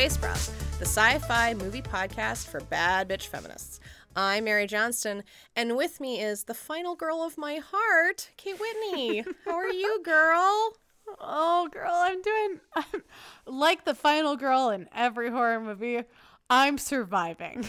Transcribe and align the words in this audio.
Space 0.00 0.16
Bros, 0.16 0.50
the 0.78 0.86
sci 0.86 1.18
fi 1.18 1.52
movie 1.52 1.82
podcast 1.82 2.48
for 2.48 2.60
bad 2.60 3.06
bitch 3.06 3.26
feminists. 3.26 3.80
I'm 4.16 4.44
Mary 4.44 4.66
Johnston, 4.66 5.24
and 5.54 5.76
with 5.76 6.00
me 6.00 6.22
is 6.22 6.44
the 6.44 6.54
final 6.54 6.96
girl 6.96 7.22
of 7.22 7.36
my 7.36 7.60
heart, 7.62 8.30
Kate 8.38 8.58
Whitney. 8.58 9.26
How 9.44 9.56
are 9.56 9.68
you, 9.68 10.02
girl? 10.02 10.72
Oh, 11.20 11.68
girl, 11.70 11.92
I'm 11.92 12.22
doing 12.22 12.60
I'm, 12.74 13.02
like 13.44 13.84
the 13.84 13.94
final 13.94 14.36
girl 14.36 14.70
in 14.70 14.88
every 14.94 15.30
horror 15.30 15.60
movie. 15.60 16.04
I'm 16.48 16.78
surviving. 16.78 17.60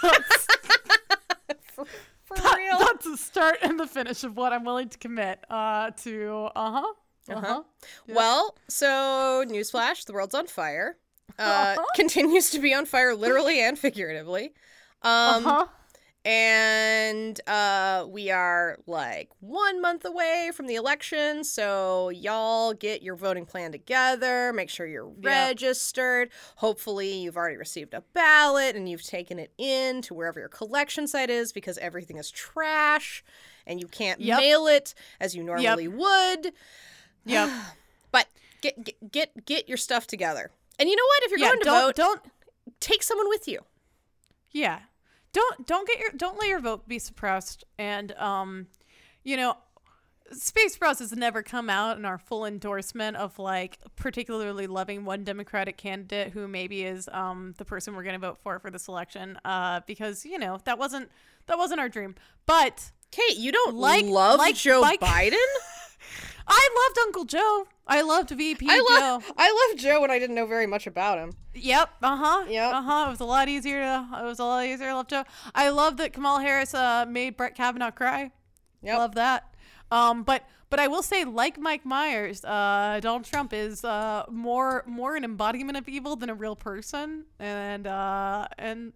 that's, 0.00 0.46
for, 1.74 1.86
for 2.22 2.36
that- 2.36 2.56
real? 2.56 2.78
that's 2.78 3.04
the 3.04 3.16
start 3.16 3.58
and 3.62 3.80
the 3.80 3.88
finish 3.88 4.22
of 4.22 4.36
what 4.36 4.52
I'm 4.52 4.62
willing 4.62 4.90
to 4.90 4.98
commit 4.98 5.40
uh, 5.50 5.90
to. 6.02 6.50
Uh 6.54 6.70
huh. 6.70 6.92
Uh 7.28 7.40
huh. 7.40 7.62
Well, 8.06 8.56
so 8.68 9.44
newsflash: 9.48 10.04
the 10.04 10.12
world's 10.12 10.36
on 10.36 10.46
fire. 10.46 10.96
Uh, 11.38 11.74
Uh-huh. 11.78 11.84
Continues 11.94 12.50
to 12.50 12.58
be 12.58 12.72
on 12.74 12.86
fire, 12.86 13.14
literally 13.14 13.60
and 13.60 13.78
figuratively. 13.78 14.52
Um, 15.02 15.44
huh. 15.44 15.66
and 16.24 17.40
uh, 17.46 18.04
we 18.08 18.30
are 18.30 18.76
like 18.86 19.30
one 19.40 19.80
month 19.80 20.04
away 20.04 20.50
from 20.54 20.66
the 20.66 20.74
election. 20.74 21.42
So 21.44 22.10
y'all 22.10 22.74
get 22.74 23.02
your 23.02 23.16
voting 23.16 23.46
plan 23.46 23.72
together. 23.72 24.52
Make 24.52 24.68
sure 24.68 24.86
you're 24.86 25.08
registered. 25.08 26.30
Hopefully, 26.56 27.14
you've 27.22 27.36
already 27.36 27.56
received 27.56 27.94
a 27.94 28.02
ballot 28.12 28.76
and 28.76 28.88
you've 28.88 29.02
taken 29.02 29.38
it 29.38 29.52
in 29.56 30.02
to 30.02 30.14
wherever 30.14 30.38
your 30.38 30.48
collection 30.50 31.06
site 31.08 31.30
is 31.30 31.52
because 31.52 31.78
everything 31.78 32.18
is 32.18 32.30
trash 32.30 33.24
and 33.66 33.80
you 33.80 33.86
can't 33.88 34.20
Yep. 34.20 34.38
mail 34.38 34.66
it 34.66 34.94
as 35.20 35.34
you 35.34 35.42
normally 35.42 35.88
would. 35.88 36.52
Yep. 37.24 37.50
But 38.12 38.26
get 38.60 38.82
get 38.84 39.10
get 39.12 39.46
get 39.46 39.68
your 39.68 39.78
stuff 39.78 40.06
together. 40.08 40.50
And 40.80 40.88
you 40.88 40.96
know 40.96 41.04
what? 41.06 41.22
If 41.24 41.30
you're 41.30 41.38
yeah. 41.40 41.46
going 41.48 41.58
to 41.60 41.64
Don't 41.64 41.82
vote, 41.86 41.94
don't. 41.96 42.20
take 42.80 43.02
someone 43.02 43.28
with 43.28 43.46
you. 43.46 43.60
Yeah. 44.50 44.80
Don't 45.32 45.66
don't 45.66 45.86
get 45.86 46.00
your 46.00 46.10
don't 46.16 46.38
let 46.38 46.48
your 46.48 46.58
vote 46.60 46.88
be 46.88 46.98
suppressed. 46.98 47.62
And 47.78 48.10
um, 48.12 48.66
you 49.22 49.36
know, 49.36 49.56
Space 50.32 50.76
Bros 50.76 50.98
has 51.00 51.12
never 51.12 51.42
come 51.42 51.68
out 51.70 51.98
in 51.98 52.04
our 52.04 52.18
full 52.18 52.44
endorsement 52.46 53.16
of 53.16 53.38
like 53.38 53.78
particularly 53.96 54.66
loving 54.66 55.04
one 55.04 55.22
Democratic 55.22 55.76
candidate 55.76 56.32
who 56.32 56.48
maybe 56.48 56.82
is 56.84 57.08
um 57.12 57.54
the 57.58 57.64
person 57.64 57.94
we're 57.94 58.02
gonna 58.02 58.18
vote 58.18 58.38
for 58.42 58.58
for 58.58 58.70
this 58.70 58.88
election. 58.88 59.38
Uh, 59.44 59.80
because 59.86 60.24
you 60.24 60.38
know 60.38 60.58
that 60.64 60.78
wasn't 60.78 61.08
that 61.46 61.58
wasn't 61.58 61.78
our 61.78 61.88
dream. 61.88 62.14
But 62.46 62.90
Kate, 63.12 63.36
you 63.36 63.52
don't 63.52 63.76
Like- 63.76 64.04
love 64.06 64.38
like- 64.38 64.54
Joe 64.56 64.80
like- 64.80 65.00
Biden? 65.00 65.36
I 66.46 66.68
loved 66.86 66.98
Uncle 67.06 67.24
Joe. 67.24 67.66
I 67.86 68.02
loved 68.02 68.30
VP 68.30 68.66
I 68.68 68.76
Joe. 68.78 69.32
I 69.36 69.68
loved 69.68 69.80
Joe 69.80 70.00
when 70.00 70.10
I 70.10 70.18
didn't 70.18 70.36
know 70.36 70.46
very 70.46 70.66
much 70.66 70.86
about 70.86 71.18
him. 71.18 71.32
Yep. 71.54 71.90
Uh 72.02 72.16
huh. 72.16 72.44
Yep. 72.48 72.74
Uh 72.74 72.82
huh. 72.82 73.04
It 73.08 73.10
was 73.10 73.20
a 73.20 73.24
lot 73.24 73.48
easier 73.48 73.80
to. 73.80 74.08
It 74.20 74.24
was 74.24 74.38
a 74.38 74.44
lot 74.44 74.64
easier 74.64 74.88
to 74.88 74.94
love 74.94 75.08
Joe. 75.08 75.24
I 75.54 75.70
love 75.70 75.96
that 75.98 76.12
Kamala 76.12 76.42
Harris 76.42 76.74
uh, 76.74 77.04
made 77.08 77.36
Brett 77.36 77.54
Kavanaugh 77.54 77.90
cry. 77.90 78.32
Yep. 78.82 78.98
Love 78.98 79.14
that. 79.16 79.54
Um, 79.90 80.22
but 80.22 80.44
but 80.70 80.78
I 80.78 80.86
will 80.86 81.02
say, 81.02 81.24
like 81.24 81.58
Mike 81.58 81.84
Myers, 81.84 82.44
uh, 82.44 83.00
Donald 83.02 83.24
Trump 83.24 83.52
is 83.52 83.84
uh, 83.84 84.24
more 84.30 84.84
more 84.86 85.16
an 85.16 85.24
embodiment 85.24 85.76
of 85.76 85.88
evil 85.88 86.14
than 86.16 86.30
a 86.30 86.34
real 86.34 86.54
person, 86.54 87.24
and 87.40 87.86
uh, 87.86 88.46
and 88.56 88.92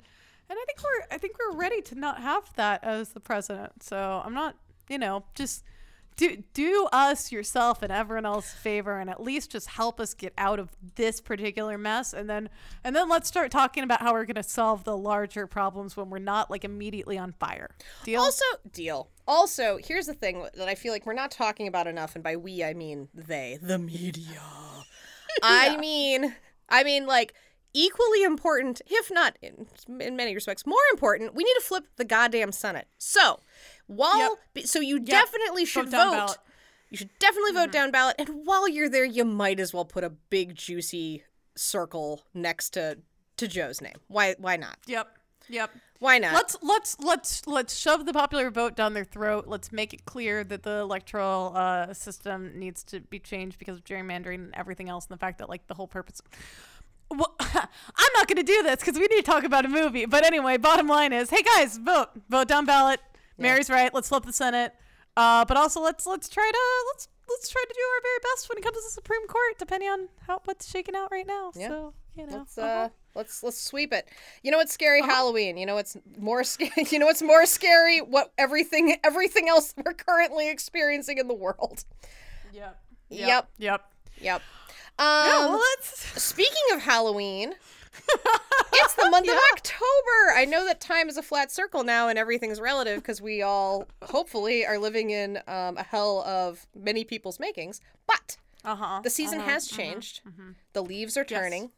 and 0.49 0.59
I 0.59 0.65
think 0.67 0.79
we're 0.83 1.07
I 1.11 1.19
think 1.19 1.37
we're 1.39 1.57
ready 1.57 1.83
to 1.83 1.95
not 1.97 2.23
have 2.23 2.53
that 2.55 2.85
as 2.85 3.11
the 3.11 3.21
president. 3.21 3.83
So 3.83 4.23
I'm 4.25 4.35
not, 4.35 4.57
you 4.89 4.99
know, 4.99 5.25
just 5.35 5.65
do 6.17 6.43
do 6.53 6.89
us 6.93 7.33
yourself 7.33 7.83
and 7.83 7.93
everyone 7.93 8.25
else 8.25 8.53
a 8.53 8.57
favor 8.57 8.99
and 8.99 9.11
at 9.11 9.21
least 9.23 9.51
just 9.51 9.69
help 9.69 10.01
us 10.01 10.15
get 10.15 10.33
out 10.39 10.59
of 10.59 10.71
this 10.95 11.21
particular 11.21 11.77
mess 11.77 12.13
and 12.13 12.31
then 12.31 12.49
and 12.85 12.95
then 12.95 13.09
let's 13.09 13.27
start 13.29 13.51
talking 13.51 13.83
about 13.83 14.01
how 14.01 14.13
we're 14.13 14.25
going 14.25 14.35
to 14.37 14.43
solve 14.43 14.85
the 14.85 14.97
larger 14.97 15.47
problems 15.47 15.97
when 15.97 16.11
we're 16.11 16.19
not 16.19 16.51
like 16.51 16.65
immediately 16.65 17.19
on 17.19 17.33
fire 17.33 17.71
deal 18.05 18.21
Also, 18.21 18.45
deal. 18.73 19.11
Also, 19.27 19.79
here's 19.83 20.07
the 20.07 20.15
thing 20.15 20.47
that 20.55 20.69
I 20.69 20.75
feel 20.75 20.93
like 20.93 21.07
we're 21.07 21.15
not 21.15 21.31
talking 21.31 21.67
about 21.67 21.87
enough, 21.87 22.15
and 22.15 22.23
by 22.23 22.37
we 22.37 22.63
I 22.63 22.75
mean 22.75 23.09
they, 23.15 23.59
the 23.61 23.79
media. 23.79 24.41
I 25.43 25.77
mean, 25.79 26.35
I 26.69 26.85
mean 26.85 27.07
like 27.07 27.35
equally 27.73 28.23
important, 28.23 28.81
if 28.87 29.11
not 29.11 29.37
in, 29.43 29.67
in 30.01 30.15
many 30.15 30.35
respects 30.35 30.67
more 30.67 30.79
important. 30.93 31.35
We 31.35 31.43
need 31.43 31.55
to 31.55 31.61
flip 31.61 31.85
the 31.97 32.05
goddamn 32.05 32.53
Senate. 32.53 32.87
So, 32.99 33.41
while 33.87 34.39
Yep. 34.55 34.67
so 34.67 34.81
you 34.81 34.99
definitely 35.01 35.65
should 35.65 35.91
down 35.91 36.29
vote. 36.29 36.37
You 36.91 36.97
should 36.99 37.11
definitely 37.19 37.53
vote 37.53 37.73
down 37.73 37.91
ballot, 37.91 38.17
and 38.19 38.45
while 38.47 38.69
you're 38.69 38.89
there, 38.89 39.05
you 39.05 39.25
might 39.25 39.59
as 39.59 39.75
well 39.75 39.85
put 39.85 40.05
a 40.05 40.11
big 40.11 40.55
juicy 40.55 41.25
circle 41.57 42.23
next 42.35 42.71
to 42.71 42.99
to 43.37 43.49
Joe's 43.49 43.81
name. 43.81 43.97
Why? 44.09 44.35
Why 44.39 44.57
not? 44.57 44.77
yep 44.87 45.09
yep 45.49 45.71
Why 45.99 46.19
not? 46.19 46.33
let's 46.35 46.57
let's 46.63 46.97
let's 47.01 47.47
let's 47.47 47.77
shove 47.77 48.07
the 48.07 48.13
popular 48.13 48.51
vote 48.51 48.77
down 48.77 48.95
their 48.95 49.05
throat 49.05 49.47
let's 49.47 49.73
make 49.73 49.93
it 49.93 50.05
clear 50.07 50.43
that 50.45 50.63
the 50.63 50.79
electoral 50.79 51.53
uh, 51.55 51.93
system 51.93 52.53
needs 52.59 52.83
to 52.85 53.01
be 53.01 53.19
changed 53.19 53.59
because 53.59 53.77
of 53.77 53.85
gerrymandering 53.85 54.37
and 54.37 54.55
everything 54.55 54.89
else 54.89 55.07
and 55.07 55.15
the 55.15 55.21
fact 55.21 55.39
that 55.39 55.49
like 55.51 55.67
the 55.67 55.75
whole 55.75 55.87
purpose 55.89 56.23
well, 57.11 57.35
I'm 57.41 58.13
not 58.15 58.27
going 58.27 58.39
to 58.39 58.43
do 58.43 58.63
this 58.63 58.77
because 58.77 58.95
we 58.95 59.07
need 59.07 59.17
to 59.17 59.23
talk 59.23 59.45
about 59.45 59.65
a 59.67 59.69
movie. 59.69 60.07
But 60.07 60.25
anyway, 60.25 60.57
bottom 60.57 60.87
line 60.89 61.13
is, 61.13 61.29
hey 61.31 61.43
guys, 61.43 61.77
vote, 61.77 62.09
vote 62.31 62.49
down 62.49 62.65
ballot. 62.65 62.99
Mary's 63.39 63.71
right. 63.71 63.93
Let's 63.93 64.09
flip 64.09 64.25
the 64.25 64.33
Senate. 64.33 64.73
Uh, 65.17 65.45
but 65.45 65.57
also 65.57 65.81
let's 65.81 66.07
let's 66.07 66.29
try 66.29 66.51
to 66.53 66.59
let's 66.93 67.09
let's 67.29 67.49
try 67.49 67.63
to 67.67 67.73
do 67.75 67.81
our 67.81 68.03
very 68.03 68.19
best 68.35 68.49
when 68.49 68.59
it 68.59 68.63
comes 68.65 68.77
to 68.77 68.83
the 68.85 68.91
Supreme 68.91 69.27
Court, 69.29 69.59
depending 69.59 69.89
on 69.89 70.09
how 70.27 70.41
what's 70.45 70.69
shaking 70.69 70.97
out 70.97 71.13
right 71.13 71.27
now. 71.27 71.53
Yeah. 71.55 71.69
So 71.69 71.95
you 72.17 72.27
know, 72.27 72.39
Let's 72.39 72.59
uh-huh. 72.59 72.69
uh, 72.69 72.89
let's 73.15 73.43
let's 73.45 73.61
sweep 73.61 73.93
it. 73.93 74.09
You 74.43 74.51
know 74.51 74.57
what's 74.59 74.73
scary? 74.75 75.03
Halloween. 75.03 75.57
You 75.57 75.67
know 75.67 75.75
what's 75.77 75.97
more 76.19 76.43
scary? 76.45 76.71
You 76.91 76.99
know 76.99 77.07
what's 77.07 77.23
more 77.23 77.47
scary? 77.47 77.99
What 78.01 78.33
everything 78.39 78.97
everything 79.05 79.49
else 79.49 79.73
we're 79.85 79.95
currently 79.95 80.51
experiencing 80.51 81.19
in 81.19 81.29
the 81.29 81.35
world. 81.35 81.85
yep, 82.53 82.81
Yep. 83.11 83.49
yep. 83.59 83.85
Yep. 84.21 84.43
Um, 84.99 85.07
Yeah, 85.07 85.47
well, 85.47 85.61
let's. 85.77 86.23
speaking 86.23 86.63
of 86.73 86.83
Halloween, 86.83 87.55
it's 88.75 88.95
the 88.95 89.09
month 89.11 89.29
of 89.29 89.37
October. 89.53 90.35
I 90.37 90.45
know 90.49 90.65
that 90.65 90.81
time 90.81 91.09
is 91.09 91.17
a 91.17 91.23
flat 91.23 91.51
circle 91.51 91.85
now, 91.85 92.09
and 92.09 92.19
everything's 92.19 92.61
relative 92.61 92.97
because 93.03 93.21
we 93.21 93.43
all 93.43 93.87
hopefully 94.03 94.67
are 94.67 94.79
living 94.79 95.11
in 95.11 95.39
um, 95.47 95.77
a 95.77 95.83
hell 95.83 96.23
of 96.27 96.67
many 96.75 97.05
people's 97.05 97.39
makings. 97.41 97.81
But 98.07 98.37
Uh 98.65 98.75
huh. 98.77 99.01
the 99.03 99.11
season 99.11 99.41
has 99.41 99.67
changed. 99.69 100.21
The 100.73 100.83
leaves 100.83 101.17
are 101.17 101.25
turning. 101.25 101.63
Yes. 101.63 101.71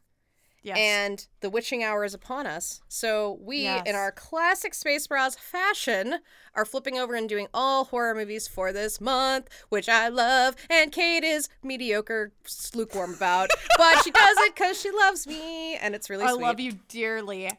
And 0.75 1.27
the 1.41 1.51
witching 1.51 1.85
hour 1.85 2.05
is 2.05 2.15
upon 2.15 2.47
us. 2.47 2.81
So 2.89 3.39
we, 3.43 3.63
Yes. 3.65 3.85
in 3.87 3.95
our 3.95 4.11
classic 4.11 4.75
Space 4.75 5.07
Bras 5.07 5.37
fashion, 5.37 6.21
are 6.55 6.65
flipping 6.65 6.99
over 6.99 7.15
and 7.15 7.29
doing 7.29 7.47
all 7.53 7.85
horror 7.85 8.15
movies 8.15 8.49
for 8.49 8.73
this 8.73 9.01
month, 9.01 9.49
which 9.69 9.89
I 9.89 10.09
love. 10.09 10.57
And 10.71 10.91
Kate 10.91 11.23
is 11.23 11.49
mediocre, 11.63 12.33
lukewarm 12.75 13.15
about, 13.15 13.51
but 13.77 14.03
she 14.03 14.11
does 14.11 14.37
it 14.41 14.55
because 14.55 14.81
she 14.81 14.91
loves 14.91 15.27
me, 15.27 15.77
and 15.77 15.95
it's 15.95 16.09
really 16.09 16.25
I 16.25 16.33
sweet. 16.33 16.43
love 16.43 16.59
you 16.61 16.73
dearly. 16.89 17.45
And 17.47 17.53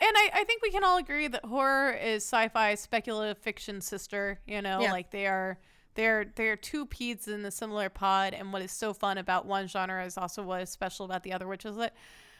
and 0.00 0.12
I, 0.16 0.30
I 0.34 0.44
think 0.44 0.60
we 0.62 0.70
can 0.72 0.82
all 0.82 0.98
agree 0.98 1.28
that 1.28 1.44
horror 1.44 1.92
is 1.92 2.24
sci-fi 2.24 2.74
speculative 2.74 3.38
fiction 3.38 3.80
sister, 3.80 4.40
you 4.46 4.60
know, 4.60 4.80
Yeah. 4.80 4.90
like 4.92 5.10
they 5.12 5.26
are 5.28 5.58
they're 5.94 6.26
they're 6.34 6.56
two 6.56 6.84
peas 6.84 7.26
in 7.28 7.44
a 7.44 7.50
similar 7.50 7.88
pod 7.88 8.34
and 8.34 8.52
what 8.52 8.60
is 8.60 8.70
so 8.72 8.92
fun 8.92 9.16
about 9.18 9.46
one 9.46 9.66
genre 9.68 10.04
is 10.04 10.18
also 10.18 10.42
what 10.42 10.60
is 10.62 10.68
special 10.68 11.06
about 11.06 11.22
the 11.22 11.32
other, 11.32 11.46
which 11.46 11.64
is 11.64 11.76
that 11.76 11.94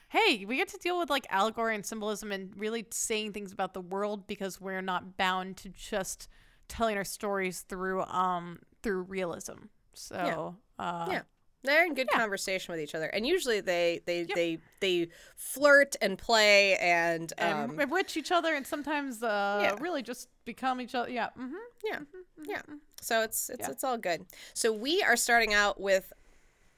hey, 0.08 0.44
we 0.46 0.56
get 0.56 0.68
to 0.68 0.78
deal 0.78 0.98
with 0.98 1.10
like 1.10 1.26
allegory 1.30 1.74
and 1.74 1.84
symbolism 1.84 2.32
and 2.32 2.52
really 2.56 2.86
saying 2.90 3.32
things 3.32 3.52
about 3.52 3.74
the 3.74 3.80
world 3.80 4.26
because 4.26 4.60
we're 4.60 4.80
not 4.82 5.16
bound 5.16 5.56
to 5.58 5.68
just 5.68 6.28
telling 6.68 6.96
our 6.96 7.04
stories 7.04 7.60
through 7.62 8.02
um 8.02 8.60
through 8.82 9.02
realism. 9.02 9.66
So 9.94 10.56
uh 10.78 11.08
Yeah. 11.10 11.22
They're 11.62 11.84
in 11.84 11.94
good 11.94 12.08
conversation 12.10 12.70
with 12.72 12.80
each 12.80 12.94
other, 12.94 13.06
and 13.06 13.26
usually 13.26 13.60
they 13.60 14.00
they 14.06 14.22
they 14.22 14.58
they 14.78 15.08
flirt 15.34 15.96
and 16.00 16.16
play 16.16 16.76
and 16.76 17.32
and 17.38 17.72
um, 17.72 17.80
enrich 17.80 18.16
each 18.16 18.30
other 18.30 18.54
and 18.54 18.64
sometimes 18.64 19.20
uh 19.20 19.58
Yeah. 19.62 19.76
really 19.80 20.02
just 20.02 20.28
become 20.44 20.80
each 20.80 20.94
other. 20.94 21.10
Yeah. 21.10 21.30
Mm-hmm. 21.36 21.54
Yeah. 21.84 21.98
Yeah. 22.46 22.62
So 23.00 23.22
it's 23.22 23.50
it's 23.50 23.66
it's 23.68 23.82
all 23.82 23.98
good. 23.98 24.26
So 24.54 24.72
we 24.72 25.02
are 25.02 25.16
starting 25.16 25.54
out 25.54 25.80
with 25.80 26.12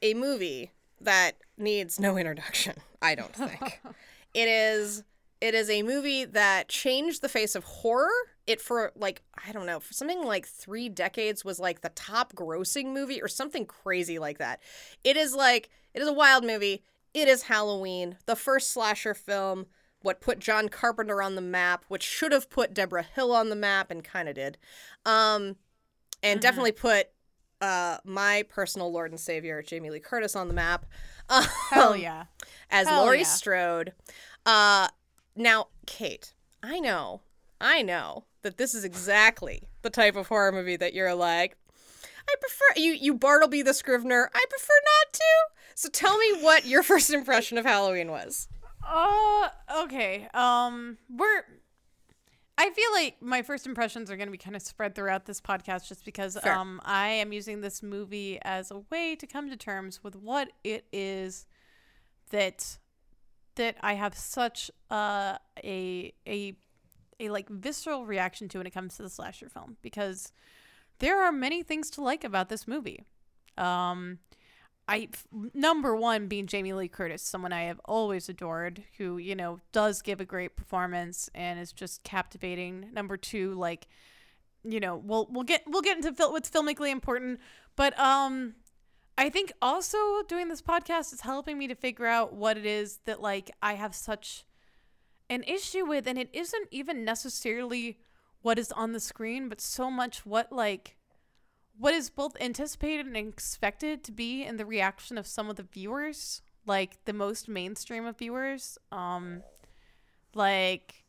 a 0.01 0.15
movie 0.15 0.71
that 1.01 1.37
needs 1.57 1.99
no 1.99 2.17
introduction, 2.17 2.77
I 3.01 3.15
don't 3.15 3.35
think. 3.35 3.81
it 4.35 4.49
is 4.49 5.05
it 5.41 5.55
is 5.55 5.71
a 5.71 5.83
movie 5.83 6.25
that 6.25 6.69
changed 6.69 7.23
the 7.23 7.29
face 7.29 7.55
of 7.55 7.65
horror. 7.65 8.11
It 8.47 8.61
for 8.61 8.93
like 8.97 9.23
I 9.47 9.53
don't 9.53 9.67
know, 9.67 9.81
for 9.81 9.93
something 9.93 10.25
like 10.25 10.47
3 10.47 10.89
decades 10.89 11.45
was 11.45 11.59
like 11.59 11.81
the 11.81 11.91
top 11.91 12.35
grossing 12.35 12.93
movie 12.93 13.23
or 13.23 13.29
something 13.29 13.67
crazy 13.67 14.19
like 14.19 14.39
that. 14.39 14.61
It 15.05 15.17
is 15.17 15.35
like 15.35 15.71
it 15.95 16.03
is 16.03 16.09
a 16.09 16.13
wild 16.13 16.45
movie. 16.45 16.83
It 17.15 17.29
is 17.29 17.45
Halloween, 17.45 18.17
the 18.27 18.37
first 18.37 18.71
slasher 18.71 19.15
film 19.15 19.67
what 20.03 20.21
put 20.21 20.39
John 20.39 20.69
Carpenter 20.69 21.21
on 21.23 21.35
the 21.35 21.41
map, 21.41 21.85
which 21.89 22.03
should 22.03 22.33
have 22.33 22.49
put 22.49 22.75
Debra 22.75 23.03
Hill 23.03 23.33
on 23.33 23.49
the 23.49 23.57
map 23.57 23.91
and 23.91 24.05
kind 24.05 24.29
of 24.29 24.35
did. 24.35 24.59
Um, 25.05 25.57
and 26.23 26.41
definitely 26.41 26.73
put 26.73 27.09
uh, 27.61 27.99
my 28.05 28.45
personal 28.49 28.93
Lord 28.93 29.11
and 29.11 29.21
Savior, 29.21 29.63
Jamie 29.63 29.91
Lee 29.91 30.01
Curtis, 30.01 30.37
on 30.37 30.49
the 30.49 30.55
map. 30.55 30.87
Hell 31.71 31.93
Um, 31.93 32.01
yeah. 32.01 32.25
as 32.71 32.87
Hell 32.87 33.03
Laurie 33.03 33.19
yeah. 33.19 33.25
Strode. 33.25 33.93
Uh, 34.47 34.89
now, 35.37 35.69
Kate, 35.87 36.33
I 36.63 36.81
know, 36.81 37.23
I 37.61 37.83
know 37.83 38.25
that 38.43 38.57
this 38.57 38.75
is 38.75 38.85
exactly 38.85 39.69
the 39.83 39.91
type 39.91 40.17
of 40.17 40.29
horror 40.29 40.53
movie 40.53 40.77
that 40.77 40.95
you're 40.95 41.15
like, 41.15 41.57
I 42.29 42.35
prefer 42.41 42.81
you. 42.81 42.93
You 42.93 43.15
Bartleby 43.15 43.63
the 43.63 43.73
Scrivener. 43.73 44.31
I 44.35 44.45
prefer 44.51 44.75
not 44.85 45.13
to. 45.15 45.25
So 45.75 45.89
tell 45.89 46.19
me 46.19 46.43
what 46.43 46.67
your 46.67 46.83
first 46.83 47.11
impression 47.11 47.57
of 47.57 47.65
Halloween 47.65 48.11
was. 48.11 48.49
Uh, 48.87 49.49
okay. 49.83 50.29
Um, 50.35 50.99
we're. 51.09 51.45
I 52.61 52.71
feel 52.71 52.93
like 52.93 53.23
my 53.23 53.43
first 53.43 53.67
impressions 53.67 54.11
are 54.11 54.17
going 54.17 54.27
to 54.27 54.33
be 54.33 54.39
kind 54.39 54.57
of 54.57 54.63
spread 54.63 54.97
throughout 54.97 55.27
this 55.27 55.41
podcast, 55.41 55.89
just 55.89 56.05
because 56.05 56.37
Fair. 56.43 56.55
um 56.55 56.81
I 56.85 57.09
am 57.09 57.33
using 57.33 57.61
this 57.61 57.83
movie 57.83 58.39
as 58.43 58.73
a 58.73 58.81
way 58.91 59.15
to 59.17 59.27
come 59.27 59.49
to 59.49 59.57
terms 59.57 60.03
with 60.03 60.17
what 60.17 60.51
it 60.65 60.85
is 60.93 61.47
that 62.31 62.79
that 63.55 63.77
I 63.81 63.95
have 63.95 64.17
such 64.17 64.71
uh, 64.91 65.37
a 65.63 66.13
a 66.27 66.57
a 67.21 67.29
like 67.31 67.49
visceral 67.49 68.07
reaction 68.07 68.49
to 68.49 68.59
when 68.59 68.67
it 68.67 68.71
comes 68.75 68.97
to 68.97 69.03
the 69.03 69.11
slasher 69.11 69.49
film 69.49 69.77
because 69.83 70.33
there 70.99 71.23
are 71.23 71.33
many 71.33 71.63
things 71.63 71.91
to 71.91 72.03
like 72.03 72.25
about 72.25 72.49
this 72.49 72.67
movie. 72.67 73.05
Um, 73.57 74.19
I 74.89 75.09
number 75.53 75.95
one 75.95 76.29
being 76.29 76.47
Jamie 76.47 76.73
Lee 76.73 76.89
Curtis, 76.89 77.23
someone 77.23 77.53
I 77.53 77.65
have 77.65 77.81
always 77.85 78.29
adored, 78.29 78.83
who 78.97 79.19
you 79.19 79.37
know 79.37 79.61
does 79.71 80.01
give 80.01 80.21
a 80.21 80.25
great 80.25 80.57
performance 80.57 81.29
and 81.35 81.61
is 81.61 81.73
just 81.73 82.03
captivating. 82.05 82.89
Number 82.93 83.17
two, 83.17 83.55
like 83.55 83.87
you 84.65 84.81
know, 84.81 84.97
we'll 84.97 85.29
we'll 85.31 85.45
get 85.45 85.63
we'll 85.67 85.83
get 85.83 85.97
into 85.97 86.13
fil- 86.13 86.33
what's 86.33 86.51
filmically 86.51 86.91
important, 86.91 87.41
but 87.77 87.99
um, 87.99 88.55
I 89.17 89.29
think 89.29 89.53
also 89.61 89.99
doing 90.29 90.49
this 90.49 90.63
podcast 90.63 91.13
is 91.13 91.21
helping 91.23 91.59
me 91.59 91.69
to 91.69 91.75
figure 91.75 92.07
out 92.07 92.35
what 92.35 92.57
it 92.57 92.67
is 92.67 93.01
that 93.05 93.21
like 93.21 93.51
I 93.63 93.75
have 93.75 93.95
such 93.95 94.45
an 95.31 95.43
issue 95.45 95.85
with, 95.85 96.07
and 96.07 96.19
it 96.19 96.31
isn't 96.33 96.69
even 96.71 97.05
necessarily 97.05 97.99
what 98.43 98.59
is 98.59 98.73
on 98.73 98.93
the 98.93 99.01
screen, 99.01 99.49
but 99.49 99.61
so 99.61 99.91
much 99.91 100.25
what 100.25 100.53
like 100.53 100.98
what 101.79 101.95
is 101.95 102.11
both 102.11 102.37
anticipated 102.41 103.07
and 103.07 103.17
expected 103.17 104.03
to 104.05 104.13
be 104.13 104.45
in 104.45 104.57
the 104.57 104.67
reaction 104.67 105.17
of 105.17 105.27
some 105.27 105.49
of 105.49 105.57
the 105.57 105.63
viewers, 105.63 106.43
like 106.67 107.05
the 107.05 107.13
most 107.13 107.49
mainstream 107.49 108.05
of 108.05 108.19
viewers. 108.19 108.79
Um, 108.91 109.43
like 110.35 111.05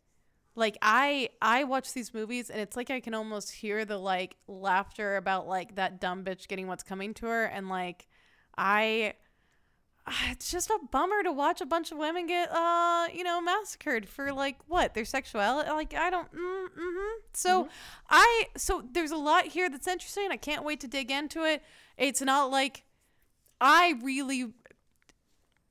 like 0.56 0.78
I 0.82 1.30
I 1.42 1.64
watch 1.64 1.94
these 1.94 2.14
movies 2.14 2.50
and 2.50 2.60
it's 2.62 2.76
like 2.76 2.90
I 2.90 3.00
can 3.00 3.14
almost 3.14 3.52
hear 3.52 3.86
the 3.86 3.98
like 3.98 4.36
laughter 4.48 5.16
about 5.16 5.48
like 5.48 5.76
that 5.76 6.00
dumb 6.00 6.24
bitch 6.24 6.48
getting 6.48 6.68
what's 6.68 6.84
coming 6.84 7.14
to 7.16 7.26
her 7.28 7.46
and 7.46 7.70
like 7.70 8.08
I 8.58 9.14
it's 10.32 10.52
just 10.52 10.70
a 10.70 10.80
bummer 10.92 11.24
to 11.24 11.32
watch 11.32 11.62
a 11.62 11.66
bunch 11.66 11.92
of 11.92 11.98
women 11.98 12.28
get 12.28 12.52
uh 12.52 13.08
you 13.14 13.24
know 13.24 13.42
massacred 13.42 14.08
for 14.08 14.32
like 14.32 14.58
what 14.68 14.94
their 14.94 15.06
sexuality 15.06 15.70
like 15.70 15.94
I 15.94 16.10
don't 16.10 16.32
mm, 16.32 16.68
mm-hmm. 16.68 17.20
so 17.34 17.68
I 18.10 18.46
so 18.58 18.84
there's 18.92 19.12
a 19.12 19.18
lot 19.18 19.46
here 19.46 19.70
that's 19.70 19.88
interesting 19.88 20.30
I 20.32 20.38
can't 20.38 20.64
wait 20.64 20.80
to 20.82 20.88
dig 20.88 21.12
into 21.12 21.44
it 21.44 21.64
it's 21.98 22.22
not 22.22 22.52
like 22.52 22.84
I 23.62 23.96
really 24.02 24.54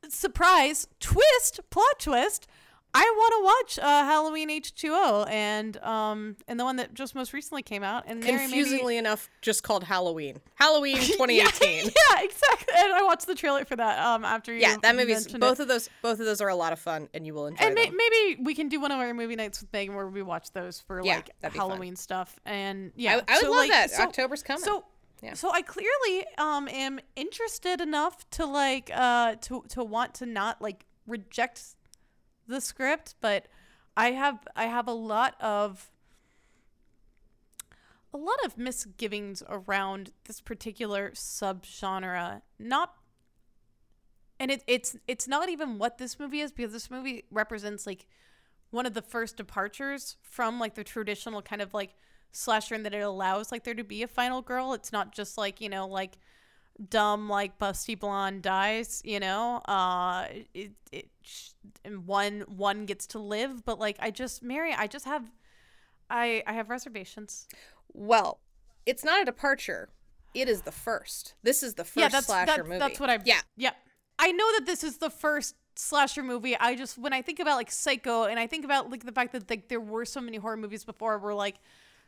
surprise 0.08 0.86
twist 1.00 1.60
plot 1.70 1.98
twist 1.98 2.46
I 2.94 3.02
want 3.16 3.34
to 3.76 3.78
watch 3.80 3.86
uh, 3.86 4.04
Halloween 4.04 4.48
H2O 4.50 5.28
and 5.30 5.76
um 5.78 6.36
and 6.48 6.58
the 6.58 6.64
one 6.64 6.76
that 6.76 6.94
just 6.94 7.14
most 7.14 7.32
recently 7.32 7.62
came 7.62 7.82
out 7.82 8.04
and 8.06 8.20
Mary 8.20 8.32
maybe- 8.32 8.48
Confusingly 8.52 8.96
enough, 8.96 9.28
just 9.42 9.62
called 9.62 9.84
Halloween. 9.84 10.40
Halloween 10.54 10.96
2018. 11.00 11.84
yeah, 11.84 12.22
exactly. 12.22 12.74
And 12.76 12.92
I 12.94 13.02
watched 13.04 13.26
the 13.26 13.34
trailer 13.34 13.64
for 13.64 13.76
that 13.76 13.98
um 14.04 14.24
after 14.24 14.52
you 14.52 14.60
Yeah, 14.60 14.76
that 14.82 14.96
movie's 14.96 15.28
both 15.28 15.60
it. 15.60 15.62
of 15.62 15.68
those. 15.68 15.88
Both 16.02 16.18
of 16.20 16.26
those 16.26 16.40
are 16.40 16.48
a 16.48 16.54
lot 16.56 16.72
of 16.72 16.78
fun, 16.78 17.08
and 17.14 17.26
you 17.26 17.34
will 17.34 17.46
enjoy 17.46 17.62
it. 17.64 17.68
and 17.68 17.76
them. 17.76 17.96
maybe 17.96 18.42
we 18.42 18.54
can 18.54 18.68
do 18.68 18.80
one 18.80 18.90
of 18.90 18.98
our 18.98 19.12
movie 19.14 19.36
nights 19.36 19.60
with 19.60 19.72
Megan 19.72 19.94
where 19.94 20.08
we 20.08 20.22
watch 20.22 20.50
those 20.52 20.80
for 20.80 21.02
Yeah, 21.04 21.16
like 21.16 21.30
that'd 21.40 21.56
fun. 21.56 21.68
Halloween 21.70 21.94
stuff. 21.96 22.38
And 22.46 22.92
yeah, 22.96 23.20
I, 23.28 23.32
I 23.32 23.36
would 23.36 23.42
so, 23.44 23.50
love 23.50 23.58
like, 23.58 23.70
that. 23.70 23.90
So, 23.90 24.02
October's 24.04 24.42
coming. 24.42 24.62
So 24.62 24.84
Yeah. 25.22 25.34
so 25.34 25.50
I 25.52 25.62
clearly 25.62 26.24
um 26.38 26.68
am 26.68 27.00
interested 27.16 27.80
enough 27.80 28.28
to 28.30 28.46
like 28.46 28.90
uh 28.94 29.34
to 29.42 29.62
to 29.68 29.84
want 29.84 30.14
to 30.14 30.26
not 30.26 30.62
like 30.62 30.84
reject 31.06 31.62
the 32.48 32.60
script, 32.60 33.14
but 33.20 33.46
I 33.96 34.12
have 34.12 34.46
I 34.56 34.66
have 34.66 34.88
a 34.88 34.92
lot 34.92 35.34
of 35.40 35.90
a 38.12 38.16
lot 38.16 38.38
of 38.44 38.56
misgivings 38.56 39.42
around 39.48 40.12
this 40.24 40.40
particular 40.40 41.10
subgenre. 41.10 42.42
Not 42.58 42.94
and 44.40 44.50
it, 44.50 44.62
it's 44.66 44.96
it's 45.06 45.28
not 45.28 45.48
even 45.48 45.78
what 45.78 45.98
this 45.98 46.18
movie 46.18 46.40
is 46.40 46.52
because 46.52 46.72
this 46.72 46.90
movie 46.90 47.24
represents 47.30 47.86
like 47.86 48.06
one 48.70 48.86
of 48.86 48.94
the 48.94 49.02
first 49.02 49.36
departures 49.36 50.16
from 50.22 50.58
like 50.60 50.74
the 50.74 50.84
traditional 50.84 51.42
kind 51.42 51.62
of 51.62 51.74
like 51.74 51.94
slasher 52.32 52.78
that 52.78 52.94
it 52.94 53.00
allows 53.00 53.50
like 53.50 53.64
there 53.64 53.74
to 53.74 53.84
be 53.84 54.02
a 54.02 54.08
final 54.08 54.42
girl. 54.42 54.72
It's 54.74 54.92
not 54.92 55.12
just 55.12 55.36
like 55.36 55.60
you 55.60 55.68
know 55.68 55.86
like 55.86 56.18
dumb 56.88 57.28
like 57.28 57.58
busty 57.58 57.98
blonde 57.98 58.42
dies. 58.42 59.02
You 59.04 59.20
know, 59.20 59.56
uh, 59.66 60.26
it 60.54 60.72
it 60.92 61.08
sh- 61.22 61.50
and 61.84 62.06
one 62.06 62.44
one 62.48 62.86
gets 62.86 63.06
to 63.08 63.18
live, 63.18 63.64
but 63.64 63.78
like 63.78 63.96
I 64.00 64.10
just 64.10 64.42
Mary, 64.42 64.72
I 64.72 64.86
just 64.86 65.04
have 65.04 65.30
I 66.10 66.42
I 66.46 66.52
have 66.52 66.70
reservations. 66.70 67.46
well, 67.92 68.40
it's 68.86 69.04
not 69.04 69.22
a 69.22 69.24
departure. 69.24 69.88
It 70.34 70.48
is 70.48 70.62
the 70.62 70.72
first. 70.72 71.34
This 71.42 71.62
is 71.62 71.74
the 71.74 71.84
first 71.84 71.96
yeah, 71.96 72.08
that's 72.08 72.26
slasher 72.26 72.46
that- 72.46 72.66
movie. 72.66 72.78
That's 72.78 73.00
what 73.00 73.10
I 73.10 73.18
Yeah, 73.24 73.40
yeah. 73.56 73.72
I 74.18 74.32
know 74.32 74.52
that 74.58 74.66
this 74.66 74.82
is 74.84 74.98
the 74.98 75.10
first 75.10 75.54
slasher 75.76 76.22
movie. 76.22 76.56
I 76.56 76.74
just 76.74 76.98
when 76.98 77.12
I 77.12 77.22
think 77.22 77.38
about 77.40 77.56
like 77.56 77.70
Psycho 77.70 78.24
and 78.24 78.38
I 78.38 78.46
think 78.46 78.64
about 78.64 78.90
like 78.90 79.04
the 79.04 79.12
fact 79.12 79.32
that 79.32 79.48
like 79.48 79.68
there 79.68 79.80
were 79.80 80.04
so 80.04 80.20
many 80.20 80.36
horror 80.36 80.56
movies 80.56 80.84
before 80.84 81.18
where 81.18 81.34
like 81.34 81.56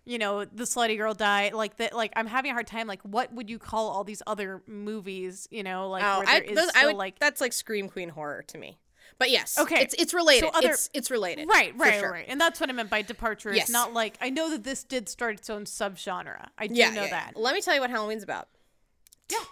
you 0.06 0.19
know 0.19 0.44
the 0.44 0.64
slutty 0.64 0.97
girl 0.97 1.12
died 1.14 1.52
like 1.52 1.76
that 1.76 1.93
like 1.94 2.12
I'm 2.17 2.26
having 2.26 2.50
a 2.50 2.55
hard 2.55 2.67
time 2.67 2.87
like 2.87 3.02
what 3.02 3.32
would 3.35 3.50
you 3.50 3.58
call 3.58 3.88
all 3.91 4.02
these 4.05 4.23
other 4.26 4.62
movies 4.67 5.47
you 5.50 5.62
know 5.62 5.88
like 5.91 6.02
Oh, 6.05 6.20
where 6.20 6.29
I, 6.29 6.41
those, 6.41 6.69
I 6.70 6.79
still, 6.79 6.87
would 6.91 6.97
like 6.97 7.19
that's 7.19 7.41
like 7.41 7.52
scream 7.52 7.88
queen 7.88 8.08
horror 8.08 8.43
to 8.49 8.58
me. 8.58 8.79
But 9.19 9.31
yes, 9.31 9.58
Okay, 9.58 9.82
it's 9.82 9.94
it's 9.99 10.14
related. 10.14 10.47
so 10.50 10.58
other- 10.58 10.70
it's 10.70 10.88
it's 10.94 11.11
related. 11.11 11.47
Right, 11.49 11.75
right, 11.76 12.00
sure. 12.00 12.11
right. 12.11 12.25
And 12.26 12.41
that's 12.41 12.58
what 12.58 12.70
I 12.70 12.73
meant 12.73 12.88
by 12.88 13.02
departure. 13.02 13.52
Yes. 13.52 13.64
It's 13.64 13.73
not 13.73 13.93
like 13.93 14.17
I 14.23 14.31
know 14.31 14.49
that 14.50 14.64
this 14.64 14.82
did 14.85 15.08
start 15.11 15.35
its 15.38 15.50
own 15.50 15.64
subgenre. 15.64 16.46
I 16.56 16.69
do 16.69 16.75
Yeah, 16.75 16.91
know 16.91 17.03
yeah, 17.05 17.10
that. 17.10 17.32
yeah. 17.36 17.43
Let 17.43 17.55
me 17.55 17.60
tell 17.60 17.75
you 17.75 17.81
what 17.82 17.91
Halloween's 17.91 18.22
about. 18.22 18.48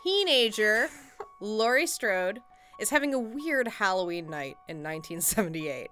Teenager 0.02 0.88
Laurie 1.40 1.87
Strode 1.87 2.40
is 2.80 2.90
having 2.90 3.12
a 3.14 3.18
weird 3.18 3.68
Halloween 3.68 4.30
night 4.30 4.56
in 4.68 4.82
1978. 4.82 5.88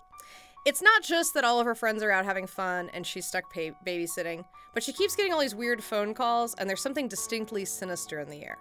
It's 0.66 0.82
not 0.82 1.04
just 1.04 1.32
that 1.35 1.44
all 1.44 1.61
of 1.61 1.66
her 1.66 1.76
friends 1.76 2.02
are 2.02 2.11
out 2.11 2.25
having 2.25 2.49
fun 2.49 2.90
and 2.92 3.06
she's 3.06 3.25
stuck 3.25 3.54
babysitting, 3.54 4.44
but 4.75 4.82
she 4.82 4.92
keeps 4.92 5.14
getting 5.14 5.32
all 5.32 5.38
these 5.38 5.54
weird 5.54 5.80
phone 5.80 6.12
calls 6.12 6.54
and 6.54 6.68
there's 6.68 6.80
something 6.80 7.06
distinctly 7.06 7.64
sinister 7.64 8.18
in 8.18 8.28
the 8.28 8.42
air. 8.42 8.58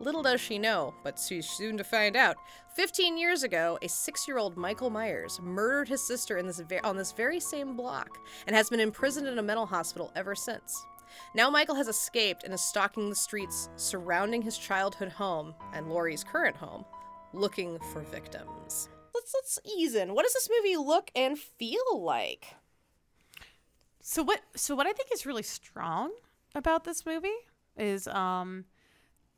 Little 0.00 0.22
does 0.22 0.40
she 0.40 0.58
know, 0.58 0.94
but 1.02 1.18
she's 1.18 1.46
soon 1.46 1.76
to 1.76 1.84
find 1.84 2.16
out. 2.16 2.36
15 2.76 3.18
years 3.18 3.42
ago, 3.42 3.78
a 3.82 3.88
six-year-old 3.90 4.56
Michael 4.56 4.88
Myers 4.88 5.38
murdered 5.42 5.86
his 5.86 6.00
sister 6.00 6.42
this 6.42 6.60
ve- 6.60 6.78
on 6.78 6.96
this 6.96 7.12
very 7.12 7.40
same 7.40 7.76
block 7.76 8.08
and 8.46 8.56
has 8.56 8.70
been 8.70 8.80
imprisoned 8.80 9.28
in 9.28 9.38
a 9.38 9.42
mental 9.42 9.66
hospital 9.66 10.10
ever 10.16 10.34
since. 10.34 10.86
Now 11.34 11.50
Michael 11.50 11.74
has 11.74 11.88
escaped 11.88 12.44
and 12.44 12.54
is 12.54 12.62
stalking 12.62 13.10
the 13.10 13.14
streets 13.14 13.68
surrounding 13.76 14.40
his 14.40 14.56
childhood 14.56 15.10
home 15.12 15.54
and 15.74 15.90
Laurie's 15.90 16.24
current 16.24 16.56
home, 16.56 16.86
looking 17.34 17.78
for 17.92 18.00
victims. 18.00 18.88
Let's 19.14 19.34
let's 19.34 19.58
ease 19.76 19.94
in. 19.94 20.14
What 20.14 20.24
does 20.24 20.34
this 20.34 20.48
movie 20.50 20.76
look 20.76 21.10
and 21.14 21.38
feel 21.38 22.02
like? 22.02 22.56
So 24.00 24.22
what 24.22 24.42
so 24.54 24.74
what 24.74 24.86
I 24.86 24.92
think 24.92 25.10
is 25.12 25.24
really 25.24 25.42
strong 25.42 26.12
about 26.54 26.84
this 26.84 27.06
movie 27.06 27.28
is 27.76 28.06
um 28.08 28.64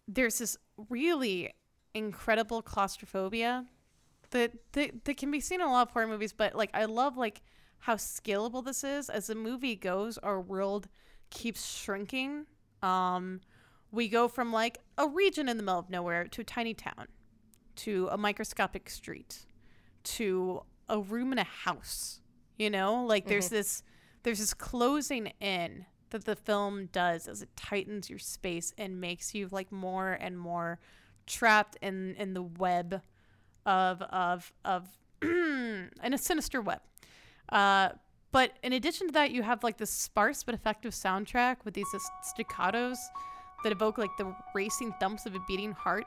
there's 0.09 0.39
this 0.39 0.57
really 0.89 1.53
incredible 1.95 2.63
claustrophobia 2.63 3.67
that, 4.31 4.53
that 4.73 5.05
that 5.05 5.17
can 5.17 5.31
be 5.31 5.41
seen 5.41 5.61
in 5.61 5.67
a 5.67 5.71
lot 5.71 5.89
of 5.89 5.93
horror 5.93 6.07
movies, 6.07 6.33
but 6.33 6.55
like 6.55 6.71
I 6.75 6.87
love 6.87 7.17
like 7.17 7.43
how 7.79 7.95
scalable 7.95 8.65
this 8.65 8.83
is. 8.83 9.09
As 9.09 9.29
the 9.29 9.35
movie 9.35 9.77
goes, 9.77 10.19
our 10.19 10.41
world 10.41 10.89
keeps 11.31 11.65
shrinking. 11.65 12.47
Um 12.83 13.41
we 13.93 14.09
go 14.09 14.27
from 14.27 14.53
like 14.53 14.79
a 14.99 15.07
region 15.07 15.49
in 15.49 15.59
the 15.59 15.63
middle 15.63 15.79
of 15.79 15.91
nowhere 15.91 16.25
to 16.25 16.41
a 16.41 16.45
tiny 16.45 16.75
town 16.75 17.07
to 17.77 18.09
a 18.11 18.17
microscopic 18.17 18.91
street 18.91 19.47
to 20.07 20.63
a 20.89 21.01
room 21.01 21.33
in 21.33 21.39
a 21.39 21.45
house 21.45 22.21
you 22.59 22.71
know? 22.71 23.05
Like 23.05 23.27
there's 23.27 23.49
this 23.49 23.83
there's 24.23 24.39
this 24.39 24.55
closing 24.55 25.33
in 25.41 25.87
that 26.11 26.25
the 26.25 26.37
film 26.37 26.89
does 26.93 27.29
as 27.29 27.43
it 27.43 27.49
tightens 27.57 28.09
your 28.09 28.19
space 28.19 28.73
and 28.79 29.01
makes 29.01 29.35
you 29.35 29.49
like 29.51 29.71
more 29.71 30.13
and 30.13 30.39
more 30.39 30.79
trapped 31.27 31.77
in 31.83 32.15
in 32.17 32.35
the 32.35 32.43
web 32.43 33.03
of 33.65 34.03
of 34.03 34.53
of 34.65 34.89
in 35.23 35.91
a 36.03 36.19
sinister 36.19 36.61
web. 36.61 36.81
Uh 37.51 37.91
but 38.33 38.53
in 38.63 38.73
addition 38.73 39.07
to 39.07 39.13
that 39.13 39.31
you 39.31 39.43
have 39.43 39.63
like 39.63 39.79
this 39.79 39.91
sparse 39.91 40.43
but 40.43 40.55
effective 40.55 40.93
soundtrack 40.93 41.57
with 41.65 41.75
these 41.75 41.87
staccatos 42.23 42.99
that 43.63 43.73
evoke 43.73 43.99
like 43.99 44.11
the 44.19 44.35
racing 44.55 44.93
thumps 45.01 45.27
of 45.27 45.35
a 45.35 45.41
beating 45.47 45.73
heart 45.73 46.05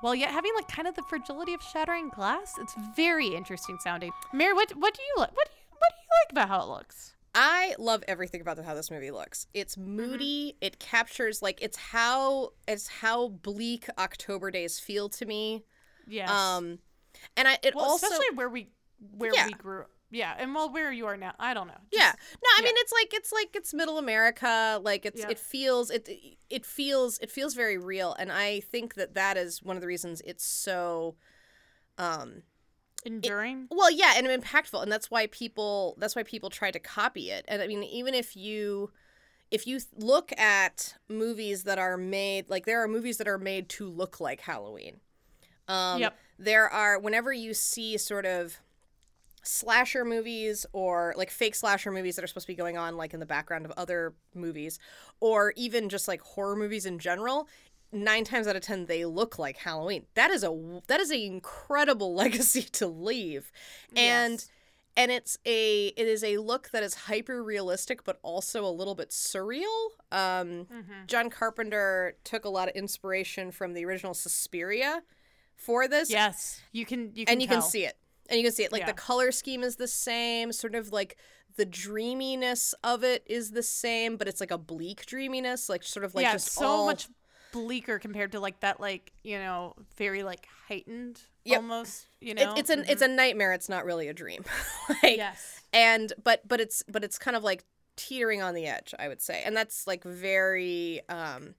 while 0.00 0.14
yet 0.14 0.30
having 0.30 0.52
like 0.54 0.68
kind 0.68 0.88
of 0.88 0.94
the 0.94 1.02
fragility 1.02 1.54
of 1.54 1.62
shattering 1.62 2.08
glass. 2.10 2.54
It's 2.58 2.74
very 2.96 3.28
interesting 3.28 3.78
sounding. 3.82 4.12
Mary, 4.32 4.52
what 4.52 4.70
what 4.76 4.94
do 4.94 5.02
you 5.02 5.14
like? 5.18 5.34
What 5.36 5.46
do 5.48 5.52
you, 5.56 5.66
what 5.78 5.90
do 5.90 5.96
you 6.02 6.08
like 6.24 6.32
about 6.32 6.48
how 6.48 6.62
it 6.62 6.68
looks? 6.68 7.14
I 7.34 7.76
love 7.78 8.02
everything 8.08 8.40
about 8.40 8.58
how 8.64 8.74
this 8.74 8.90
movie 8.90 9.12
looks. 9.12 9.46
It's 9.54 9.76
Mm-hmm. 9.76 9.96
moody. 9.96 10.56
It 10.60 10.78
captures 10.80 11.42
like 11.42 11.62
it's 11.62 11.76
how 11.76 12.52
it's 12.66 12.88
how 12.88 13.28
bleak 13.28 13.86
October 13.98 14.50
days 14.50 14.80
feel 14.80 15.08
to 15.10 15.26
me. 15.26 15.64
Yes. 16.08 16.28
Um, 16.30 16.78
and 17.36 17.46
I 17.46 17.58
it 17.62 17.74
well, 17.74 17.84
also 17.84 18.06
especially 18.06 18.34
where 18.34 18.48
we 18.48 18.70
where 19.16 19.32
Yeah. 19.34 19.46
we 19.46 19.52
grew. 19.52 19.84
Yeah, 20.10 20.34
and 20.38 20.54
well, 20.54 20.72
where 20.72 20.90
you 20.92 21.06
are 21.06 21.16
now, 21.16 21.34
I 21.38 21.54
don't 21.54 21.68
know. 21.68 21.80
yeah. 21.92 22.12
No, 22.42 22.48
I 22.56 22.60
yeah. 22.60 22.64
mean 22.64 22.74
it's 22.78 22.92
like 22.92 23.14
it's 23.14 23.32
like 23.32 23.50
it's 23.54 23.72
middle 23.72 23.98
America. 23.98 24.80
Like 24.82 25.06
it's 25.06 25.20
Yeah. 25.20 25.30
it 25.30 25.38
feels 25.38 25.90
it 25.90 26.08
it 26.48 26.66
feels 26.66 27.18
it 27.20 27.30
feels 27.30 27.54
very 27.54 27.78
real, 27.78 28.14
and 28.18 28.30
I 28.32 28.60
think 28.60 28.94
that 28.94 29.14
that 29.14 29.36
is 29.36 29.62
one 29.62 29.76
of 29.76 29.80
the 29.82 29.86
reasons 29.88 30.20
it's 30.24 30.44
so. 30.44 31.16
Um, 31.98 32.42
enduring. 33.04 33.66
Well, 33.70 33.90
yeah, 33.90 34.14
and 34.16 34.26
impactful, 34.26 34.82
and 34.82 34.90
that's 34.90 35.10
why 35.10 35.26
people 35.28 35.96
that's 35.98 36.16
why 36.16 36.22
people 36.22 36.50
try 36.50 36.70
to 36.70 36.78
copy 36.78 37.30
it. 37.30 37.44
And 37.48 37.62
I 37.62 37.66
mean, 37.66 37.82
even 37.84 38.14
if 38.14 38.36
you 38.36 38.90
if 39.50 39.66
you 39.66 39.80
look 39.96 40.32
at 40.38 40.94
movies 41.08 41.64
that 41.64 41.78
are 41.78 41.96
made 41.96 42.48
like 42.48 42.66
there 42.66 42.82
are 42.82 42.88
movies 42.88 43.18
that 43.18 43.28
are 43.28 43.38
made 43.38 43.68
to 43.70 43.88
look 43.88 44.20
like 44.20 44.40
Halloween. 44.40 45.00
Um, 45.68 46.00
Yep. 46.00 46.16
There 46.38 46.68
are 46.68 46.98
whenever 46.98 47.32
you 47.32 47.52
see 47.54 47.96
sort 47.98 48.24
of 48.26 48.58
slasher 49.42 50.04
movies 50.04 50.66
or 50.72 51.14
like 51.16 51.30
fake 51.30 51.54
slasher 51.54 51.90
movies 51.90 52.16
that 52.16 52.24
are 52.24 52.26
supposed 52.26 52.46
to 52.46 52.52
be 52.52 52.56
going 52.56 52.76
on 52.76 52.96
like 52.96 53.14
in 53.14 53.20
the 53.20 53.26
background 53.26 53.64
of 53.64 53.72
other 53.76 54.14
movies 54.34 54.78
or 55.20 55.52
even 55.56 55.88
just 55.88 56.06
like 56.08 56.20
horror 56.20 56.56
movies 56.56 56.84
in 56.86 56.98
general 56.98 57.48
nine 57.92 58.22
times 58.24 58.46
out 58.46 58.54
of 58.54 58.62
ten 58.62 58.86
they 58.86 59.04
look 59.04 59.38
like 59.38 59.56
halloween 59.58 60.06
that 60.14 60.30
is 60.30 60.44
a 60.44 60.80
that 60.86 61.00
is 61.00 61.10
an 61.10 61.18
incredible 61.20 62.14
legacy 62.22 62.62
to 62.62 62.86
leave 62.86 63.50
and 63.96 64.32
Yes. 64.34 64.48
and 64.96 65.10
it's 65.10 65.38
a 65.46 65.86
it 65.88 66.06
is 66.06 66.22
a 66.22 66.36
look 66.38 66.70
that 66.70 66.82
is 66.82 66.94
hyper 66.94 67.42
realistic 67.42 68.04
but 68.04 68.18
also 68.22 68.64
a 68.64 68.70
little 68.70 68.94
bit 68.94 69.08
surreal 69.10 69.88
um 70.12 70.66
Mhm. 70.70 71.06
john 71.06 71.30
carpenter 71.30 72.14
took 72.24 72.44
a 72.44 72.48
lot 72.48 72.68
of 72.68 72.74
inspiration 72.76 73.50
from 73.50 73.72
the 73.74 73.84
original 73.84 74.14
suspiria 74.14 75.02
for 75.56 75.86
this 75.88 76.10
Yes, 76.10 76.60
you 76.72 76.86
can. 76.86 77.12
You 77.14 77.26
can 77.26 77.32
and 77.34 77.42
you 77.42 77.48
can 77.48 77.60
see 77.62 77.84
it 77.84 77.96
and 78.30 78.38
you 78.38 78.44
can 78.44 78.52
see 78.52 78.62
it 78.64 78.72
like 78.72 78.80
Yeah. 78.80 78.86
the 78.86 78.92
color 78.94 79.32
scheme 79.32 79.62
is 79.62 79.76
the 79.76 79.88
same 79.88 80.52
sort 80.52 80.74
of 80.74 80.92
like 80.92 81.16
the 81.56 81.66
dreaminess 81.66 82.74
of 82.84 83.02
it 83.04 83.22
is 83.26 83.50
the 83.50 83.62
same 83.62 84.16
but 84.16 84.28
it's 84.28 84.40
like 84.40 84.50
a 84.52 84.58
bleak 84.58 85.04
dreaminess 85.06 85.68
like 85.68 85.82
sort 85.82 86.04
of 86.04 86.14
like 86.14 86.22
yeah, 86.22 86.32
just 86.32 86.52
so 86.52 86.66
all 86.66 86.86
much 86.86 87.08
bleaker 87.52 87.98
compared 87.98 88.30
to 88.32 88.38
like 88.38 88.60
that, 88.60 88.78
like 88.80 89.12
you 89.24 89.36
know, 89.36 89.74
very 89.96 90.22
like 90.22 90.46
heightened 90.68 91.20
Yep. 91.44 91.56
almost. 91.62 92.06
You 92.20 92.30
it, 92.32 92.36
know, 92.36 92.54
it's 92.56 92.70
an 92.70 92.84
it's 92.88 93.02
a 93.02 93.08
nightmare 93.08 93.52
it's 93.52 93.68
not 93.68 93.84
really 93.84 94.06
a 94.08 94.14
dream 94.14 94.44
like 95.02 95.16
yes. 95.16 95.60
and 95.72 96.12
but 96.22 96.46
but 96.46 96.60
it's 96.60 96.84
but 96.88 97.02
it's 97.02 97.18
kind 97.18 97.36
of 97.36 97.42
like 97.42 97.64
teetering 97.96 98.40
on 98.40 98.54
the 98.54 98.66
edge 98.66 98.94
i 98.98 99.08
would 99.08 99.20
say 99.20 99.42
and 99.44 99.54
that's 99.56 99.86
like 99.86 100.04
very 100.04 101.00
um 101.10 101.54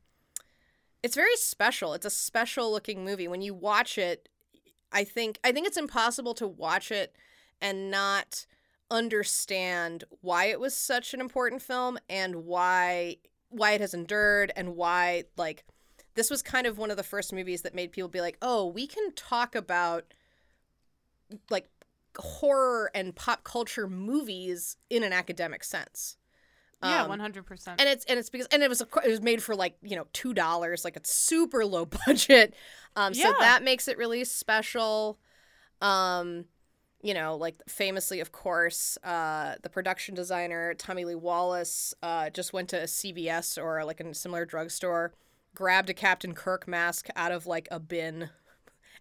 it's 1.04 1.14
very 1.16 1.36
special 1.36 1.94
it's 1.94 2.06
a 2.06 2.10
special 2.10 2.72
looking 2.72 3.04
movie 3.06 3.28
when 3.28 3.42
you 3.42 3.54
watch 3.54 3.98
it 3.98 4.30
i 4.92 5.04
think 5.04 5.40
i 5.44 5.52
think 5.52 5.68
it's 5.68 5.78
impossible 5.78 6.34
to 6.34 6.48
watch 6.48 6.92
it 6.92 7.16
and 7.62 7.92
not 7.92 8.46
understand 8.90 10.04
why 10.22 10.46
it 10.46 10.60
was 10.60 10.76
such 10.76 11.14
an 11.14 11.22
important 11.22 11.62
film 11.62 11.98
and 12.10 12.46
why 12.46 13.16
why 13.50 13.72
it 13.72 13.82
has 13.82 13.94
endured 13.94 14.52
and 14.56 14.76
why 14.76 15.24
like 15.38 15.64
this 16.16 16.30
was 16.30 16.42
kind 16.42 16.68
of 16.68 16.78
one 16.78 16.92
of 16.92 16.98
the 16.98 17.04
first 17.04 17.32
movies 17.32 17.62
that 17.62 17.74
made 17.74 17.92
people 17.92 18.10
be 18.10 18.22
like 18.22 18.38
oh 18.42 18.66
we 18.68 18.86
can 18.86 19.12
talk 19.14 19.56
about 19.56 20.14
like 21.50 21.70
horror 22.18 22.92
and 22.94 23.16
pop 23.16 23.44
culture 23.44 23.88
movies 23.88 24.78
in 24.90 25.04
an 25.04 25.14
academic 25.14 25.64
sense. 25.64 26.18
Yeah, 26.84 27.04
Um, 27.04 27.10
one 27.10 27.20
hundred 27.20 27.46
percent. 27.46 27.80
and 27.80 27.88
it's 27.90 28.06
and 28.06 28.18
it's 28.18 28.30
because 28.30 28.48
and 28.52 28.64
it 28.64 28.70
was 28.70 28.82
it 28.82 29.10
was 29.10 29.22
made 29.22 29.42
for 29.44 29.56
like 29.56 29.78
you 29.82 29.96
know 29.96 30.08
two 30.14 30.34
dollars 30.34 30.84
like 30.84 30.96
it's 30.98 31.14
super 31.14 31.66
low 31.66 31.86
budget 32.08 32.54
um 32.96 33.14
so 33.14 33.28
Yeah. 33.30 33.36
that 33.40 33.64
makes 33.64 33.88
it 33.88 33.98
really 33.98 34.24
special 34.24 35.20
um 35.82 36.46
you 37.02 37.14
know 37.14 37.36
like 37.36 37.56
famously 37.68 38.20
of 38.20 38.32
course 38.32 38.98
uh 39.04 39.56
the 39.64 39.70
production 39.70 40.14
designer 40.16 40.74
tommy 40.76 41.06
lee 41.06 41.16
wallace 41.16 41.94
uh 42.04 42.30
just 42.30 42.54
went 42.54 42.70
to 42.70 42.80
a 42.80 42.86
cvs 42.86 43.62
or 43.62 43.84
like 43.84 44.00
a 44.00 44.14
similar 44.14 44.46
drugstore 44.46 45.14
grabbed 45.56 45.90
a 45.90 45.94
captain 45.94 46.34
kirk 46.34 46.68
mask 46.68 47.08
out 47.16 47.32
of 47.32 47.46
like 47.48 47.68
a 47.72 47.80
bin 47.80 48.30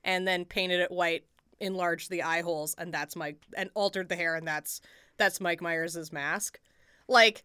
and 0.03 0.27
then 0.27 0.45
painted 0.45 0.81
it 0.81 0.91
white 0.91 1.25
enlarged 1.61 2.09
the 2.11 2.23
eye 2.23 2.41
holes 2.41 2.75
and 2.79 2.93
that's 2.93 3.15
mike 3.17 3.37
and 3.57 3.69
altered 3.75 4.09
the 4.09 4.17
hair 4.17 4.35
and 4.35 4.49
that's 4.49 4.81
that's 5.19 5.41
mike 5.41 5.61
myers's 5.61 6.11
mask 6.11 6.59
like 7.07 7.45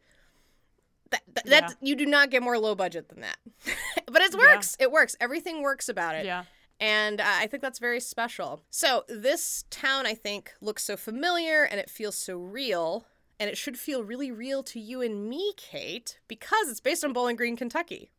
that, 1.12 1.22
that, 1.34 1.46
Yeah. 1.48 1.70
you 1.82 1.96
do 1.96 2.06
not 2.06 2.30
get 2.30 2.42
more 2.44 2.58
low 2.58 2.76
budget 2.76 3.10
than 3.10 3.22
that 3.22 3.38
but 4.08 4.22
it 4.22 4.34
works 4.36 4.76
it 4.80 4.92
works 4.92 5.16
everything 5.20 5.62
works 5.62 5.88
about 5.90 6.16
it 6.16 6.26
yeah. 6.26 6.44
and 6.80 7.22
uh, 7.22 7.26
I 7.28 7.48
think 7.48 7.62
that's 7.62 7.80
very 7.80 8.00
special. 8.00 8.62
So 8.70 9.04
this 9.08 9.64
town, 9.70 10.06
I 10.06 10.14
think, 10.14 10.52
looks 10.62 10.84
so 10.84 10.98
familiar 10.98 11.64
and 11.64 11.80
it 11.80 11.90
feels 11.90 12.16
so 12.18 12.36
real, 12.38 13.06
and 13.40 13.50
it 13.50 13.58
should 13.58 13.78
feel 13.80 14.04
really 14.04 14.32
real 14.32 14.62
to 14.64 14.80
you 14.80 15.02
and 15.02 15.30
me, 15.30 15.54
Kate, 15.58 16.20
because 16.28 16.70
it's 16.70 16.82
based 16.82 17.04
on 17.06 17.14
Bowling 17.14 17.36
Green, 17.38 17.56
Kentucky. 17.56 18.12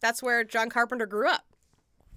That's 0.00 0.22
where 0.22 0.42
John 0.44 0.68
Carpenter 0.68 1.06
grew 1.06 1.28
up. 1.28 1.44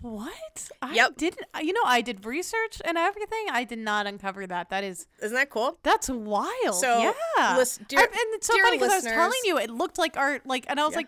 What? 0.01 0.69
I 0.81 0.93
Yep. 0.93 1.17
didn't. 1.17 1.45
Uh, 1.53 1.59
you 1.59 1.73
know, 1.73 1.81
I 1.85 2.01
did 2.01 2.25
research 2.25 2.81
and 2.85 2.97
everything. 2.97 3.45
I 3.51 3.63
did 3.65 3.79
not 3.79 4.07
uncover 4.07 4.47
that. 4.47 4.69
That 4.69 4.83
is. 4.83 5.07
Isn't 5.21 5.35
that 5.35 5.49
cool? 5.49 5.77
That's 5.83 6.09
wild. 6.09 6.75
So, 6.75 6.99
yeah. 6.99 7.63
dear- 7.87 7.99
I- 7.99 8.03
and 8.03 8.13
it's 8.35 8.47
so 8.47 8.57
funny 8.61 8.77
because 8.77 8.91
I 8.91 8.95
was 8.97 9.05
telling 9.05 9.39
you, 9.43 9.57
it 9.57 9.69
looked 9.69 9.97
like 9.97 10.15
art. 10.17 10.45
Like, 10.45 10.65
and 10.69 10.79
I 10.79 10.83
was 10.85 10.93
Yeah. 10.93 10.99
like, 10.99 11.07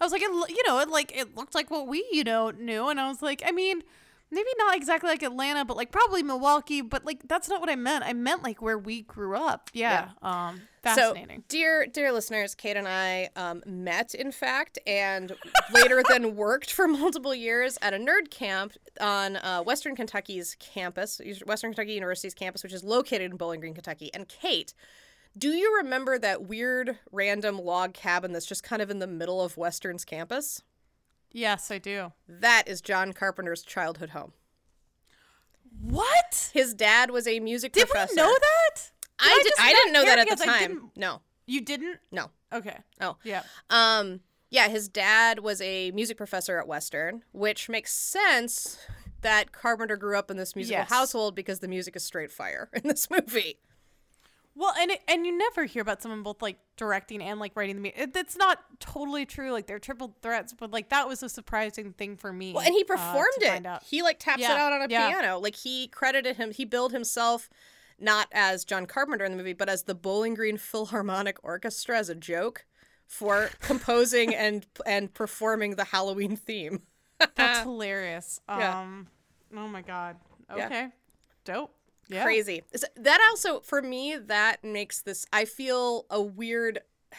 I 0.00 0.04
was 0.04 0.12
like, 0.12 0.22
it, 0.22 0.30
you 0.50 0.62
know, 0.66 0.78
it 0.80 0.88
like 0.88 1.12
it 1.14 1.36
looked 1.36 1.54
like 1.54 1.70
what 1.70 1.86
we, 1.86 2.06
you 2.10 2.24
know, 2.24 2.50
knew. 2.50 2.88
And 2.88 2.98
I 2.98 3.08
was 3.08 3.20
like, 3.20 3.42
I 3.44 3.50
mean, 3.50 3.82
maybe 4.30 4.48
not 4.58 4.76
exactly 4.76 5.10
like 5.10 5.22
Atlanta, 5.22 5.64
but 5.64 5.76
like 5.76 5.90
probably 5.90 6.22
Milwaukee. 6.22 6.80
But 6.80 7.04
like 7.04 7.26
that's 7.26 7.48
not 7.48 7.60
what 7.60 7.70
I 7.70 7.76
meant. 7.76 8.04
I 8.04 8.12
meant 8.12 8.42
like 8.42 8.62
where 8.62 8.78
we 8.78 9.02
grew 9.02 9.36
up. 9.36 9.70
Yeah. 9.72 10.10
Um. 10.22 10.62
Fascinating. 10.82 11.40
So, 11.40 11.44
dear, 11.48 11.86
dear 11.86 12.10
listeners, 12.10 12.54
Kate 12.54 12.74
and 12.76 12.88
I 12.88 13.28
um, 13.36 13.62
met, 13.66 14.14
in 14.14 14.32
fact, 14.32 14.78
and 14.86 15.36
later 15.74 16.02
then 16.08 16.36
worked 16.36 16.72
for 16.72 16.88
multiple 16.88 17.34
years 17.34 17.76
at 17.82 17.92
a 17.92 17.98
nerd 17.98 18.30
camp 18.30 18.72
on 18.98 19.36
uh, 19.36 19.62
Western 19.62 19.94
Kentucky's 19.94 20.56
campus, 20.58 21.20
Western 21.44 21.72
Kentucky 21.72 21.92
University's 21.92 22.32
campus, 22.32 22.62
which 22.62 22.72
is 22.72 22.82
located 22.82 23.30
in 23.30 23.36
Bowling 23.36 23.60
Green, 23.60 23.74
Kentucky. 23.74 24.10
And 24.14 24.26
Kate, 24.26 24.72
do 25.36 25.50
you 25.50 25.76
remember 25.76 26.18
that 26.18 26.46
weird 26.46 26.98
random 27.12 27.58
log 27.58 27.92
cabin 27.92 28.32
that's 28.32 28.46
just 28.46 28.62
kind 28.62 28.80
of 28.80 28.88
in 28.88 29.00
the 29.00 29.06
middle 29.06 29.42
of 29.42 29.58
Western's 29.58 30.06
campus? 30.06 30.62
Yes, 31.32 31.70
I 31.70 31.78
do. 31.78 32.12
That 32.28 32.64
is 32.66 32.80
John 32.80 33.12
Carpenter's 33.12 33.62
childhood 33.62 34.10
home. 34.10 34.32
What? 35.82 36.50
His 36.52 36.74
dad 36.74 37.10
was 37.10 37.26
a 37.26 37.40
music 37.40 37.72
Did 37.72 37.88
professor. 37.88 38.14
Did 38.14 38.20
we 38.22 38.26
know 38.26 38.32
that? 38.38 38.90
I, 39.18 39.38
I 39.38 39.42
did, 39.42 39.52
I 39.58 39.72
didn't 39.72 39.92
know 39.92 40.04
that 40.04 40.18
at 40.18 40.28
the 40.38 40.44
time. 40.44 40.90
No, 40.96 41.20
You 41.46 41.60
didn't? 41.60 41.98
no. 42.10 42.30
Okay. 42.52 42.78
Oh. 43.00 43.16
Yeah. 43.22 43.42
Um, 43.68 44.20
yeah, 44.50 44.68
his 44.68 44.88
dad 44.88 45.38
was 45.40 45.60
a 45.60 45.90
music 45.92 46.16
professor 46.16 46.58
at 46.58 46.66
Western, 46.66 47.22
which 47.32 47.68
makes 47.68 47.92
sense 47.92 48.78
that 49.20 49.52
Carpenter 49.52 49.96
grew 49.96 50.18
up 50.18 50.30
in 50.30 50.36
this 50.36 50.56
musical 50.56 50.80
Yes. 50.80 50.88
household 50.90 51.34
because 51.36 51.60
the 51.60 51.68
music 51.68 51.94
is 51.94 52.02
straight 52.02 52.32
fire 52.32 52.68
in 52.74 52.82
this 52.88 53.08
movie. 53.10 53.58
Well, 54.60 54.74
and 54.78 54.90
it, 54.90 55.00
and 55.08 55.24
you 55.24 55.36
never 55.38 55.64
hear 55.64 55.80
about 55.80 56.02
someone 56.02 56.22
both 56.22 56.42
like 56.42 56.58
directing 56.76 57.22
and 57.22 57.40
like 57.40 57.52
writing 57.54 57.80
the. 57.80 57.88
It, 57.98 58.14
it's 58.14 58.36
not 58.36 58.58
totally 58.78 59.24
true. 59.24 59.52
Like 59.52 59.66
they're 59.66 59.78
triple 59.78 60.14
threats, 60.20 60.52
but 60.52 60.70
like 60.70 60.90
that 60.90 61.08
was 61.08 61.22
a 61.22 61.30
surprising 61.30 61.94
thing 61.94 62.18
for 62.18 62.30
me. 62.30 62.52
Well, 62.52 62.66
and 62.66 62.74
he 62.74 62.82
uh, 62.82 62.94
performed 62.94 63.32
to 63.40 63.54
it. 63.54 63.66
He 63.82 64.02
like 64.02 64.18
taps 64.18 64.42
it 64.42 64.50
out 64.50 64.74
on 64.74 64.82
a 64.82 64.86
yeah. 64.90 65.08
piano. 65.08 65.38
Like 65.38 65.56
he 65.56 65.88
credited 65.88 66.36
him. 66.36 66.50
He 66.50 66.66
billed 66.66 66.92
himself 66.92 67.48
not 67.98 68.28
as 68.32 68.66
John 68.66 68.84
Carpenter 68.84 69.24
in 69.24 69.32
the 69.32 69.38
movie, 69.38 69.54
but 69.54 69.70
as 69.70 69.84
the 69.84 69.94
Bowling 69.94 70.34
Green 70.34 70.58
Philharmonic 70.58 71.38
Orchestra 71.42 71.96
as 71.96 72.10
a 72.10 72.14
joke 72.14 72.66
for 73.06 73.48
composing 73.60 74.34
and 74.34 74.66
and 74.84 75.14
performing 75.14 75.76
the 75.76 75.84
Halloween 75.84 76.36
theme. 76.36 76.82
That's 77.34 77.60
hilarious. 77.62 78.42
Yeah. 78.46 78.78
Um, 78.78 79.06
oh 79.56 79.68
my 79.68 79.80
god. 79.80 80.16
Yeah. 80.54 80.66
Okay, 80.66 80.88
dope. 81.46 81.74
Yeah. 82.10 82.24
crazy. 82.24 82.62
So 82.74 82.86
that 82.96 83.20
also 83.30 83.60
for 83.60 83.80
me 83.80 84.16
that 84.16 84.64
makes 84.64 85.00
this. 85.02 85.26
I 85.32 85.44
feel 85.44 86.06
a 86.10 86.20
weird. 86.20 86.80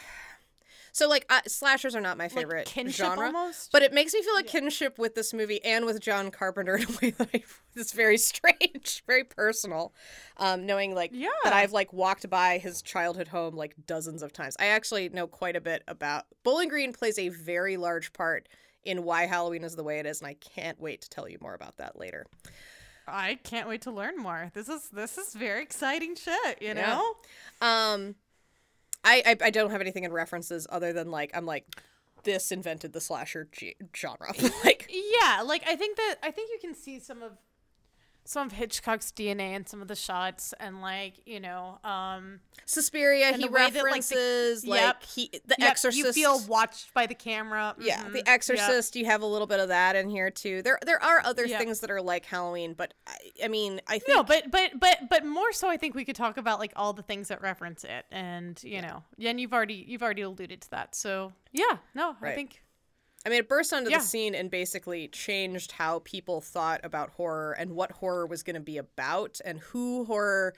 So 0.94 1.08
like 1.08 1.24
uh, 1.30 1.40
slashers 1.46 1.96
are 1.96 2.02
not 2.02 2.18
my 2.18 2.28
favorite 2.28 2.66
kinship 2.66 3.06
genre, 3.06 3.28
almost? 3.28 3.72
but 3.72 3.82
it 3.82 3.94
makes 3.94 4.12
me 4.12 4.20
feel 4.22 4.36
a 4.36 4.42
kinship 4.42 4.98
with 4.98 5.14
this 5.14 5.32
movie 5.32 5.64
and 5.64 5.86
with 5.86 5.98
John 6.00 6.30
Carpenter 6.30 6.76
in 6.76 6.82
a 6.84 6.98
way 7.00 7.10
that 7.12 7.30
I, 7.32 7.42
is 7.74 7.92
very 7.92 8.18
strange, 8.18 9.02
very 9.06 9.24
personal. 9.24 9.94
Um, 10.36 10.66
knowing 10.66 10.94
like 10.94 11.10
yeah. 11.14 11.28
that 11.44 11.54
Yeah. 11.54 11.60
I've 11.60 11.72
like 11.72 11.94
walked 11.94 12.28
by 12.28 12.58
his 12.58 12.82
childhood 12.82 13.28
home 13.28 13.56
like 13.56 13.74
dozens 13.86 14.22
of 14.22 14.34
times. 14.34 14.54
I 14.60 14.66
actually 14.66 15.08
know 15.08 15.26
quite 15.26 15.56
a 15.56 15.62
bit 15.62 15.82
about 15.88 16.26
Bowling 16.44 16.68
Green 16.68 16.92
plays 16.92 17.18
a 17.18 17.30
very 17.30 17.78
large 17.78 18.12
part 18.12 18.46
in 18.84 19.02
why 19.02 19.24
Halloween 19.24 19.64
is 19.64 19.76
the 19.76 19.84
way 19.84 19.98
it 19.98 20.04
is, 20.04 20.20
and 20.20 20.28
I 20.28 20.34
can't 20.34 20.78
wait 20.78 21.00
to 21.02 21.08
tell 21.08 21.26
you 21.26 21.38
more 21.40 21.54
about 21.54 21.78
that 21.78 21.98
later. 21.98 22.26
I 23.06 23.38
can't 23.42 23.68
wait 23.68 23.82
to 23.82 23.90
learn 23.90 24.16
more. 24.16 24.50
This 24.54 24.68
is 24.68 24.88
this 24.90 25.18
is 25.18 25.34
very 25.34 25.62
exciting 25.62 26.14
shit, 26.16 26.60
you 26.62 26.74
know? 26.74 27.14
Yeah. 27.60 27.92
Um 27.94 28.14
I, 29.04 29.22
I 29.26 29.46
I 29.46 29.50
don't 29.50 29.70
have 29.70 29.80
anything 29.80 30.04
in 30.04 30.12
references 30.12 30.66
other 30.70 30.92
than 30.92 31.10
like 31.10 31.30
I'm 31.34 31.46
like 31.46 31.66
this 32.24 32.52
invented 32.52 32.92
the 32.92 33.00
slasher 33.00 33.48
g- 33.50 33.74
genre. 33.96 34.32
like 34.64 34.88
yeah, 34.90 35.42
like 35.42 35.64
I 35.66 35.76
think 35.76 35.96
that 35.96 36.16
I 36.22 36.30
think 36.30 36.50
you 36.52 36.58
can 36.60 36.74
see 36.74 37.00
some 37.00 37.22
of 37.22 37.32
some 38.24 38.46
of 38.46 38.52
Hitchcock's 38.52 39.10
DNA 39.10 39.54
in 39.54 39.66
some 39.66 39.82
of 39.82 39.88
the 39.88 39.96
shots 39.96 40.54
and 40.60 40.80
like 40.80 41.14
you 41.26 41.40
know 41.40 41.78
um 41.84 42.40
Suspiria 42.66 43.32
he 43.32 43.48
references 43.48 44.64
like, 44.64 44.80
the, 44.80 44.86
like 44.86 44.94
yep, 44.94 45.02
he 45.02 45.30
the 45.46 45.56
yep, 45.58 45.70
Exorcist 45.70 45.96
you 45.96 46.12
feel 46.12 46.40
watched 46.46 46.94
by 46.94 47.06
the 47.06 47.14
camera 47.14 47.74
mm-hmm. 47.76 47.86
yeah 47.86 48.08
the 48.08 48.26
Exorcist 48.28 48.94
yep. 48.94 49.00
you 49.00 49.10
have 49.10 49.22
a 49.22 49.26
little 49.26 49.46
bit 49.46 49.60
of 49.60 49.68
that 49.68 49.96
in 49.96 50.08
here 50.08 50.30
too 50.30 50.62
there 50.62 50.78
there 50.86 51.02
are 51.02 51.20
other 51.24 51.48
things 51.48 51.80
that 51.80 51.90
are 51.90 52.02
like 52.02 52.24
Halloween 52.24 52.74
but 52.74 52.94
I, 53.06 53.16
I 53.44 53.48
mean 53.48 53.80
I 53.88 53.98
think 53.98 54.16
no 54.16 54.22
but 54.22 54.50
but 54.50 54.78
but 54.78 55.08
but 55.08 55.24
more 55.24 55.52
so 55.52 55.68
I 55.68 55.76
think 55.76 55.94
we 55.94 56.04
could 56.04 56.16
talk 56.16 56.36
about 56.36 56.58
like 56.58 56.72
all 56.76 56.92
the 56.92 57.02
things 57.02 57.28
that 57.28 57.42
reference 57.42 57.84
it 57.84 58.06
and 58.10 58.62
you 58.62 58.74
yeah. 58.74 58.80
know 58.82 59.02
and 59.18 59.40
you've 59.40 59.52
already 59.52 59.84
you've 59.86 60.02
already 60.02 60.22
alluded 60.22 60.60
to 60.62 60.70
that 60.70 60.94
so 60.94 61.32
yeah 61.52 61.78
no 61.94 62.16
right. 62.20 62.32
I 62.32 62.34
think 62.34 62.61
I 63.24 63.28
mean, 63.28 63.38
it 63.38 63.48
burst 63.48 63.72
onto 63.72 63.90
yeah. 63.90 63.98
the 63.98 64.04
scene 64.04 64.34
and 64.34 64.50
basically 64.50 65.08
changed 65.08 65.72
how 65.72 66.00
people 66.00 66.40
thought 66.40 66.80
about 66.82 67.10
horror 67.10 67.52
and 67.52 67.72
what 67.72 67.92
horror 67.92 68.26
was 68.26 68.42
going 68.42 68.54
to 68.54 68.60
be 68.60 68.78
about 68.78 69.40
and 69.44 69.60
who 69.60 70.04
horror 70.04 70.54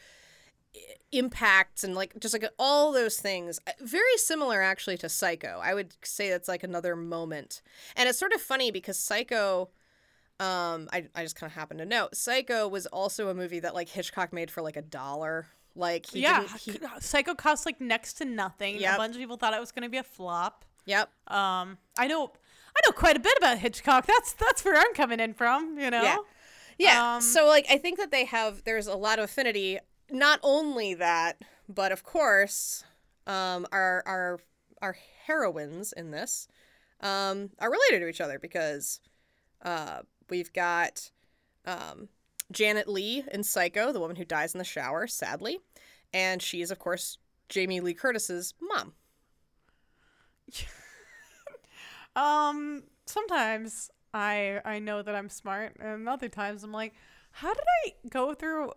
impacts 1.13 1.85
and 1.85 1.95
like 1.95 2.19
just 2.19 2.35
like 2.35 2.45
all 2.59 2.93
those 2.93 3.19
things. 3.19 3.61
Uh, 3.67 3.73
very 3.81 4.17
similar 4.17 4.63
actually 4.63 4.97
to 4.99 5.09
Psycho. 5.09 5.61
I 5.63 5.75
would 5.75 5.95
say 6.03 6.31
that's 6.31 6.49
like 6.49 6.63
another 6.63 6.97
moment. 6.97 7.63
And 7.97 8.09
it's 8.09 8.19
sort 8.19 8.33
of 8.33 8.41
funny 8.41 8.71
because 8.71 8.99
Psycho 8.99 9.71
um 10.41 10.89
I 10.93 11.07
I 11.15 11.23
just 11.23 11.37
kind 11.37 11.49
of 11.49 11.55
happen 11.55 11.79
to 11.79 11.85
know 11.85 12.09
Psycho 12.13 12.67
was 12.67 12.87
also 12.87 13.29
a 13.29 13.35
movie 13.35 13.61
that 13.61 13.73
like 13.75 13.89
Hitchcock 13.89 14.33
made 14.33 14.51
for 14.51 14.63
like 14.63 14.77
a 14.77 14.83
dollar. 14.83 15.47
Like 15.77 16.07
he 16.07 16.23
yeah, 16.23 16.45
he, 16.59 16.79
Psycho 17.01 17.35
cost 17.35 17.67
like 17.67 17.81
next 17.81 18.15
to 18.15 18.25
nothing. 18.25 18.79
Yep. 18.79 18.95
A 18.95 18.97
bunch 18.97 19.15
of 19.15 19.21
people 19.21 19.37
thought 19.37 19.55
it 19.55 19.61
was 19.61 19.73
going 19.73 19.83
to 19.83 19.89
be 19.89 19.99
a 19.99 20.05
flop. 20.05 20.65
Yep. 20.87 21.09
Um, 21.29 21.79
I 21.97 22.07
know 22.07 22.33
I 22.77 22.81
know 22.87 22.93
quite 22.93 23.17
a 23.17 23.21
bit 23.21 23.37
about 23.39 23.59
Hitchcock. 23.59 24.07
That's 24.07 24.33
that's 24.33 24.65
where 24.65 24.77
I'm 24.77 24.95
coming 24.95 25.21
in 25.21 25.35
from, 25.35 25.79
you 25.79 25.91
know. 25.91 26.03
Yeah. 26.03 26.17
Yeah. 26.79 27.15
Um, 27.17 27.21
so 27.21 27.47
like 27.47 27.67
I 27.71 27.79
think 27.79 27.99
that 27.99 28.11
they 28.11 28.25
have 28.25 28.65
there's 28.65 28.87
a 28.87 28.97
lot 28.97 29.19
of 29.19 29.27
affinity. 29.27 29.79
Not 30.11 30.41
only 30.43 30.95
that, 30.95 31.43
but 31.69 31.93
of 31.93 32.03
course, 32.03 32.85
um, 33.27 33.67
our 33.73 34.03
our 34.07 34.41
our 34.83 34.97
heroines 35.27 35.93
in 35.93 36.11
this 36.11 36.49
um, 37.01 37.51
are 37.59 37.71
related 37.71 38.01
to 38.01 38.09
each 38.09 38.21
other 38.21 38.39
because 38.39 39.01
uh, 39.65 40.01
we've 40.29 40.53
got 40.53 41.11
um, 41.65 42.09
Janet 42.53 42.89
Leigh 42.89 43.25
in 43.33 43.45
Psycho, 43.45 43.93
the 43.93 44.01
woman 44.01 44.17
who 44.17 44.25
dies 44.25 44.55
in 44.55 44.59
the 44.59 44.65
shower, 44.65 45.07
sadly, 45.07 45.59
and 46.13 46.43
she 46.43 46.61
is 46.61 46.71
of 46.71 46.79
course 46.79 47.19
Jamie 47.49 47.81
Lee 47.81 47.95
Curtis's 47.95 48.55
mom. 48.61 48.95
Um, 52.17 52.85
sometimes 53.07 53.91
I 54.13 54.61
I 54.65 54.79
know 54.79 55.03
that 55.03 55.15
I'm 55.15 55.29
smart, 55.29 55.77
and 55.81 56.09
other 56.09 56.29
times 56.29 56.63
I'm 56.65 56.73
like, 56.73 56.95
how 57.33 57.53
did 57.53 57.65
I 57.87 57.93
go 58.09 58.35
through? 58.35 58.73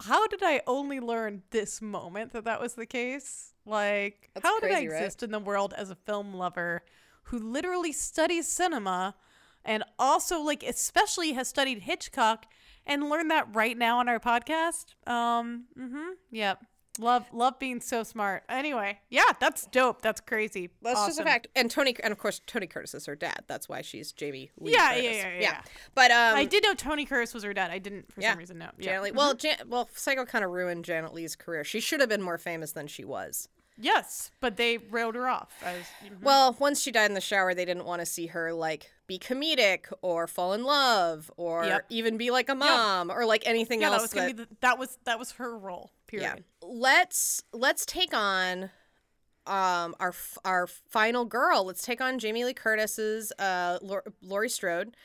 How 0.00 0.26
did 0.28 0.42
I 0.44 0.60
only 0.66 1.00
learn 1.00 1.42
this 1.50 1.82
moment 1.82 2.32
that 2.32 2.44
that 2.44 2.60
was 2.60 2.74
the 2.74 2.86
case? 2.86 3.54
Like, 3.64 4.30
That's 4.34 4.46
how 4.46 4.60
crazy, 4.60 4.74
did 4.86 4.92
I 4.92 4.96
exist 4.96 5.22
in 5.22 5.32
the 5.32 5.40
world 5.40 5.74
as 5.76 5.90
a 5.90 5.96
film 5.96 6.34
lover 6.34 6.82
who 7.24 7.38
literally 7.38 7.92
studies 7.92 8.46
cinema 8.46 9.16
and 9.64 9.82
also, 9.98 10.40
like, 10.40 10.62
especially 10.62 11.32
has 11.32 11.48
studied 11.48 11.80
Hitchcock 11.80 12.46
and 12.86 13.10
learned 13.10 13.30
that 13.32 13.54
right 13.54 13.76
now 13.76 13.98
on 13.98 14.08
our 14.08 14.20
podcast? 14.20 14.94
Um, 15.06 15.64
mm-hmm, 15.78 16.12
yep. 16.30 16.62
Love 16.98 17.26
love 17.32 17.58
being 17.58 17.80
so 17.80 18.02
smart. 18.02 18.44
Anyway, 18.48 19.00
yeah, 19.10 19.32
that's 19.40 19.66
dope. 19.66 20.02
That's 20.02 20.20
crazy. 20.20 20.70
That's 20.82 20.98
awesome. 20.98 21.10
just 21.10 21.20
a 21.20 21.24
fact. 21.24 21.48
And 21.54 21.70
Tony 21.70 21.96
and 22.02 22.12
of 22.12 22.18
course 22.18 22.40
Tony 22.46 22.66
Curtis 22.66 22.94
is 22.94 23.06
her 23.06 23.16
dad. 23.16 23.44
That's 23.46 23.68
why 23.68 23.82
she's 23.82 24.12
Jamie 24.12 24.50
Lee. 24.58 24.72
Yeah, 24.72 24.90
Curtis. 24.90 25.04
yeah, 25.04 25.10
yeah, 25.10 25.28
yeah, 25.28 25.40
yeah. 25.40 25.60
But 25.94 26.10
um, 26.10 26.36
I 26.36 26.44
did 26.44 26.62
know 26.62 26.74
Tony 26.74 27.04
Curtis 27.04 27.34
was 27.34 27.44
her 27.44 27.54
dad. 27.54 27.70
I 27.70 27.78
didn't 27.78 28.12
for 28.12 28.20
yeah, 28.20 28.30
some 28.30 28.38
reason 28.38 28.58
know. 28.58 28.70
Yeah. 28.78 28.84
Janet 28.84 29.02
Leigh. 29.02 29.10
Well, 29.12 29.34
mm-hmm. 29.34 29.38
Jan- 29.38 29.68
well, 29.68 29.88
Psycho 29.94 30.24
kind 30.24 30.44
of 30.44 30.50
ruined 30.50 30.84
Janet 30.84 31.14
Leigh's 31.14 31.36
career. 31.36 31.64
She 31.64 31.80
should 31.80 32.00
have 32.00 32.08
been 32.08 32.22
more 32.22 32.38
famous 32.38 32.72
than 32.72 32.86
she 32.86 33.04
was. 33.04 33.48
Yes, 33.80 34.32
but 34.40 34.56
they 34.56 34.78
railed 34.78 35.14
her 35.14 35.28
off. 35.28 35.52
As, 35.64 35.76
mm-hmm. 36.04 36.24
Well, 36.24 36.56
once 36.58 36.82
she 36.82 36.90
died 36.90 37.10
in 37.10 37.14
the 37.14 37.20
shower, 37.20 37.54
they 37.54 37.64
didn't 37.64 37.84
want 37.84 38.00
to 38.00 38.06
see 38.06 38.26
her 38.26 38.52
like 38.52 38.90
be 39.06 39.18
comedic 39.18 39.86
or 40.02 40.26
fall 40.26 40.52
in 40.52 40.64
love 40.64 41.30
or 41.36 41.64
yep. 41.64 41.86
even 41.88 42.16
be 42.16 42.30
like 42.30 42.48
a 42.48 42.54
mom 42.54 43.10
or 43.10 43.24
like 43.24 43.44
anything 43.46 43.82
yeah, 43.82 43.92
else. 43.92 44.10
That 44.10 44.26
was, 44.26 44.34
that, 44.34 44.36
the, 44.36 44.56
that 44.60 44.78
was 44.78 44.98
that 45.04 45.18
was 45.18 45.32
her 45.32 45.56
role. 45.56 45.92
Period. 46.08 46.44
Yeah. 46.62 46.68
Let's 46.68 47.42
let's 47.52 47.86
take 47.86 48.12
on 48.12 48.70
um 49.46 49.94
our 50.00 50.14
our 50.44 50.66
final 50.66 51.24
girl. 51.24 51.64
Let's 51.64 51.82
take 51.82 52.00
on 52.00 52.18
Jamie 52.18 52.44
Lee 52.44 52.54
Curtis's 52.54 53.30
uh 53.38 53.78
Laurie 54.22 54.48
Strode, 54.48 54.96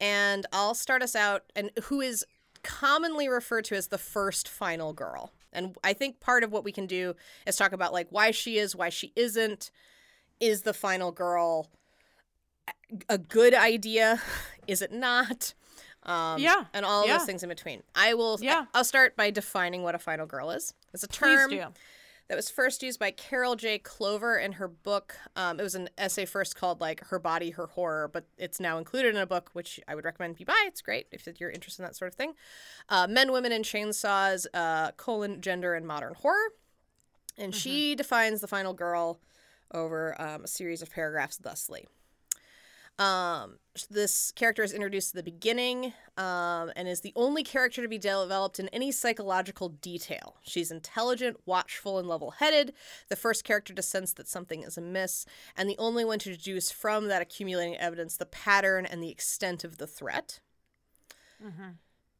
and 0.00 0.46
I'll 0.52 0.74
start 0.74 1.02
us 1.02 1.14
out. 1.14 1.42
And 1.54 1.70
who 1.84 2.00
is 2.00 2.24
commonly 2.62 3.28
referred 3.28 3.64
to 3.66 3.74
as 3.74 3.88
the 3.88 3.98
first 3.98 4.48
final 4.48 4.92
girl. 4.92 5.32
And 5.52 5.76
I 5.84 5.92
think 5.92 6.18
part 6.18 6.42
of 6.42 6.50
what 6.50 6.64
we 6.64 6.72
can 6.72 6.86
do 6.86 7.14
is 7.46 7.56
talk 7.56 7.72
about 7.72 7.92
like 7.92 8.08
why 8.10 8.30
she 8.30 8.56
is, 8.56 8.74
why 8.74 8.88
she 8.88 9.12
isn't. 9.14 9.70
Is 10.40 10.62
the 10.62 10.74
final 10.74 11.12
girl 11.12 11.70
a 13.08 13.18
good 13.18 13.54
idea? 13.54 14.20
Is 14.66 14.82
it 14.82 14.92
not? 14.92 15.54
Um, 16.04 16.40
yeah, 16.40 16.64
and 16.74 16.84
all 16.84 17.06
yeah. 17.06 17.18
those 17.18 17.26
things 17.26 17.42
in 17.42 17.48
between. 17.48 17.82
I 17.94 18.14
will. 18.14 18.38
Yeah. 18.40 18.66
I'll 18.74 18.84
start 18.84 19.16
by 19.16 19.30
defining 19.30 19.82
what 19.82 19.94
a 19.94 19.98
final 19.98 20.26
girl 20.26 20.50
is. 20.50 20.74
It's 20.92 21.02
a 21.02 21.08
term 21.08 21.50
that 22.28 22.36
was 22.36 22.50
first 22.50 22.82
used 22.82 22.98
by 22.98 23.10
Carol 23.10 23.54
J. 23.54 23.78
Clover 23.78 24.36
in 24.38 24.52
her 24.52 24.68
book. 24.68 25.16
Um, 25.36 25.60
it 25.60 25.62
was 25.62 25.74
an 25.74 25.90
essay 25.98 26.24
first 26.24 26.56
called 26.56 26.80
like 26.80 27.04
"Her 27.06 27.18
Body, 27.18 27.50
Her 27.50 27.66
Horror," 27.66 28.08
but 28.08 28.26
it's 28.38 28.60
now 28.60 28.78
included 28.78 29.14
in 29.14 29.20
a 29.20 29.26
book 29.26 29.50
which 29.52 29.80
I 29.88 29.94
would 29.94 30.04
recommend 30.04 30.40
you 30.40 30.46
buy. 30.46 30.64
It's 30.66 30.82
great 30.82 31.06
if 31.12 31.28
you're 31.40 31.50
interested 31.50 31.82
in 31.82 31.86
that 31.86 31.96
sort 31.96 32.10
of 32.10 32.14
thing. 32.14 32.34
Uh, 32.88 33.06
Men, 33.06 33.32
Women, 33.32 33.52
and 33.52 33.64
Chainsaws: 33.64 34.46
uh, 34.54 34.92
colon 34.92 35.40
Gender 35.40 35.74
and 35.74 35.86
Modern 35.86 36.14
Horror, 36.14 36.52
and 37.36 37.52
mm-hmm. 37.52 37.58
she 37.58 37.94
defines 37.94 38.40
the 38.40 38.48
final 38.48 38.72
girl 38.72 39.20
over 39.72 40.20
um, 40.20 40.44
a 40.44 40.48
series 40.48 40.82
of 40.82 40.90
paragraphs 40.90 41.36
thusly. 41.36 41.86
Um, 42.98 43.58
this 43.90 44.30
character 44.32 44.62
is 44.62 44.72
introduced 44.72 45.14
at 45.14 45.24
the 45.24 45.30
beginning 45.30 45.92
um, 46.16 46.70
and 46.76 46.86
is 46.86 47.00
the 47.00 47.12
only 47.16 47.42
character 47.42 47.82
to 47.82 47.88
be 47.88 47.98
developed 47.98 48.60
in 48.60 48.68
any 48.68 48.92
psychological 48.92 49.68
detail. 49.68 50.36
She's 50.42 50.70
intelligent, 50.70 51.38
watchful, 51.44 51.98
and 51.98 52.06
level 52.06 52.32
headed, 52.32 52.72
the 53.08 53.16
first 53.16 53.42
character 53.42 53.74
to 53.74 53.82
sense 53.82 54.12
that 54.12 54.28
something 54.28 54.62
is 54.62 54.78
amiss, 54.78 55.26
and 55.56 55.68
the 55.68 55.78
only 55.78 56.04
one 56.04 56.20
to 56.20 56.30
deduce 56.30 56.70
from 56.70 57.08
that 57.08 57.22
accumulating 57.22 57.76
evidence 57.76 58.16
the 58.16 58.26
pattern 58.26 58.86
and 58.86 59.02
the 59.02 59.10
extent 59.10 59.64
of 59.64 59.78
the 59.78 59.88
threat. 59.88 60.38
Mm-hmm. 61.44 61.70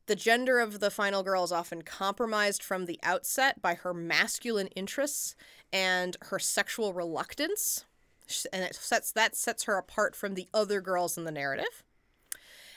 The 0.07 0.17
gender 0.17 0.59
of 0.59 0.81
the 0.81 0.91
final 0.91 1.23
girl 1.23 1.45
is 1.45 1.53
often 1.53 1.83
compromised 1.83 2.63
from 2.63 2.87
the 2.87 2.99
outset 3.03 3.63
by 3.63 3.75
her 3.75 3.95
masculine 3.95 4.67
interests 4.69 5.37
and 5.73 6.17
her 6.23 6.39
sexual 6.41 6.93
reluctance 6.93 7.85
and 8.53 8.63
it 8.63 8.75
sets 8.75 9.13
that 9.13 9.37
sets 9.37 9.65
her 9.65 9.77
apart 9.77 10.15
from 10.17 10.35
the 10.35 10.49
other 10.53 10.81
girls 10.81 11.17
in 11.17 11.25
the 11.25 11.33
narrative. 11.33 11.85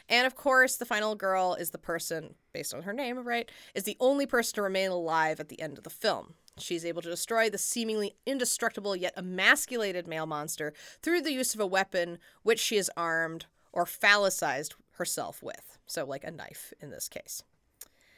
And 0.10 0.26
of 0.26 0.36
course, 0.36 0.78
the 0.78 0.86
final 0.86 1.16
girl 1.16 1.56
is 1.56 1.72
the 1.72 1.78
person, 1.78 2.36
based 2.54 2.74
on 2.74 2.84
her 2.84 2.94
name, 2.94 3.28
right, 3.28 3.52
is 3.76 3.84
the 3.84 3.98
only 4.00 4.26
person 4.26 4.56
to 4.56 4.62
remain 4.62 4.90
alive 4.90 5.40
at 5.40 5.50
the 5.50 5.62
end 5.62 5.78
of 5.78 5.84
the 5.84 5.90
film. 5.90 6.36
She's 6.58 6.86
able 6.86 7.02
to 7.02 7.10
destroy 7.10 7.50
the 7.50 7.58
seemingly 7.58 8.16
indestructible 8.26 8.96
yet 8.96 9.14
emasculated 9.18 10.08
male 10.08 10.26
monster 10.26 10.74
through 11.02 11.22
the 11.22 11.34
use 11.34 11.54
of 11.54 11.60
a 11.60 11.68
weapon 11.68 12.20
which 12.44 12.60
she 12.60 12.78
is 12.78 12.92
armed 12.96 13.46
or 13.74 13.86
phallicized 13.86 14.76
herself 14.92 15.44
with. 15.44 15.78
So, 15.86 16.06
like 16.06 16.24
a 16.24 16.32
knife 16.32 16.74
in 16.80 16.90
this 16.90 17.08
case. 17.08 17.44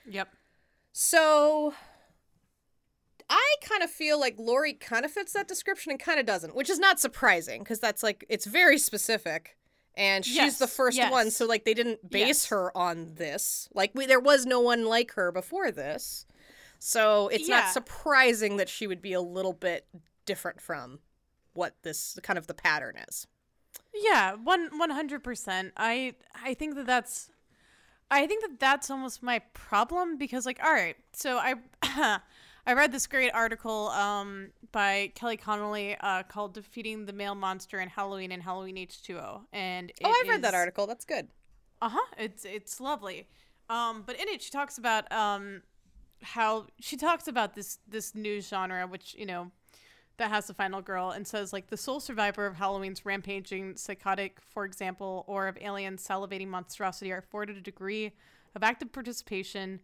Yep. 0.05 0.29
So, 0.93 1.73
I 3.29 3.55
kind 3.61 3.83
of 3.83 3.89
feel 3.89 4.19
like 4.19 4.35
Laurie 4.37 4.73
kind 4.73 5.05
of 5.05 5.11
fits 5.11 5.33
that 5.33 5.47
description 5.47 5.91
and 5.91 5.99
kind 5.99 6.19
of 6.19 6.25
doesn't, 6.25 6.55
which 6.55 6.69
is 6.69 6.79
not 6.79 6.99
surprising 6.99 7.61
because 7.61 7.79
that's 7.79 8.01
like 8.01 8.25
it's 8.29 8.45
very 8.45 8.77
specific 8.77 9.57
and 9.95 10.25
she's 10.25 10.35
yes, 10.35 10.59
the 10.59 10.67
first 10.67 10.97
yes. 10.97 11.11
one 11.11 11.29
so 11.29 11.45
like 11.45 11.65
they 11.65 11.73
didn't 11.73 12.09
base 12.09 12.27
yes. 12.27 12.45
her 12.47 12.75
on 12.75 13.13
this. 13.15 13.69
Like 13.73 13.91
we, 13.93 14.05
there 14.05 14.19
was 14.19 14.45
no 14.45 14.61
one 14.61 14.85
like 14.85 15.13
her 15.13 15.31
before 15.31 15.71
this. 15.71 16.25
So 16.79 17.27
it's 17.27 17.49
yeah. 17.49 17.59
not 17.59 17.69
surprising 17.71 18.57
that 18.57 18.69
she 18.69 18.87
would 18.87 19.01
be 19.01 19.13
a 19.13 19.21
little 19.21 19.53
bit 19.53 19.85
different 20.25 20.61
from 20.61 20.99
what 21.53 21.75
this 21.83 22.17
kind 22.23 22.39
of 22.39 22.47
the 22.47 22.53
pattern 22.53 22.95
is. 23.09 23.27
Yeah, 23.93 24.35
one 24.35 24.69
one 24.77 24.89
hundred 24.91 25.23
percent. 25.23 25.73
I 25.75 26.15
I 26.33 26.53
think 26.53 26.75
that 26.75 26.85
that's, 26.85 27.31
I 28.09 28.27
think 28.27 28.41
that 28.41 28.59
that's 28.59 28.89
almost 28.89 29.21
my 29.21 29.39
problem 29.53 30.17
because 30.17 30.45
like 30.45 30.59
all 30.63 30.71
right, 30.71 30.95
so 31.11 31.37
I 31.37 31.55
I 32.69 32.73
read 32.73 32.91
this 32.91 33.07
great 33.07 33.31
article 33.31 33.87
um, 33.87 34.51
by 34.71 35.11
Kelly 35.15 35.37
Connolly 35.37 35.97
uh, 36.01 36.21
called 36.21 36.53
"Defeating 36.53 37.07
the 37.07 37.13
Male 37.13 37.33
Monster 37.33 37.79
in 37.79 37.89
Halloween 37.89 38.31
and 38.31 38.43
Halloween 38.43 38.75
H2O," 38.75 39.41
and 39.51 39.91
oh, 40.03 40.15
I've 40.21 40.29
read 40.29 40.43
that 40.43 40.53
article. 40.53 40.85
That's 40.85 41.03
good. 41.03 41.29
Uh 41.81 41.89
huh. 41.89 42.13
It's 42.19 42.45
it's 42.45 42.79
lovely. 42.79 43.27
Um, 43.71 44.03
but 44.05 44.17
in 44.21 44.27
it, 44.27 44.43
she 44.43 44.51
talks 44.51 44.77
about 44.77 45.11
um, 45.11 45.63
how 46.21 46.67
she 46.79 46.95
talks 46.95 47.27
about 47.27 47.55
this 47.55 47.79
this 47.87 48.13
new 48.13 48.39
genre, 48.39 48.85
which 48.85 49.15
you 49.17 49.25
know 49.25 49.49
that 50.17 50.29
has 50.29 50.45
the 50.45 50.53
final 50.53 50.79
girl, 50.79 51.09
and 51.09 51.25
says 51.25 51.51
like 51.51 51.71
the 51.71 51.77
sole 51.77 51.99
survivor 51.99 52.45
of 52.45 52.53
Halloween's 52.53 53.03
rampaging 53.03 53.77
psychotic, 53.77 54.37
for 54.39 54.63
example, 54.63 55.25
or 55.25 55.47
of 55.47 55.57
alien 55.59 55.97
salivating 55.97 56.49
monstrosity 56.49 57.11
are 57.11 57.17
afforded 57.17 57.57
a 57.57 57.61
degree 57.61 58.13
of 58.53 58.61
active 58.61 58.91
participation 58.91 59.79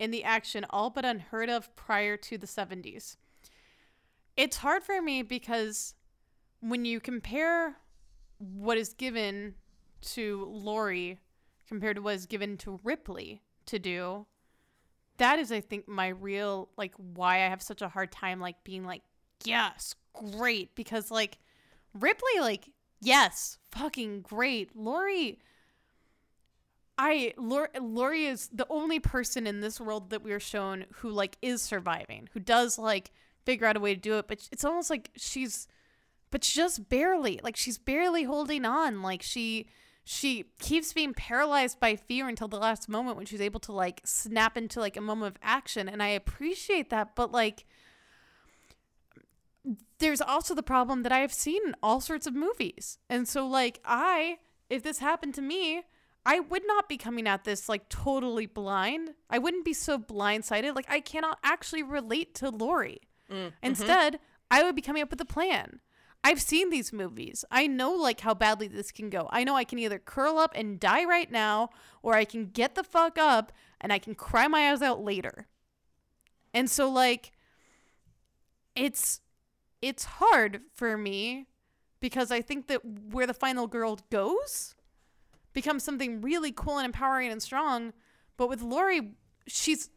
in 0.00 0.10
the 0.10 0.24
action 0.24 0.64
all 0.70 0.88
but 0.88 1.04
unheard 1.04 1.50
of 1.50 1.76
prior 1.76 2.16
to 2.16 2.38
the 2.38 2.46
70s. 2.46 3.16
It's 4.34 4.56
hard 4.56 4.82
for 4.82 5.00
me 5.02 5.22
because 5.22 5.94
when 6.60 6.86
you 6.86 6.98
compare 7.00 7.76
what 8.38 8.78
is 8.78 8.94
given 8.94 9.54
to 10.00 10.48
Laurie 10.50 11.20
compared 11.68 11.96
to 11.96 12.02
what 12.02 12.14
is 12.14 12.24
given 12.24 12.56
to 12.56 12.80
Ripley 12.82 13.42
to 13.66 13.78
do, 13.78 14.24
that 15.18 15.38
is 15.38 15.52
I 15.52 15.60
think 15.60 15.86
my 15.86 16.08
real 16.08 16.70
like 16.78 16.94
why 16.96 17.44
I 17.44 17.48
have 17.48 17.60
such 17.60 17.82
a 17.82 17.88
hard 17.88 18.10
time 18.10 18.40
like 18.40 18.64
being 18.64 18.86
like 18.86 19.02
yes, 19.44 19.94
great 20.14 20.74
because 20.74 21.10
like 21.10 21.36
Ripley 21.92 22.40
like 22.40 22.70
yes, 23.02 23.58
fucking 23.70 24.22
great. 24.22 24.74
Laurie 24.74 25.40
I 27.02 27.32
Laurie 27.38 28.26
is 28.26 28.50
the 28.52 28.66
only 28.68 29.00
person 29.00 29.46
in 29.46 29.60
this 29.60 29.80
world 29.80 30.10
that 30.10 30.22
we're 30.22 30.38
shown 30.38 30.84
who 30.96 31.08
like 31.08 31.38
is 31.40 31.62
surviving, 31.62 32.28
who 32.34 32.40
does 32.40 32.78
like 32.78 33.10
figure 33.46 33.66
out 33.66 33.78
a 33.78 33.80
way 33.80 33.94
to 33.94 34.00
do 34.00 34.18
it, 34.18 34.28
but 34.28 34.46
it's 34.52 34.66
almost 34.66 34.90
like 34.90 35.10
she's 35.16 35.66
but 36.30 36.42
just 36.42 36.90
barely, 36.90 37.40
like 37.42 37.56
she's 37.56 37.78
barely 37.78 38.24
holding 38.24 38.66
on. 38.66 39.00
Like 39.00 39.22
she 39.22 39.66
she 40.04 40.44
keeps 40.58 40.92
being 40.92 41.14
paralyzed 41.14 41.80
by 41.80 41.96
fear 41.96 42.28
until 42.28 42.48
the 42.48 42.58
last 42.58 42.86
moment 42.86 43.16
when 43.16 43.24
she's 43.24 43.40
able 43.40 43.60
to 43.60 43.72
like 43.72 44.02
snap 44.04 44.58
into 44.58 44.78
like 44.78 44.98
a 44.98 45.00
moment 45.00 45.34
of 45.34 45.40
action 45.42 45.88
and 45.88 46.02
I 46.02 46.08
appreciate 46.08 46.90
that, 46.90 47.16
but 47.16 47.32
like 47.32 47.64
there's 50.00 50.20
also 50.20 50.54
the 50.54 50.62
problem 50.62 51.02
that 51.04 51.12
I 51.12 51.20
have 51.20 51.32
seen 51.32 51.62
in 51.66 51.74
all 51.82 52.02
sorts 52.02 52.26
of 52.26 52.34
movies. 52.34 52.98
And 53.08 53.26
so 53.26 53.46
like 53.46 53.80
I 53.86 54.36
if 54.68 54.82
this 54.82 54.98
happened 54.98 55.34
to 55.36 55.42
me, 55.42 55.84
I 56.26 56.40
would 56.40 56.62
not 56.66 56.88
be 56.88 56.96
coming 56.96 57.26
at 57.26 57.44
this 57.44 57.68
like 57.68 57.88
totally 57.88 58.46
blind. 58.46 59.10
I 59.28 59.38
wouldn't 59.38 59.64
be 59.64 59.72
so 59.72 59.98
blindsided. 59.98 60.74
Like 60.74 60.90
I 60.90 61.00
cannot 61.00 61.38
actually 61.42 61.82
relate 61.82 62.34
to 62.36 62.50
Laurie. 62.50 63.00
Mm, 63.30 63.52
Instead, 63.62 64.14
mm-hmm. 64.14 64.24
I 64.50 64.62
would 64.62 64.76
be 64.76 64.82
coming 64.82 65.02
up 65.02 65.10
with 65.10 65.20
a 65.20 65.26
plan. 65.26 65.80
I've 66.22 66.40
seen 66.40 66.68
these 66.68 66.92
movies. 66.92 67.44
I 67.50 67.66
know 67.66 67.92
like 67.92 68.20
how 68.20 68.34
badly 68.34 68.68
this 68.68 68.92
can 68.92 69.08
go. 69.08 69.28
I 69.32 69.44
know 69.44 69.56
I 69.56 69.64
can 69.64 69.78
either 69.78 69.98
curl 69.98 70.36
up 70.36 70.52
and 70.54 70.78
die 70.78 71.04
right 71.04 71.30
now 71.30 71.70
or 72.02 72.14
I 72.14 72.26
can 72.26 72.46
get 72.46 72.74
the 72.74 72.84
fuck 72.84 73.16
up 73.16 73.52
and 73.80 73.92
I 73.92 73.98
can 73.98 74.14
cry 74.14 74.46
my 74.46 74.70
eyes 74.70 74.82
out 74.82 75.02
later. 75.02 75.46
And 76.52 76.68
so 76.68 76.90
like 76.90 77.32
it's 78.76 79.20
it's 79.80 80.04
hard 80.04 80.60
for 80.74 80.98
me 80.98 81.46
because 82.00 82.30
I 82.30 82.42
think 82.42 82.66
that 82.66 82.84
where 82.84 83.26
the 83.26 83.32
final 83.32 83.66
girl 83.66 83.98
goes 84.10 84.74
becomes 85.52 85.82
something 85.82 86.20
really 86.20 86.52
cool 86.52 86.78
and 86.78 86.86
empowering 86.86 87.30
and 87.30 87.42
strong. 87.42 87.92
But 88.36 88.48
with 88.48 88.62
Laurie, 88.62 89.12
she's 89.46 89.90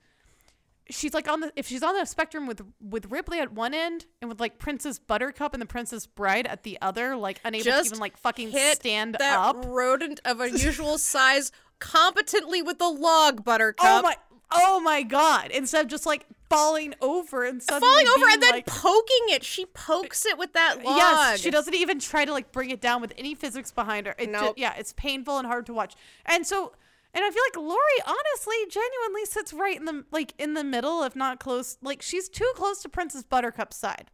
she's 0.89 1.13
like 1.13 1.27
on 1.27 1.39
the 1.39 1.51
if 1.55 1.67
she's 1.67 1.83
on 1.83 1.95
the 1.95 2.05
spectrum 2.05 2.45
with 2.45 2.61
with 2.81 3.11
Ripley 3.11 3.39
at 3.39 3.53
one 3.53 3.73
end 3.73 4.05
and 4.21 4.29
with 4.29 4.39
like 4.39 4.59
Princess 4.59 4.99
Buttercup 4.99 5.53
and 5.53 5.61
the 5.61 5.65
Princess 5.65 6.05
Bride 6.05 6.47
at 6.47 6.63
the 6.63 6.77
other, 6.81 7.15
like 7.15 7.39
unable 7.43 7.63
Just 7.63 7.89
to 7.89 7.95
even 7.95 7.99
like 7.99 8.17
fucking 8.17 8.51
stand 8.51 9.15
that 9.19 9.39
up. 9.39 9.65
Rodent 9.65 10.19
of 10.25 10.39
unusual 10.41 10.97
size 10.97 11.51
competently 11.79 12.61
with 12.61 12.79
the 12.79 12.89
log, 12.89 13.43
Buttercup. 13.43 13.85
Oh 13.85 14.01
my 14.01 14.15
oh 14.51 14.79
my 14.79 15.03
god. 15.03 15.51
Instead 15.51 15.85
of 15.85 15.91
just 15.91 16.05
like 16.05 16.25
falling 16.53 16.93
over 17.01 17.45
and 17.45 17.61
suddenly 17.61 17.87
falling 17.87 18.07
over 18.07 18.25
and 18.29 18.41
then 18.41 18.51
like, 18.51 18.65
poking 18.65 19.25
it. 19.29 19.43
She 19.43 19.65
pokes 19.65 20.25
it 20.25 20.37
with 20.37 20.53
that 20.53 20.77
uh, 20.79 20.83
log. 20.83 20.97
Yes, 20.97 21.39
she 21.39 21.51
doesn't 21.51 21.73
even 21.73 21.99
try 21.99 22.25
to 22.25 22.31
like 22.31 22.51
bring 22.51 22.69
it 22.69 22.81
down 22.81 23.01
with 23.01 23.13
any 23.17 23.35
physics 23.35 23.71
behind 23.71 24.07
her. 24.07 24.15
It 24.17 24.29
nope. 24.29 24.41
Just, 24.41 24.57
yeah, 24.57 24.73
it's 24.77 24.93
painful 24.93 25.37
and 25.37 25.47
hard 25.47 25.65
to 25.67 25.73
watch. 25.73 25.95
And 26.25 26.45
so 26.45 26.73
and 27.13 27.23
I 27.23 27.29
feel 27.29 27.43
like 27.47 27.57
Laurie 27.57 28.03
honestly 28.07 28.55
genuinely 28.69 29.25
sits 29.25 29.53
right 29.53 29.77
in 29.77 29.85
the 29.85 30.05
like 30.11 30.33
in 30.37 30.53
the 30.53 30.63
middle 30.63 31.03
if 31.03 31.15
not 31.15 31.39
close. 31.39 31.77
Like 31.81 32.01
she's 32.01 32.29
too 32.29 32.51
close 32.55 32.81
to 32.81 32.89
Princess 32.89 33.23
Buttercup's 33.23 33.77
side. 33.77 34.09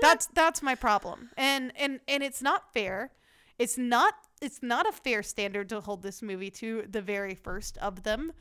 That's 0.00 0.26
that's 0.26 0.62
my 0.62 0.74
problem. 0.74 1.30
And 1.36 1.72
and 1.76 2.00
and 2.08 2.22
it's 2.22 2.42
not 2.42 2.72
fair. 2.72 3.12
It's 3.58 3.78
not 3.78 4.14
it's 4.42 4.62
not 4.62 4.88
a 4.88 4.92
fair 4.92 5.22
standard 5.22 5.68
to 5.70 5.80
hold 5.80 6.02
this 6.02 6.20
movie 6.20 6.50
to 6.50 6.84
the 6.88 7.00
very 7.00 7.34
first 7.34 7.78
of 7.78 8.02
them 8.02 8.32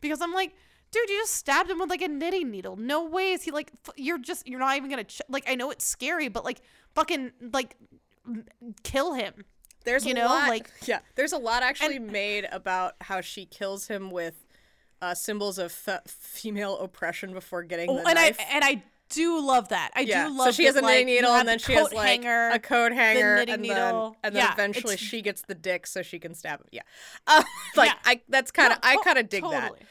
because 0.00 0.20
I'm 0.22 0.32
like 0.32 0.54
dude, 0.92 1.08
you 1.08 1.20
just 1.20 1.34
stabbed 1.34 1.70
him 1.70 1.78
with 1.78 1.90
like 1.90 2.02
a 2.02 2.08
knitting 2.08 2.50
needle. 2.50 2.76
No 2.76 3.04
way 3.04 3.32
is 3.32 3.42
he 3.42 3.50
like, 3.50 3.72
f- 3.88 3.94
you're 3.96 4.18
just, 4.18 4.46
you're 4.46 4.60
not 4.60 4.76
even 4.76 4.90
gonna, 4.90 5.04
ch- 5.04 5.22
like, 5.28 5.44
I 5.48 5.54
know 5.54 5.70
it's 5.70 5.84
scary, 5.84 6.28
but 6.28 6.44
like, 6.44 6.60
fucking, 6.94 7.32
like, 7.52 7.76
m- 8.26 8.44
kill 8.84 9.14
him. 9.14 9.44
There's 9.84 10.06
you 10.06 10.14
know, 10.14 10.26
lot, 10.26 10.48
like, 10.48 10.70
yeah, 10.84 11.00
there's 11.16 11.32
a 11.32 11.38
lot 11.38 11.62
actually 11.62 11.96
and, 11.96 12.12
made 12.12 12.46
about 12.52 12.94
how 13.00 13.20
she 13.20 13.46
kills 13.46 13.88
him 13.88 14.10
with 14.10 14.46
uh, 15.00 15.14
symbols 15.14 15.58
of 15.58 15.76
f- 15.86 16.02
female 16.06 16.78
oppression 16.78 17.32
before 17.32 17.64
getting 17.64 17.90
oh, 17.90 17.94
the 17.94 18.08
and 18.08 18.14
knife. 18.14 18.38
I, 18.38 18.54
and 18.54 18.64
I 18.64 18.82
do 19.08 19.40
love 19.44 19.68
that. 19.68 19.90
I 19.94 20.00
yeah. 20.00 20.28
do 20.28 20.38
love. 20.38 20.46
So 20.46 20.52
she 20.52 20.64
has 20.64 20.74
that, 20.74 20.84
a 20.84 20.86
knitting 20.86 21.06
like, 21.08 21.14
needle, 21.14 21.32
and 21.32 21.48
then 21.48 21.58
she 21.58 21.72
has 21.72 21.92
like 21.92 22.06
hanger, 22.06 22.50
a 22.52 22.58
coat 22.58 22.92
hanger, 22.92 23.44
the 23.44 23.52
and 23.52 23.62
needle. 23.62 24.10
then 24.10 24.16
and 24.24 24.36
then 24.36 24.44
yeah, 24.44 24.52
eventually 24.52 24.96
she 24.96 25.22
gets 25.22 25.42
the 25.42 25.54
dick 25.54 25.86
so 25.86 26.02
she 26.02 26.18
can 26.18 26.34
stab 26.34 26.60
him. 26.60 26.68
Yeah, 26.72 26.82
uh, 27.26 27.42
like 27.76 27.90
yeah. 27.90 27.96
I 28.04 28.20
that's 28.28 28.50
kind 28.50 28.72
of 28.72 28.78
no, 28.82 28.88
I 28.88 28.96
kind 29.02 29.18
of 29.18 29.28
dig 29.28 29.42
totally. 29.42 29.80
that. 29.80 29.88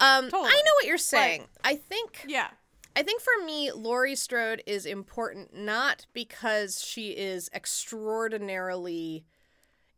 Um, 0.00 0.24
totally. 0.24 0.48
I 0.48 0.56
know 0.56 0.72
what 0.80 0.86
you're 0.86 0.98
saying. 0.98 1.44
I 1.62 1.76
think. 1.76 2.24
Yeah. 2.26 2.48
I 2.96 3.02
think 3.02 3.20
for 3.20 3.44
me, 3.44 3.70
Laurie 3.70 4.16
Strode 4.16 4.62
is 4.66 4.84
important 4.84 5.54
not 5.54 6.06
because 6.12 6.82
she 6.82 7.10
is 7.10 7.48
extraordinarily 7.54 9.24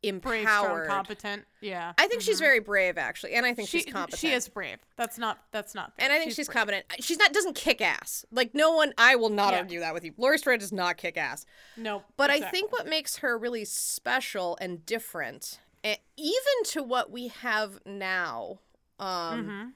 empowered, 0.03 0.23
brave, 0.23 0.49
strong, 0.49 0.87
competent. 0.87 1.45
Yeah, 1.61 1.93
I 1.97 2.03
think 2.03 2.21
mm-hmm. 2.21 2.27
she's 2.27 2.41
very 2.41 2.61
brave 2.61 2.99
actually, 2.99 3.35
and 3.35 3.47
I 3.47 3.55
think 3.55 3.69
she, 3.69 3.81
she's 3.81 3.93
competent. 3.93 4.21
She 4.21 4.31
is 4.31 4.49
brave. 4.49 4.79
That's 4.97 5.17
not. 5.17 5.39
That's 5.53 5.75
not. 5.75 5.97
Fair. 5.97 6.05
And 6.05 6.13
I 6.13 6.19
think 6.19 6.31
she's, 6.31 6.37
she's 6.37 6.49
competent. 6.49 6.85
She's 7.01 7.19
not 7.19 7.33
doesn't 7.33 7.55
kick 7.55 7.81
ass. 7.81 8.27
Like 8.31 8.55
no 8.55 8.73
one. 8.73 8.93
I 8.99 9.17
will 9.17 9.31
not 9.31 9.53
yeah. 9.53 9.61
argue 9.61 9.81
that 9.81 9.95
with 9.95 10.05
you. 10.05 10.13
Laurie 10.19 10.39
Strode 10.39 10.61
does 10.61 10.73
not 10.73 10.97
kick 10.97 11.17
ass. 11.17 11.47
No. 11.77 11.93
Nope, 11.93 12.05
but 12.17 12.31
exactly. 12.31 12.47
I 12.47 12.51
think 12.51 12.73
what 12.73 12.87
makes 12.87 13.17
her 13.19 13.39
really 13.39 13.65
special 13.65 14.59
and 14.61 14.85
different, 14.85 15.61
even 15.83 16.65
to 16.67 16.83
what 16.83 17.11
we 17.11 17.29
have 17.29 17.79
now. 17.87 18.59
Um, 18.99 19.09
mm-hmm 19.09 19.69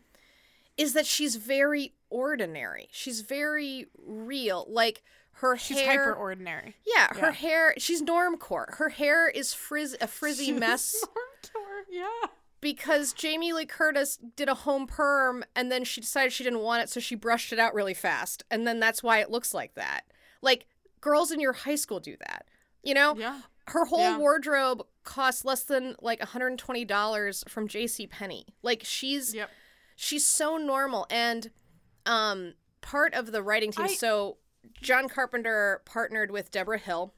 is 0.77 0.93
that 0.93 1.07
she's 1.07 1.37
very 1.37 1.95
ordinary. 2.11 2.89
She's 2.91 3.21
very 3.23 3.87
real. 4.07 4.67
Like 4.69 5.03
her 5.33 5.57
hair 5.57 5.59
she's 5.59 5.81
hair. 5.81 6.01
hyper 6.01 6.15
ordinary. 6.15 6.77
Yeah, 6.87 7.09
her 7.19 7.33
hair. 7.33 7.75
She's 7.79 8.03
normcore. 8.03 8.75
Her 8.77 8.89
hair 8.89 9.29
is 9.29 9.53
frizz 9.53 9.97
a 10.01 10.07
frizzy 10.07 10.47
she's 10.47 10.61
mess. 10.61 10.97
Normcore, 11.05 11.83
yeah. 11.91 12.29
Because 12.61 13.13
Jamie 13.13 13.53
Lee 13.53 13.67
Curtis 13.67 14.19
did 14.35 14.49
a 14.49 14.55
home 14.55 14.87
perm 14.87 15.45
and 15.55 15.71
then 15.71 15.85
she 15.85 16.01
decided 16.01 16.33
she 16.33 16.43
didn't 16.43 16.61
want 16.61 16.83
it, 16.83 16.89
so 16.89 17.01
she 17.01 17.15
brushed 17.15 17.53
it 17.53 17.59
out 17.59 17.75
really 17.75 17.95
fast, 17.95 18.45
and 18.51 18.67
then 18.67 18.81
that's 18.81 19.03
why 19.03 19.21
it 19.21 19.31
looks 19.31 19.53
like 19.53 19.75
that. 19.75 20.03
Like 20.41 20.67
girls 21.01 21.31
in 21.31 21.41
your 21.41 21.53
high 21.53 21.75
school 21.75 22.01
do 22.01 22.17
that. 22.19 22.47
You 22.83 22.95
know? 22.95 23.15
Yeah. 23.17 23.41
Her 23.69 23.85
whole 23.85 23.99
yeah. 23.99 24.19
wardrobe 24.19 24.87
costs 25.03 25.45
less 25.45 25.65
than 25.65 25.97
like 26.01 26.21
$120 26.21 27.49
from 27.49 27.69
J.C. 27.69 28.07
Penney. 28.07 28.47
Like 28.63 28.83
she's. 28.85 29.35
Yep 29.35 29.51
she's 29.97 30.25
so 30.25 30.57
normal 30.57 31.07
and 31.11 31.51
um 32.05 32.55
part 32.83 33.15
of 33.15 33.33
the 33.33 33.43
writing 33.43 33.73
team 33.73 33.87
I... 33.87 33.95
so 33.95 34.37
john 34.81 35.09
carpenter 35.09 35.83
partnered 35.85 36.31
with 36.31 36.51
Debra 36.51 36.79
hill 36.79 37.15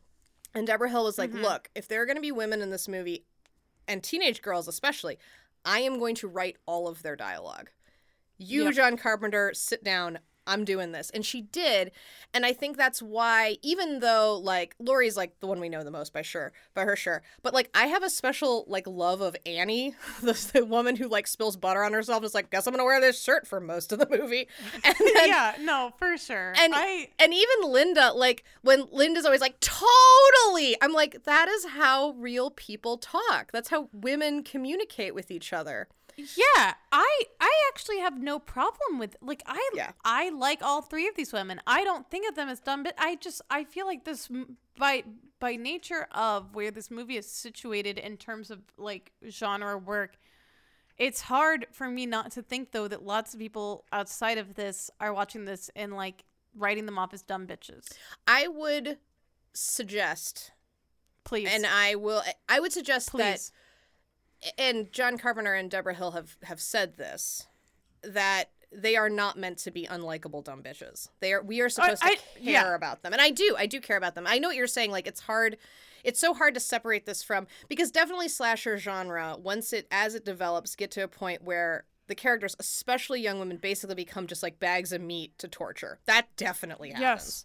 and 0.55 0.67
Debra 0.67 0.89
hill 0.89 1.05
was 1.05 1.19
like 1.19 1.31
mm-hmm. 1.31 1.43
look 1.43 1.69
if 1.75 1.89
there 1.89 2.01
are 2.01 2.07
going 2.07 2.17
to 2.17 2.23
be 2.23 2.33
women 2.33 2.63
in 2.63 2.71
this 2.71 2.89
movie 2.89 3.27
and 3.87 4.03
teenage 4.03 4.41
girls 4.41 4.69
especially 4.69 5.19
i 5.65 5.81
am 5.81 5.99
going 5.99 6.15
to 6.15 6.29
write 6.29 6.57
all 6.65 6.89
of 6.89 7.03
their 7.03 7.17
dialogue 7.17 7.71
you 8.39 8.65
yep. 8.65 8.75
john 8.75 8.97
carpenter 8.97 9.53
sit 9.53 9.83
down 9.85 10.21
I'm 10.49 10.65
doing 10.65 10.93
this. 10.93 11.11
And 11.11 11.25
she 11.25 11.43
did. 11.43 11.93
And 12.35 12.45
I 12.45 12.53
think 12.53 12.77
that's 12.77 13.01
why, 13.01 13.59
even 13.63 14.01
though 14.01 14.41
like 14.43 14.75
Laurie's 14.79 15.17
like 15.17 15.39
the 15.41 15.47
one 15.47 15.61
we 15.61 15.69
know 15.69 15.85
the 15.85 15.91
most 15.91 16.13
by 16.13 16.23
sure, 16.23 16.53
by 16.75 16.85
her 16.85 16.97
sure. 16.97 17.23
But 17.43 17.55
like 17.55 17.71
I 17.75 17.87
have 17.87 18.03
a 18.03 18.11
special 18.11 18.65
like 18.67 18.87
love 18.87 19.21
of 19.21 19.37
Annie, 19.47 19.95
the, 20.23 20.51
the 20.53 20.65
woman 20.65 20.97
who 20.97 21.09
like 21.09 21.27
spills 21.27 21.57
butter 21.57 21.85
on 21.85 21.93
herself 21.93 22.19
and 22.19 22.27
is 22.27 22.35
like, 22.35 22.51
guess 22.51 22.67
I'm 22.67 22.73
gonna 22.73 22.85
wear 22.85 23.01
this 23.01 23.23
shirt 23.23 23.47
for 23.47 23.61
most 23.61 23.93
of 23.93 23.99
the 23.99 24.09
movie. 24.11 24.49
And 24.85 24.95
then, 24.99 25.29
yeah, 25.29 25.55
no, 25.61 25.93
for 25.99 26.17
sure. 26.17 26.55
And 26.57 26.73
I 26.75 27.11
and 27.19 27.35
even 27.35 27.73
Linda, 27.73 28.13
like 28.13 28.45
when 28.63 28.87
Linda's 28.91 29.25
always 29.25 29.41
like, 29.41 29.59
totally. 29.61 30.77
I'm 30.81 30.93
like, 30.93 31.25
that 31.25 31.49
is 31.49 31.67
how 31.67 32.11
real 32.13 32.51
people 32.51 32.97
talk. 32.97 33.51
That's 33.53 33.69
how 33.69 33.89
women 33.93 34.43
communicate 34.43 35.15
with 35.15 35.31
each 35.31 35.53
other. 35.53 35.89
Yeah, 36.19 36.75
I 36.93 37.23
I 37.41 37.71
actually 37.73 37.99
have 38.01 38.21
no 38.21 38.39
problem 38.39 38.99
with 38.99 39.17
like 39.23 39.43
I 39.47 39.71
Yeah. 39.75 39.93
I 40.05 40.31
like 40.31 40.63
all 40.63 40.83
three 40.83 41.07
of 41.09 41.15
these 41.15 41.33
women. 41.33 41.61
I 41.67 41.85
don't 41.85 42.11
think 42.11 42.29
of 42.29 42.35
them 42.35 42.49
as 42.49 42.61
dumb, 42.61 42.83
but 42.83 42.95
I 42.99 43.17
just 43.17 43.41
I 43.51 43.65
feel 43.65 43.87
like 43.87 44.05
this 44.05 44.29
by 44.77 45.05
by 45.39 45.57
nature 45.57 46.09
of 46.13 46.55
where 46.55 46.71
this 46.71 46.91
movie 46.91 47.17
is 47.17 47.31
situated 47.31 47.99
in 47.99 48.17
terms 48.17 48.51
of 48.51 48.61
like 48.77 49.13
genre 49.29 49.79
work. 49.79 50.19
It's 50.97 51.21
hard 51.23 51.67
for 51.71 51.89
me 51.89 52.07
not 52.07 52.33
to 52.33 52.43
think 52.43 52.73
though 52.73 52.89
that 52.89 53.05
lots 53.05 53.33
of 53.33 53.39
people 53.41 53.85
outside 53.93 54.39
of 54.39 54.55
this 54.55 54.91
are 55.01 55.15
watching 55.15 55.45
this 55.45 55.71
and 55.77 55.95
like 55.95 56.25
writing 56.57 56.87
them 56.87 56.99
off 56.99 57.15
as 57.15 57.23
dumb 57.23 57.47
bitches. 57.47 57.87
I 58.27 58.49
would 58.49 58.99
suggest, 59.53 60.51
Please, 61.25 61.49
and 61.51 61.67
I 61.67 61.95
will, 61.95 62.23
I 62.49 62.59
would 62.59 62.73
suggest 62.73 63.11
please. 63.11 63.19
that, 63.21 63.51
and 64.57 64.93
John 64.93 65.19
Carpenter 65.19 65.55
and 65.55 65.71
Debra 65.71 65.95
Hill 65.95 66.13
have 66.13 66.37
have 66.45 66.61
said 66.61 66.97
this, 66.97 67.47
that 68.03 68.51
they 68.71 68.97
are 68.97 69.09
not 69.09 69.39
meant 69.39 69.59
to 69.59 69.71
be 69.71 69.87
unlikable 69.87 70.45
dumb 70.45 70.63
bitches. 70.63 71.09
They 71.21 71.33
are. 71.33 71.43
We 71.43 71.61
are 71.61 71.69
supposed 71.69 72.03
I- 72.05 72.17
to 72.17 72.21
care 72.21 72.43
yeah. 72.43 72.75
about 72.75 73.03
them, 73.03 73.13
and 73.13 73.23
I 73.23 73.31
do. 73.31 73.55
I 73.59 73.67
do 73.67 73.81
care 73.81 73.97
about 73.97 74.15
them. 74.15 74.27
I 74.27 74.39
know 74.39 74.49
what 74.49 74.57
you're 74.57 74.67
saying. 74.67 74.91
Like 74.91 75.07
it's 75.07 75.21
hard. 75.21 75.57
It's 76.05 76.21
so 76.21 76.33
hard 76.33 76.55
to 76.55 76.61
separate 76.61 77.07
this 77.07 77.23
from 77.23 77.47
because 77.69 77.91
definitely 77.91 78.29
slasher 78.29 78.79
genre 78.79 79.37
once 79.39 79.73
it 79.73 79.89
as 79.91 80.15
it 80.15 80.25
develops 80.25 80.77
get 80.77 80.91
to 80.93 81.03
a 81.03 81.09
point 81.09 81.43
where 81.43 81.85
the 82.07 82.15
characters, 82.15 82.55
especially 82.61 83.21
young 83.21 83.39
women, 83.41 83.57
basically 83.57 83.97
become 83.97 84.27
just 84.27 84.43
like 84.43 84.59
bags 84.61 84.93
of 84.93 85.01
meat 85.01 85.37
to 85.39 85.49
torture. 85.49 85.99
That 86.07 86.29
definitely 86.37 86.91
happens. 86.91 87.03
Yes. 87.03 87.45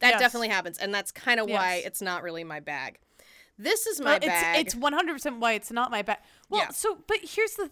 That 0.00 0.10
Yes. 0.12 0.20
definitely 0.20 0.48
happens, 0.48 0.78
and 0.78 0.92
that's 0.94 1.10
kind 1.12 1.40
of 1.40 1.48
why 1.48 1.76
Yes. 1.76 1.86
it's 1.86 2.02
not 2.02 2.22
really 2.22 2.44
my 2.44 2.60
bag. 2.60 2.98
This 3.56 3.86
is 3.86 4.00
my 4.00 4.06
Well, 4.12 4.16
it's 4.16 4.26
bag. 4.26 4.66
it's 4.66 4.74
one 4.74 4.92
hundred 4.92 5.12
percent 5.14 5.38
why 5.40 5.52
it's 5.52 5.70
not 5.70 5.90
my 5.90 6.02
bag. 6.02 6.18
Well, 6.48 6.62
Yeah. 6.62 6.70
so 6.70 6.98
but 7.06 7.18
here's 7.22 7.54
the 7.54 7.70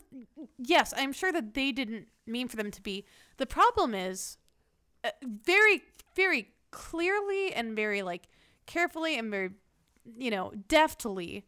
yes, 0.58 0.94
I'm 0.96 1.12
sure 1.12 1.32
that 1.32 1.54
they 1.54 1.72
didn't 1.72 2.06
mean 2.26 2.48
for 2.48 2.56
them 2.56 2.70
to 2.70 2.80
be. 2.82 3.04
The 3.38 3.46
problem 3.46 3.94
is 3.94 4.38
uh, 5.04 5.10
very 5.22 5.82
very 6.14 6.50
clearly 6.70 7.52
and 7.52 7.74
very 7.74 8.02
like 8.02 8.28
carefully 8.66 9.18
and 9.18 9.30
very 9.30 9.50
you 10.16 10.30
know 10.30 10.52
deftly. 10.68 11.44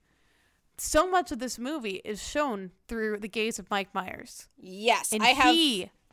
So 0.77 1.09
much 1.09 1.31
of 1.31 1.38
this 1.38 1.57
movie 1.57 2.01
is 2.05 2.20
shown 2.20 2.73
through 2.88 3.18
the 3.18 3.29
gaze 3.29 3.61
of 3.61 3.70
Mike 3.70 3.94
Myers, 3.94 4.49
yes, 4.59 5.12
and 5.12 5.23
I 5.23 5.29
have. 5.29 5.55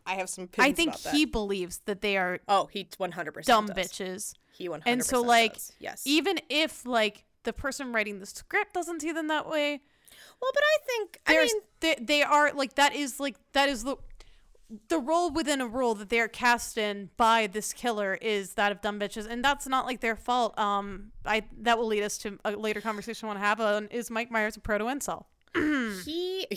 I 0.06 0.16
have 0.16 0.30
some. 0.30 0.50
I 0.60 0.72
think 0.72 0.90
about 0.92 1.04
that. 1.04 1.14
he 1.16 1.26
believes 1.26 1.80
that 1.86 2.02
they 2.02 2.18
are 2.18 2.40
Oh, 2.48 2.68
he 2.72 2.88
one 2.98 3.12
hundred 3.14 3.32
percent 3.34 3.48
dumb 3.48 3.66
does. 3.76 3.88
bitches. 3.88 4.34
He 4.54 4.70
one 4.70 4.82
hundred 4.82 4.92
And 4.94 5.04
so, 5.06 5.22
like, 5.22 5.58
yes. 5.80 6.04
Even 6.06 6.40
if 6.50 6.86
like 6.86 7.24
the 7.44 7.54
person 7.54 7.92
writing 7.94 8.20
the 8.20 8.26
script 8.26 8.74
doesn't 8.74 9.02
see 9.02 9.12
them 9.12 9.28
that 9.28 9.48
way, 9.50 9.82
well, 10.42 10.52
but 10.54 10.64
I 10.64 10.78
think 10.86 11.20
I 11.28 11.34
there's 11.34 11.54
mean 11.54 11.62
they, 11.80 11.96
they 12.00 12.24
are 12.24 12.52
like 12.54 12.76
that 12.76 12.96
is 12.96 13.20
like 13.20 13.36
that 13.54 13.70
is 13.70 13.84
the 13.84 13.98
the 14.88 15.00
role 15.00 15.30
within 15.32 15.60
a 15.60 15.68
role 15.68 15.96
that 15.96 16.08
they 16.10 16.20
are 16.22 16.30
cast 16.30 16.78
in 16.78 17.10
by 17.18 17.46
this 17.46 17.74
killer 17.74 18.18
is 18.22 18.54
that 18.54 18.72
of 18.72 18.80
dumb 18.82 18.98
bitches 19.00 19.28
and 19.30 19.44
that's 19.44 19.68
not 19.68 19.86
like 19.86 20.00
their 20.00 20.16
fault 20.16 20.58
um 20.58 21.12
i 21.26 21.44
that 21.60 21.78
will 21.78 21.88
lead 21.88 22.02
us 22.04 22.18
to 22.18 22.40
a 22.46 22.52
later 22.56 22.80
conversation 22.80 23.26
i 23.26 23.28
want 23.28 23.38
to 23.38 23.46
have 23.46 23.60
on 23.60 23.88
is 23.88 24.10
mike 24.10 24.32
myers 24.32 24.56
a 24.56 24.62
proto 24.62 24.86
incel 24.86 25.26
he. 26.06 26.48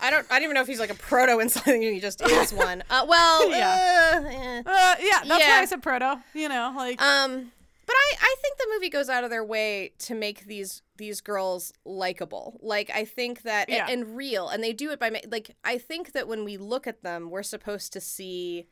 I 0.00 0.10
don't. 0.10 0.26
I 0.30 0.34
don't 0.34 0.42
even 0.42 0.54
know 0.54 0.60
if 0.62 0.66
he's 0.66 0.80
like 0.80 0.90
a 0.90 0.94
proto 0.94 1.38
insult. 1.38 1.64
He 1.80 2.00
just 2.00 2.20
is 2.20 2.52
one. 2.52 2.82
Uh, 2.90 3.06
well, 3.08 3.50
Yeah. 3.56 4.20
uh, 4.24 4.28
eh. 4.28 4.58
uh 4.66 4.94
yeah 5.00 5.22
that's 5.24 5.40
Yeah. 5.40 5.56
why 5.56 5.60
i 5.62 5.64
said 5.64 5.82
proto 5.82 6.16
you 6.34 6.48
know 6.48 6.74
like 6.76 7.00
Um, 7.00 7.52
but 7.86 7.94
I, 7.94 8.14
I 8.20 8.34
think 8.42 8.58
the 8.58 8.66
movie 8.74 8.88
goes 8.90 9.08
out 9.08 9.22
of 9.24 9.30
their 9.30 9.44
way 9.44 9.92
to 10.00 10.14
make 10.14 10.46
these 10.46 10.82
these 10.96 11.20
girls 11.20 11.72
likable. 11.84 12.58
Like 12.62 12.90
I 12.90 13.04
think 13.04 13.42
that 13.42 13.68
Yeah. 13.68 13.86
and, 13.88 14.02
and 14.02 14.16
real, 14.16 14.48
and 14.48 14.62
they 14.62 14.72
do 14.72 14.90
it 14.90 14.98
by 15.00 15.10
ma- 15.10 15.18
like 15.30 15.54
I 15.64 15.78
think 15.78 16.12
that 16.12 16.26
when 16.28 16.44
we 16.44 16.56
look 16.56 16.86
at 16.86 17.02
them, 17.02 17.30
we're 17.30 17.42
supposed 17.42 17.92
to 17.94 18.00
see, 18.00 18.66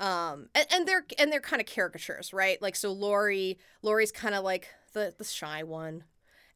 um, 0.00 0.48
and, 0.54 0.66
and 0.72 0.88
they're 0.88 1.04
and 1.18 1.32
they're 1.32 1.40
kind 1.40 1.60
of 1.60 1.66
caricatures, 1.66 2.32
right? 2.32 2.60
Like 2.62 2.76
so, 2.76 2.92
Laurie, 2.92 3.58
Laurie's 3.82 4.12
kind 4.12 4.34
of 4.34 4.44
like 4.44 4.68
the 4.92 5.14
the 5.18 5.24
shy 5.24 5.62
one, 5.64 6.04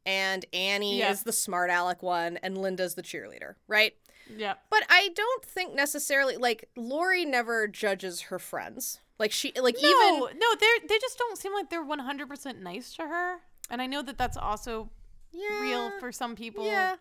and 0.07 0.45
Annie 0.53 0.99
Yeah. 1.01 1.11
is 1.11 1.25
the 1.25 1.33
smart 1.33 1.71
aleck 1.71 2.03
one, 2.03 2.37
and 2.43 2.57
Linda's 2.59 2.95
the 2.95 3.03
cheerleader, 3.03 3.55
right? 3.67 3.95
Yeah 4.37 4.55
But 4.71 4.85
I 4.89 5.11
don't 5.15 5.45
think 5.45 5.75
necessarily 5.75 6.37
like 6.37 6.69
Laurie 6.77 7.25
never 7.25 7.67
judges 7.69 8.23
her 8.23 8.39
friends. 8.39 9.01
Like 9.19 9.33
she 9.33 9.53
like 9.61 9.77
no 9.81 9.89
even 9.89 10.39
no 10.39 10.47
they're 10.59 10.89
they 10.89 10.99
just 10.99 11.19
don't 11.19 11.39
seem 11.39 11.53
like 11.55 11.71
they're 11.71 11.85
100% 11.85 12.59
nice 12.61 12.95
to 12.95 13.03
her 13.03 13.37
and 13.71 13.81
i 13.81 13.87
know 13.87 14.03
that 14.03 14.19
that's 14.19 14.37
also 14.37 14.91
yeah, 15.33 15.61
real 15.61 15.93
for 16.01 16.11
some 16.13 16.35
people 16.35 16.65
Yeah. 16.67 16.97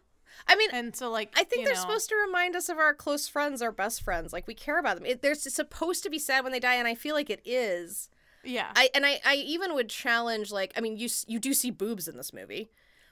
I 0.47 0.55
mean, 0.55 0.69
and 0.71 0.95
so 0.95 1.09
like 1.09 1.33
I 1.35 1.43
think 1.43 1.65
they're 1.65 1.73
know, 1.75 1.81
supposed 1.81 2.07
to 2.09 2.15
remind 2.15 2.55
us 2.55 2.69
of 2.69 2.77
our 2.77 2.93
close 2.93 3.27
friends, 3.27 3.61
our 3.61 3.71
best 3.71 4.01
friends. 4.01 4.31
Like 4.31 4.47
we 4.47 4.53
care 4.53 4.79
about 4.79 4.95
them. 4.95 5.05
It, 5.05 5.21
they're 5.21 5.35
supposed 5.35 6.03
to 6.03 6.09
be 6.09 6.17
sad 6.19 6.43
when 6.43 6.53
they 6.53 6.59
die, 6.59 6.75
and 6.75 6.87
I 6.87 6.95
feel 6.95 7.15
like 7.15 7.29
it 7.29 7.41
is. 7.43 8.09
yeah 8.43 8.71
I 8.75 8.89
and 8.95 9.05
I, 9.05 9.19
I 9.25 9.35
even 9.35 9.73
would 9.73 9.89
challenge 9.89 10.51
like 10.51 10.71
I 10.77 10.81
mean 10.81 10.95
you 10.97 11.09
you 11.27 11.37
do 11.39 11.53
see 11.53 11.69
boobs 11.69 12.07
in 12.07 12.15
this 12.15 12.31
movie, 12.31 12.71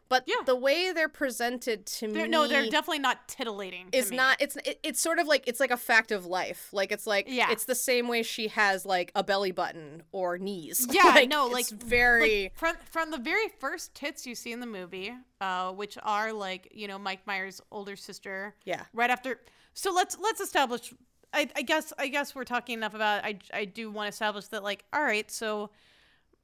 but 0.09 0.23
Yeah. 0.27 0.35
the 0.45 0.55
way 0.55 0.91
they're 0.91 1.07
presented 1.07 1.85
to 1.85 2.07
They're, 2.11 2.23
me 2.23 2.29
no, 2.29 2.47
they're 2.47 2.63
definitely 2.69 2.99
not 2.99 3.27
titillating. 3.27 3.89
it's 3.93 4.11
not 4.11 4.37
it's 4.41 4.55
it, 4.65 4.79
it's 4.83 4.99
sort 4.99 5.19
of 5.19 5.27
like 5.27 5.43
it's 5.47 5.59
like 5.59 5.71
a 5.71 5.77
fact 5.77 6.11
of 6.11 6.25
life. 6.25 6.69
Like 6.73 6.91
it's 6.91 7.07
like 7.07 7.25
Yeah. 7.29 7.51
it's 7.51 7.65
the 7.65 7.75
same 7.75 8.07
way 8.07 8.23
she 8.23 8.47
has 8.49 8.85
like 8.85 9.11
a 9.15 9.23
belly 9.23 9.51
button 9.51 10.03
or 10.11 10.37
knees. 10.37 10.85
Yeah, 10.91 11.03
like, 11.03 11.29
no, 11.29 11.45
it's 11.55 11.71
like- 11.71 11.81
very 11.81 12.43
Like, 12.43 12.57
from 12.57 12.75
from 12.91 13.11
the 13.11 13.17
very 13.19 13.47
first 13.59 13.93
tits 13.95 14.25
you 14.27 14.35
see 14.35 14.51
in 14.51 14.59
the 14.59 14.65
movie, 14.65 15.13
uh, 15.39 15.71
which 15.71 15.97
are 16.03 16.33
like 16.33 16.69
you 16.73 16.87
know 16.87 16.97
Mike 16.99 17.25
Myers' 17.27 17.61
older 17.71 17.95
sister. 17.95 18.55
Yeah. 18.65 18.83
Right 18.93 19.09
after. 19.09 19.39
So 19.73 19.93
let's 19.93 20.17
let's 20.19 20.41
establish. 20.41 20.93
I, 21.31 21.47
I 21.55 21.61
guess 21.61 21.93
I 21.99 22.07
guess 22.07 22.33
we're 22.33 22.43
talking 22.43 22.73
enough 22.79 22.95
about. 22.95 23.23
I 23.23 23.37
I 23.53 23.65
do 23.65 23.91
want 23.91 24.07
to 24.07 24.09
establish 24.09 24.47
that 24.47 24.63
like 24.63 24.83
all 24.91 25.03
right, 25.03 25.29
so 25.29 25.69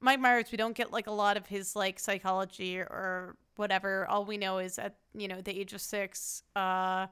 Mike 0.00 0.20
Myers, 0.20 0.46
we 0.52 0.58
don't 0.58 0.76
get 0.76 0.92
like 0.92 1.06
a 1.06 1.12
lot 1.12 1.36
of 1.36 1.46
his 1.46 1.74
like 1.74 1.98
psychology 1.98 2.78
or 2.78 3.36
whatever. 3.56 4.06
All 4.06 4.24
we 4.24 4.36
know 4.36 4.58
is 4.58 4.78
at 4.78 4.96
you 5.14 5.28
know 5.28 5.40
the 5.40 5.58
age 5.58 5.72
of 5.72 5.80
six, 5.80 6.42
uh, 6.54 7.06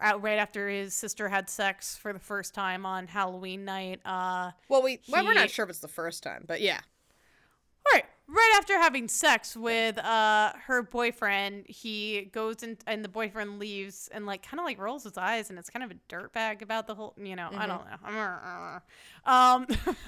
out 0.00 0.22
right 0.22 0.38
after 0.38 0.68
his 0.68 0.94
sister 0.94 1.28
had 1.28 1.48
sex 1.48 1.96
for 1.96 2.12
the 2.12 2.18
first 2.18 2.54
time 2.54 2.84
on 2.84 3.06
Halloween 3.06 3.64
night. 3.64 4.00
Uh, 4.04 4.50
well 4.68 4.82
we 4.82 5.00
well, 5.08 5.24
we're 5.24 5.34
not 5.34 5.50
sure 5.50 5.64
if 5.64 5.70
it's 5.70 5.80
the 5.80 5.88
first 5.88 6.22
time, 6.22 6.44
but 6.46 6.60
yeah. 6.60 6.80
Right. 7.92 8.04
Right 8.34 8.54
after 8.56 8.78
having 8.78 9.08
sex 9.08 9.54
with 9.54 9.98
uh 9.98 10.52
her 10.66 10.82
boyfriend, 10.82 11.66
he 11.66 12.30
goes 12.32 12.62
in 12.62 12.78
and 12.86 13.04
the 13.04 13.08
boyfriend 13.10 13.58
leaves 13.58 14.08
and 14.10 14.24
like 14.24 14.42
kind 14.42 14.58
of 14.58 14.64
like 14.64 14.78
rolls 14.80 15.04
his 15.04 15.18
eyes 15.18 15.50
and 15.50 15.58
it's 15.58 15.68
kind 15.68 15.84
of 15.84 15.90
a 15.90 15.94
dirtbag 16.08 16.62
about 16.62 16.86
the 16.86 16.94
whole, 16.94 17.12
you 17.22 17.36
know, 17.36 17.50
I 17.54 17.66
don't 17.66 17.84
know. 17.84 18.80
Um 19.30 19.66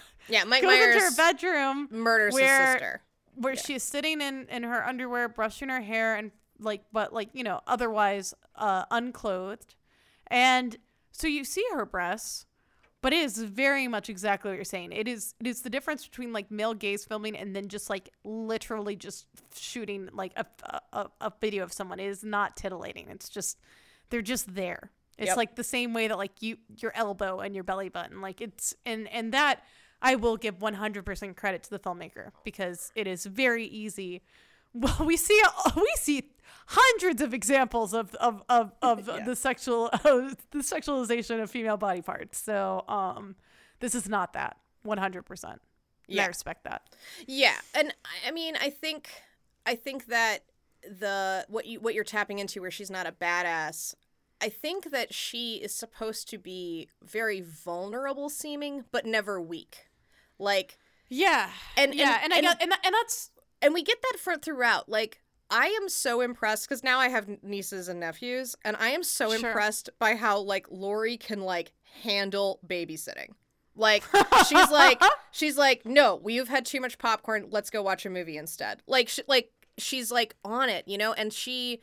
Yeah, 0.29 0.45
Mike 0.45 0.63
goes 0.63 0.73
into 0.73 1.01
her 1.01 1.15
bedroom 1.17 1.89
murders 1.91 2.33
where- 2.33 2.63
his 2.63 2.73
sister. 2.73 3.03
where 3.35 3.57
she's 3.57 3.83
sitting 3.83 4.23
in 4.23 4.47
in 4.49 4.63
her 4.63 4.87
underwear 4.87 5.29
brushing 5.29 5.69
her 5.69 5.83
hair 5.83 6.15
and 6.17 6.31
like 6.59 6.85
but 6.93 7.13
like, 7.13 7.29
you 7.35 7.45
know, 7.45 7.61
otherwise 7.67 8.33
uh 8.57 8.85
unclothed. 8.91 9.75
And 10.29 10.79
so 11.13 11.27
you 11.27 11.45
see 11.45 11.65
her 11.75 11.85
breasts 11.85 12.47
but 13.05 13.13
it 13.13 13.19
is 13.23 13.37
very 13.37 13.87
much 13.87 14.09
exactly 14.09 14.51
what 14.51 14.55
you're 14.55 14.65
saying. 14.65 14.91
It 14.91 15.07
is 15.07 15.35
it 15.39 15.47
is 15.47 15.61
the 15.61 15.69
difference 15.69 16.09
between 16.09 16.33
like 16.33 16.51
male 16.51 16.73
gaze 16.73 17.05
filming 17.05 17.37
and 17.37 17.55
then 17.55 17.69
just 17.69 17.91
like 17.91 18.09
literally 18.25 18.97
just 18.97 19.27
shooting 19.55 20.09
like 20.15 20.33
a 20.37 20.47
a, 20.95 21.11
a 21.21 21.31
video 21.39 21.65
of 21.65 21.71
someone. 21.71 22.01
It 22.01 22.07
is 22.07 22.25
not 22.25 22.57
titillating. 22.57 23.09
It's 23.11 23.29
just 23.29 23.61
they're 24.09 24.23
just 24.23 24.55
there. 24.55 24.91
It's 25.19 25.29
Yep. 25.29 25.37
like 25.37 25.55
the 25.55 25.63
same 25.65 25.93
way 25.93 26.09
that 26.09 26.17
like 26.17 26.41
you 26.41 26.57
your 26.81 26.93
elbow 26.95 27.41
and 27.41 27.55
your 27.55 27.63
belly 27.63 27.91
button. 27.91 28.23
Like 28.23 28.41
it's 28.41 28.75
and 28.87 29.07
and 29.09 29.35
that 29.35 29.63
I 30.01 30.15
will 30.15 30.39
give 30.39 30.59
100% 30.61 31.37
credit 31.37 31.63
to 31.65 31.71
the 31.71 31.79
filmmaker 31.79 32.31
because 32.43 32.91
it 32.97 33.07
is 33.07 33.27
very 33.27 33.67
easy. 33.67 34.23
Well, 34.75 34.97
we 35.05 35.17
see 35.17 35.41
we 35.77 35.93
see 35.97 36.31
hundreds 36.67 37.23
of 37.23 37.33
examples 37.33 37.95
of 37.95 38.15
of 38.17 38.43
of, 38.49 38.73
of 38.83 39.07
Yeah. 39.09 39.25
the 39.25 39.37
sexual 39.37 39.89
the 40.03 40.37
sexualization 40.59 41.41
of 41.43 41.51
female 41.51 41.77
body 41.77 42.03
parts. 42.03 42.39
So, 42.39 42.85
um, 42.89 43.37
this 43.81 43.95
is 43.95 44.09
not 44.09 44.33
that 44.35 44.57
100%. 44.87 45.25
Yeah. 45.45 45.57
Yeah. 46.07 46.25
I 46.25 46.27
respect 46.27 46.65
that. 46.65 46.83
Yeah, 47.27 47.55
and 47.75 47.95
I- 48.27 48.31
mean, 48.31 48.57
I 48.61 48.69
think, 48.71 49.09
I 49.65 49.75
think 49.75 50.07
that 50.07 50.41
the 50.83 51.47
what 51.49 51.65
you 51.67 51.81
what 51.81 51.95
you're 51.95 52.05
tapping 52.05 52.39
into, 52.41 52.61
where 52.61 52.71
she's 52.71 52.91
not 52.91 53.07
a 53.07 53.13
badass. 53.13 53.95
I 54.43 54.49
think 54.51 54.91
that 54.91 55.15
she 55.15 55.55
is 55.57 55.75
supposed 55.75 56.29
to 56.31 56.39
be 56.39 56.89
very 57.03 57.41
vulnerable 57.41 58.29
seeming, 58.29 58.85
but 58.93 59.07
never 59.07 59.41
weak. 59.41 59.87
Like, 60.39 60.77
Yeah. 61.09 61.49
And- 61.79 61.95
yeah, 61.95 62.19
and- 62.23 62.25
and, 62.25 62.33
I 62.35 62.37
and- 62.39 62.47
got 62.47 62.63
and, 62.63 62.73
and 62.85 62.95
that's 62.95 63.31
and 63.63 63.75
we 63.75 63.83
get 63.83 63.99
that 64.03 64.19
for 64.21 64.37
throughout. 64.37 64.89
Like, 64.89 65.21
I 65.51 65.67
am 65.81 65.89
so 65.89 66.21
impressed 66.21 66.69
because 66.69 66.83
now 66.83 66.99
I 66.99 67.09
have 67.09 67.29
nieces 67.43 67.89
and 67.89 68.01
nephews, 68.01 68.57
and 68.65 68.77
I 68.79 68.89
am 68.91 69.03
so 69.03 69.35
Sure. 69.37 69.49
impressed 69.49 69.91
by 69.99 70.17
how 70.17 70.39
like 70.41 70.67
Laurie 70.71 71.17
can 71.17 71.41
like 71.41 71.73
handle 72.03 72.61
babysitting. 72.67 73.31
Like 73.77 74.05
she's 74.49 74.71
like 74.71 75.03
she's 75.33 75.57
like 75.59 75.85
no, 75.85 76.17
we've 76.23 76.49
had 76.49 76.65
too 76.65 76.81
much 76.81 76.99
popcorn. 76.99 77.47
Let's 77.51 77.71
go 77.71 77.83
watch 77.83 78.07
a 78.07 78.11
movie 78.11 78.37
instead. 78.37 78.83
Like 78.87 79.09
sh- 79.09 79.21
like 79.29 79.51
she's 79.79 80.11
like 80.13 80.35
on 80.45 80.69
it, 80.69 80.87
you 80.89 80.97
know, 80.99 81.13
and 81.13 81.33
she 81.33 81.81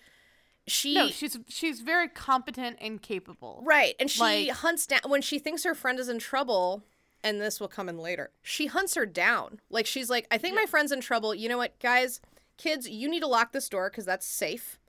she 0.67 0.93
no, 0.93 1.07
she's 1.09 1.37
she's 1.49 1.81
very 1.81 2.07
competent 2.07 2.77
and 2.79 3.01
capable. 3.01 3.61
right, 3.65 3.95
and 3.99 4.09
she 4.09 4.19
like- 4.21 4.49
hunts 4.49 4.85
down 4.87 5.01
when 5.07 5.21
she 5.21 5.37
thinks 5.39 5.63
her 5.63 5.75
friend 5.75 5.99
is 5.99 6.07
in 6.09 6.19
trouble. 6.19 6.83
And 7.23 7.39
this 7.39 7.59
will 7.59 7.67
come 7.67 7.87
in 7.87 7.97
later. 7.97 8.31
She 8.41 8.65
hunts 8.65 8.95
her 8.95 9.05
down. 9.05 9.59
Like 9.69 9.85
she's 9.85 10.09
like, 10.09 10.27
I 10.31 10.37
think 10.37 10.55
my 10.55 10.65
friend's 10.65 10.91
in 10.91 11.01
trouble. 11.01 11.35
You 11.35 11.49
know 11.49 11.57
what, 11.57 11.77
guys, 11.79 12.19
kids, 12.57 12.89
you 12.89 13.07
need 13.09 13.19
to 13.21 13.27
lock 13.27 13.51
this 13.51 13.69
door 13.69 13.89
because 13.89 14.05
that's 14.05 14.25
safe. 14.25 14.79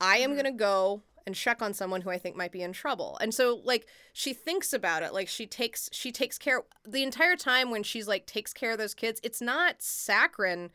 I 0.00 0.18
am 0.18 0.30
mm-hmm. 0.30 0.36
gonna 0.38 0.52
go 0.52 1.02
and 1.26 1.34
check 1.34 1.62
on 1.62 1.74
someone 1.74 2.00
who 2.00 2.10
I 2.10 2.18
think 2.18 2.36
might 2.36 2.52
be 2.52 2.62
in 2.62 2.72
trouble. 2.72 3.18
And 3.20 3.34
so 3.34 3.60
like 3.64 3.86
she 4.12 4.32
thinks 4.32 4.72
about 4.72 5.02
it. 5.02 5.12
Like 5.12 5.28
she 5.28 5.46
takes 5.46 5.88
she 5.92 6.12
takes 6.12 6.38
care 6.38 6.62
the 6.86 7.02
entire 7.02 7.36
time 7.36 7.70
when 7.70 7.82
she's 7.82 8.08
like 8.08 8.26
takes 8.26 8.52
care 8.52 8.72
of 8.72 8.78
those 8.78 8.94
kids. 8.94 9.20
It's 9.22 9.40
not 9.40 9.82
saccharine. 9.82 10.70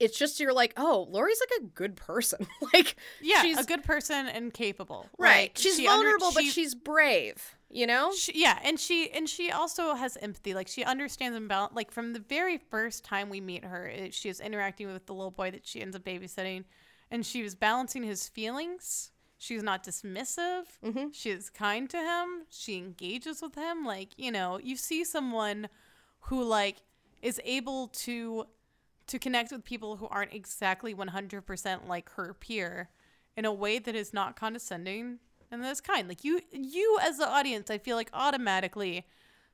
It's 0.00 0.18
just 0.18 0.40
you're 0.40 0.52
like, 0.54 0.72
oh, 0.76 1.06
Laurie's 1.10 1.40
like 1.40 1.60
a 1.62 1.66
good 1.74 1.94
person. 1.94 2.46
like 2.74 2.96
Yeah, 3.20 3.42
she's 3.42 3.58
a 3.58 3.64
good 3.64 3.84
person 3.84 4.26
and 4.26 4.52
capable. 4.52 5.06
right. 5.18 5.56
She's 5.56 5.76
she 5.76 5.86
under- 5.86 6.02
vulnerable, 6.04 6.32
but 6.34 6.44
she- 6.44 6.50
she's 6.50 6.74
brave. 6.74 7.54
You 7.72 7.86
know? 7.86 8.10
She, 8.12 8.32
yeah, 8.34 8.58
and 8.64 8.80
she 8.80 9.10
and 9.12 9.28
she 9.28 9.52
also 9.52 9.94
has 9.94 10.16
empathy. 10.16 10.54
Like 10.54 10.66
she 10.66 10.82
understands 10.82 11.36
and 11.36 11.48
balance. 11.48 11.72
Like 11.76 11.92
from 11.92 12.14
the 12.14 12.18
very 12.18 12.58
first 12.58 13.04
time 13.04 13.28
we 13.30 13.40
meet 13.40 13.64
her, 13.64 13.86
it, 13.86 14.12
she 14.12 14.28
is 14.28 14.40
interacting 14.40 14.92
with 14.92 15.06
the 15.06 15.14
little 15.14 15.30
boy 15.30 15.52
that 15.52 15.64
she 15.66 15.80
ends 15.80 15.94
up 15.94 16.02
babysitting, 16.02 16.64
and 17.12 17.24
she 17.24 17.44
was 17.44 17.54
balancing 17.54 18.02
his 18.02 18.26
feelings. 18.26 19.12
She's 19.38 19.62
not 19.62 19.84
dismissive. 19.84 20.64
Mm-hmm. 20.84 21.10
She 21.12 21.30
is 21.30 21.48
kind 21.48 21.88
to 21.90 21.96
him. 21.98 22.46
She 22.50 22.76
engages 22.76 23.40
with 23.40 23.54
him. 23.54 23.84
Like 23.84 24.14
you 24.16 24.32
know, 24.32 24.58
you 24.60 24.74
see 24.76 25.04
someone 25.04 25.68
who 26.22 26.42
like 26.42 26.78
is 27.22 27.40
able 27.44 27.86
to 27.88 28.46
to 29.10 29.18
connect 29.18 29.52
with 29.52 29.64
people 29.64 29.96
who 29.96 30.08
aren't 30.08 30.32
exactly 30.32 30.94
100% 30.94 31.88
like 31.88 32.10
her 32.12 32.34
peer 32.34 32.88
in 33.36 33.44
a 33.44 33.52
way 33.52 33.78
that 33.78 33.94
is 33.94 34.12
not 34.12 34.36
condescending 34.36 35.18
and 35.50 35.62
that's 35.64 35.80
kind 35.80 36.08
like 36.08 36.24
you 36.24 36.40
you 36.52 36.98
as 37.02 37.18
the 37.18 37.28
audience 37.28 37.70
i 37.70 37.78
feel 37.78 37.96
like 37.96 38.10
automatically 38.12 39.04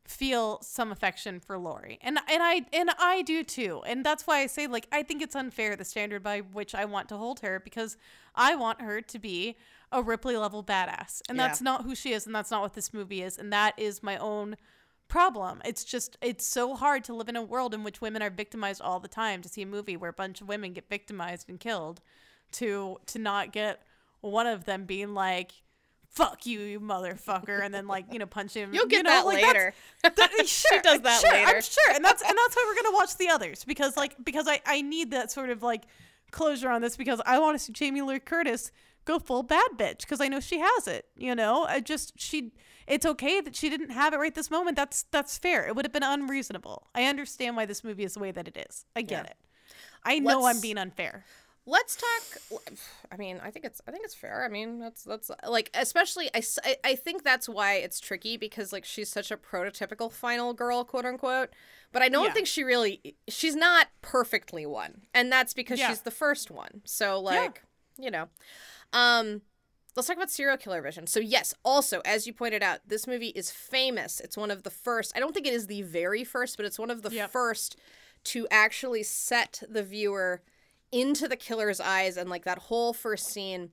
feel 0.08 0.60
some 0.62 0.92
affection 0.92 1.40
for 1.40 1.58
Laurie. 1.58 1.98
And 2.00 2.18
and 2.30 2.42
I 2.42 2.64
and 2.72 2.90
I 2.98 3.22
do 3.22 3.42
too. 3.42 3.82
And 3.86 4.04
that's 4.04 4.26
why 4.26 4.38
I 4.38 4.46
say 4.46 4.66
like 4.66 4.86
I 4.92 5.02
think 5.02 5.22
it's 5.22 5.34
unfair 5.34 5.74
the 5.76 5.84
standard 5.84 6.22
by 6.22 6.40
which 6.40 6.74
I 6.74 6.84
want 6.84 7.08
to 7.08 7.16
hold 7.16 7.40
her 7.40 7.60
because 7.60 7.96
I 8.34 8.54
want 8.54 8.80
her 8.82 9.00
to 9.00 9.18
be 9.18 9.56
a 9.92 10.02
Ripley 10.02 10.36
level 10.36 10.62
badass. 10.62 11.22
And 11.28 11.36
Yeah. 11.36 11.48
that's 11.48 11.60
not 11.60 11.82
who 11.82 11.94
she 11.94 12.12
is 12.12 12.26
and 12.26 12.34
that's 12.34 12.50
not 12.50 12.62
what 12.62 12.74
this 12.74 12.94
movie 12.94 13.22
is 13.22 13.36
and 13.36 13.52
that 13.52 13.74
is 13.76 14.02
my 14.02 14.16
own 14.18 14.56
problem. 15.08 15.62
It's 15.64 15.84
just 15.84 16.16
it's 16.20 16.46
so 16.46 16.74
hard 16.74 17.04
to 17.04 17.14
live 17.14 17.28
in 17.28 17.36
a 17.36 17.42
world 17.42 17.74
in 17.74 17.84
which 17.84 18.00
women 18.00 18.22
are 18.22 18.30
victimized 18.30 18.80
all 18.80 19.00
the 19.00 19.08
time 19.08 19.42
to 19.42 19.48
see 19.48 19.62
a 19.62 19.66
movie 19.66 19.96
where 19.96 20.10
a 20.10 20.14
bunch 20.14 20.40
of 20.40 20.48
women 20.48 20.72
get 20.72 20.88
victimized 20.88 21.48
and 21.48 21.60
killed 21.60 22.00
to 22.52 22.98
to 23.06 23.18
not 23.18 23.52
get 23.52 23.82
one 24.20 24.46
of 24.46 24.64
them 24.64 24.84
being 24.84 25.14
like 25.14 25.52
fuck 26.08 26.46
you 26.46 26.60
you 26.60 26.80
motherfucker 26.80 27.60
and 27.62 27.74
then 27.74 27.86
like 27.86 28.10
you 28.12 28.18
know 28.18 28.26
punch 28.26 28.54
him 28.54 28.72
You'll 28.72 28.86
get 28.86 28.98
you 28.98 29.02
know, 29.02 29.10
that 29.10 29.26
like, 29.26 29.44
later. 29.44 29.74
that, 30.02 30.30
sure, 30.46 30.80
does 30.80 31.02
that 31.02 31.20
sure, 31.20 31.30
later. 31.30 31.56
I'm 31.56 31.62
sure, 31.62 31.92
and 31.94 32.04
that's 32.04 32.22
and 32.22 32.36
that's 32.36 32.56
why 32.56 32.64
we're 32.66 32.82
gonna 32.82 32.96
watch 32.96 33.16
the 33.16 33.28
others 33.28 33.64
because 33.64 33.96
like 33.96 34.16
because 34.24 34.48
I 34.48 34.60
I 34.64 34.82
need 34.82 35.10
that 35.10 35.30
sort 35.30 35.50
of 35.50 35.62
like 35.62 35.82
closure 36.30 36.70
on 36.70 36.80
this 36.80 36.96
because 36.96 37.20
I 37.26 37.38
want 37.38 37.58
to 37.58 37.62
see 37.62 37.72
Jamie 37.72 38.02
Lee 38.02 38.18
Curtis 38.18 38.72
go 39.06 39.18
full 39.18 39.42
bad 39.42 39.68
bitch 39.78 40.00
because 40.00 40.20
I 40.20 40.28
know 40.28 40.40
she 40.40 40.58
has 40.58 40.86
it. 40.86 41.06
You 41.16 41.34
know, 41.34 41.64
I 41.64 41.80
just 41.80 42.12
she. 42.20 42.52
It's 42.86 43.04
okay 43.06 43.40
that 43.40 43.56
she 43.56 43.68
didn't 43.68 43.90
have 43.90 44.12
it 44.14 44.18
right 44.18 44.34
this 44.34 44.50
moment. 44.50 44.76
That's 44.76 45.04
that's 45.10 45.38
fair. 45.38 45.66
It 45.66 45.74
would 45.74 45.84
have 45.86 45.92
been 45.92 46.02
unreasonable. 46.02 46.86
I 46.94 47.04
understand 47.04 47.56
why 47.56 47.64
this 47.66 47.82
movie 47.82 48.04
is 48.04 48.14
the 48.14 48.20
way 48.20 48.30
that 48.32 48.46
it 48.46 48.56
is. 48.68 48.84
I 48.94 49.02
get 49.02 49.24
Yeah. 49.24 49.30
it. 49.30 49.36
I 50.04 50.18
know 50.20 50.40
Let's- 50.42 50.56
I'm 50.56 50.60
being 50.60 50.78
unfair. 50.78 51.24
Let's 51.68 51.96
talk. 51.96 52.60
I 53.10 53.16
mean, 53.16 53.40
I 53.42 53.50
think 53.50 53.64
it's. 53.64 53.80
I 53.88 53.90
think 53.90 54.04
it's 54.04 54.14
fair. 54.14 54.44
I 54.44 54.48
mean, 54.48 54.78
that's 54.78 55.02
that's 55.02 55.32
like, 55.48 55.68
especially. 55.74 56.30
I 56.32 56.40
I 56.84 56.94
think 56.94 57.24
that's 57.24 57.48
why 57.48 57.74
it's 57.74 57.98
tricky 57.98 58.36
because 58.36 58.72
like 58.72 58.84
she's 58.84 59.08
such 59.08 59.32
a 59.32 59.36
prototypical 59.36 60.12
final 60.12 60.54
girl, 60.54 60.84
quote 60.84 61.04
unquote. 61.04 61.48
But 61.90 62.02
I 62.02 62.08
don't 62.08 62.26
Yeah. 62.26 62.32
think 62.34 62.46
she 62.46 62.62
really. 62.62 63.16
She's 63.28 63.56
not 63.56 63.88
perfectly 64.00 64.64
one, 64.64 65.02
and 65.12 65.32
that's 65.32 65.54
because 65.54 65.80
Yeah. 65.80 65.88
she's 65.88 66.02
the 66.02 66.12
first 66.12 66.52
one. 66.52 66.82
So 66.84 67.18
like, 67.20 67.64
you 67.98 68.10
know, 68.10 68.28
um. 68.92 69.42
Let's 69.94 70.08
talk 70.08 70.18
about 70.18 70.30
serial 70.30 70.58
killer 70.58 70.82
vision. 70.82 71.06
So 71.06 71.20
yes, 71.20 71.54
also 71.64 72.00
as 72.04 72.26
you 72.26 72.34
pointed 72.34 72.62
out, 72.62 72.80
this 72.86 73.06
movie 73.06 73.28
is 73.28 73.50
famous. 73.50 74.20
It's 74.20 74.36
one 74.36 74.50
of 74.50 74.62
the 74.62 74.68
first. 74.68 75.10
I 75.16 75.20
don't 75.20 75.32
think 75.32 75.46
it 75.46 75.54
is 75.54 75.68
the 75.68 75.80
very 75.80 76.22
first, 76.22 76.58
but 76.58 76.66
it's 76.66 76.78
one 76.78 76.90
of 76.90 77.00
the 77.00 77.08
Yep. 77.08 77.30
first 77.30 77.78
to 78.24 78.46
actually 78.50 79.04
set 79.04 79.62
the 79.66 79.82
viewer 79.82 80.42
into 80.92 81.26
the 81.26 81.34
killer's 81.36 81.80
eyes 81.80 82.18
and 82.18 82.28
like 82.28 82.44
that 82.44 82.58
whole 82.58 82.92
first 82.92 83.28
scene 83.28 83.70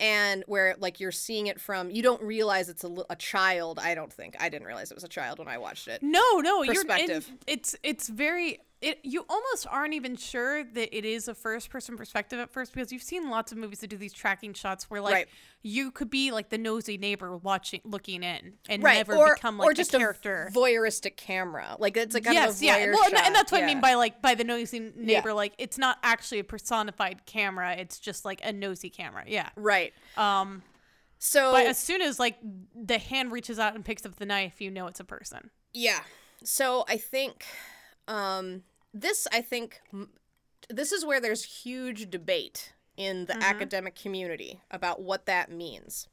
and 0.00 0.42
where 0.48 0.74
like 0.80 0.98
you're 0.98 1.12
seeing 1.12 1.46
it 1.46 1.60
from 1.60 1.88
you 1.88 2.02
don't 2.02 2.20
realize 2.20 2.68
it's 2.68 2.82
a, 2.82 2.92
a 3.08 3.14
child 3.16 3.78
i 3.78 3.94
don't 3.94 4.12
think 4.12 4.34
i 4.40 4.48
didn't 4.48 4.66
realize 4.66 4.90
it 4.90 4.94
was 4.94 5.04
a 5.04 5.08
child 5.08 5.38
when 5.38 5.46
i 5.46 5.56
watched 5.56 5.86
it 5.86 6.02
No, 6.02 6.40
no, 6.40 6.64
Perspective. 6.64 7.28
You're, 7.28 7.38
it's 7.46 7.76
it's 7.84 8.08
very. 8.08 8.58
It 8.84 8.98
you 9.02 9.24
almost 9.30 9.66
aren't 9.70 9.94
even 9.94 10.14
sure 10.16 10.62
that 10.62 10.96
it 10.96 11.04
is 11.06 11.26
a 11.26 11.34
first 11.34 11.70
person 11.70 11.96
perspective 11.96 12.38
at 12.38 12.50
first 12.50 12.72
because 12.74 12.92
you've 12.92 13.02
seen 13.02 13.30
lots 13.30 13.50
of 13.50 13.56
movies 13.58 13.78
that 13.80 13.88
do 13.88 13.96
these 13.96 14.12
tracking 14.12 14.52
shots 14.52 14.90
where 14.90 15.00
like 15.00 15.14
Right. 15.14 15.28
you 15.62 15.90
could 15.90 16.10
be 16.10 16.30
like 16.32 16.50
the 16.50 16.58
nosy 16.58 16.98
neighbor 16.98 17.34
watching, 17.36 17.80
looking 17.84 18.22
in, 18.22 18.54
and 18.68 18.82
right 18.82 18.96
never 18.96 19.16
or, 19.16 19.34
become 19.36 19.56
like 19.56 19.70
or 19.70 19.72
just 19.72 19.94
a 19.94 19.98
character. 19.98 20.48
a 20.50 20.52
voyeuristic 20.52 21.16
camera 21.16 21.76
like 21.78 21.96
it's 21.96 22.12
like 22.14 22.26
yes, 22.26 22.60
yeah. 22.62 22.76
Well, 22.92 23.04
and, 23.06 23.16
and 23.16 23.34
that's 23.34 23.50
what 23.50 23.62
I 23.62 23.66
mean 23.66 23.80
by 23.80 23.94
like 23.94 24.20
by 24.20 24.34
the 24.34 24.44
nosy 24.44 24.92
neighbor. 24.94 25.32
Like 25.32 25.54
it's 25.56 25.78
not 25.78 25.98
actually 26.02 26.40
a 26.40 26.44
personified 26.44 27.24
camera; 27.26 27.72
it's 27.76 27.98
just 27.98 28.24
like 28.26 28.40
a 28.44 28.52
nosy 28.52 28.90
camera. 28.90 29.24
Yeah. 29.26 29.48
right 29.56 29.94
Um. 30.18 30.62
so 31.18 31.52
But 31.52 31.66
as 31.66 31.78
soon 31.78 32.02
as 32.02 32.18
like 32.18 32.36
the 32.74 32.98
hand 32.98 33.32
reaches 33.32 33.58
out 33.58 33.74
and 33.74 33.82
picks 33.82 34.04
up 34.04 34.16
the 34.16 34.26
knife, 34.26 34.60
you 34.60 34.70
know 34.70 34.86
it's 34.88 35.00
a 35.00 35.04
person. 35.04 35.48
Yeah. 35.72 36.00
So 36.44 36.84
I 36.86 36.98
think 36.98 37.46
um 38.06 38.62
this 38.94 39.26
I 39.32 39.42
think 39.42 39.82
this 40.70 40.92
is 40.92 41.04
where 41.04 41.20
there's 41.20 41.44
huge 41.44 42.08
debate 42.08 42.72
in 42.96 43.26
the 43.26 43.36
academic 43.42 43.96
community 43.96 44.60
about 44.70 45.02
what 45.02 45.26
that 45.26 45.50
means. 45.50 46.08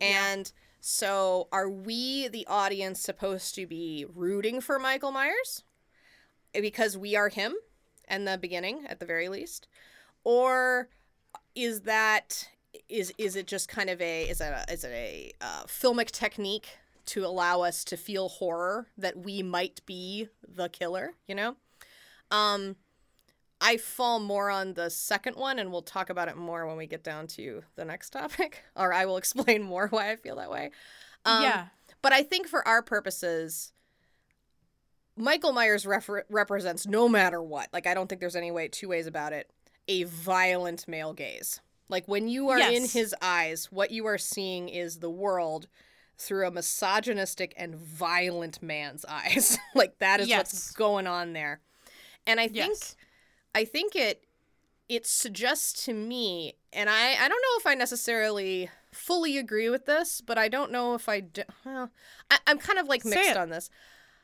And 0.00 0.50
so 0.80 1.48
are 1.50 1.68
we 1.68 2.28
the 2.28 2.46
audience 2.46 3.00
supposed 3.00 3.54
to 3.56 3.66
be 3.66 4.06
rooting 4.14 4.60
for 4.60 4.78
Michael 4.78 5.10
Myers? 5.10 5.64
Because 6.52 6.96
we 6.96 7.16
are 7.16 7.28
him 7.28 7.54
in 8.08 8.24
the 8.24 8.38
beginning 8.38 8.86
at 8.88 9.00
the 9.00 9.06
very 9.06 9.28
least? 9.28 9.66
Or 10.22 10.88
is 11.54 11.82
that 11.82 12.48
is 12.88 13.12
is 13.18 13.36
it 13.36 13.46
just 13.46 13.68
kind 13.68 13.90
of 13.90 14.00
a 14.00 14.28
is 14.28 14.40
it 14.40 14.52
a 14.52 14.72
is 14.72 14.84
it 14.84 14.92
a 14.92 15.32
uh, 15.40 15.64
filmic 15.64 16.10
technique 16.10 16.68
to 17.06 17.24
allow 17.24 17.62
us 17.62 17.84
to 17.84 17.96
feel 17.96 18.28
horror 18.28 18.88
that 18.98 19.16
we 19.16 19.42
might 19.42 19.80
be 19.86 20.28
the 20.46 20.68
killer 20.68 21.14
you 21.26 21.34
know 21.34 21.56
um 22.30 22.76
i 23.60 23.76
fall 23.76 24.20
more 24.20 24.50
on 24.50 24.74
the 24.74 24.90
second 24.90 25.36
one 25.36 25.58
and 25.58 25.70
we'll 25.70 25.82
talk 25.82 26.10
about 26.10 26.28
it 26.28 26.36
more 26.36 26.66
when 26.66 26.76
we 26.76 26.86
get 26.86 27.02
down 27.02 27.26
to 27.26 27.62
the 27.76 27.84
next 27.84 28.10
topic 28.10 28.62
or 28.76 28.92
i 28.92 29.04
will 29.06 29.16
explain 29.16 29.62
more 29.74 29.88
why 29.88 30.10
i 30.10 30.16
feel 30.16 30.36
that 30.36 30.50
way 30.50 30.70
um, 31.26 31.42
yeah. 31.42 31.66
but 32.00 32.12
I 32.12 32.22
think 32.22 32.46
for 32.46 32.66
our 32.66 32.80
purposes, 32.80 33.72
Michael 35.16 35.52
Myers 35.52 35.84
refer- 35.84 36.24
represents 36.30 36.86
no 36.86 37.08
matter 37.08 37.42
what. 37.42 37.68
Like 37.72 37.86
I 37.86 37.92
don't 37.92 38.08
think 38.08 38.20
there's 38.20 38.36
any 38.36 38.52
way 38.52 38.68
two 38.68 38.88
ways 38.88 39.06
about 39.06 39.32
it. 39.32 39.50
A 39.88 40.04
violent 40.04 40.86
male 40.88 41.12
gaze. 41.12 41.60
Like 41.88 42.06
when 42.06 42.28
you 42.28 42.48
are 42.50 42.58
in 42.58 42.86
his 42.86 43.14
eyes, 43.20 43.70
what 43.70 43.90
you 43.90 44.06
are 44.06 44.18
seeing 44.18 44.68
is 44.68 44.98
the 44.98 45.10
world 45.10 45.66
through 46.18 46.46
a 46.46 46.50
misogynistic 46.50 47.52
and 47.56 47.74
violent 47.74 48.62
man's 48.62 49.04
eyes. 49.08 49.58
like 49.74 49.98
that 49.98 50.20
is 50.20 50.28
what's 50.28 50.70
going 50.72 51.06
on 51.06 51.32
there. 51.32 51.60
And 52.26 52.40
I 52.40 52.48
think 52.48 52.56
Yes. 52.68 52.96
I 53.54 53.64
think 53.64 53.96
it 53.96 54.24
it 54.88 55.06
suggests 55.06 55.84
to 55.86 55.92
me, 55.94 56.54
and 56.72 56.88
I 56.88 57.12
I 57.14 57.28
don't 57.28 57.42
know 57.42 57.58
if 57.58 57.66
I 57.66 57.74
necessarily 57.74 58.70
fully 58.92 59.38
agree 59.38 59.68
with 59.68 59.86
this, 59.86 60.20
but 60.20 60.38
I 60.38 60.48
don't 60.48 60.72
know 60.72 60.94
if 60.94 61.08
I 61.08 61.20
do. 61.20 61.42
Well, 61.64 61.90
I, 62.30 62.38
I'm 62.46 62.58
kind 62.58 62.78
of 62.78 62.86
like 62.86 63.04
mixed 63.04 63.36
on 63.36 63.50
this. 63.50 63.70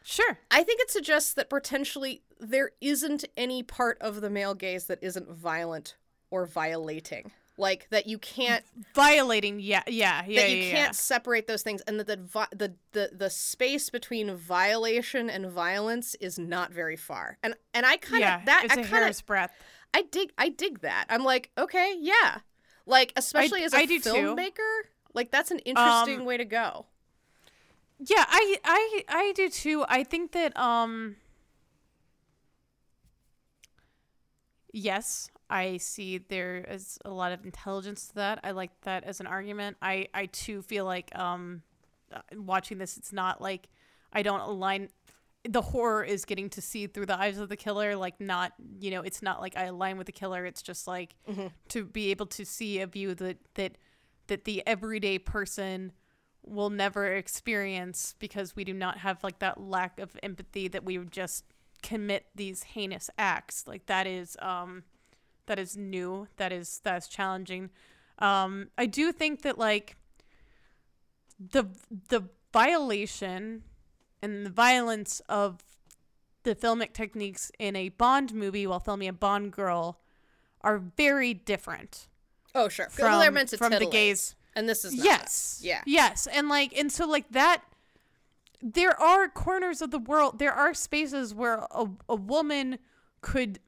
Sure. 0.05 0.38
I 0.50 0.62
think 0.64 0.80
it 0.80 0.90
suggests 0.90 1.32
that 1.34 1.48
potentially 1.48 2.22
there 2.40 2.70
isn't 2.80 3.24
any 3.36 3.62
part 3.62 3.98
of 4.00 4.20
the 4.20 4.30
male 4.30 4.55
gaze 4.55 4.86
that 4.86 4.98
isn't 5.03 5.30
violent 5.30 5.96
or 6.30 6.44
violating. 6.46 7.30
Like 7.62 7.86
that 7.90 8.08
you 8.08 8.18
can't 8.18 8.64
Violating. 8.92 9.60
Yeah. 9.60 9.84
Yeah. 9.86 10.24
Yeah. 10.26 10.40
that 10.42 10.50
you 10.50 10.56
yeah, 10.56 10.70
can't 10.70 10.88
yeah. 10.88 10.90
separate 10.90 11.46
those 11.46 11.62
things 11.62 11.80
and 11.86 12.00
that 12.00 12.08
the, 12.08 12.48
the 12.50 12.74
the 12.90 13.10
the 13.16 13.30
space 13.30 13.88
between 13.88 14.34
violation 14.34 15.30
and 15.30 15.46
violence 15.46 16.16
is 16.16 16.40
not 16.40 16.72
very 16.72 16.96
far. 16.96 17.38
And 17.40 17.54
and 17.72 17.86
I 17.86 17.98
kind 17.98 18.24
of 18.24 18.28
yeah, 18.28 18.44
that 18.44 18.64
it's 18.64 18.76
I 18.76 18.80
a 18.80 18.82
kind 18.82 18.96
of 18.96 19.02
hair's 19.04 19.20
breadth. 19.22 19.54
I 19.94 20.02
dig 20.02 20.32
I 20.36 20.48
dig 20.48 20.80
that. 20.80 21.06
I'm 21.08 21.22
like, 21.22 21.50
okay, 21.56 21.94
yeah. 22.00 22.38
Like 22.84 23.12
especially 23.14 23.62
as 23.62 23.72
a 23.72 23.76
I 23.76 23.86
filmmaker, 23.86 24.90
like 25.14 25.30
that's 25.30 25.52
an 25.52 25.60
interesting 25.60 26.20
Um, 26.20 26.24
way 26.24 26.36
to 26.36 26.44
go. 26.44 26.86
Yeah, 28.00 28.24
I 28.26 28.56
I 28.64 29.04
I 29.08 29.32
do 29.36 29.48
too. 29.48 29.84
I 29.88 30.02
think 30.02 30.32
that 30.32 30.56
um 30.58 31.14
yes, 34.72 35.30
I 35.53 35.76
see 35.76 36.16
there 36.16 36.64
is 36.66 36.98
a 37.05 37.11
lot 37.11 37.32
of 37.32 37.44
intelligence 37.44 38.09
to 38.09 38.14
that. 38.14 38.40
I 38.42 38.53
like 38.53 38.70
that 38.82 39.05
as 39.05 39.20
an 39.20 39.26
argument. 39.26 39.76
I 39.82 40.09
I 40.14 40.26
too 40.26 40.62
feel 40.62 40.86
like 40.86 41.16
um 41.16 41.62
uh, 42.11 42.20
watching 42.36 42.78
this 42.78 42.96
it's 42.96 43.12
not 43.12 43.40
like 43.42 43.68
I 44.12 44.22
don't 44.22 44.40
align 44.40 44.88
the 45.44 45.61
horror 45.61 46.05
is 46.05 46.24
getting 46.24 46.48
to 46.50 46.62
see 46.62 46.86
through 46.86 47.07
the 47.07 47.18
eyes 47.18 47.36
of 47.36 47.48
the 47.48 47.57
killer 47.57 47.96
like 47.96 48.20
not 48.20 48.53
you 48.80 48.90
know 48.90 49.03
it's 49.03 49.20
not 49.22 49.40
like 49.40 49.57
I 49.57 49.64
align 49.64 49.98
with 49.98 50.07
the 50.07 50.12
killer 50.12 50.46
it's 50.46 50.62
just 50.62 50.86
like 50.86 51.16
to 51.68 51.84
be 51.84 52.11
able 52.11 52.26
to 52.26 52.44
see 52.46 52.80
a 52.80 52.86
view 52.86 53.14
that 53.16 53.36
that 53.55 53.76
that 54.28 54.44
the 54.44 54.62
everyday 54.66 55.18
person 55.18 55.92
will 56.44 56.70
never 56.70 57.12
experience 57.12 58.14
because 58.18 58.57
we 58.57 58.64
do 58.64 58.72
not 58.72 58.98
have 58.98 59.22
like 59.22 59.38
that 59.40 59.61
lack 59.61 60.00
of 60.00 60.16
empathy 60.22 60.66
that 60.68 60.84
we 60.84 60.96
would 60.96 61.12
just 61.12 61.44
commit 61.82 62.26
these 62.34 62.62
heinous 62.62 63.11
acts 63.18 63.66
like 63.66 63.86
that 63.86 64.07
is 64.07 64.36
um 64.40 64.84
that 65.47 65.59
is 65.59 65.76
new 65.76 66.26
that 66.36 66.53
is 66.53 66.80
that's 66.84 67.09
challenging 67.09 67.70
um 68.18 68.68
i 68.78 68.86
do 68.86 69.12
think 69.12 69.43
that 69.43 69.59
like 69.59 69.97
the 71.38 71.64
the 72.09 72.22
violation 72.53 73.62
and 74.22 74.47
the 74.47 74.51
violence 74.51 75.20
of 75.28 75.59
the 76.45 76.55
filmic 76.55 76.93
techniques 76.93 77.51
in 77.59 77.74
a 77.76 77.88
bond 77.90 78.34
movie 78.34 78.66
while 78.66 78.80
filming 78.80 79.09
a 79.09 79.12
bond 79.12 79.53
girl 79.53 79.99
are 80.61 80.78
very 80.78 81.34
different 81.34 82.09
Oh, 82.55 82.68
sure. 82.68 82.88
they're 82.97 83.07
From- 83.09 83.34
meant 83.34 83.49
to 83.51 83.57
from 83.57 83.70
the 83.72 83.86
gaze- 83.86 84.34
and 84.55 84.68
this 84.68 84.84
is 84.84 84.95
not. 84.95 85.05
yes 85.05 85.61
Yeah. 85.62 85.82
yes 85.86 86.26
and 86.26 86.49
like 86.49 86.76
and 86.76 86.93
so 86.93 87.07
like 87.09 87.30
that 87.30 87.62
there 88.61 88.99
are 89.01 89.28
corners 89.28 89.80
of 89.82 89.90
the 89.90 89.99
world 89.99 90.38
there 90.38 90.53
are 90.53 90.74
spaces 90.74 91.34
where 91.34 91.66
a, 91.70 91.86
a 92.09 92.14
woman 92.14 92.78
could 93.22 93.59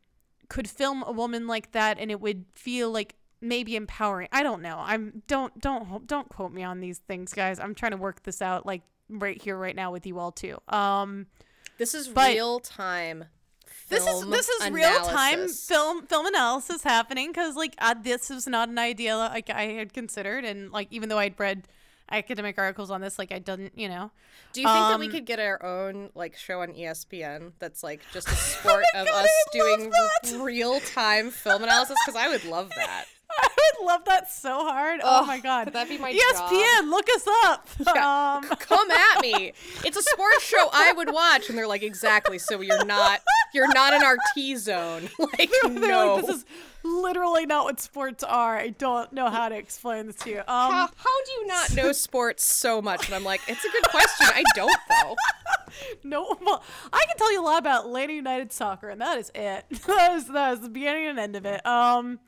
could 0.54 0.68
film 0.70 1.02
a 1.06 1.10
woman 1.12 1.46
like 1.48 1.72
that 1.72 1.98
and 1.98 2.10
it 2.10 2.20
would 2.20 2.44
feel 2.54 2.90
like 2.90 3.16
maybe 3.40 3.74
empowering. 3.76 4.28
I 4.30 4.42
don't 4.42 4.62
know. 4.62 4.76
I'm 4.78 5.22
don't 5.26 5.52
don't 5.60 6.06
don't 6.06 6.28
quote 6.28 6.52
me 6.52 6.62
on 6.62 6.80
these 6.80 6.98
things 6.98 7.32
guys. 7.34 7.58
I'm 7.58 7.74
trying 7.74 7.90
to 7.90 7.98
work 8.06 8.22
this 8.22 8.40
out 8.40 8.64
like 8.64 8.82
right 9.08 9.40
here 9.42 9.56
right 9.56 9.74
now 9.76 9.90
with 9.92 10.06
you 10.06 10.18
all 10.20 10.32
too. 10.32 10.56
Um 10.68 11.26
This 11.76 11.92
is 11.94 12.08
But- 12.08 12.32
real 12.32 12.60
time. 12.60 13.24
this 13.88 14.06
is 14.06 14.26
this 14.36 14.48
is 14.48 14.70
real 14.70 15.04
time 15.04 15.48
film 15.48 16.06
film 16.06 16.26
analysis 16.26 16.82
happening 16.84 17.30
because 17.32 17.54
like 17.56 17.74
uh, 17.78 17.94
this 18.00 18.30
is 18.30 18.46
not 18.46 18.68
an 18.68 18.78
idea 18.78 19.16
like 19.16 19.50
I 19.50 19.64
had 19.80 19.92
considered 19.92 20.44
and 20.44 20.70
like 20.72 20.88
even 20.90 21.08
though 21.10 21.18
I'd 21.18 21.38
read 21.38 21.66
academic 22.10 22.58
articles 22.58 22.90
on 22.90 23.00
this 23.00 23.18
like 23.18 23.32
I 23.32 23.38
didn't 23.38 23.72
you 23.76 23.88
know 23.88 24.10
Do 24.52 24.60
you 24.60 24.66
think 24.68 24.78
that 24.88 24.98
we 25.00 25.06
Um, 25.06 25.12
could 25.12 25.24
get 25.24 25.40
our 25.40 25.62
own 25.64 26.10
like 26.14 26.36
show 26.36 26.60
on 26.60 26.68
ESPN 26.74 27.52
that's 27.58 27.82
like 27.82 28.00
just 28.12 28.28
a 28.28 28.34
sport 28.36 28.84
of 28.94 29.06
Oh 29.08 29.12
God, 29.12 29.24
us 29.24 29.30
doing 29.52 29.92
real 30.42 30.80
time 30.80 31.30
film 31.30 31.62
analysis? 31.62 31.96
Because 32.04 32.20
I 32.20 32.28
would 32.28 32.44
love 32.44 32.70
that. 32.76 33.06
I 33.42 33.72
would 33.78 33.86
love 33.86 34.04
that 34.06 34.30
so 34.30 34.64
hard 34.64 35.00
oh 35.02 35.26
my 35.26 35.40
god 35.40 35.64
could 35.64 35.74
that 35.74 35.88
be 35.88 35.98
my 35.98 36.12
ESPN 36.12 36.90
look 36.90 37.08
us 37.10 37.26
up 37.44 37.68
Yeah, 37.94 38.36
um 38.36 38.48
come 38.58 38.90
at 38.90 39.20
me. 39.20 39.52
It's 39.84 39.96
a 39.96 40.02
sports 40.02 40.42
show 40.42 40.68
I 40.72 40.92
would 40.92 41.12
watch, 41.12 41.48
and 41.48 41.58
they're 41.58 41.66
like, 41.66 41.82
exactly. 41.82 42.38
So 42.38 42.60
you're 42.60 42.84
not, 42.84 43.20
you're 43.52 43.72
not 43.72 43.92
in 43.92 44.02
our 44.02 44.16
T 44.34 44.56
zone. 44.56 45.10
Like, 45.18 45.50
they're 45.62 45.70
no. 45.70 46.14
like 46.14 46.26
this 46.26 46.36
is 46.36 46.44
literally 46.82 47.46
not 47.46 47.64
what 47.64 47.80
sports 47.80 48.22
are 48.22 48.56
I 48.56 48.68
don't 48.68 49.10
know 49.12 49.30
how 49.30 49.48
to 49.48 49.56
explain 49.56 50.06
this 50.06 50.16
to 50.16 50.30
you 50.30 50.38
um 50.40 50.44
how, 50.46 50.90
how 50.94 51.24
do 51.24 51.32
you 51.32 51.46
not 51.46 51.74
know 51.74 51.92
sports 51.92 52.44
so 52.44 52.82
much? 52.82 53.06
And 53.06 53.14
I'm 53.14 53.24
like, 53.24 53.40
it's 53.48 53.64
a 53.64 53.70
good 53.70 53.84
question. 53.84 54.26
I 54.28 54.42
don't 54.54 54.80
though. 54.88 55.16
No, 56.04 56.36
well, 56.40 56.62
I 56.92 57.04
can 57.06 57.16
tell 57.16 57.32
you 57.32 57.40
a 57.40 57.44
lot 57.44 57.58
about 57.58 57.86
Atlanta 57.86 58.12
United 58.12 58.52
soccer, 58.52 58.90
and 58.90 59.00
that 59.00 59.18
is 59.18 59.30
it. 59.34 59.64
that 59.86 60.12
is 60.14 60.28
that 60.28 60.52
is 60.54 60.60
the 60.60 60.68
beginning 60.68 61.08
and 61.08 61.18
end 61.18 61.36
of 61.36 61.46
it. 61.46 61.64
Um, 61.66 62.20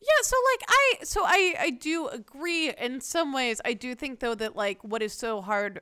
yeah. 0.00 0.22
So 0.22 0.36
like 0.52 0.68
I, 0.68 0.94
so 1.04 1.22
I 1.24 1.54
I 1.60 1.70
do 1.70 2.08
agree 2.08 2.70
in 2.70 3.00
some 3.00 3.32
ways. 3.32 3.60
I 3.64 3.74
do 3.74 3.94
think 3.94 4.20
though 4.20 4.34
that 4.34 4.56
like 4.56 4.82
what 4.82 5.02
is 5.02 5.12
so 5.12 5.40
hard, 5.42 5.80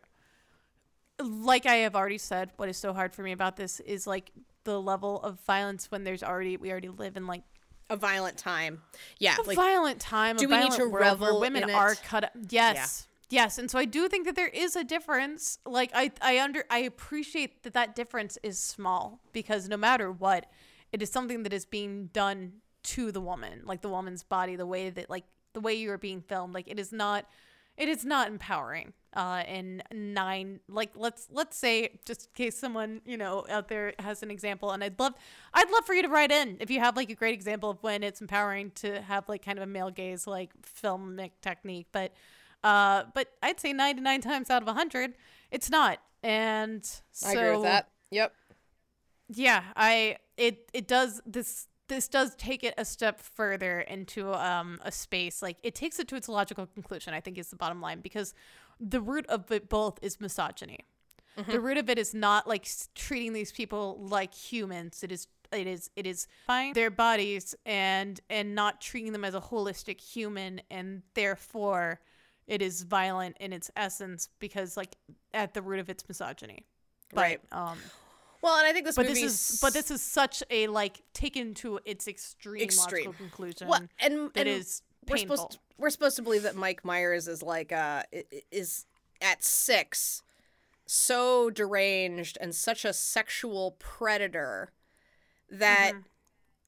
like 1.20 1.66
I 1.66 1.76
have 1.76 1.94
already 1.96 2.18
said, 2.18 2.50
what 2.56 2.68
is 2.68 2.76
so 2.76 2.92
hard 2.92 3.14
for 3.14 3.22
me 3.22 3.32
about 3.32 3.56
this 3.56 3.80
is 3.80 4.06
like 4.06 4.32
the 4.64 4.80
level 4.80 5.20
of 5.22 5.40
violence 5.46 5.90
when 5.90 6.04
there's 6.04 6.22
already 6.22 6.56
we 6.56 6.70
already 6.70 6.88
live 6.88 7.16
in 7.16 7.26
like 7.26 7.42
A 7.90 7.96
violent 7.96 8.36
time. 8.36 8.82
Yeah. 9.18 9.36
a 9.38 9.42
Like, 9.42 9.56
violent 9.56 10.00
time. 10.00 10.36
do 10.36 10.48
we 10.48 10.58
need 10.58 10.72
to 10.72 10.88
where 10.88 11.02
revel 11.02 11.40
women 11.40 11.70
are 11.70 11.94
cut. 11.94 12.24
Up. 12.24 12.32
Yes, 12.50 13.08
yes, 13.30 13.58
and 13.58 13.70
so 13.70 13.78
I 13.78 13.84
do 13.84 14.08
think 14.08 14.26
that 14.26 14.36
there 14.36 14.48
is 14.48 14.76
a 14.76 14.84
difference. 14.84 15.58
Like 15.64 15.90
I, 15.94 16.10
I 16.20 16.38
under, 16.40 16.64
I 16.70 16.80
appreciate 16.80 17.62
that 17.62 17.72
that 17.74 17.94
difference 17.96 18.36
is 18.42 18.58
small 18.58 19.20
because 19.32 19.68
no 19.68 19.76
matter 19.76 20.10
what, 20.12 20.46
it 20.92 21.00
is 21.02 21.10
something 21.10 21.44
that 21.44 21.52
is 21.52 21.64
being 21.64 22.08
done 22.12 22.60
to 22.94 23.12
the 23.12 23.20
woman, 23.20 23.62
like 23.64 23.82
the 23.82 23.88
woman's 23.88 24.22
body, 24.22 24.56
the 24.56 24.66
way 24.66 24.90
that 24.90 25.10
like 25.10 25.24
the 25.52 25.60
way 25.60 25.74
you 25.74 25.90
are 25.90 25.98
being 25.98 26.22
filmed. 26.22 26.54
Like 26.54 26.68
it 26.68 26.78
is 26.78 26.92
not, 26.92 27.26
it 27.76 27.88
is 27.88 28.04
not 28.04 28.28
empowering. 28.28 28.92
Uh, 29.14 29.42
and 29.46 29.82
nine, 29.92 30.60
like 30.68 30.90
let's 30.94 31.28
let's 31.30 31.56
say 31.56 31.98
just 32.04 32.26
in 32.26 32.44
case 32.44 32.58
someone 32.58 33.00
you 33.04 33.16
know 33.16 33.44
out 33.48 33.68
there 33.68 33.94
has 33.98 34.22
an 34.22 34.30
example, 34.30 34.70
and 34.70 34.82
I'd 34.84 34.98
love, 34.98 35.14
I'd 35.54 35.70
love 35.70 35.84
for 35.84 35.94
you 35.94 36.02
to 36.02 36.08
write 36.08 36.30
in 36.30 36.56
if 36.60 36.70
you 36.70 36.80
have 36.80 36.96
like 36.96 37.10
a 37.10 37.14
great 37.14 37.34
example 37.34 37.70
of 37.70 37.82
when 37.82 38.02
it's 38.02 38.20
empowering 38.20 38.70
to 38.76 39.00
have 39.02 39.28
like 39.28 39.44
kind 39.44 39.58
of 39.58 39.62
a 39.62 39.66
male 39.66 39.90
gaze 39.90 40.26
like 40.26 40.50
filmic 40.62 41.32
technique, 41.42 41.88
but, 41.92 42.12
uh, 42.64 43.04
but 43.14 43.28
I'd 43.42 43.60
say 43.60 43.72
ninety 43.72 44.02
nine 44.02 44.20
times 44.20 44.50
out 44.50 44.62
of 44.66 44.74
hundred, 44.74 45.14
it's 45.50 45.70
not, 45.70 46.00
and 46.22 46.84
so 47.12 47.28
I 47.28 47.32
agree 47.32 47.50
with 47.52 47.62
that. 47.62 47.88
Yep. 48.10 48.32
yeah 49.28 49.62
i 49.76 50.16
it 50.38 50.70
it 50.72 50.88
does 50.88 51.20
this 51.26 51.67
this 51.88 52.06
does 52.08 52.34
take 52.36 52.62
it 52.62 52.74
a 52.78 52.84
step 52.84 53.20
further 53.20 53.80
into 53.80 54.32
um 54.34 54.78
a 54.82 54.92
space 54.92 55.42
like 55.42 55.56
it 55.62 55.74
takes 55.74 55.98
it 55.98 56.06
to 56.08 56.16
its 56.16 56.28
logical 56.28 56.66
conclusion 56.66 57.14
i 57.14 57.20
think 57.20 57.38
is 57.38 57.48
the 57.50 57.56
bottom 57.56 57.80
line 57.80 58.00
because 58.00 58.34
the 58.80 59.00
root 59.00 59.26
of 59.26 59.50
it 59.50 59.68
both 59.68 59.98
is 60.02 60.20
misogyny. 60.20 60.80
The 61.46 61.60
root 61.60 61.78
of 61.78 61.88
it 61.88 61.98
is 61.98 62.14
not 62.14 62.48
like 62.48 62.68
treating 62.96 63.32
these 63.32 63.52
people 63.52 63.96
like 64.00 64.34
humans. 64.34 65.02
It 65.04 65.12
is 65.12 65.28
it 65.52 65.66
is 65.68 65.88
it 65.94 66.04
is 66.06 66.26
finding 66.46 66.74
their 66.74 66.90
bodies 66.90 67.54
and 67.64 68.20
and 68.28 68.54
not 68.56 68.80
treating 68.80 69.12
them 69.12 69.24
as 69.24 69.34
a 69.34 69.40
holistic 69.40 70.00
human 70.00 70.60
and 70.70 71.02
therefore 71.14 72.00
it 72.48 72.60
is 72.60 72.82
violent 72.82 73.36
in 73.38 73.52
its 73.52 73.70
essence 73.76 74.28
because 74.40 74.76
like 74.76 74.96
at 75.32 75.54
the 75.54 75.62
root 75.62 75.78
of 75.78 75.88
its 75.88 76.04
misogyny. 76.08 76.66
But 77.14 77.20
Right. 77.20 77.40
um 77.52 77.78
Well, 78.42 78.56
and 78.58 78.66
I 78.66 78.72
think 78.72 78.86
this 78.86 78.96
but 78.96 79.06
this 79.06 79.22
is 79.22 79.58
but 79.60 79.72
this 79.72 79.90
is 79.90 80.00
such 80.00 80.42
a 80.50 80.68
like 80.68 81.02
taken 81.12 81.54
to 81.54 81.80
its 81.84 82.06
extreme, 82.06 82.62
Extreme. 82.62 83.06
logical 83.06 83.12
conclusion 83.14 83.68
well, 83.68 83.80
and, 84.00 84.30
that 84.34 84.46
and 84.46 84.48
is 84.48 84.82
we're 85.08 85.16
painful. 85.16 85.36
supposed 85.36 85.52
to, 85.52 85.58
we're 85.78 85.90
supposed 85.90 86.16
to 86.16 86.22
believe 86.22 86.42
that 86.44 86.54
Mike 86.56 86.84
Myers 86.84 87.26
is 87.28 87.42
like 87.42 87.72
uh 87.72 88.02
is 88.52 88.86
at 89.20 89.42
six 89.42 90.22
so 90.86 91.50
deranged 91.50 92.38
and 92.40 92.54
such 92.54 92.84
a 92.84 92.92
sexual 92.92 93.76
predator 93.78 94.70
that 95.50 95.92
Mm-hmm. 95.92 96.02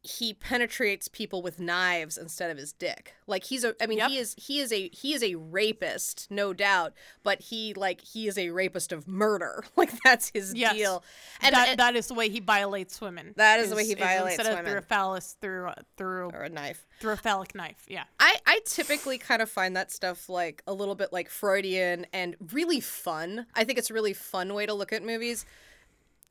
He 0.02 0.32
penetrates 0.32 1.08
people 1.08 1.42
with 1.42 1.60
knives 1.60 2.16
instead 2.16 2.50
of 2.50 2.56
his 2.56 2.72
dick. 2.72 3.14
Like 3.26 3.44
he's 3.44 3.64
a 3.64 3.74
I 3.82 3.86
mean 3.86 3.98
Yep. 3.98 4.10
he 4.10 4.18
is 4.18 4.34
he 4.38 4.58
is 4.60 4.72
a 4.72 4.88
he 4.94 5.12
is 5.12 5.22
a 5.22 5.34
rapist, 5.34 6.26
no 6.30 6.52
doubt, 6.54 6.94
but 7.22 7.40
he 7.42 7.74
like 7.74 8.00
he 8.00 8.26
is 8.26 8.38
a 8.38 8.48
rapist 8.50 8.92
of 8.92 9.06
murder. 9.06 9.62
Like 9.76 9.90
that's 10.02 10.30
his 10.34 10.54
Yes. 10.54 10.74
deal. 10.74 11.04
And, 11.42 11.54
that 11.54 11.68
and- 11.68 11.78
that 11.78 11.96
is 11.96 12.06
the 12.06 12.14
way 12.14 12.28
he 12.30 12.40
violates 12.40 13.00
women. 13.00 13.34
That 13.36 13.60
is 13.60 13.70
the 13.70 13.76
way 13.76 13.84
he 13.86 13.94
violates 13.94 14.38
women. 14.38 14.52
instead 14.52 14.64
of 14.64 14.70
through 14.70 14.78
a 14.78 14.82
phallus 14.82 15.36
through 15.40 15.66
a, 15.66 15.82
through 15.96 16.30
or 16.30 16.42
a 16.44 16.48
knife. 16.48 16.86
through 16.98 17.12
a 17.12 17.16
phallic 17.16 17.54
knife. 17.54 17.84
Yeah. 17.88 18.04
I, 18.18 18.36
I 18.46 18.60
typically 18.66 19.18
kind 19.18 19.42
of 19.42 19.50
find 19.50 19.76
that 19.76 19.90
stuff 19.92 20.28
like 20.28 20.62
a 20.66 20.72
little 20.72 20.94
bit 20.94 21.12
like 21.12 21.28
Freudian 21.28 22.06
and 22.12 22.36
really 22.52 22.80
fun. 22.80 23.46
I 23.54 23.64
think 23.64 23.78
it's 23.78 23.90
a 23.90 23.94
really 23.94 24.12
fun 24.14 24.54
way 24.54 24.64
to 24.66 24.72
look 24.74 24.92
at 24.92 25.02
movies. 25.02 25.44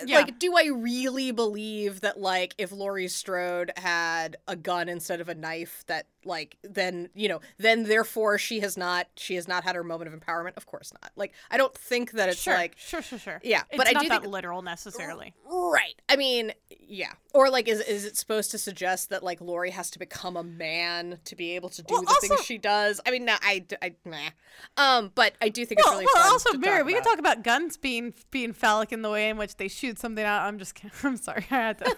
Yeah. 0.06 0.20
Like, 0.20 0.40
do 0.40 0.56
I 0.56 0.68
really 0.68 1.32
believe 1.32 2.02
that 2.02 2.20
like 2.20 2.56
if 2.58 2.72
Laurie 2.72 3.08
Strode 3.08 3.72
had 3.78 4.38
a 4.48 4.56
gun 4.56 4.88
instead 4.88 5.20
of 5.22 5.30
a 5.30 5.36
knife, 5.36 5.84
that 5.88 6.08
like 6.30 6.58
then 6.64 7.10
you 7.14 7.28
know 7.28 7.42
then 7.58 7.84
therefore 7.84 8.38
she 8.38 8.62
has 8.62 8.78
not 8.78 9.08
she 9.18 9.36
has 9.36 9.48
not 9.48 9.66
had 9.66 9.76
her 9.76 9.84
moment 9.84 10.14
of 10.14 10.18
empowerment? 10.18 10.56
Of 10.56 10.66
course 10.66 10.94
not. 11.02 11.12
Like 11.18 11.34
I 11.52 11.58
don't 11.58 11.74
think 11.76 12.12
that 12.14 12.30
it's 12.30 12.42
Sure. 12.42 12.54
like 12.54 12.76
sure. 12.78 13.02
Sure. 13.02 13.20
Sure. 13.20 13.42
Yeah, 13.44 13.64
It's 13.70 13.78
but 13.78 13.88
I 13.88 14.00
do 14.02 14.08
that 14.08 14.22
think- 14.22 14.32
literal 14.34 14.62
necessarily. 14.62 15.34
Right. 15.46 15.96
I 16.08 16.16
mean, 16.16 16.54
yeah. 16.80 17.12
Or 17.34 17.50
like, 17.50 17.68
is 17.68 17.82
is 17.82 18.06
it 18.06 18.16
supposed 18.18 18.52
to 18.52 18.58
suggest 18.58 19.10
that 19.10 19.24
like 19.24 19.42
Laurie 19.42 19.72
has 19.72 19.90
to 19.92 20.00
become 20.00 20.38
a 20.38 20.44
man 20.44 21.20
to 21.26 21.36
be 21.36 21.56
able 21.56 21.70
to 21.70 21.82
do 21.84 21.94
Well, 21.96 22.04
the 22.04 22.18
things 22.22 22.32
also- 22.32 22.44
she 22.44 22.58
does? 22.58 23.02
I 23.06 23.12
mean, 23.12 23.26
no, 23.26 23.36
I, 23.42 23.66
I, 23.82 23.94
nah. 24.06 24.30
Um, 24.78 25.12
but 25.16 25.34
I 25.42 25.50
do 25.50 25.66
think 25.66 25.80
it's 25.80 25.88
Well, 25.88 25.96
really 26.00 26.08
well 26.14 26.24
fun 26.24 26.32
also, 26.32 26.54
Mary, 26.58 26.84
we 26.84 26.94
can 26.94 27.04
talk 27.04 27.18
about 27.20 27.44
guns 27.44 27.78
being 27.78 28.14
being 28.32 28.54
phallic 28.54 28.92
in 28.92 29.02
the 29.02 29.10
way 29.10 29.30
in 29.30 29.38
which 29.38 29.58
they 29.58 29.68
shoot 29.68 30.00
something 30.00 30.24
out. 30.24 30.44
I'm 30.44 30.60
just 30.60 30.76
kidding. 30.76 30.92
I'm 31.04 31.18
sorry. 31.18 31.46
I 31.52 31.56
had 31.56 31.78
to. 31.80 31.96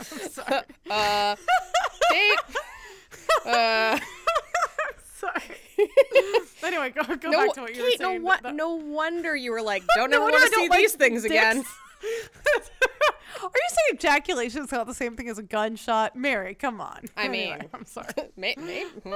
I'm 0.00 0.28
sorry. 0.30 0.62
Uh, 0.90 1.36
Dave, 2.10 2.36
uh, 3.46 3.98
sorry. 5.16 5.42
anyway, 6.64 6.90
go 6.90 7.02
go 7.16 7.30
no, 7.30 7.46
back 7.46 7.54
to 7.54 7.60
what 7.62 7.74
you 7.76 7.82
were 7.82 7.88
Kate, 7.90 8.00
no, 8.00 8.08
saying. 8.10 8.22
what, 8.22 8.42
The- 8.42 8.52
no 8.52 8.74
wonder 8.74 9.34
you 9.36 9.52
were 9.52 9.62
like, 9.62 9.82
don't 9.94 10.10
No 10.10 10.16
ever 10.22 10.30
want 10.30 10.42
to 10.42 10.48
see 10.48 10.54
don't 10.56 10.68
like 10.70 10.78
these 10.80 10.94
things 10.94 11.24
again. 11.24 11.64
Are 13.40 13.50
you 13.54 13.68
saying 13.68 13.94
ejaculation 13.94 14.62
is 14.64 14.72
not 14.72 14.86
the 14.86 14.94
same 14.94 15.16
thing 15.16 15.28
as 15.28 15.38
a 15.38 15.42
gunshot. 15.42 16.16
Mary, 16.16 16.54
come 16.54 16.80
on. 16.80 17.00
I 17.16 17.24
Anyway, 17.26 17.58
mean- 17.60 17.68
I'm 17.72 17.84
sorry. 17.86 18.06
Maybe, 18.36 18.60
maybe, 18.62 18.90
um, 19.04 19.12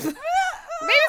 maybe 0.00 0.12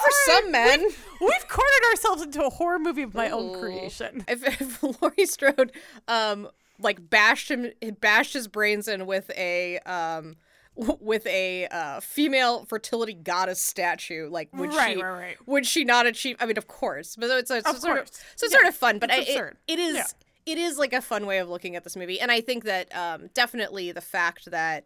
for 0.02 0.12
some 0.26 0.52
men. 0.52 0.82
We've 1.22 1.48
cornered 1.48 1.92
ourselves 1.92 2.22
into 2.22 2.44
a 2.46 2.50
horror 2.50 2.80
movie 2.80 3.02
of 3.04 3.14
my 3.14 3.30
own 3.30 3.60
creation. 3.60 4.24
If, 4.28 4.44
if 4.62 4.84
Laurie 5.02 5.26
Strode, 5.26 5.72
um, 6.08 6.50
like 6.80 7.10
bashed 7.10 7.52
him, 7.52 7.72
bashed 8.00 8.34
his 8.34 8.48
brains 8.48 8.88
in 8.88 9.06
with 9.06 9.30
a, 9.38 9.80
um, 9.80 10.24
w- 10.26 10.38
with 11.00 11.26
a 11.28 11.68
uh, 11.68 12.00
female 12.00 12.66
fertility 12.66 13.14
goddess 13.14 13.60
statue, 13.62 14.30
like 14.30 14.50
would 14.54 14.74
Right, 14.74 14.96
she, 14.96 15.02
right, 15.04 15.12
right. 15.20 15.38
would 15.46 15.66
she 15.66 15.84
not 15.84 16.06
achieve? 16.06 16.38
I 16.40 16.46
mean, 16.46 16.58
of 16.58 16.68
course, 16.68 17.16
but 17.16 17.30
it's, 17.32 17.52
it's 17.52 17.68
Of 17.70 17.80
sort 17.80 18.00
of, 18.00 18.08
so 18.08 18.46
it's 18.46 18.54
Yeah, 18.54 18.60
sort 18.60 18.68
of 18.68 18.76
fun. 18.76 19.00
But 19.00 19.12
I, 19.12 19.18
it, 19.18 19.54
it 19.68 19.80
is, 19.80 19.96
Yeah. 19.96 20.06
it 20.46 20.58
is 20.58 20.78
like 20.78 20.94
a 20.94 21.02
fun 21.02 21.26
way 21.26 21.40
of 21.40 21.50
looking 21.50 21.76
at 21.76 21.84
this 21.84 21.96
movie, 21.96 22.20
and 22.20 22.32
I 22.32 22.42
think 22.42 22.64
that 22.64 22.96
um, 22.96 23.30
definitely 23.34 23.92
the 23.92 24.02
fact 24.02 24.50
that 24.52 24.86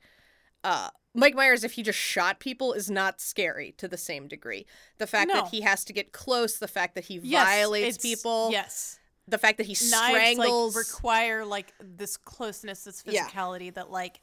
uh, 0.64 0.90
Mike 1.14 1.36
Myers, 1.36 1.64
if 1.64 1.74
he 1.74 1.84
just 1.84 2.00
shot 2.00 2.40
people, 2.40 2.74
is 2.74 2.90
not 2.90 3.22
scary 3.22 3.74
to 3.78 3.88
the 3.88 3.98
same 3.98 4.28
degree. 4.28 4.66
The 4.98 5.06
fact 5.06 5.28
No. 5.28 5.36
that 5.36 5.50
he 5.50 5.62
has 5.62 5.84
to 5.86 5.94
get 5.94 6.12
close, 6.12 6.58
the 6.58 6.68
fact 6.68 6.96
that 6.96 7.04
he 7.06 7.20
Yes, 7.22 7.46
violates 7.48 7.98
people, 8.00 8.50
Yes. 8.52 8.98
the 9.28 9.38
fact 9.38 9.58
that 9.58 9.68
he 9.68 9.74
Knives 9.90 10.32
strangles. 10.32 10.76
like 10.76 10.86
require 10.88 11.46
like 11.46 11.74
this 11.80 12.18
closeness, 12.18 12.84
this 12.86 13.04
Yeah. 13.06 13.28
physicality 13.28 13.72
that 13.76 13.92
like 13.92 14.22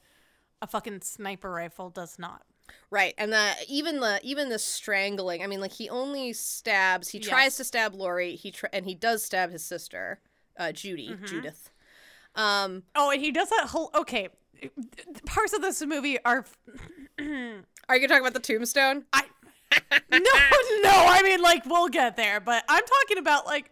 a 0.63 0.67
fucking 0.67 1.01
sniper 1.03 1.51
rifle 1.51 1.91
does 1.91 2.19
not. 2.19 2.43
right, 2.91 3.15
and 3.19 3.33
the 3.33 3.53
even 3.69 4.01
the 4.01 4.21
even 4.23 4.49
the 4.49 4.59
strangling. 4.59 5.43
I 5.43 5.47
mean, 5.47 5.61
like 5.61 5.73
he 5.73 5.89
only 5.89 6.33
stabs. 6.33 7.09
He 7.09 7.19
tries 7.19 7.57
to 7.57 7.65
stab 7.65 7.95
Laurie. 7.95 8.37
He 8.37 8.51
tr- 8.53 8.67
and 8.73 8.87
he 8.87 8.95
does 8.95 9.25
stab 9.25 9.51
his 9.51 9.65
sister, 9.65 10.21
uh, 10.59 10.73
Judy, 10.73 11.09
Mm-hmm. 11.11 11.27
Judith. 11.27 11.71
Um, 12.37 12.85
Oh, 12.95 13.11
and 13.11 13.21
he 13.21 13.33
does 13.33 13.49
that 13.51 13.69
whole 13.69 13.91
okay. 13.95 14.29
Parts 15.27 15.53
of 15.55 15.63
this 15.63 15.85
movie 15.85 16.23
are 16.25 16.45
are 17.19 17.25
you 17.25 17.63
gonna 17.89 18.09
talk 18.09 18.21
about 18.21 18.35
the 18.35 18.41
tombstone? 18.41 19.05
I 19.13 19.23
no, 20.13 20.19
no. 20.19 20.91
I 20.93 21.23
mean, 21.25 21.41
like, 21.43 21.65
we'll 21.65 21.89
get 21.89 22.17
there, 22.17 22.41
but 22.41 22.65
I'm 22.69 22.83
talking 22.85 23.19
about 23.19 23.47
like, 23.47 23.71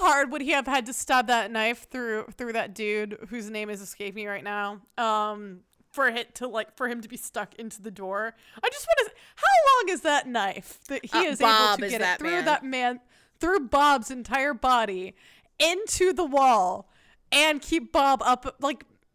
how 0.00 0.06
hard 0.08 0.30
would 0.32 0.40
he 0.42 0.50
have 0.52 0.66
had 0.66 0.86
to 0.86 0.92
stab 0.92 1.26
that 1.26 1.50
knife 1.50 1.88
through 1.90 2.26
through 2.36 2.52
that 2.54 2.74
dude 2.74 3.18
whose 3.28 3.50
name 3.50 3.70
is 3.70 3.80
escaping 3.80 4.14
me 4.24 4.26
right 4.26 4.44
now? 4.44 4.80
Um, 4.98 5.60
for 5.90 6.06
it 6.08 6.34
to 6.36 6.48
like 6.48 6.76
for 6.76 6.88
him 6.88 7.00
to 7.02 7.08
be 7.08 7.16
stuck 7.16 7.54
into 7.56 7.82
the 7.82 7.90
door. 7.90 8.34
I 8.62 8.68
just 8.68 8.86
want 8.86 9.08
to. 9.10 9.14
How 9.36 9.78
long 9.78 9.94
is 9.94 10.00
that 10.02 10.26
knife 10.28 10.78
that 10.88 11.04
he 11.04 11.18
Uh, 11.18 11.22
is 11.30 11.38
Bob 11.40 11.78
able 11.78 11.78
to 11.80 11.84
is 11.86 11.92
get 11.92 12.00
it 12.14 12.18
through 12.18 12.30
man. 12.30 12.44
that 12.46 12.64
man 12.64 13.00
through 13.40 13.60
Bob's 13.68 14.10
entire 14.10 14.54
body 14.54 15.14
into 15.58 16.12
the 16.12 16.24
wall 16.24 16.88
and 17.32 17.60
keep 17.60 17.92
Bob 17.92 18.22
up 18.22 18.56
like. 18.60 18.84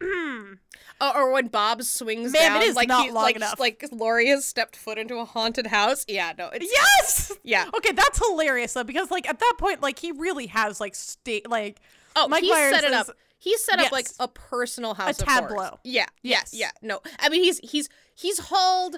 Oh, 1.02 1.12
or 1.14 1.32
when 1.32 1.46
Bob 1.48 1.82
swings 1.82 2.32
Ma'am, 2.32 2.54
down, 2.54 2.62
is 2.62 2.76
like 2.76 2.88
not 2.88 3.04
he, 3.06 3.10
long 3.10 3.24
like 3.24 3.36
enough. 3.36 3.58
like 3.58 3.84
Laurie 3.90 4.28
has 4.28 4.44
stepped 4.44 4.76
foot 4.76 4.98
into 4.98 5.16
a 5.16 5.24
haunted 5.24 5.66
house. 5.66 6.04
Yeah, 6.08 6.32
no, 6.36 6.50
it's 6.52 6.66
Yes. 6.70 7.32
Yeah. 7.42 7.70
Okay, 7.74 7.92
that's 7.92 8.18
hilarious 8.26 8.74
though 8.74 8.84
because 8.84 9.10
like 9.10 9.28
at 9.28 9.38
that 9.38 9.54
point, 9.58 9.80
like 9.82 9.98
he 9.98 10.12
really 10.12 10.46
has 10.48 10.80
like 10.80 10.94
state 10.94 11.48
like 11.48 11.80
Oh, 12.16 12.28
Mike 12.28 12.42
he 12.42 12.50
Myers 12.52 12.74
set 12.74 12.84
it 12.84 12.90
is- 12.90 12.96
up. 13.08 13.16
He 13.38 13.56
set 13.56 13.78
up 13.78 13.90
like 13.90 14.06
a 14.20 14.28
personal 14.28 14.92
house 14.92 15.18
A 15.22 15.24
tableau. 15.24 15.78
Yeah, 15.82 16.04
Yes. 16.22 16.50
yeah, 16.52 16.66
yeah. 16.82 16.88
No, 16.88 17.00
I 17.18 17.30
mean 17.30 17.42
he's 17.42 17.58
he's 17.60 17.88
he's 18.14 18.38
hauled 18.38 18.96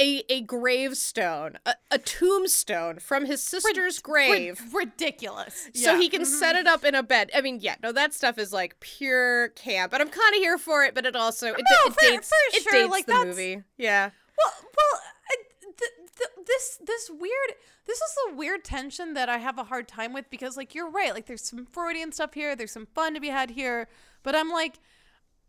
a 0.00 0.22
a 0.28 0.40
gravestone, 0.42 1.58
a, 1.64 1.74
a 1.90 1.98
tombstone 1.98 2.98
from 2.98 3.24
his 3.26 3.42
sister's 3.42 3.96
rid- 3.96 4.02
grave. 4.02 4.60
ridiculous. 4.74 5.68
So 5.74 5.92
Yeah. 5.92 5.98
he 5.98 6.08
can 6.08 6.22
mm-hmm. 6.22 6.30
set 6.38 6.56
it 6.56 6.66
up 6.66 6.84
in 6.84 6.94
a 6.94 7.02
bed. 7.02 7.30
I 7.34 7.40
mean, 7.40 7.58
yeah, 7.60 7.76
no, 7.82 7.92
that 7.92 8.12
stuff 8.14 8.38
is 8.38 8.52
like 8.52 8.78
pure 8.80 9.48
camp, 9.50 9.92
and 9.92 10.02
I'm 10.02 10.08
kind 10.10 10.34
of 10.34 10.38
here 10.38 10.58
for 10.58 10.84
it. 10.84 10.94
But 10.94 11.06
it 11.06 11.16
also 11.16 11.48
it, 11.48 11.56
No, 11.58 11.90
it 11.90 11.94
for- 11.94 12.00
dates 12.00 12.28
for 12.28 12.56
it 12.56 12.64
dates 12.70 12.90
like, 12.90 13.06
the 13.06 13.12
that's- 13.12 13.26
movie. 13.26 13.62
Yeah, 13.78 14.10
Well, 14.38 14.52
well, 14.62 15.00
I, 15.30 15.36
th- 15.62 15.90
th- 16.18 16.46
this 16.46 16.78
this 16.84 17.10
weird 17.10 17.54
this 17.86 17.98
is 17.98 18.16
a 18.30 18.34
weird 18.34 18.64
tension 18.64 19.14
that 19.14 19.28
I 19.28 19.38
have 19.38 19.58
a 19.58 19.64
hard 19.64 19.86
time 19.88 20.12
with 20.12 20.28
because 20.28 20.56
like 20.56 20.74
you're 20.74 20.90
right, 20.90 21.14
like 21.14 21.26
there's 21.26 21.42
some 21.42 21.64
Freudian 21.66 22.12
stuff 22.12 22.34
here, 22.34 22.54
there's 22.56 22.72
some 22.72 22.86
fun 22.94 23.14
to 23.14 23.20
be 23.20 23.28
had 23.28 23.50
here, 23.50 23.88
but 24.22 24.34
I'm 24.36 24.50
like, 24.50 24.74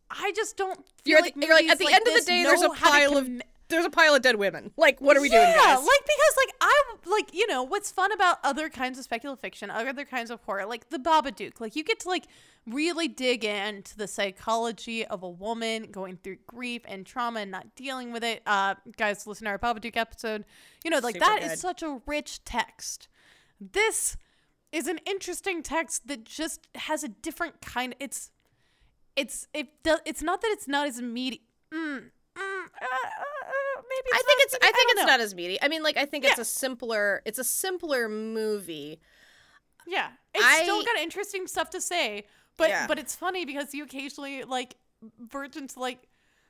I 0.09 0.31
just 0.35 0.55
don't. 0.55 0.77
Feel 0.77 0.85
you're, 1.05 1.21
like 1.21 1.35
the, 1.35 1.45
you're 1.47 1.55
like 1.55 1.67
at 1.67 1.79
the 1.79 1.87
end 1.91 2.07
of 2.07 2.13
the 2.13 2.21
day, 2.25 2.43
there's 2.43 2.61
a 2.61 2.69
pile 2.69 3.17
of 3.17 3.25
conve- 3.27 3.41
there's 3.69 3.85
a 3.85 3.89
pile 3.89 4.15
of 4.15 4.21
dead 4.21 4.35
women. 4.37 4.71
Like, 4.77 5.01
what 5.01 5.17
are 5.17 5.21
we 5.21 5.29
yeah, 5.29 5.45
doing. 5.45 5.65
Yeah, 5.65 5.75
like 5.75 6.05
because 6.05 6.37
like 6.37 6.55
I 6.61 6.83
like 7.05 7.33
you 7.33 7.47
know 7.47 7.63
what's 7.63 7.91
fun 7.91 8.11
about 8.11 8.37
other 8.43 8.69
kinds 8.69 8.97
of 8.97 9.03
speculative 9.03 9.39
fiction, 9.39 9.69
other 9.69 10.05
kinds 10.05 10.31
of 10.31 10.41
horror, 10.43 10.65
like 10.65 10.89
the 10.89 10.99
Babadook. 10.99 11.59
Like 11.59 11.75
you 11.75 11.83
get 11.83 11.99
to 12.01 12.09
like 12.09 12.25
really 12.65 13.07
dig 13.07 13.43
into 13.43 13.97
the 13.97 14.07
psychology 14.07 15.05
of 15.05 15.23
a 15.23 15.29
woman 15.29 15.87
going 15.91 16.17
through 16.17 16.37
grief 16.47 16.81
and 16.85 17.05
trauma 17.05 17.41
and 17.41 17.51
not 17.51 17.75
dealing 17.75 18.11
with 18.11 18.23
it. 18.23 18.41
Uh, 18.45 18.75
guys, 18.97 19.25
listen 19.25 19.45
to 19.45 19.51
our 19.51 19.59
Babadook 19.59 19.97
episode. 19.97 20.45
You 20.83 20.91
know, 20.91 20.99
like 20.99 21.15
Super 21.15 21.25
that 21.25 21.43
is 21.43 21.51
good. 21.51 21.59
such 21.59 21.83
a 21.83 22.01
rich 22.05 22.43
text. 22.43 23.07
This 23.59 24.17
is 24.71 24.87
an 24.87 24.99
interesting 25.05 25.63
text 25.63 26.07
that 26.07 26.23
just 26.23 26.67
has 26.75 27.03
a 27.03 27.07
different 27.07 27.61
kind. 27.61 27.95
It's 27.99 28.31
it's 29.15 29.47
it. 29.53 29.69
It's 30.05 30.21
not 30.21 30.41
that 30.41 30.51
it's 30.51 30.67
not 30.67 30.87
as 30.87 31.01
meaty. 31.01 31.41
Mm, 31.73 32.11
maybe 34.11 34.19
I 34.19 34.23
think 34.25 34.39
it's 34.41 34.55
I 34.55 34.71
think 34.71 34.91
it's 34.91 35.01
know. 35.01 35.07
not 35.07 35.19
as 35.19 35.35
meaty. 35.35 35.61
I 35.61 35.67
mean, 35.67 35.83
like 35.83 35.97
I 35.97 36.05
think 36.05 36.25
it's 36.25 36.39
a 36.39 36.45
simpler 36.45 37.21
it's 37.25 37.39
a 37.39 37.43
simpler 37.43 38.07
movie. 38.09 38.99
Yeah, 39.85 40.09
it's 40.33 40.43
I- 40.43 40.63
still 40.63 40.83
got 40.83 40.97
interesting 40.97 41.47
stuff 41.47 41.69
to 41.71 41.81
say, 41.81 42.25
but 42.57 42.69
Yeah. 42.69 42.87
but 42.87 42.99
it's 42.99 43.15
funny 43.15 43.45
because 43.45 43.73
you 43.73 43.83
occasionally 43.83 44.43
like 44.43 44.75
verge 45.19 45.55
into 45.55 45.79
like 45.79 46.07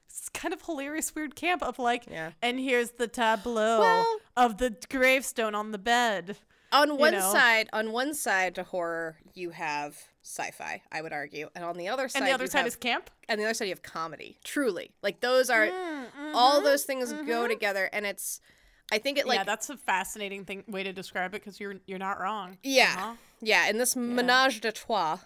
s- 0.09 0.29
kind 0.33 0.53
of 0.53 0.61
hilarious 0.63 1.13
weird 1.13 1.35
camp 1.35 1.61
of 1.61 1.77
like, 1.79 2.05
Yeah. 2.09 2.31
and 2.41 2.59
here's 2.59 2.91
the 2.91 3.07
tableau 3.07 3.79
Well- 3.79 4.19
of 4.35 4.57
the 4.57 4.75
gravestone 4.89 5.53
on 5.53 5.71
the 5.71 5.77
bed. 5.77 6.37
On 6.71 6.97
one 6.97 7.13
know? 7.13 7.31
side, 7.31 7.69
on 7.71 7.93
one 7.93 8.13
side 8.13 8.55
to 8.55 8.63
horror, 8.63 9.17
you 9.33 9.51
have 9.51 9.97
sci-fi. 10.21 10.81
I 10.91 11.01
would 11.01 11.13
argue, 11.13 11.49
and 11.55 11.63
on 11.63 11.77
the 11.77 11.87
other 11.87 12.09
side, 12.09 12.19
And 12.23 12.27
the 12.27 12.33
other 12.33 12.45
side 12.47 12.57
have, 12.59 12.67
is 12.67 12.75
camp. 12.75 13.09
and 13.29 13.39
the 13.39 13.45
other 13.45 13.53
side 13.53 13.65
you 13.65 13.71
have 13.71 13.83
comedy. 13.83 14.37
Truly, 14.43 14.91
like 15.01 15.21
those 15.21 15.49
are 15.49 15.67
Mm, 15.67 15.96
all 16.33 16.61
mhm. 16.61 16.63
those 16.63 16.83
things 16.83 17.11
go 17.13 17.47
together, 17.47 17.89
and 17.91 18.05
it's. 18.05 18.41
I 18.89 18.99
think 18.99 19.17
it 19.17 19.27
like 19.27 19.39
yeah, 19.39 19.43
that's 19.43 19.69
a 19.69 19.75
fascinating 19.75 20.45
thing 20.45 20.63
way 20.67 20.83
to 20.83 20.93
describe 20.93 21.33
it 21.35 21.41
because 21.43 21.59
you're 21.59 21.75
you're 21.87 21.99
not 21.99 22.19
wrong. 22.21 22.57
Yeah. 22.63 22.95
Uh-huh. 22.97 23.13
Yeah, 23.41 23.69
in 23.69 23.77
this 23.77 23.95
menage 23.95 24.61
de 24.61 24.71
trois, 24.71 25.19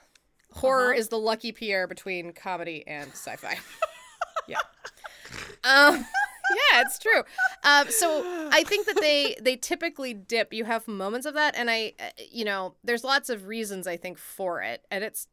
horror 0.54 0.91
Uh-huh. 0.91 0.99
is 0.99 1.10
the 1.10 1.20
lucky 1.20 1.52
pair 1.52 1.86
between 1.88 2.34
comedy 2.34 2.84
and 2.88 3.12
sci-fi. 3.12 3.60
yeah. 4.47 4.58
Um, 5.64 6.06
yeah, 6.52 6.82
it's 6.82 6.97
true. 6.97 7.24
Um, 7.64 7.89
so 7.89 8.24
I 8.52 8.64
think 8.64 8.88
that 8.88 8.99
they 8.99 9.36
they 9.39 9.56
typically 9.56 10.14
dip. 10.14 10.54
You 10.54 10.66
have 10.66 10.88
moments 10.88 11.26
of 11.28 11.36
that, 11.36 11.56
and 11.56 11.70
I, 11.70 11.93
uh, 11.99 12.10
you 12.32 12.43
know, 12.43 12.74
there's 12.84 13.04
lots 13.04 13.30
of 13.30 13.47
reasons 13.47 13.86
I 13.88 13.95
think 13.95 14.18
for 14.18 14.62
it, 14.62 14.84
and 14.89 15.04
it's 15.04 15.28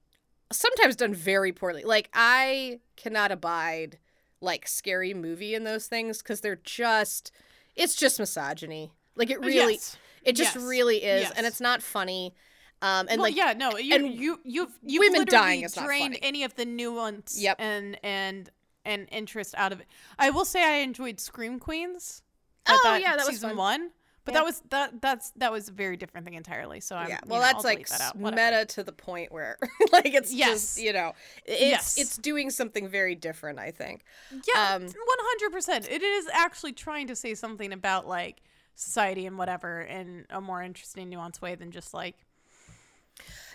sometimes 0.53 0.97
done 0.97 1.15
very 1.15 1.53
poorly. 1.53 1.83
Like 1.85 2.11
I 2.13 2.81
cannot 2.97 3.33
abide 3.33 3.99
like 4.41 4.67
scary 4.69 5.15
movie 5.15 5.55
in 5.55 5.65
those 5.65 5.87
things 5.87 6.19
because 6.19 6.41
they're 6.41 6.61
just, 6.63 7.33
it's 7.77 7.95
just 7.95 8.19
misogyny. 8.19 8.93
Like 9.17 9.31
it 9.31 9.41
really, 9.41 9.75
Yes. 9.75 9.97
it 10.25 10.37
just 10.37 10.55
Yes. 10.55 10.65
really 10.65 10.99
is, 11.03 11.31
and 11.33 11.47
it's 11.47 11.61
not 11.61 11.83
funny. 11.83 12.35
Um, 12.81 13.09
and 13.11 13.19
well, 13.21 13.29
like 13.31 13.37
yeah, 13.37 13.55
no, 13.57 13.77
you 13.77 13.95
and 13.97 14.15
you 14.15 14.39
you've 14.45 14.79
you've 14.85 15.01
women 15.01 15.21
literally 15.23 15.45
dying 15.47 15.63
is 15.63 15.75
drained 15.75 16.17
any 16.23 16.45
of 16.45 16.55
the 16.55 16.65
nuance 16.65 17.37
Yep. 17.41 17.57
and 17.59 17.99
and 18.05 18.51
and 18.85 19.09
interest 19.11 19.55
out 19.57 19.73
of 19.73 19.81
it. 19.81 19.87
I 20.19 20.31
will 20.31 20.45
say 20.45 20.63
I 20.63 20.77
enjoyed 20.83 21.19
Scream 21.19 21.59
Queens. 21.59 22.23
I 22.67 22.75
Oh, 22.75 22.81
thought 22.85 23.01
yeah, 23.01 23.17
that 23.17 23.27
was 23.27 23.35
season 23.35 23.51
fun. 23.51 23.57
one, 23.57 23.91
but 24.29 24.35
Yeah. 24.35 24.41
that 24.41 24.45
was 24.45 24.63
that 24.71 25.01
that's 25.01 25.31
that 25.37 25.51
was 25.51 25.69
a 25.69 25.73
very 25.73 25.97
different 25.97 26.27
thing 26.27 26.35
entirely. 26.35 26.81
So 26.81 26.95
I'm 26.97 27.09
yeah, 27.09 27.19
you 27.25 27.31
well, 27.31 27.41
know, 27.41 27.47
that's 27.47 27.65
I'll 27.65 27.71
like 27.71 27.89
that 27.89 28.01
out. 28.01 28.15
s- 28.15 28.15
Whatever. 28.15 28.51
meta 28.57 28.65
to 28.67 28.83
the 28.85 28.93
point 28.93 29.33
where 29.33 29.57
like 29.93 30.13
it's 30.15 30.33
Yes. 30.33 30.51
just 30.75 30.81
you 30.83 30.93
know 30.93 31.13
it's 31.47 31.61
Yes. 31.61 31.99
it's 31.99 32.17
doing 32.19 32.51
something 32.51 32.89
very 32.89 33.15
different. 33.15 33.59
I 33.59 33.71
think. 33.71 34.03
Yeah, 34.31 34.75
um, 34.75 34.83
one 34.83 34.93
hundred 34.93 35.53
percent. 35.53 35.89
It 35.91 36.03
is 36.03 36.29
actually 36.33 36.73
trying 36.73 37.07
to 37.07 37.17
say 37.17 37.35
something 37.35 37.73
about 37.73 38.07
like 38.07 38.43
society 38.75 39.27
and 39.27 39.37
whatever 39.39 39.81
in 39.81 40.25
a 40.31 40.41
more 40.41 40.63
interesting, 40.63 41.11
nuanced 41.11 41.41
way 41.41 41.55
than 41.55 41.71
just 41.71 41.93
like 41.95 42.15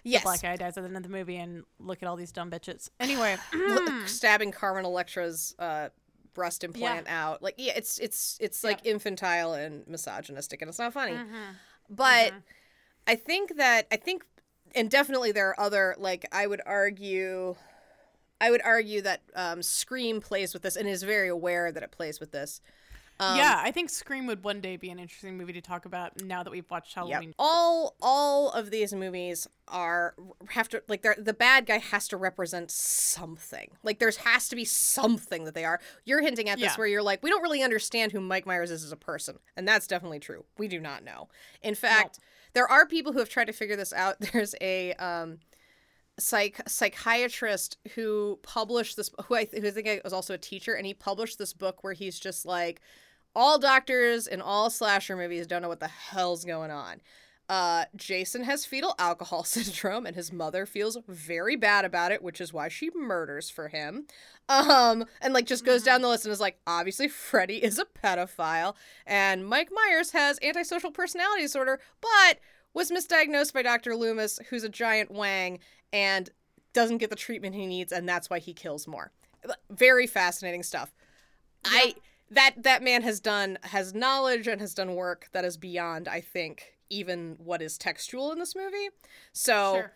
Yes. 0.06 0.24
black 0.24 0.42
guy 0.42 0.58
dies 0.58 0.76
at 0.78 0.82
the 0.82 0.88
end 0.88 0.98
of 0.98 1.04
the 1.04 1.10
movie 1.10 1.38
and 1.38 1.64
look 1.80 2.04
at 2.04 2.10
all 2.10 2.18
these 2.18 2.34
dumb 2.34 2.52
bitches. 2.52 2.90
Anyway, 3.00 3.38
L- 3.54 4.02
stabbing 4.06 4.52
Carmen 4.52 4.84
Electra's 4.84 5.56
uh, 5.60 5.90
breast 6.34 6.64
implant 6.64 7.08
out. 7.08 7.42
Like 7.42 7.56
yeah, 7.58 7.74
it's 7.76 7.98
it's 8.00 8.38
it's 8.42 8.64
like 8.64 8.86
infantile 8.86 9.54
and 9.54 9.88
misogynistic, 9.88 10.62
and 10.62 10.70
it's 10.70 10.80
not 10.80 10.94
funny. 10.94 11.14
Mm-hmm. 11.14 11.54
But 11.90 12.34
I 13.08 13.16
think 13.16 13.58
that 13.58 13.88
I 13.92 13.98
think, 13.98 14.24
and 14.76 14.90
definitely 14.90 15.32
there 15.32 15.50
are 15.50 15.60
other 15.60 15.96
like 15.98 16.26
I 16.32 16.48
would 16.48 16.62
argue. 16.66 17.56
I 18.42 18.52
would 18.52 18.62
argue 18.64 19.02
that 19.02 19.22
um, 19.36 19.62
Scream 19.62 20.20
plays 20.20 20.54
with 20.54 20.64
this 20.64 20.76
and 20.76 20.88
is 20.88 21.04
very 21.04 21.30
aware 21.30 21.72
that 21.72 21.82
it 21.82 21.92
plays 21.92 22.20
with 22.20 22.32
this. 22.32 22.60
Um, 23.32 23.38
yeah, 23.38 23.62
I 23.64 23.72
think 23.72 23.90
Scream 23.90 24.26
would 24.28 24.44
one 24.44 24.62
day 24.62 24.78
be 24.78 24.90
an 24.90 25.00
interesting 25.00 25.38
movie 25.38 25.54
to 25.54 25.62
talk 25.62 25.86
about 25.86 26.22
now 26.22 26.44
that 26.44 26.52
we've 26.52 26.70
watched 26.70 26.96
Yep. 26.96 27.06
Halloween. 27.08 27.34
All 27.40 27.96
all 28.02 28.50
of 28.52 28.72
these 28.72 28.94
movies 28.94 29.48
are 29.68 30.16
have 30.50 30.68
to 30.70 30.84
like 30.88 31.02
they're, 31.02 31.16
the 31.18 31.34
bad 31.34 31.66
guy 31.66 31.78
has 31.78 32.08
to 32.10 32.18
represent 32.18 32.70
something. 32.72 33.70
Like 33.84 34.00
there's 34.00 34.18
has 34.18 34.50
to 34.50 34.56
be 34.56 34.66
something 34.66 35.46
that 35.46 35.54
they 35.54 35.66
are. 35.66 35.80
You're 36.06 36.22
hinting 36.22 36.50
at 36.50 36.58
this 36.60 36.74
Yeah. 36.74 36.76
where 36.76 36.88
you're 36.88 37.04
like, 37.04 37.24
we 37.24 37.30
don't 37.30 37.42
really 37.42 37.64
understand 37.64 38.12
who 38.12 38.20
Mike 38.20 38.46
Myers 38.46 38.72
is 38.72 38.84
as 38.84 38.92
a 38.92 38.98
person, 38.98 39.40
and 39.56 39.68
that's 39.68 39.88
definitely 39.88 40.20
true. 40.20 40.46
We 40.58 40.68
do 40.68 40.80
not 40.80 41.04
know. 41.04 41.30
In 41.62 41.76
fact, 41.76 42.20
there 42.54 42.68
are 42.68 42.86
people 42.86 43.14
who 43.14 43.20
have 43.20 43.30
tried 43.30 43.46
to 43.48 43.54
figure 43.54 43.76
this 43.76 43.94
out. 43.94 44.20
There's 44.34 44.56
a 44.62 44.94
um 44.94 45.40
psych 46.20 46.62
psychiatrist 46.68 47.78
who 47.96 48.38
published 48.44 48.98
this 48.98 49.10
who 49.26 49.36
I, 49.36 49.48
who 49.52 49.66
I 49.68 49.72
think 49.72 50.02
was 50.04 50.14
also 50.14 50.36
a 50.36 50.38
teacher 50.38 50.74
and 50.76 50.86
he 50.86 50.94
published 50.94 51.40
this 51.40 51.54
book 51.54 51.84
where 51.84 51.94
he's 51.94 52.20
just 52.20 52.46
like 52.46 52.82
all 53.36 53.58
doctors 53.60 54.28
in 54.28 54.42
all 54.42 54.70
slasher 54.70 55.16
movies 55.16 55.48
don't 55.48 55.62
know 55.62 55.70
what 55.70 55.80
the 55.80 55.88
hell's 55.88 56.46
going 56.46 56.72
on. 56.72 57.02
Uh, 57.50 57.86
Jason 57.96 58.44
has 58.44 58.66
fetal 58.66 58.96
alcohol 58.98 59.44
syndrome, 59.44 60.06
and 60.06 60.16
his 60.16 60.32
mother 60.32 60.66
feels 60.66 60.98
very 61.08 61.56
bad 61.56 61.86
about 61.86 62.12
it, 62.12 62.22
which 62.22 62.40
is 62.40 62.54
why 62.54 62.68
she 62.68 62.90
murders 62.96 63.50
for 63.50 63.68
him. 63.68 64.06
Um, 64.50 65.06
and 65.22 65.34
like 65.34 65.46
just 65.46 65.66
goes 65.66 65.84
down 65.84 66.02
the 66.02 66.08
list 66.08 66.26
and 66.26 66.32
is 66.32 66.40
like, 66.40 66.60
obviously 66.66 67.08
Freddy 67.08 67.64
is 67.64 67.80
a 67.80 67.86
pedophile, 67.86 68.76
and 69.06 69.46
Mike 69.46 69.70
Myers 69.72 70.12
has 70.12 70.40
antisocial 70.42 70.92
personality 70.92 71.44
disorder, 71.44 71.80
but 72.02 72.40
was 72.74 72.92
misdiagnosed 72.92 73.54
by 73.54 73.62
Dr. 73.62 73.96
Loomis, 73.96 74.40
who's 74.50 74.64
a 74.64 74.70
giant 74.70 75.12
wang 75.12 75.60
and 75.92 76.30
doesn't 76.74 76.98
get 76.98 77.10
the 77.10 77.16
treatment 77.16 77.56
he 77.56 77.68
needs, 77.68 77.92
and 77.92 78.10
that's 78.10 78.30
why 78.30 78.40
he 78.40 78.54
kills 78.54 78.88
more. 78.88 79.12
Very 79.70 80.08
fascinating 80.08 80.64
stuff. 80.64 80.92
I 81.66 81.96
that 82.34 82.56
that 82.64 82.84
man 82.84 83.02
has 83.04 83.20
done 83.20 83.58
has 83.64 83.94
knowledge 83.94 84.48
and 84.48 84.60
has 84.62 84.74
done 84.74 84.96
work 84.96 85.30
that 85.32 85.46
is 85.46 85.58
beyond, 85.58 86.08
I 86.08 86.22
think, 86.22 86.74
even 86.90 87.36
what 87.38 87.62
is 87.62 87.78
textual 87.78 88.32
in 88.32 88.40
this 88.40 88.56
movie. 88.56 88.90
So 89.32 89.74
Sure. 89.76 89.94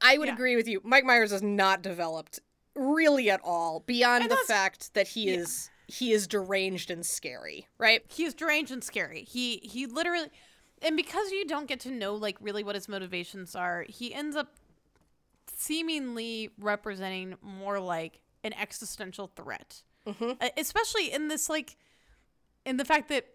I 0.00 0.16
would 0.18 0.28
Yeah. 0.28 0.34
agree 0.34 0.56
with 0.56 0.68
you. 0.68 0.80
Mike 0.84 1.04
Myers 1.04 1.32
is 1.32 1.42
not 1.42 1.82
developed 1.82 2.40
really 2.74 3.28
at 3.30 3.40
all 3.42 3.80
beyond 3.80 4.22
And 4.22 4.30
the 4.30 4.36
fact 4.46 4.94
that 4.94 5.08
he 5.08 5.30
is 5.30 5.70
he 5.88 6.12
is 6.12 6.26
deranged 6.26 6.90
and 6.90 7.04
scary, 7.04 7.66
right? 7.78 8.04
He 8.08 8.24
is 8.24 8.34
deranged 8.34 8.70
and 8.70 8.84
scary. 8.84 9.24
He 9.24 9.56
he 9.58 9.86
literally 9.86 10.28
and 10.82 10.96
because 10.96 11.32
you 11.32 11.44
don't 11.46 11.66
get 11.66 11.80
to 11.80 11.90
know 11.90 12.14
like 12.14 12.36
really 12.40 12.62
what 12.62 12.74
his 12.76 12.88
motivations 12.88 13.56
are, 13.56 13.84
he 13.88 14.14
ends 14.14 14.36
up 14.36 14.54
seemingly 15.54 16.50
representing 16.58 17.36
more 17.42 17.80
like 17.80 18.20
an 18.44 18.52
existential 18.52 19.28
threat. 19.34 19.82
Mhm. 20.08 20.36
Uh, 20.42 20.48
especially 20.56 21.12
in 21.12 21.28
this 21.28 21.48
like 21.48 21.76
in 22.64 22.76
the 22.76 22.84
fact 22.84 23.08
that 23.08 23.26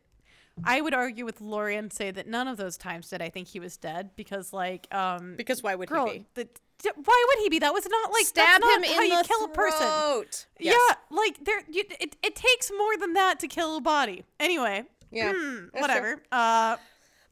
I 0.63 0.81
would 0.81 0.93
argue 0.93 1.25
with 1.25 1.41
Laurie 1.41 1.75
and 1.75 1.91
say 1.91 2.11
that 2.11 2.27
none 2.27 2.47
of 2.47 2.57
those 2.57 2.77
times 2.77 3.09
did 3.09 3.21
I 3.21 3.29
think 3.29 3.47
he 3.47 3.59
was 3.59 3.77
dead 3.77 4.11
because 4.15 4.53
like 4.53 4.93
um 4.93 5.35
Because 5.35 5.63
why 5.63 5.75
would 5.75 5.89
girl 5.89 6.07
he 6.07 6.19
be? 6.19 6.25
the, 6.35 6.47
why 6.95 7.25
would 7.29 7.43
he 7.43 7.49
be? 7.49 7.59
That 7.59 7.73
was 7.73 7.87
not 7.89 8.11
like 8.11 8.25
Stab 8.25 8.61
that's 8.61 8.75
him 8.75 8.81
not 8.81 8.89
in 8.89 8.95
how 8.97 9.01
you 9.03 9.21
the 9.21 9.27
kill 9.27 9.45
a 9.45 9.49
person. 9.49 9.79
throat. 9.87 10.45
Yes. 10.59 10.75
Yeah, 10.77 10.95
like 11.17 11.43
there, 11.45 11.63
you, 11.69 11.83
it, 11.99 12.17
it 12.21 12.35
takes 12.35 12.69
more 12.77 12.97
than 12.97 13.13
that 13.13 13.39
to 13.39 13.47
kill 13.47 13.77
a 13.77 13.81
body. 13.81 14.25
Anyway, 14.39 14.83
Yeah, 15.11 15.31
hmm, 15.33 15.67
whatever. 15.73 16.21
Uh, 16.31 16.77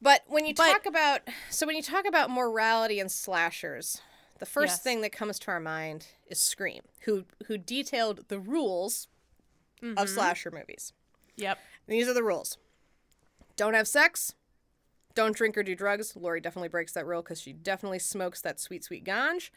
But 0.02 0.22
when 0.28 0.46
you 0.46 0.54
But- 0.56 0.72
talk 0.72 0.86
about 0.86 1.22
so 1.50 1.68
when 1.68 1.76
you 1.76 1.84
talk 1.84 2.06
about 2.06 2.30
morality 2.32 3.00
and 3.00 3.12
slashers, 3.12 4.02
the 4.40 4.46
first 4.48 4.72
Yes. 4.78 4.82
thing 4.84 5.02
that 5.02 5.12
comes 5.12 5.38
to 5.40 5.52
our 5.52 5.60
mind 5.60 6.08
is 6.28 6.40
Scream, 6.42 6.82
who 7.02 7.26
who 7.48 7.58
detailed 7.60 8.28
the 8.30 8.40
rules 8.40 9.08
of 9.98 10.10
slasher 10.10 10.52
movies. 10.52 10.94
yep. 11.36 11.58
And 11.88 11.98
these 11.98 12.08
are 12.08 12.14
the 12.14 12.24
rules: 12.24 12.58
don't 13.56 13.74
have 13.74 13.88
sex, 13.88 14.34
don't 15.16 15.36
drink 15.36 15.58
or 15.58 15.64
do 15.64 15.76
drugs. 15.76 16.16
Laurie 16.16 16.42
definitely 16.42 16.70
breaks 16.70 16.94
that 16.94 17.06
rule 17.06 17.22
because 17.22 17.42
she 17.42 17.54
definitely 17.54 18.00
smokes 18.00 18.42
that 18.42 18.60
sweet 18.60 18.84
sweet 18.84 19.04
ganj, 19.06 19.50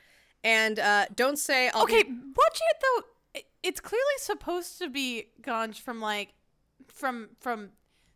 and 0.42 0.78
uh, 0.78 1.06
don't 1.14 1.38
say 1.38 1.68
I'll 1.74 1.82
Okay, 1.84 2.02
Be- 2.02 2.10
watch 2.36 2.60
it 2.70 2.76
though. 2.82 3.40
It's 3.62 3.80
clearly 3.80 4.04
supposed 4.18 4.78
to 4.78 4.88
be 4.90 5.28
ganj 5.42 5.80
from 5.80 6.00
like, 6.00 6.34
from 6.88 7.30
from 7.40 7.70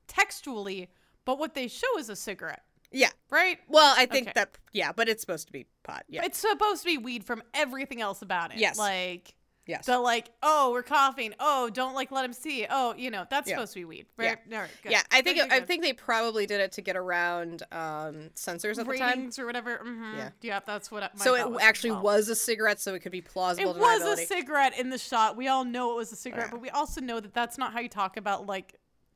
textually, 0.06 0.88
but 1.24 1.38
what 1.38 1.54
they 1.54 1.68
show 1.68 1.98
is 1.98 2.08
a 2.08 2.16
cigarette, 2.16 2.62
yeah. 2.92 3.10
right? 3.30 3.58
Well, 3.68 3.94
I 3.96 4.06
think 4.06 4.28
Okay. 4.28 4.32
that 4.34 4.58
yeah, 4.72 4.92
but 4.92 5.08
it's 5.08 5.20
supposed 5.20 5.46
to 5.48 5.52
be 5.52 5.66
pot. 5.84 6.04
Yeah. 6.08 6.24
It's 6.24 6.38
supposed 6.38 6.82
to 6.82 6.86
be 6.86 6.98
weed 6.98 7.24
from 7.24 7.42
everything 7.54 8.00
else 8.00 8.22
about 8.22 8.52
it. 8.52 8.58
Yes. 8.58 8.78
like 8.78 9.34
yes. 9.68 9.86
the 9.86 9.98
like, 10.00 10.30
oh, 10.42 10.72
we're 10.72 10.82
coughing. 10.82 11.34
Oh, 11.38 11.70
don't 11.70 11.94
like 11.94 12.10
let 12.10 12.24
him 12.24 12.32
see. 12.32 12.66
Oh, 12.68 12.94
you 12.96 13.10
know 13.12 13.24
that's 13.30 13.48
Yeah. 13.48 13.54
supposed 13.56 13.74
to 13.74 13.80
be 13.80 13.84
weed. 13.84 14.06
Right? 14.16 14.38
Good. 14.50 14.68
yeah, 14.90 15.02
I 15.12 15.22
think 15.22 15.38
it, 15.38 15.52
I 15.52 15.60
think 15.60 15.82
they 15.82 15.92
probably 15.92 16.46
did 16.46 16.60
it 16.60 16.72
to 16.72 16.82
get 16.82 16.96
around 16.96 17.62
um, 17.70 18.30
censors 18.34 18.78
at 18.78 18.86
the 18.88 18.98
time. 18.98 19.08
ratings 19.10 19.38
or 19.38 19.46
whatever. 19.46 19.76
hmm 19.76 20.16
Yeah. 20.16 20.30
yeah, 20.42 20.60
that's 20.66 20.90
what. 20.90 21.16
So 21.20 21.36
it 21.36 21.48
was 21.48 21.62
actually 21.62 21.92
well. 21.92 22.02
was 22.02 22.28
a 22.28 22.34
cigarette, 22.34 22.80
so 22.80 22.94
it 22.94 23.00
could 23.00 23.12
be 23.12 23.20
plausible 23.20 23.70
It 23.76 23.78
was 23.78 24.02
a 24.02 24.16
cigarette 24.26 24.76
in 24.78 24.90
the 24.90 24.98
shot. 24.98 25.36
We 25.36 25.46
all 25.48 25.64
know 25.64 25.92
it 25.92 25.96
was 25.96 26.10
a 26.12 26.16
cigarette, 26.16 26.46
Yeah. 26.46 26.52
but 26.52 26.60
we 26.62 26.70
also 26.70 27.00
know 27.00 27.20
that 27.20 27.34
that's 27.34 27.58
not 27.58 27.72
how 27.72 27.80
you 27.80 27.88
talk 27.88 28.16
about 28.16 28.46
like 28.46 28.74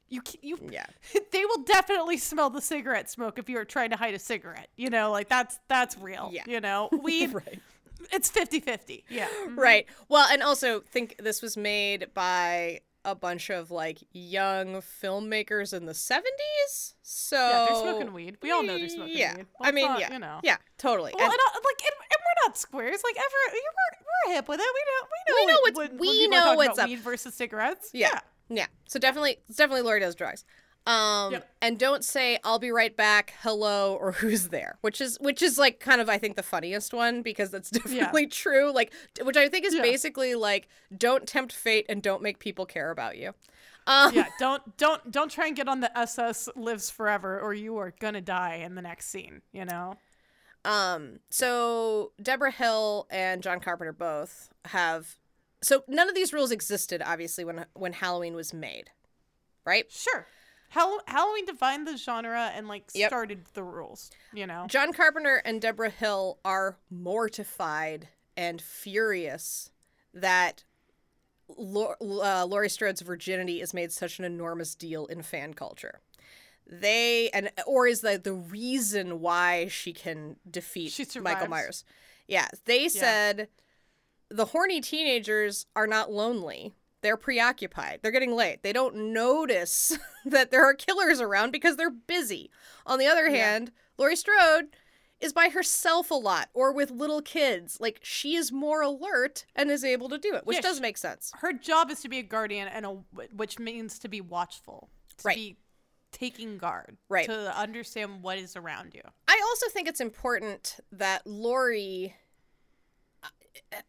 you. 0.09 0.21
You 0.43 0.59
yeah, 0.71 0.85
they 1.33 1.45
will 1.47 1.63
definitely 1.63 2.19
smell 2.19 2.51
the 2.51 2.61
cigarette 2.61 3.09
smoke 3.11 3.39
if 3.39 3.49
you 3.49 3.57
are 3.59 3.65
trying 3.65 3.91
to 3.91 3.97
hide 3.97 4.13
a 4.15 4.19
cigarette. 4.19 4.69
You 4.77 4.91
know, 4.91 5.11
like 5.11 5.29
that's 5.31 5.59
that's 5.69 5.97
real. 5.97 6.29
Yeah. 6.33 6.43
You 6.47 6.61
know, 6.61 6.91
weed. 7.03 7.33
right, 7.33 7.61
It's 8.13 8.31
50-50. 8.31 9.05
Yeah. 9.09 9.29
right. 9.55 9.87
Well, 10.09 10.27
and 10.31 10.43
also 10.43 10.81
think 10.81 11.17
this 11.19 11.43
was 11.43 11.57
made 11.57 12.09
by 12.15 12.81
a 13.05 13.15
bunch 13.17 13.51
of 13.51 13.71
like 13.73 13.99
young 14.13 14.75
filmmakers 15.03 15.73
in 15.75 15.87
the 15.87 15.95
seventies. 15.95 16.95
So 17.03 17.37
Yeah, 17.37 17.67
they're 17.69 17.81
smoking 17.81 18.13
weed. 18.13 18.37
We 18.43 18.51
all 18.53 18.63
know 18.63 18.79
they're 18.79 18.89
smoking 18.89 19.17
yeah. 19.17 19.37
weed. 19.37 19.47
I 19.61 19.73
mean, 19.73 19.87
not, 19.87 20.01
yeah, 20.01 20.13
you 20.13 20.19
know. 20.21 20.41
yeah, 20.45 20.57
totally. 20.79 21.13
Well, 21.17 21.25
And- 21.25 21.33
and, 21.33 21.41
uh, 21.41 21.59
like, 21.65 21.81
and, 21.83 21.95
and 22.01 22.21
we're 22.21 22.47
not 22.49 22.57
squares. 22.57 23.01
Like, 23.03 23.17
ever, 23.17 23.55
we're, 23.55 24.31
we're 24.31 24.35
hip 24.37 24.49
with 24.49 24.61
it. 24.61 24.67
We 24.73 24.81
know, 24.85 25.09
we 25.09 25.33
know, 25.33 25.41
We 25.41 25.47
know 25.47 25.53
what- 25.55 25.63
what's- 25.75 25.77
when- 25.91 25.99
when 25.99 26.09
we 26.11 26.27
are 26.27 26.31
know 26.31 26.55
what's 26.55 26.79
up. 26.79 26.89
Weed 26.89 27.01
versus 27.01 27.35
cigarettes. 27.35 27.91
Yeah. 27.93 28.21
Yeah. 28.49 28.67
So 28.87 28.99
definitely 28.99 29.39
definitely 29.49 29.83
Laurie 29.83 30.01
does 30.01 30.15
drugs. 30.15 30.45
Um 30.87 31.33
Yep. 31.33 31.49
and 31.63 31.79
don't 31.79 32.05
say 32.05 32.39
I'll 32.43 32.59
be 32.59 32.71
right 32.73 32.97
back, 32.97 33.35
hello 33.43 33.95
or 33.95 34.13
who's 34.21 34.49
there, 34.49 34.79
which 34.81 35.01
is 35.01 35.17
which 35.21 35.41
is 35.43 35.57
like 35.59 35.79
kind 35.79 36.01
of 36.01 36.09
I 36.09 36.19
think 36.19 36.35
the 36.37 36.43
funniest 36.43 36.93
one 36.93 37.23
because 37.23 37.51
that's 37.51 37.71
definitely 37.81 38.27
true. 38.27 38.73
Like 38.73 38.93
which 39.23 39.37
I 39.37 39.49
think 39.49 39.65
is 39.65 39.75
Yeah. 39.75 39.83
basically 39.83 40.35
like 40.35 40.69
don't 40.97 41.27
tempt 41.27 41.53
fate 41.53 41.87
and 41.89 42.03
don't 42.03 42.23
make 42.23 42.39
people 42.41 42.67
care 42.67 42.91
about 42.91 43.17
you. 43.17 43.33
Um 43.87 44.13
yeah, 44.15 44.27
don't 44.41 44.77
don't 44.77 45.11
don't 45.11 45.31
try 45.31 45.47
and 45.47 45.55
get 45.57 45.69
on 45.69 45.81
the 45.81 45.97
SS 45.97 46.49
lives 46.57 46.91
forever, 46.91 47.39
or 47.41 47.55
you 47.55 47.77
are 47.77 47.93
gonna 48.01 48.21
die 48.21 48.57
in 48.57 48.75
the 48.75 48.83
next 48.83 49.07
scene. 49.09 49.43
You 49.53 49.65
know. 49.67 49.95
um 50.65 51.21
so 51.31 52.13
Debra 52.21 52.51
Hill 52.53 53.07
and 53.11 53.41
John 53.43 53.61
Carpenter 53.61 53.93
both 53.93 54.51
have 54.67 55.17
so 55.63 55.85
none 55.87 56.09
of 56.09 56.15
these 56.17 56.33
rules 56.33 56.51
existed 56.51 57.03
obviously 57.05 57.45
when 57.45 57.67
when 57.75 57.93
Halloween 57.93 58.35
was 58.35 58.53
made. 58.53 58.91
Right? 59.65 59.91
Sure. 59.93 60.27
Hall- 60.73 61.01
Halloween 61.07 61.45
defined 61.47 61.87
the 61.87 61.97
genre 61.97 62.51
and 62.55 62.67
like 62.69 62.85
Yep. 62.95 63.09
started 63.11 63.45
the 63.55 63.63
rules. 63.63 64.11
You 64.33 64.47
know. 64.47 64.67
John 64.69 64.93
Carpenter 64.93 65.43
and 65.45 65.61
Debra 65.61 65.91
Hill 65.91 66.39
are 66.45 66.77
mortified 66.91 68.09
and 68.37 68.61
furious 68.61 69.71
that 70.15 70.65
uh, 71.51 72.47
Laurie 72.47 72.69
Strode's 72.69 73.03
virginity 73.03 73.61
is 73.61 73.75
made 73.75 73.93
such 73.93 74.19
an 74.19 74.25
enormous 74.25 74.75
deal 74.75 75.07
in 75.07 75.23
fan 75.23 75.55
culture. 75.55 76.01
They 76.67 77.29
and 77.35 77.51
or 77.67 77.87
is 77.87 78.01
that 78.03 78.25
the 78.25 78.33
reason 78.33 79.21
why 79.21 79.69
she 79.69 79.93
can 79.93 80.37
defeat 80.51 80.93
She 80.93 81.05
Michael. 81.21 81.49
Myers? 81.49 81.85
Yeah, 82.27 82.49
they 82.65 82.89
said 82.89 83.49
the 84.31 84.47
horny 84.47 84.81
teenagers 84.81 85.67
are 85.77 85.87
not 85.87 86.11
lonely. 86.11 86.73
They're 87.03 87.17
preoccupied. 87.17 88.01
They're 88.03 88.11
getting 88.13 88.35
late. 88.35 88.63
They 88.63 88.73
don't 88.73 89.13
notice 89.13 89.99
that 90.25 90.51
there 90.51 90.65
are 90.65 90.75
killers 90.75 91.21
around 91.21 91.51
because 91.51 91.77
they're 91.77 91.91
busy. 91.91 92.51
On 92.87 92.99
the 92.99 93.07
other 93.07 93.29
hand, 93.29 93.73
Laurie 93.99 94.17
Strode 94.17 94.69
is 95.21 95.33
by 95.33 95.49
herself 95.51 96.11
a 96.11 96.15
lot 96.15 96.49
or 96.55 96.73
with 96.73 96.91
little 96.91 97.21
kids. 97.23 97.79
Like 97.81 98.01
she 98.03 98.35
is 98.35 98.51
more 98.51 98.83
alert 98.83 99.45
and 99.55 99.71
is 99.71 99.85
able 99.85 100.09
to 100.09 100.19
do 100.19 100.35
it, 100.35 100.47
which 100.47 100.57
Yeah, 100.57 100.63
does 100.63 100.77
she- 100.77 100.83
make 100.83 100.97
sense. 100.99 101.33
Her 101.41 101.53
job 101.53 101.91
is 101.91 102.01
to 102.01 102.09
be 102.09 102.19
a 102.19 102.23
guardian, 102.25 102.67
and 102.69 102.87
a 102.87 102.91
which 103.35 103.59
means 103.59 103.99
to 104.01 104.09
be 104.09 104.21
watchful, 104.21 104.89
to 105.19 105.29
Right. 105.29 105.37
be 105.37 105.57
taking 106.11 106.59
guard, 106.59 106.99
Right. 107.09 107.27
to 107.27 107.57
understand 107.57 108.23
what 108.23 108.37
is 108.39 108.55
around 108.57 108.95
you. 108.95 109.03
I 109.29 109.41
also 109.49 109.69
think 109.71 109.89
it's 109.89 110.01
important 110.01 110.79
that 110.93 111.27
Laurie. 111.27 112.17
Uh, 113.23 113.29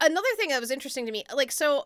another 0.02 0.28
thing 0.38 0.50
that 0.50 0.62
was 0.62 0.72
interesting 0.72 1.06
to 1.08 1.12
me, 1.12 1.24
like, 1.34 1.52
so 1.52 1.86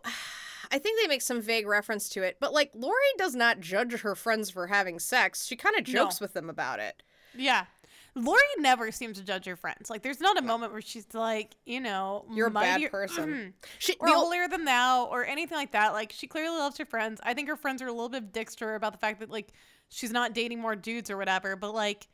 I 0.70 0.78
think 0.78 1.00
they 1.00 1.06
make 1.08 1.22
some 1.22 1.40
vague 1.40 1.66
reference 1.66 2.08
to 2.10 2.22
it, 2.22 2.36
but 2.40 2.52
like, 2.52 2.70
Laurie 2.74 2.94
does 3.16 3.34
not 3.34 3.60
judge 3.60 4.00
her 4.00 4.14
friends 4.14 4.50
for 4.50 4.66
having 4.68 4.98
sex. 4.98 5.46
She 5.46 5.56
kind 5.56 5.76
of 5.76 5.86
No. 5.86 5.92
jokes 6.04 6.20
with 6.20 6.34
them 6.34 6.50
about 6.50 6.78
it. 6.80 7.02
Yeah. 7.34 7.64
Laurie 8.14 8.40
never 8.58 8.90
seems 8.90 9.16
to 9.18 9.24
judge 9.24 9.44
her 9.46 9.54
friends. 9.54 9.90
Like, 9.90 10.02
there's 10.02 10.20
not 10.20 10.36
a 10.38 10.42
moment 10.42 10.72
where 10.72 10.80
she's 10.82 11.06
like, 11.14 11.54
you 11.66 11.80
know, 11.80 12.24
You're 12.32 12.48
a 12.48 12.50
bad 12.50 12.80
person. 12.90 13.54
she, 13.78 13.94
or 14.00 14.08
the 14.08 14.14
holier 14.14 14.48
than 14.48 14.64
thou, 14.64 15.04
or 15.04 15.24
anything 15.24 15.56
like 15.56 15.72
that. 15.72 15.92
Like, 15.92 16.10
she 16.12 16.26
clearly 16.26 16.56
loves 16.58 16.78
her 16.78 16.84
friends. 16.84 17.20
I 17.22 17.34
think 17.34 17.48
her 17.48 17.56
friends 17.56 17.80
are 17.80 17.86
a 17.86 17.92
little 17.92 18.08
bit 18.08 18.32
dicks 18.32 18.56
to 18.56 18.64
her 18.64 18.74
about 18.74 18.92
the 18.92 18.98
fact 18.98 19.20
that 19.20 19.30
like 19.30 19.52
she's 19.88 20.10
not 20.10 20.32
dating 20.34 20.58
more 20.60 20.74
dudes 20.74 21.10
or 21.10 21.16
whatever. 21.16 21.54
But 21.54 21.74
like, 21.74 22.08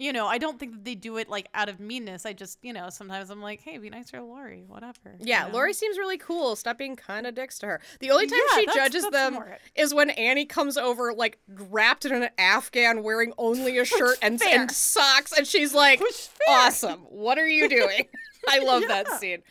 you 0.00 0.12
know, 0.14 0.26
I 0.26 0.38
don't 0.38 0.58
think 0.58 0.72
that 0.72 0.84
they 0.84 0.94
do 0.94 1.18
it 1.18 1.28
like 1.28 1.48
out 1.54 1.68
of 1.68 1.78
meanness. 1.78 2.24
I 2.24 2.32
just, 2.32 2.58
you 2.62 2.72
know, 2.72 2.88
sometimes 2.88 3.28
I'm 3.28 3.42
like, 3.42 3.60
hey, 3.60 3.76
be 3.76 3.90
nicer 3.90 4.16
to 4.16 4.24
Laurie, 4.24 4.64
whatever. 4.66 5.14
yeah, 5.20 5.44
you 5.44 5.52
know? 5.52 5.58
Laurie 5.58 5.74
seems 5.74 5.98
really 5.98 6.16
cool. 6.16 6.56
Stop 6.56 6.78
being 6.78 6.96
kind 6.96 7.26
of 7.26 7.34
dicks 7.34 7.58
to 7.58 7.66
her. 7.66 7.80
The 8.00 8.10
only 8.10 8.26
time 8.26 8.38
Yeah, 8.52 8.58
she 8.60 8.66
that's- 8.66 8.84
judges 8.86 9.02
that's 9.02 9.12
them 9.14 9.34
more 9.34 9.58
is 9.76 9.92
when 9.92 10.08
Annie 10.10 10.46
comes 10.46 10.78
over, 10.78 11.12
like 11.12 11.38
wrapped 11.48 12.06
in 12.06 12.14
an 12.14 12.30
afghan, 12.38 13.02
wearing 13.02 13.34
only 13.36 13.76
a 13.78 13.84
shirt 13.84 14.16
and, 14.22 14.40
and 14.42 14.70
socks, 14.70 15.32
and 15.36 15.46
she's 15.46 15.74
like, 15.74 16.00
"Awesome! 16.48 17.00
What 17.10 17.36
are 17.38 17.46
you 17.48 17.68
doing?" 17.68 18.06
I 18.48 18.60
love 18.60 18.84
that 18.88 19.06
scene. 19.20 19.42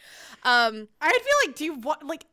Um, 0.44 0.88
I 1.00 1.12
feel 1.12 1.48
like, 1.48 1.56
do 1.56 1.64
you 1.66 1.74
want 1.76 2.04
like? 2.08 2.26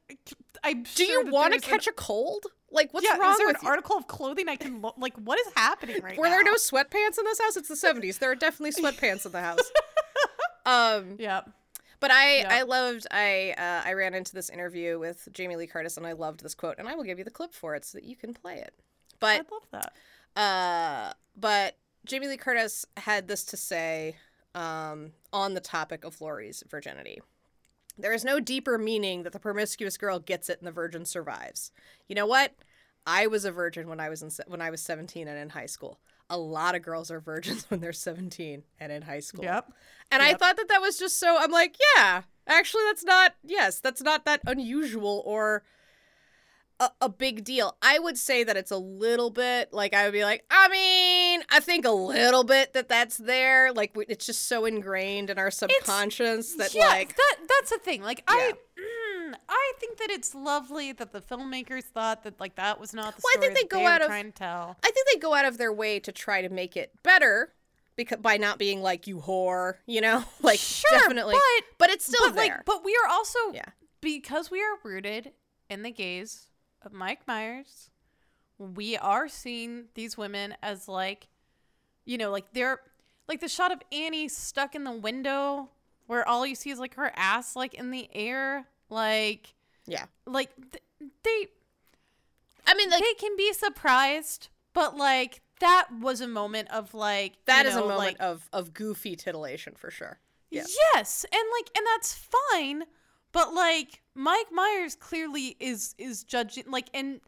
I'm 0.65 0.85
do 0.95 1.05
you 1.05 1.27
want 1.27 1.53
to 1.53 1.61
catch 1.61 1.87
a 1.87 1.93
cold? 1.93 2.47
Like, 2.71 2.93
what's 2.93 3.07
yeah, 3.07 3.17
wrong 3.17 3.33
is 3.33 3.39
there 3.39 3.47
with 3.47 3.57
an 3.57 3.63
you? 3.65 3.69
article 3.71 3.97
of 3.97 4.07
clothing 4.09 4.49
I 4.49 4.57
can 4.57 4.81
look? 4.83 4.95
Like, 4.99 5.15
what 5.17 5.39
is 5.39 5.47
happening 5.57 6.03
right 6.03 6.19
Were 6.19 6.25
now? 6.25 6.31
Were 6.31 6.37
there 6.37 6.45
no 6.45 6.55
sweatpants 6.55 7.19
in 7.19 7.25
this 7.25 7.41
house? 7.41 7.57
It's 7.57 7.69
the 7.69 7.75
'70s. 7.75 8.19
There 8.19 8.31
are 8.31 8.35
definitely 8.35 8.73
sweatpants 8.83 9.25
in 9.27 9.33
the 9.33 9.41
house. 9.41 9.59
Um, 10.67 11.17
Yeah. 11.19 11.43
But 12.01 12.11
I, 12.11 12.39
Yeah. 12.39 12.49
I 12.55 12.63
loved 12.63 13.07
I 13.11 13.55
uh, 13.57 13.83
I 13.89 13.93
ran 13.93 14.15
into 14.15 14.35
this 14.35 14.51
interview 14.51 14.99
with 14.99 15.29
Jamie 15.33 15.55
Lee 15.57 15.67
Curtis 15.69 15.97
and 15.97 16.05
I 16.07 16.13
loved 16.13 16.43
this 16.43 16.55
quote 16.55 16.75
and 16.79 16.89
I 16.89 16.95
will 16.97 17.05
give 17.05 17.19
you 17.19 17.25
the 17.25 17.31
clip 17.31 17.55
for 17.55 17.75
it 17.77 17.85
so 17.85 17.99
that 17.99 18.05
you 18.05 18.17
can 18.17 18.35
play 18.35 18.57
it. 18.57 18.75
But 19.21 19.41
I'd 19.43 19.51
love 19.51 19.67
that. 19.71 20.41
uh, 20.41 21.13
but 21.37 21.77
Jamie 22.05 22.27
Lee 22.29 22.37
Curtis 22.37 22.85
had 22.97 23.29
this 23.29 23.45
to 23.45 23.57
say 23.57 24.17
um, 24.57 25.13
on 25.33 25.55
the 25.55 25.61
topic 25.61 26.05
of 26.05 26.21
Laurie's 26.21 26.65
virginity. 26.69 27.21
There 27.99 28.13
is 28.13 28.25
no 28.25 28.41
deeper 28.41 28.79
meaning 28.79 29.23
that 29.23 29.33
the 29.33 29.39
promiscuous 29.39 29.97
girl 29.97 30.19
gets 30.19 30.49
it 30.49 30.59
and 30.59 30.67
the 30.67 30.73
virgin 30.73 31.05
survives. 31.05 31.71
You 32.09 32.15
know 32.15 32.27
what? 32.27 32.53
I 33.07 33.27
was 33.27 33.45
a 33.45 33.53
virgin 33.53 33.89
when 33.89 34.01
I 34.01 34.09
was 34.09 34.23
in 34.23 34.31
when 34.49 34.61
I 34.61 34.71
was 34.71 34.83
17 34.83 35.29
and 35.29 35.39
in 35.39 35.51
high 35.51 35.67
school. 35.67 36.01
A 36.29 36.37
lot 36.37 36.75
of 36.75 36.83
girls 36.83 37.11
are 37.11 37.21
virgins 37.21 37.65
when 37.71 37.81
they're 37.81 37.93
17 37.93 38.65
and 38.81 38.93
in 38.93 39.03
high 39.03 39.21
school. 39.21 39.45
Yep. 39.45 39.73
And 40.11 40.23
I 40.23 40.35
thought 40.35 40.57
that 40.57 40.69
that 40.69 40.81
was 40.81 40.99
just 40.99 41.19
so. 41.19 41.37
I'm 41.39 41.53
like, 41.53 41.77
yeah, 41.97 42.23
actually, 42.47 42.83
that's 42.87 43.05
not. 43.05 43.35
Yes, 43.45 43.81
that's 43.81 44.03
not 44.03 44.25
that 44.25 44.41
unusual 44.47 45.23
or 45.25 45.63
a, 46.79 46.91
a 47.01 47.09
big 47.09 47.43
deal. 47.45 47.77
I 47.81 47.99
would 47.99 48.19
say 48.19 48.45
that 48.45 48.57
it's 48.57 48.71
a 48.71 48.77
little 48.77 49.31
bit 49.31 49.73
like 49.73 49.95
I 49.95 50.05
would 50.05 50.13
be 50.13 50.25
like, 50.25 50.45
I 50.51 50.69
mean, 50.69 51.43
I 51.51 51.61
think 51.61 51.85
a 51.87 51.91
little 51.91 52.45
bit 52.45 52.73
that 52.75 52.89
that's 52.89 53.17
there. 53.17 53.73
Like 53.73 53.93
it's 54.09 54.27
just 54.27 54.47
so 54.49 54.65
ingrained 54.67 55.31
in 55.31 55.39
our 55.39 55.51
subconscious 55.51 56.55
that 56.57 56.75
yeah, 56.75 56.89
like 56.89 57.17
that 57.17 57.37
that's 57.49 57.71
the 57.71 57.79
thing. 57.79 58.03
Like 58.03 58.23
I, 58.29 58.53
mm, 58.79 59.35
I 59.49 59.73
think 59.81 59.99
that 59.99 60.11
it's 60.11 60.35
lovely 60.35 60.93
that 60.93 61.13
the 61.13 61.21
filmmakers 61.21 61.85
thought 61.85 62.25
that 62.25 62.39
like 62.41 62.57
that 62.57 62.79
was 62.81 62.93
not 62.93 63.17
the 63.17 63.23
Well, 63.25 63.33
I 63.37 63.41
think 63.41 63.55
they 63.59 63.65
go 63.67 63.83
were 63.83 63.89
out 63.89 64.03
of- 64.03 64.09
trying 64.09 64.27
to 64.27 64.33
tell. 64.33 64.77
I 64.85 64.91
think 64.91 65.07
they 65.13 65.19
go 65.19 65.35
out 65.35 65.45
of 65.47 65.59
their 65.59 65.73
way 65.73 65.99
to 66.01 66.13
try 66.13 66.43
to 66.43 66.49
make 66.49 66.77
it 66.77 66.93
better. 67.03 67.53
Because 67.97 68.19
by 68.19 68.37
not 68.37 68.59
being 68.59 68.83
like 68.83 69.07
you 69.07 69.21
whore, 69.21 69.77
you 69.87 70.03
know, 70.03 70.23
like 70.43 70.59
Sure, 70.59 70.91
definitely, 70.99 71.33
but- 71.33 71.65
but 71.79 71.89
it's 71.91 72.05
still 72.05 72.27
but 72.29 72.35
there. 72.37 72.57
like, 72.57 72.65
but 72.67 72.85
we 72.85 72.95
are 73.03 73.09
also 73.11 73.39
Yeah. 73.55 73.65
because 74.03 74.51
we 74.51 74.61
are 74.63 74.77
rooted 74.85 75.33
in 75.71 75.83
the 75.83 75.91
gaze 75.91 76.49
of 76.83 76.93
Mike 76.93 77.27
Myers. 77.27 77.91
We 78.59 78.97
are 78.97 79.29
seeing 79.29 79.85
these 79.95 80.17
women 80.17 80.55
as 80.63 80.89
like, 80.89 81.29
you 82.05 82.17
know, 82.17 82.31
like 82.31 82.53
they're 82.53 82.81
like 83.29 83.41
the 83.41 83.49
shot 83.49 83.73
of 83.73 83.83
Annie 83.93 84.29
stuck 84.29 84.75
in 84.75 84.85
the 84.85 84.93
window 84.93 85.71
where 86.07 86.27
all 86.27 86.47
you 86.47 86.55
see 86.55 86.71
is 86.71 86.79
like 86.79 86.95
her 86.95 87.13
ass 87.17 87.57
like 87.57 87.75
in 87.75 87.91
the 87.91 88.09
air, 88.15 88.67
like 88.89 89.55
yeah, 89.87 90.07
like 90.27 90.51
th- 90.73 91.11
they 91.23 91.49
I 92.67 92.75
mean, 92.75 92.91
like 92.91 93.03
they 93.03 93.15
can 93.15 93.37
be 93.37 93.53
surprised, 93.53 94.49
but 94.73 94.97
like 94.97 95.43
that 95.61 95.89
was 96.01 96.21
a 96.21 96.27
moment 96.27 96.71
of 96.71 96.95
like 96.95 97.35
that 97.47 97.67
is 97.67 97.75
know, 97.75 97.85
a 97.85 97.89
moment 97.89 97.99
like, 97.99 98.17
of 98.21 98.49
of 98.53 98.75
goofy 98.75 99.17
titillation 99.17 99.75
for 99.75 99.91
sure. 99.91 100.19
Yeah. 100.51 100.65
Yes, 100.95 101.25
and 101.33 101.43
like 101.59 101.77
and 101.77 101.87
that's 101.95 102.15
fine, 102.53 102.85
but 103.33 103.53
like 103.55 104.03
Mike 104.15 104.51
Myers 104.53 104.95
clearly 104.95 105.57
is 105.61 105.95
is 105.99 106.25
judging 106.25 106.65
like 106.69 106.89
and 106.95 107.21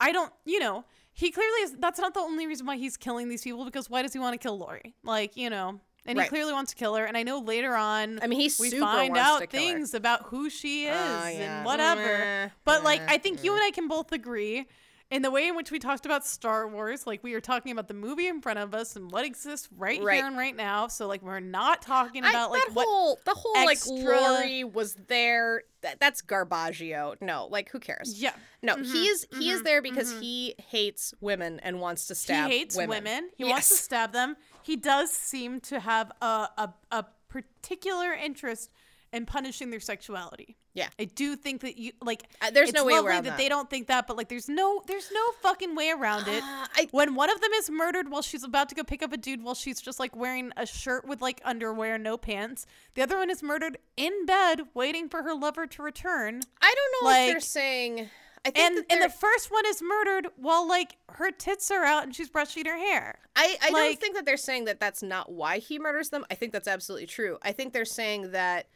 I 0.00 0.12
don't, 0.12 0.32
you 0.46 0.58
know, 0.60 0.84
he 1.12 1.30
clearly 1.30 1.60
is 1.62 1.76
that's 1.78 1.98
not 2.00 2.14
the 2.14 2.20
only 2.20 2.46
reason 2.46 2.66
why 2.66 2.76
he's 2.76 2.96
killing 2.96 3.28
these 3.28 3.42
people 3.42 3.64
because 3.64 3.90
why 3.90 4.02
does 4.02 4.12
he 4.12 4.18
want 4.18 4.32
to 4.34 4.38
kill 4.38 4.58
Laurie? 4.58 4.94
Like, 5.04 5.36
you 5.36 5.50
know, 5.50 5.80
and 6.06 6.16
Right. 6.18 6.24
he 6.24 6.28
clearly 6.30 6.52
wants 6.52 6.70
to 6.72 6.76
kill 6.76 6.94
her 6.96 7.04
and 7.04 7.16
I 7.16 7.22
know 7.22 7.38
later 7.40 7.74
on 7.74 8.18
I 8.22 8.26
mean, 8.26 8.40
he 8.40 8.50
we 8.58 8.70
find 8.70 9.16
out 9.16 9.40
her. 9.40 9.46
things 9.46 9.92
about 9.94 10.24
who 10.24 10.48
she 10.48 10.86
is 10.86 10.94
Oh, 10.96 11.28
yeah. 11.28 11.58
and 11.58 11.66
whatever. 11.66 12.00
Meh, 12.02 12.48
but 12.64 12.82
like 12.84 13.02
I 13.08 13.18
think 13.18 13.44
you 13.44 13.52
and 13.54 13.62
I 13.62 13.70
can 13.70 13.88
both 13.88 14.12
agree 14.12 14.66
in 15.10 15.22
the 15.22 15.30
way 15.30 15.48
in 15.48 15.56
which 15.56 15.72
we 15.72 15.78
talked 15.78 16.06
about 16.06 16.24
Star 16.24 16.68
Wars, 16.68 17.06
like 17.06 17.22
we 17.24 17.34
are 17.34 17.40
talking 17.40 17.72
about 17.72 17.88
the 17.88 17.94
movie 17.94 18.28
in 18.28 18.40
front 18.40 18.60
of 18.60 18.74
us 18.74 18.94
and 18.94 19.10
what 19.10 19.24
exists 19.24 19.68
right, 19.76 20.00
Right. 20.00 20.16
here 20.16 20.26
and 20.26 20.36
right 20.36 20.54
now. 20.54 20.86
So 20.86 21.08
like 21.08 21.22
we're 21.22 21.40
not 21.40 21.82
talking 21.82 22.24
I- 22.24 22.30
about 22.30 22.50
like 22.52 22.62
what 22.74 22.86
whole 22.86 23.18
the 23.24 23.34
whole 23.34 23.56
extra- 23.56 23.92
like 23.92 24.04
Laurie 24.04 24.64
was 24.64 24.94
there. 25.08 25.64
That, 25.82 25.98
that's 25.98 26.22
Garbaggio. 26.22 27.20
No, 27.20 27.46
like 27.50 27.70
who 27.70 27.80
cares? 27.80 28.20
Yeah. 28.20 28.34
No, 28.62 28.76
he's 28.76 29.26
he 29.36 29.50
is 29.50 29.58
mm-hmm. 29.58 29.64
there 29.64 29.82
because 29.82 30.12
mm-hmm. 30.12 30.22
he 30.22 30.54
hates 30.68 31.12
women 31.20 31.58
and 31.60 31.80
wants 31.80 32.06
to 32.06 32.14
stab. 32.14 32.50
he 32.50 32.58
hates 32.58 32.76
women. 32.76 33.30
He 33.36 33.44
wants 33.44 33.68
to 33.68 33.74
stab 33.76 34.12
them. 34.12 34.36
He 34.62 34.76
does 34.76 35.10
seem 35.10 35.60
to 35.62 35.80
have 35.80 36.12
a, 36.20 36.48
a, 36.56 36.74
a 36.92 37.06
particular 37.28 38.12
interest 38.12 38.70
in 39.12 39.26
punishing 39.26 39.70
their 39.70 39.80
sexuality. 39.80 40.56
Yeah. 40.72 40.88
I 40.98 41.04
do 41.04 41.34
think 41.36 41.62
that 41.62 41.78
you 41.78 41.92
like. 42.02 42.24
Uh, 42.40 42.50
there's 42.50 42.72
no 42.72 42.84
way 42.84 42.94
around 42.94 43.24
that, 43.24 43.30
that. 43.30 43.38
they 43.38 43.48
don't 43.48 43.68
think 43.68 43.88
that, 43.88 44.06
but 44.06 44.16
like, 44.16 44.28
there's 44.28 44.48
no, 44.48 44.82
there's 44.86 45.10
no 45.12 45.20
fucking 45.42 45.74
way 45.74 45.90
around 45.90 46.28
it. 46.28 46.42
Uh, 46.42 46.66
I- 46.74 46.88
when 46.92 47.14
one 47.14 47.30
of 47.30 47.40
them 47.40 47.50
is 47.54 47.70
murdered 47.70 48.08
while 48.10 48.22
she's 48.22 48.44
about 48.44 48.68
to 48.68 48.74
go 48.74 48.84
pick 48.84 49.02
up 49.02 49.12
a 49.12 49.16
dude 49.16 49.42
while 49.42 49.54
she's 49.54 49.80
just 49.80 49.98
like 49.98 50.14
wearing 50.14 50.52
a 50.56 50.66
shirt 50.66 51.06
with 51.06 51.20
like 51.20 51.40
underwear, 51.44 51.98
no 51.98 52.16
pants. 52.16 52.66
The 52.94 53.02
other 53.02 53.18
one 53.18 53.30
is 53.30 53.42
murdered 53.42 53.78
in 53.96 54.26
bed, 54.26 54.62
waiting 54.74 55.08
for 55.08 55.22
her 55.22 55.34
lover 55.34 55.66
to 55.66 55.82
return. 55.82 56.40
I 56.62 56.74
don't 56.74 57.04
know 57.04 57.10
if 57.20 57.30
they're 57.32 57.40
saying. 57.40 58.08
I 58.44 58.50
think 58.50 58.58
And 58.58 58.86
and 58.90 59.02
the 59.02 59.10
first 59.10 59.50
one 59.50 59.66
is 59.66 59.82
murdered 59.82 60.28
while 60.36 60.66
like 60.66 60.96
her 61.10 61.30
tits 61.30 61.70
are 61.70 61.84
out 61.84 62.04
and 62.04 62.14
she's 62.14 62.30
brushing 62.30 62.64
her 62.64 62.78
hair. 62.78 63.18
I, 63.36 63.56
I 63.62 63.70
don't 63.70 64.00
think 64.00 64.16
that 64.16 64.24
they're 64.24 64.36
saying 64.38 64.64
that 64.64 64.80
that's 64.80 65.02
not 65.02 65.30
why 65.30 65.58
he 65.58 65.78
murders 65.78 66.08
them. 66.08 66.24
I 66.30 66.34
think 66.34 66.52
that's 66.52 66.68
absolutely 66.68 67.06
true. 67.06 67.38
I 67.42 67.52
think 67.52 67.72
they're 67.72 67.84
saying 67.84 68.32
that 68.32 68.68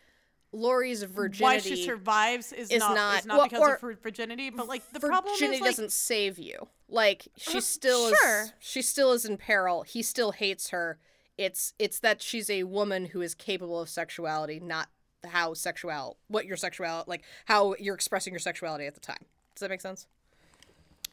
Laurie's 0.54 1.02
virginity. 1.02 1.42
why 1.42 1.58
she 1.58 1.84
survives 1.84 2.52
is, 2.52 2.70
is 2.70 2.78
not, 2.80 2.94
not- 2.94 3.18
is 3.20 3.26
not 3.26 3.36
well, 3.38 3.48
because 3.48 3.74
of 3.74 3.80
her 3.80 3.94
virginity, 4.02 4.50
but 4.50 4.68
like 4.68 4.82
the 4.92 5.00
problem 5.00 5.34
virginity 5.34 5.56
is 5.56 5.60
like 5.62 5.70
doesn't 5.70 5.92
save 5.92 6.38
you. 6.38 6.68
Like 6.88 7.28
she 7.36 7.58
Uh, 7.58 7.60
still 7.60 8.14
sure. 8.14 8.42
is 8.42 8.52
she 8.60 8.82
still 8.82 9.12
is 9.12 9.24
in 9.24 9.36
peril. 9.36 9.82
He 9.82 10.02
still 10.02 10.32
hates 10.32 10.70
her. 10.70 10.98
It's 11.36 11.74
it's 11.78 11.98
that 12.00 12.22
she's 12.22 12.48
a 12.48 12.62
woman 12.62 13.06
who 13.06 13.20
is 13.20 13.34
capable 13.34 13.80
of 13.80 13.88
sexuality, 13.88 14.60
not 14.60 14.88
how 15.26 15.54
sexual 15.54 16.18
what 16.28 16.46
your 16.46 16.56
sexual 16.56 17.02
like 17.06 17.24
how 17.46 17.74
you're 17.80 17.94
expressing 17.94 18.32
your 18.32 18.40
sexuality 18.40 18.86
at 18.86 18.94
the 18.94 19.00
time. 19.00 19.24
Does 19.54 19.60
that 19.60 19.70
make 19.70 19.80
sense? 19.80 20.06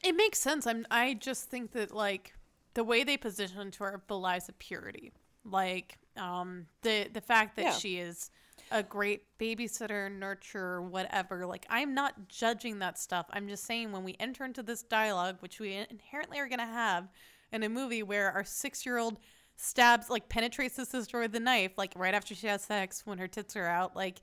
it 0.03 0.13
makes 0.15 0.39
sense. 0.39 0.65
I'm 0.67 0.85
I 0.91 1.13
just 1.13 1.49
think 1.49 1.71
that 1.73 1.91
like 1.93 2.33
the 2.73 2.83
way 2.83 3.03
they 3.03 3.17
position 3.17 3.71
her 3.79 4.01
belies 4.07 4.49
a 4.49 4.53
purity. 4.53 5.11
Like 5.45 5.97
um 6.17 6.67
the 6.81 7.07
the 7.11 7.21
fact 7.21 7.55
that 7.55 7.65
Yeah. 7.65 7.71
she 7.71 7.97
is 7.97 8.29
a 8.71 8.81
great 8.81 9.23
babysitter, 9.37 10.09
nurturer, 10.09 10.81
whatever. 10.81 11.45
Like 11.45 11.65
I'm 11.69 11.93
not 11.93 12.29
judging 12.29 12.79
that 12.79 12.97
stuff. 12.97 13.27
I'm 13.31 13.47
just 13.47 13.65
saying 13.65 13.91
when 13.91 14.03
we 14.03 14.15
enter 14.19 14.45
into 14.45 14.63
this 14.63 14.81
dialogue, 14.81 15.37
which 15.41 15.59
we 15.59 15.73
inherently 15.89 16.39
are 16.39 16.47
going 16.47 16.59
to 16.59 16.65
have 16.65 17.09
in 17.51 17.63
a 17.63 17.69
movie 17.69 18.01
where 18.01 18.31
our 18.31 18.43
6-year-old 18.43 19.17
stabs 19.57 20.09
like 20.09 20.29
penetrates 20.29 20.77
the 20.77 20.85
sister 20.85 21.19
with 21.19 21.35
a 21.35 21.39
knife 21.39 21.73
like 21.77 21.93
right 21.95 22.15
after 22.15 22.33
she 22.33 22.47
has 22.47 22.63
sex 22.63 23.05
when 23.05 23.17
her 23.17 23.27
tits 23.27 23.55
are 23.55 23.67
out, 23.67 23.95
like 23.95 24.21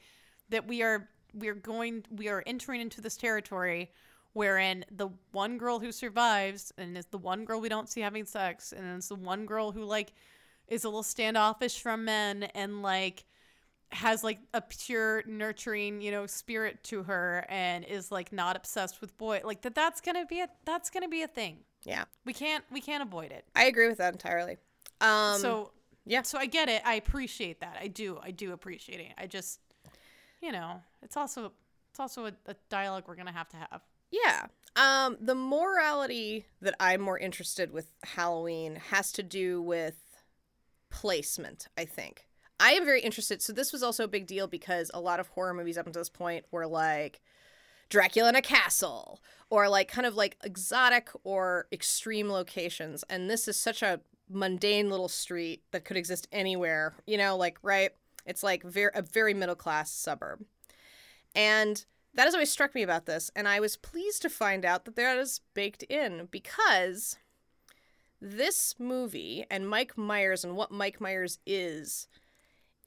that 0.48 0.66
we 0.66 0.82
are 0.82 1.08
we 1.34 1.48
are 1.48 1.54
going 1.54 2.04
we 2.10 2.28
are 2.28 2.42
entering 2.46 2.80
into 2.80 3.00
this 3.00 3.16
territory 3.16 3.90
wherein 4.32 4.84
the 4.90 5.08
one 5.32 5.58
girl 5.58 5.78
who 5.78 5.92
survives 5.92 6.72
and 6.78 6.96
is 6.96 7.06
the 7.06 7.18
one 7.18 7.44
girl 7.44 7.60
we 7.60 7.68
don't 7.68 7.88
see 7.88 8.00
having 8.00 8.24
sex 8.24 8.72
and 8.72 8.96
it's 8.96 9.08
the 9.08 9.14
one 9.14 9.46
girl 9.46 9.70
who 9.70 9.84
like 9.84 10.12
is 10.66 10.84
a 10.84 10.88
little 10.88 11.02
standoffish 11.02 11.80
from 11.80 12.04
men 12.04 12.44
and 12.54 12.82
like 12.82 13.24
has 13.90 14.22
like 14.22 14.38
a 14.52 14.60
pure 14.60 15.22
nurturing 15.26 16.00
you 16.02 16.10
know 16.10 16.26
spirit 16.26 16.82
to 16.84 17.02
her 17.04 17.44
and 17.48 17.84
is 17.84 18.12
like 18.12 18.32
not 18.32 18.54
obsessed 18.56 19.00
with 19.00 19.16
boy 19.16 19.40
like 19.44 19.62
that 19.62 19.74
that's 19.74 20.00
gonna 20.00 20.26
be 20.26 20.40
a 20.40 20.48
that's 20.66 20.90
gonna 20.90 21.08
be 21.08 21.22
a 21.22 21.28
thing 21.28 21.56
Yeah. 21.84 22.04
we 22.26 22.32
can't 22.34 22.64
we 22.70 22.80
can't 22.80 23.02
avoid 23.02 23.32
it 23.32 23.44
I 23.56 23.64
agree 23.64 23.88
with 23.88 23.98
that 23.98 24.12
entirely. 24.12 24.58
Um 25.00 25.38
so 25.40 25.70
yeah. 26.04 26.22
so 26.22 26.38
i 26.38 26.46
get 26.46 26.68
it 26.68 26.82
i 26.84 26.94
appreciate 26.94 27.60
that 27.60 27.78
i 27.80 27.86
do 27.88 28.18
i 28.22 28.30
do 28.30 28.52
appreciate 28.52 29.00
it 29.00 29.12
i 29.16 29.26
just 29.26 29.60
you 30.42 30.52
know 30.52 30.82
it's 31.02 31.16
also 31.16 31.52
it's 31.90 32.00
also 32.00 32.26
a, 32.26 32.32
a 32.46 32.54
dialogue 32.68 33.04
we're 33.06 33.16
gonna 33.16 33.32
have 33.32 33.48
to 33.50 33.56
have 33.56 33.80
Yeah. 34.10 34.46
Um, 34.76 35.16
the 35.20 35.34
morality 35.34 36.46
that 36.60 36.74
I'm 36.78 37.00
more 37.00 37.18
interested 37.18 37.72
with 37.72 37.90
Halloween 38.04 38.76
has 38.90 39.10
to 39.12 39.24
do 39.24 39.60
with 39.60 39.96
placement, 40.90 41.66
I 41.76 41.84
think. 41.84 42.27
I 42.60 42.72
am 42.72 42.84
very 42.84 43.00
interested. 43.00 43.40
So 43.42 43.52
this 43.52 43.72
was 43.72 43.82
also 43.82 44.04
a 44.04 44.08
big 44.08 44.26
deal 44.26 44.46
because 44.46 44.90
a 44.92 45.00
lot 45.00 45.20
of 45.20 45.28
horror 45.28 45.54
movies 45.54 45.78
up 45.78 45.86
until 45.86 46.00
this 46.00 46.08
point 46.08 46.44
were 46.50 46.66
like 46.66 47.20
Dracula 47.88 48.30
in 48.30 48.34
a 48.34 48.42
castle 48.42 49.20
or 49.50 49.68
like 49.68 49.88
kind 49.88 50.06
of 50.06 50.14
like 50.14 50.36
exotic 50.42 51.08
or 51.24 51.68
extreme 51.72 52.30
locations. 52.30 53.04
And 53.08 53.30
this 53.30 53.48
is 53.48 53.56
such 53.56 53.82
a 53.82 54.00
mundane 54.28 54.90
little 54.90 55.08
street 55.08 55.62
that 55.70 55.84
could 55.84 55.96
exist 55.96 56.28
anywhere, 56.32 56.94
you 57.06 57.16
know, 57.16 57.36
like 57.36 57.58
right? 57.62 57.92
It's 58.26 58.42
like 58.42 58.62
very 58.62 58.90
a 58.94 59.02
very 59.02 59.34
middle 59.34 59.54
class 59.54 59.90
suburb. 59.90 60.44
And 61.34 61.84
that 62.14 62.24
has 62.24 62.34
always 62.34 62.50
struck 62.50 62.74
me 62.74 62.82
about 62.82 63.06
this, 63.06 63.30
and 63.36 63.46
I 63.46 63.60
was 63.60 63.76
pleased 63.76 64.22
to 64.22 64.30
find 64.30 64.64
out 64.64 64.84
that 64.84 64.96
that 64.96 65.18
is 65.18 65.40
baked 65.54 65.84
in 65.84 66.26
because 66.30 67.16
this 68.20 68.74
movie 68.78 69.44
and 69.50 69.68
Mike 69.68 69.96
Myers 69.96 70.42
and 70.42 70.56
what 70.56 70.72
Mike 70.72 71.00
Myers 71.00 71.38
is 71.46 72.08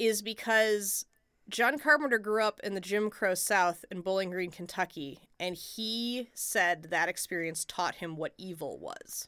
is 0.01 0.23
because 0.23 1.05
John 1.47 1.77
Carpenter 1.77 2.17
grew 2.17 2.43
up 2.43 2.59
in 2.63 2.73
the 2.73 2.81
Jim 2.81 3.11
Crow 3.11 3.35
South 3.35 3.85
in 3.91 4.01
Bowling 4.01 4.31
Green, 4.31 4.49
Kentucky, 4.49 5.19
and 5.39 5.55
he 5.55 6.29
said 6.33 6.87
that 6.89 7.07
experience 7.07 7.65
taught 7.65 7.95
him 7.95 8.15
what 8.17 8.33
evil 8.37 8.79
was. 8.79 9.27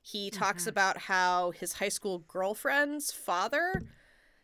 He 0.00 0.30
talks 0.30 0.62
mm-hmm. 0.62 0.70
about 0.70 0.98
how 0.98 1.50
his 1.50 1.74
high 1.74 1.88
school 1.88 2.24
girlfriend's 2.28 3.10
father 3.10 3.82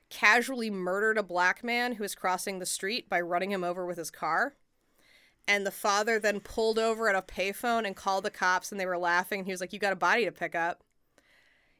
casually 0.09 0.71
murdered 0.71 1.18
a 1.18 1.23
black 1.23 1.62
man 1.62 1.93
who 1.95 2.03
was 2.03 2.16
crossing 2.16 2.59
the 2.59 2.66
street 2.66 3.09
by 3.09 3.21
running 3.21 3.53
him 3.53 3.62
over 3.62 3.87
with 3.87 3.99
his 3.99 4.11
car. 4.11 4.55
And 5.47 5.64
the 5.64 5.71
father 5.71 6.18
then 6.18 6.41
pulled 6.41 6.79
over 6.79 7.09
at 7.09 7.14
a 7.14 7.23
payphone 7.23 7.87
and 7.87 7.95
called 7.95 8.25
the 8.25 8.31
cops, 8.31 8.73
and 8.73 8.81
they 8.81 8.87
were 8.87 8.99
laughing. 8.99 9.41
And 9.41 9.47
he 9.47 9.53
was 9.53 9.61
like, 9.61 9.73
You 9.73 9.79
got 9.79 9.93
a 9.93 9.97
body 9.97 10.25
to 10.25 10.33
pick 10.33 10.55
up. 10.55 10.83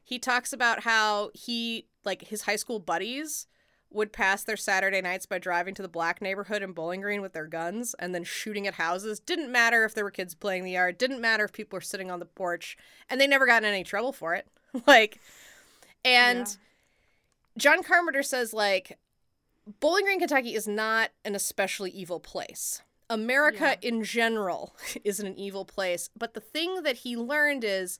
He 0.03 0.17
talks 0.17 0.53
about 0.53 0.83
how 0.83 1.31
he, 1.33 1.87
like, 2.05 2.23
his 2.27 2.43
high 2.43 2.55
school 2.55 2.79
buddies 2.79 3.47
would 3.91 4.13
pass 4.13 4.43
their 4.43 4.57
Saturday 4.57 5.01
nights 5.01 5.25
by 5.25 5.37
driving 5.37 5.73
to 5.75 5.81
the 5.81 5.87
black 5.87 6.21
neighborhood 6.21 6.61
in 6.61 6.73
Bowling 6.73 7.01
Green 7.01 7.21
with 7.21 7.33
their 7.33 7.47
guns 7.47 7.93
and 7.99 8.15
then 8.15 8.23
shooting 8.23 8.67
at 8.67 8.75
houses. 8.75 9.19
Didn't 9.19 9.51
matter 9.51 9.83
if 9.83 9.93
there 9.93 10.03
were 10.03 10.11
kids 10.11 10.33
playing 10.33 10.63
the 10.63 10.71
yard, 10.71 10.97
didn't 10.97 11.21
matter 11.21 11.43
if 11.43 11.51
people 11.51 11.77
were 11.77 11.81
sitting 11.81 12.09
on 12.09 12.19
the 12.19 12.25
porch, 12.25 12.77
and 13.09 13.19
they 13.19 13.27
never 13.27 13.45
got 13.45 13.63
in 13.63 13.69
any 13.69 13.83
trouble 13.83 14.13
for 14.13 14.33
it. 14.33 14.47
like, 14.87 15.19
and 16.05 16.47
yeah. 16.47 16.53
John 17.57 17.83
Carpenter 17.83 18.23
says, 18.23 18.53
like, 18.53 18.97
Bowling 19.79 20.05
Green, 20.05 20.19
Kentucky 20.19 20.55
is 20.55 20.67
not 20.67 21.11
an 21.25 21.35
especially 21.35 21.91
evil 21.91 22.19
place. 22.19 22.81
America 23.09 23.77
yeah. 23.81 23.89
in 23.89 24.03
general 24.03 24.75
isn't 25.03 25.27
an 25.27 25.37
evil 25.37 25.65
place, 25.65 26.09
but 26.17 26.33
the 26.33 26.39
thing 26.39 26.83
that 26.83 26.97
he 26.97 27.17
learned 27.17 27.63
is, 27.63 27.99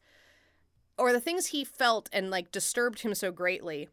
or 0.98 1.12
the 1.12 1.20
things 1.20 1.48
he 1.48 1.64
felt 1.66 2.10
and 2.14 2.30
like 2.30 2.52
disturbed 2.52 3.02
him 3.02 3.14
so 3.14 3.32
greatly 3.32 3.90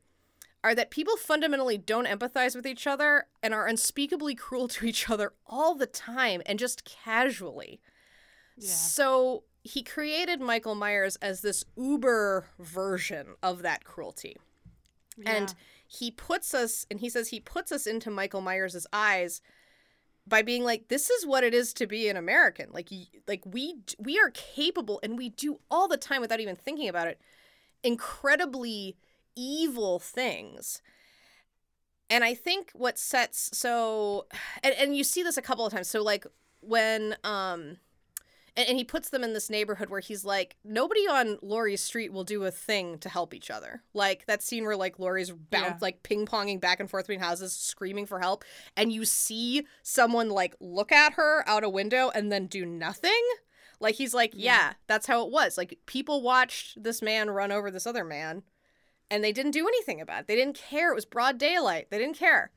are 0.68 0.74
that 0.74 0.90
people 0.90 1.16
fundamentally 1.16 1.78
don't 1.78 2.06
empathize 2.06 2.54
with 2.54 2.66
each 2.66 2.86
other 2.86 3.26
and 3.42 3.54
are 3.54 3.66
unspeakably 3.66 4.34
cruel 4.34 4.68
to 4.68 4.84
each 4.84 5.08
other 5.08 5.32
all 5.46 5.74
the 5.74 5.86
time 5.86 6.42
and 6.44 6.58
just 6.58 6.84
casually. 6.84 7.80
Yeah. 8.58 8.68
So 8.68 9.44
he 9.62 9.82
created 9.82 10.42
Michael 10.42 10.74
Myers 10.74 11.16
as 11.16 11.40
this 11.40 11.64
uber 11.74 12.50
version 12.58 13.28
of 13.42 13.62
that 13.62 13.84
cruelty. 13.84 14.36
Yeah. 15.16 15.32
And 15.32 15.54
he 15.86 16.10
puts 16.10 16.52
us, 16.52 16.84
and 16.90 17.00
he 17.00 17.08
says 17.08 17.28
he 17.28 17.40
puts 17.40 17.72
us 17.72 17.86
into 17.86 18.10
Michael 18.10 18.42
Myers' 18.42 18.86
eyes 18.92 19.40
by 20.26 20.42
being 20.42 20.64
like 20.64 20.88
this 20.88 21.08
is 21.08 21.24
what 21.24 21.42
it 21.42 21.54
is 21.54 21.72
to 21.72 21.86
be 21.86 22.06
an 22.06 22.16
american 22.18 22.68
like 22.70 22.90
like 23.26 23.42
we 23.46 23.76
we 23.98 24.18
are 24.18 24.30
capable 24.32 25.00
and 25.02 25.16
we 25.16 25.30
do 25.30 25.58
all 25.70 25.88
the 25.88 25.96
time 25.96 26.20
without 26.20 26.38
even 26.38 26.54
thinking 26.54 26.86
about 26.86 27.08
it 27.08 27.18
incredibly 27.82 28.94
evil 29.38 30.00
things. 30.00 30.82
And 32.10 32.24
I 32.24 32.34
think 32.34 32.70
what 32.74 32.98
sets 32.98 33.56
so 33.56 34.26
and, 34.62 34.74
and 34.74 34.96
you 34.96 35.04
see 35.04 35.22
this 35.22 35.36
a 35.36 35.42
couple 35.42 35.64
of 35.64 35.72
times. 35.72 35.88
So 35.88 36.02
like 36.02 36.26
when 36.60 37.16
um 37.22 37.76
and, 38.56 38.70
and 38.70 38.78
he 38.78 38.84
puts 38.84 39.10
them 39.10 39.22
in 39.22 39.34
this 39.34 39.50
neighborhood 39.50 39.88
where 39.88 40.00
he's 40.00 40.24
like, 40.24 40.56
nobody 40.64 41.02
on 41.02 41.38
Laurie's 41.42 41.82
street 41.82 42.12
will 42.12 42.24
do 42.24 42.44
a 42.44 42.50
thing 42.50 42.98
to 42.98 43.08
help 43.08 43.32
each 43.32 43.50
other. 43.50 43.82
Like 43.94 44.26
that 44.26 44.42
scene 44.42 44.64
where 44.64 44.76
like 44.76 44.98
Laurie's 44.98 45.30
bound 45.30 45.66
yeah. 45.66 45.78
like 45.80 46.02
ping 46.02 46.26
ponging 46.26 46.60
back 46.60 46.80
and 46.80 46.90
forth 46.90 47.06
between 47.06 47.20
houses, 47.20 47.52
screaming 47.52 48.06
for 48.06 48.18
help, 48.18 48.44
and 48.76 48.90
you 48.90 49.04
see 49.04 49.66
someone 49.82 50.30
like 50.30 50.56
look 50.60 50.90
at 50.90 51.12
her 51.12 51.48
out 51.48 51.62
a 51.62 51.68
window 51.68 52.10
and 52.14 52.32
then 52.32 52.46
do 52.46 52.66
nothing. 52.66 53.22
Like 53.80 53.94
he's 53.94 54.14
like, 54.14 54.32
yeah, 54.34 54.40
yeah 54.40 54.72
that's 54.88 55.06
how 55.06 55.24
it 55.24 55.30
was. 55.30 55.56
Like 55.56 55.78
people 55.86 56.22
watched 56.22 56.82
this 56.82 57.00
man 57.00 57.30
run 57.30 57.52
over 57.52 57.70
this 57.70 57.86
other 57.86 58.04
man 58.04 58.42
and 59.10 59.24
they 59.24 59.32
didn't 59.32 59.52
do 59.52 59.66
anything 59.66 60.00
about 60.00 60.22
it. 60.22 60.26
They 60.26 60.36
didn't 60.36 60.56
care. 60.56 60.92
It 60.92 60.94
was 60.94 61.04
broad 61.04 61.38
daylight. 61.38 61.88
They 61.90 61.98
didn't 61.98 62.16
care. 62.16 62.50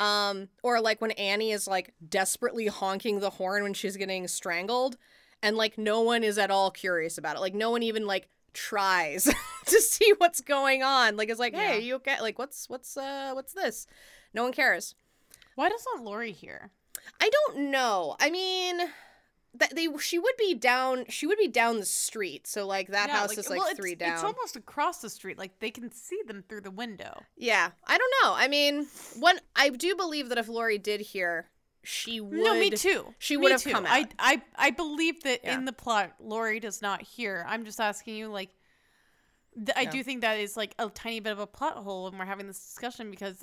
Um, 0.00 0.48
or 0.62 0.80
like 0.80 1.00
when 1.00 1.10
Annie 1.12 1.50
is 1.50 1.66
like 1.66 1.92
desperately 2.08 2.66
honking 2.68 3.20
the 3.20 3.30
horn 3.30 3.62
when 3.62 3.74
she's 3.74 3.96
getting 3.96 4.28
strangled, 4.28 4.96
and 5.42 5.56
like 5.56 5.78
no 5.78 6.00
one 6.00 6.24
is 6.24 6.38
at 6.38 6.50
all 6.50 6.70
curious 6.70 7.18
about 7.18 7.36
it. 7.36 7.40
Like 7.40 7.54
no 7.54 7.70
one 7.70 7.82
even 7.82 8.06
like 8.06 8.28
tries 8.52 9.24
to 9.66 9.80
see 9.80 10.12
what's 10.18 10.40
going 10.40 10.82
on. 10.82 11.16
Like 11.16 11.30
it's 11.30 11.40
like, 11.40 11.54
hey, 11.54 11.74
yeah. 11.74 11.84
you 11.84 11.94
okay? 11.96 12.20
Like 12.20 12.38
what's 12.38 12.68
what's 12.68 12.96
uh 12.96 13.32
what's 13.34 13.52
this? 13.52 13.86
No 14.34 14.44
one 14.44 14.52
cares. 14.52 14.94
Why 15.54 15.68
doesn't 15.68 16.04
Laurie 16.04 16.32
hear? 16.32 16.70
I 17.20 17.30
don't 17.30 17.70
know. 17.70 18.16
I 18.20 18.30
mean, 18.30 18.80
that 19.58 19.74
they 19.74 19.88
she 19.98 20.18
would 20.18 20.36
be 20.38 20.54
down 20.54 21.04
she 21.08 21.26
would 21.26 21.38
be 21.38 21.48
down 21.48 21.78
the 21.78 21.84
street 21.84 22.46
so 22.46 22.66
like 22.66 22.88
that 22.88 23.08
yeah, 23.08 23.18
house 23.18 23.30
like, 23.30 23.38
is 23.38 23.50
like 23.50 23.58
well, 23.58 23.74
three 23.74 23.94
down. 23.94 24.14
it's 24.14 24.22
almost 24.22 24.56
across 24.56 25.00
the 25.00 25.10
street 25.10 25.38
like 25.38 25.58
they 25.60 25.70
can 25.70 25.90
see 25.92 26.20
them 26.26 26.44
through 26.48 26.60
the 26.60 26.70
window. 26.70 27.22
Yeah 27.36 27.70
i 27.86 27.98
don't 27.98 28.12
know 28.22 28.34
i 28.34 28.48
mean 28.48 28.86
one 29.18 29.38
i 29.56 29.68
do 29.68 29.94
believe 29.96 30.28
that 30.28 30.38
if 30.38 30.48
laurie 30.48 30.78
did 30.78 31.00
hear 31.00 31.48
she 31.82 32.20
would 32.20 32.32
no 32.32 32.58
me 32.58 32.70
too 32.70 33.14
she 33.18 33.36
would 33.36 33.46
me 33.46 33.52
have 33.52 33.62
too. 33.62 33.72
come 33.72 33.86
out. 33.86 33.92
I 33.92 34.08
i, 34.18 34.42
I 34.56 34.70
believe 34.70 35.22
that 35.22 35.40
yeah. 35.42 35.54
in 35.54 35.64
the 35.64 35.72
plot 35.72 36.14
laurie 36.20 36.60
does 36.60 36.82
not 36.82 37.02
hear. 37.02 37.44
I'm 37.48 37.64
just 37.64 37.80
asking 37.80 38.16
you 38.16 38.28
like 38.28 38.50
th- 39.54 39.76
i 39.76 39.84
do 39.84 40.02
think 40.02 40.20
that 40.20 40.38
is 40.38 40.56
like 40.56 40.74
a 40.78 40.88
tiny 40.90 41.20
bit 41.20 41.32
of 41.32 41.38
a 41.38 41.46
plot 41.46 41.76
hole 41.76 42.04
when 42.04 42.18
we're 42.18 42.26
having 42.26 42.46
this 42.46 42.58
discussion 42.58 43.10
because 43.10 43.42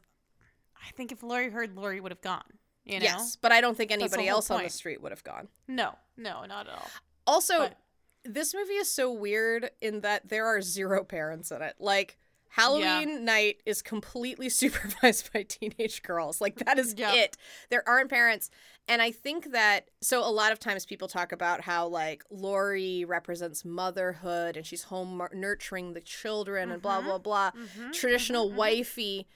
i 0.86 0.92
think 0.92 1.12
if 1.12 1.24
laurie 1.24 1.50
heard 1.50 1.76
laurie 1.76 2.00
would 2.00 2.12
have 2.12 2.22
gone 2.22 2.44
you 2.86 3.00
know? 3.00 3.06
Yes, 3.06 3.36
but 3.36 3.52
I 3.52 3.62
don't 3.62 3.76
think 3.76 3.92
anybody 3.92 4.28
else 4.28 4.48
point. 4.48 4.60
on 4.60 4.64
the 4.66 4.70
street 4.70 5.02
would 5.02 5.12
have 5.12 5.24
gone. 5.24 5.48
No, 5.68 5.96
no, 6.18 6.46
not 6.46 6.68
at 6.68 6.74
all. 6.74 6.90
Also, 7.28 7.58
but. 7.60 7.78
this 8.24 8.54
movie 8.54 8.74
is 8.74 8.92
so 8.92 9.12
weird 9.12 9.72
in 9.82 10.02
that 10.02 10.30
there 10.30 10.46
are 10.46 10.62
zero 10.62 11.04
parents 11.04 11.52
in 11.52 11.62
it. 11.62 11.76
Like 11.80 12.18
Halloween 12.56 13.10
yeah. 13.10 13.20
night 13.20 13.62
is 13.66 13.82
completely 13.82 14.48
supervised 14.62 15.34
by 15.34 15.44
teenage 15.44 16.02
girls. 16.04 16.40
Like 16.40 16.56
that 16.60 16.80
is 16.80 16.96
yep. 16.98 17.14
it. 17.14 17.38
There 17.70 17.88
aren't 17.88 18.10
parents. 18.10 18.50
And 18.88 19.02
I 19.02 19.12
think 19.12 19.52
that 19.52 19.90
so 20.02 20.26
a 20.26 20.32
lot 20.32 20.54
of 20.54 20.60
times 20.60 20.86
people 20.86 21.08
talk 21.08 21.34
about 21.34 21.62
how 21.62 21.88
like 21.88 22.24
Laurie 22.30 23.04
represents 23.04 23.66
motherhood 23.66 24.56
and 24.56 24.66
she's 24.66 24.84
home 24.84 25.22
nurturing 25.34 25.94
the 25.94 26.02
children 26.02 26.66
mm-hmm. 26.66 26.74
and 26.74 26.82
blah 26.82 27.00
mm-hmm. 27.00 27.08
blah 27.08 27.18
blah. 27.18 27.52
Mm-hmm. 27.52 27.92
Traditional 27.92 28.48
mm-hmm. 28.48 28.58
wifey. 28.58 29.28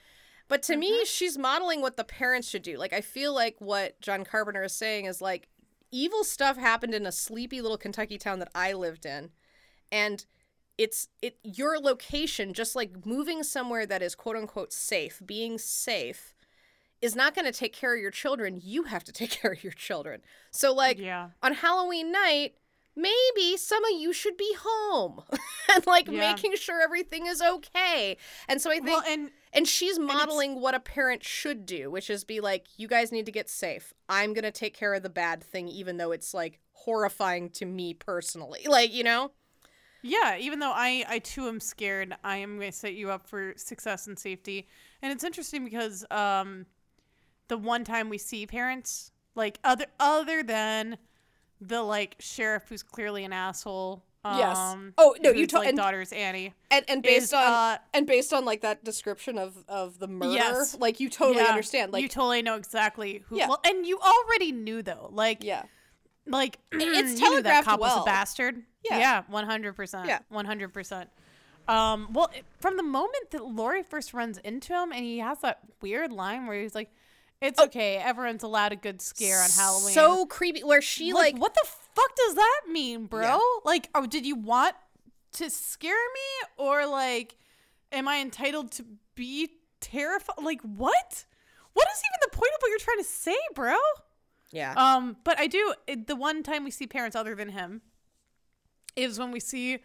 But 0.50 0.64
to 0.64 0.72
mm-hmm. 0.72 0.80
me, 0.80 1.04
she's 1.04 1.38
modeling 1.38 1.80
what 1.80 1.96
the 1.96 2.02
parents 2.02 2.48
should 2.48 2.64
do. 2.64 2.76
Like 2.76 2.92
I 2.92 3.00
feel 3.00 3.32
like 3.32 3.54
what 3.60 3.98
John 4.00 4.24
Carpenter 4.24 4.64
is 4.64 4.72
saying 4.74 5.04
is 5.04 5.22
like 5.22 5.48
evil 5.92 6.24
stuff 6.24 6.56
happened 6.56 6.92
in 6.92 7.06
a 7.06 7.12
sleepy 7.12 7.62
little 7.62 7.78
Kentucky 7.78 8.18
town 8.18 8.40
that 8.40 8.50
I 8.52 8.72
lived 8.72 9.06
in. 9.06 9.30
And 9.92 10.26
it's 10.76 11.06
it 11.22 11.36
your 11.44 11.78
location 11.78 12.52
just 12.52 12.74
like 12.74 13.06
moving 13.06 13.44
somewhere 13.44 13.86
that 13.86 14.02
is 14.02 14.16
quote 14.16 14.34
unquote 14.34 14.72
safe, 14.72 15.22
being 15.24 15.56
safe 15.56 16.34
is 17.00 17.14
not 17.14 17.32
going 17.32 17.44
to 17.44 17.56
take 17.56 17.72
care 17.72 17.94
of 17.94 18.00
your 18.00 18.10
children. 18.10 18.58
You 18.60 18.82
have 18.82 19.04
to 19.04 19.12
take 19.12 19.30
care 19.30 19.52
of 19.52 19.62
your 19.62 19.72
children. 19.72 20.20
So 20.50 20.74
like 20.74 20.98
yeah. 20.98 21.28
on 21.44 21.54
Halloween 21.54 22.10
night, 22.10 22.54
maybe 22.96 23.56
some 23.56 23.84
of 23.84 24.00
you 24.00 24.12
should 24.12 24.36
be 24.36 24.52
home 24.60 25.22
and 25.72 25.86
like 25.86 26.08
yeah. 26.08 26.32
making 26.32 26.56
sure 26.56 26.82
everything 26.82 27.26
is 27.26 27.40
okay. 27.40 28.16
And 28.48 28.60
so 28.60 28.72
I 28.72 28.80
think 28.80 28.88
well, 28.88 29.04
and 29.06 29.30
and 29.52 29.66
she's 29.66 29.98
modeling 29.98 30.52
and 30.52 30.60
what 30.60 30.74
a 30.74 30.80
parent 30.80 31.24
should 31.24 31.66
do, 31.66 31.90
which 31.90 32.08
is 32.10 32.24
be 32.24 32.40
like 32.40 32.66
you 32.76 32.88
guys 32.88 33.10
need 33.12 33.26
to 33.26 33.32
get 33.32 33.48
safe. 33.48 33.92
I'm 34.08 34.32
going 34.32 34.44
to 34.44 34.50
take 34.50 34.74
care 34.74 34.94
of 34.94 35.02
the 35.02 35.10
bad 35.10 35.42
thing 35.42 35.68
even 35.68 35.96
though 35.96 36.12
it's 36.12 36.32
like 36.32 36.60
horrifying 36.72 37.50
to 37.50 37.64
me 37.64 37.94
personally. 37.94 38.60
Like, 38.68 38.94
you 38.94 39.04
know? 39.04 39.32
Yeah, 40.02 40.38
even 40.38 40.60
though 40.60 40.72
I 40.72 41.04
I 41.08 41.18
too 41.18 41.48
am 41.48 41.60
scared, 41.60 42.14
I 42.24 42.36
am 42.36 42.58
going 42.58 42.70
to 42.70 42.76
set 42.76 42.94
you 42.94 43.10
up 43.10 43.26
for 43.26 43.52
success 43.56 44.06
and 44.06 44.18
safety. 44.18 44.68
And 45.02 45.12
it's 45.12 45.24
interesting 45.24 45.64
because 45.64 46.04
um 46.10 46.66
the 47.48 47.58
one 47.58 47.84
time 47.84 48.08
we 48.08 48.16
see 48.16 48.46
parents 48.46 49.10
like 49.34 49.58
other 49.64 49.86
other 49.98 50.42
than 50.42 50.96
the 51.60 51.82
like 51.82 52.16
sheriff 52.18 52.64
who's 52.68 52.82
clearly 52.82 53.24
an 53.24 53.32
asshole. 53.32 54.04
Yes. 54.24 54.56
Um, 54.56 54.92
oh 54.98 55.16
no, 55.20 55.30
you 55.30 55.46
told 55.46 55.64
like, 55.64 55.74
daughter's 55.74 56.12
Annie. 56.12 56.52
And 56.70 56.84
and 56.88 57.02
based 57.02 57.24
is, 57.24 57.32
on 57.32 57.42
uh, 57.42 57.78
and 57.94 58.06
based 58.06 58.34
on 58.34 58.44
like 58.44 58.60
that 58.60 58.84
description 58.84 59.38
of 59.38 59.64
of 59.66 59.98
the 59.98 60.08
murder, 60.08 60.32
yes. 60.32 60.76
like 60.78 61.00
you 61.00 61.08
totally 61.08 61.42
yeah, 61.42 61.48
understand. 61.48 61.92
Like 61.92 62.02
you 62.02 62.08
totally 62.08 62.42
know 62.42 62.56
exactly 62.56 63.24
who. 63.28 63.38
Yeah. 63.38 63.48
Well, 63.48 63.60
and 63.64 63.86
you 63.86 63.98
already 63.98 64.52
knew 64.52 64.82
though. 64.82 65.08
Like 65.10 65.42
yeah. 65.42 65.62
Like 66.26 66.58
it's 66.72 67.18
telegraphed 67.20 67.44
that 67.44 67.64
cop 67.64 67.80
well. 67.80 67.96
was 67.96 68.02
a 68.02 68.04
bastard. 68.04 68.62
Yeah. 68.84 68.98
Yeah. 68.98 69.22
One 69.28 69.46
hundred 69.46 69.74
percent. 69.74 70.06
Yeah. 70.06 70.18
One 70.28 70.44
hundred 70.44 70.74
percent. 70.74 71.08
Um, 71.66 72.08
well, 72.12 72.30
from 72.58 72.76
the 72.76 72.82
moment 72.82 73.30
that 73.30 73.44
Laurie 73.44 73.84
first 73.84 74.12
runs 74.12 74.38
into 74.38 74.74
him, 74.74 74.92
and 74.92 75.04
he 75.04 75.18
has 75.18 75.38
that 75.40 75.60
weird 75.80 76.12
line 76.12 76.46
where 76.46 76.60
he's 76.60 76.74
like, 76.74 76.90
"It's 77.40 77.60
okay, 77.60 77.96
everyone's 77.96 78.42
allowed 78.42 78.72
a 78.72 78.76
good 78.76 79.00
scare 79.00 79.40
on 79.42 79.50
Halloween." 79.50 79.94
So 79.94 80.26
creepy. 80.26 80.62
Where 80.62 80.82
she 80.82 81.12
like, 81.12 81.34
like, 81.34 81.42
what 81.42 81.54
the 81.54 81.66
fuck 81.94 82.14
does 82.16 82.34
that 82.34 82.60
mean, 82.68 83.06
bro? 83.06 83.22
Yeah. 83.22 83.38
Like, 83.64 83.88
oh, 83.94 84.06
did 84.06 84.26
you 84.26 84.36
want 84.36 84.74
to 85.32 85.48
scare 85.50 85.94
me, 85.94 86.48
or 86.64 86.86
like, 86.86 87.36
am 87.92 88.08
I 88.08 88.20
entitled 88.20 88.72
to 88.72 88.84
be 89.14 89.50
terrified? 89.80 90.36
Like, 90.42 90.60
what? 90.62 91.24
What 91.72 91.86
is 91.94 92.02
even 92.04 92.18
the 92.30 92.36
point 92.36 92.50
of 92.54 92.60
what 92.60 92.68
you're 92.68 92.78
trying 92.80 92.98
to 92.98 93.04
say, 93.04 93.36
bro? 93.54 93.76
yeah, 94.52 94.74
Um, 94.76 95.16
but 95.22 95.38
I 95.38 95.46
do 95.46 95.74
it, 95.86 96.08
the 96.08 96.16
one 96.16 96.42
time 96.42 96.64
we 96.64 96.72
see 96.72 96.88
parents 96.88 97.14
other 97.14 97.36
than 97.36 97.50
him 97.50 97.82
is 98.96 99.16
when 99.20 99.30
we 99.30 99.38
see 99.38 99.78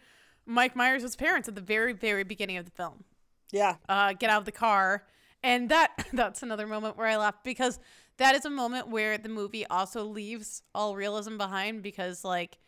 Mike 0.44 0.74
Myers' 0.74 1.14
parents 1.14 1.48
at 1.48 1.54
the 1.54 1.60
very, 1.60 1.92
very 1.92 2.24
beginning 2.24 2.56
of 2.56 2.64
the 2.64 2.72
film. 2.72 3.04
yeah, 3.52 3.76
Uh, 3.88 4.12
get 4.14 4.28
out 4.30 4.38
of 4.40 4.44
the 4.44 4.50
car, 4.52 5.06
and 5.46 5.68
that 5.68 6.04
that's 6.12 6.42
another 6.42 6.66
moment 6.66 6.98
where 6.98 7.06
I 7.06 7.16
laughed 7.16 7.44
because 7.44 7.78
that 8.18 8.34
is 8.34 8.44
a 8.44 8.50
moment 8.50 8.88
where 8.88 9.16
the 9.16 9.28
movie 9.28 9.64
also 9.66 10.04
leaves 10.04 10.62
all 10.74 10.96
realism 10.96 11.38
behind 11.38 11.82
because 11.82 12.24
like 12.24 12.58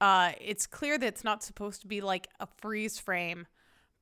uh, 0.00 0.32
it's 0.40 0.66
clear 0.66 0.98
that 0.98 1.06
it's 1.06 1.24
not 1.24 1.42
supposed 1.42 1.80
to 1.82 1.86
be 1.86 2.00
like 2.00 2.28
a 2.40 2.48
freeze 2.58 2.98
frame, 2.98 3.46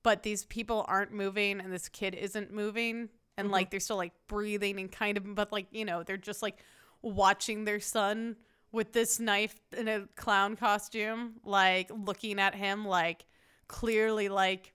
but 0.03 0.23
these 0.23 0.45
people 0.47 0.85
aren't 0.89 1.13
moving 1.13 1.61
and 1.61 1.73
this 1.73 1.89
kid 1.89 2.15
isn't 2.15 2.53
moving 2.53 3.09
and 3.37 3.51
like 3.51 3.71
they're 3.71 3.81
still 3.81 3.97
like 3.97 4.13
breathing 4.29 4.79
and 4.79 4.91
kind 4.93 5.17
of 5.17 5.35
but 5.35 5.53
like 5.53 5.67
you 5.71 5.85
know 5.85 6.03
they're 6.03 6.17
just 6.17 6.43
like 6.43 6.59
watching 7.03 7.65
their 7.65 7.81
son 7.81 8.37
with 8.71 8.93
this 8.93 9.19
knife 9.19 9.59
in 9.77 9.89
a 9.89 10.07
clown 10.17 10.55
costume 10.55 11.35
like 11.45 11.91
looking 11.95 12.39
at 12.39 12.55
him 12.55 12.87
like 12.87 13.25
clearly 13.69 14.29
like 14.29 14.73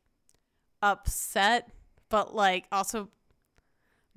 upset 0.81 1.69
but 2.09 2.35
like 2.35 2.65
also 2.71 3.09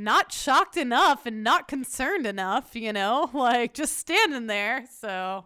not 0.00 0.32
shocked 0.32 0.76
enough 0.76 1.26
and 1.26 1.44
not 1.44 1.68
concerned 1.68 2.26
enough 2.26 2.74
you 2.74 2.92
know 2.92 3.30
like 3.34 3.74
just 3.74 3.96
standing 3.98 4.46
there 4.46 4.84
so 5.00 5.44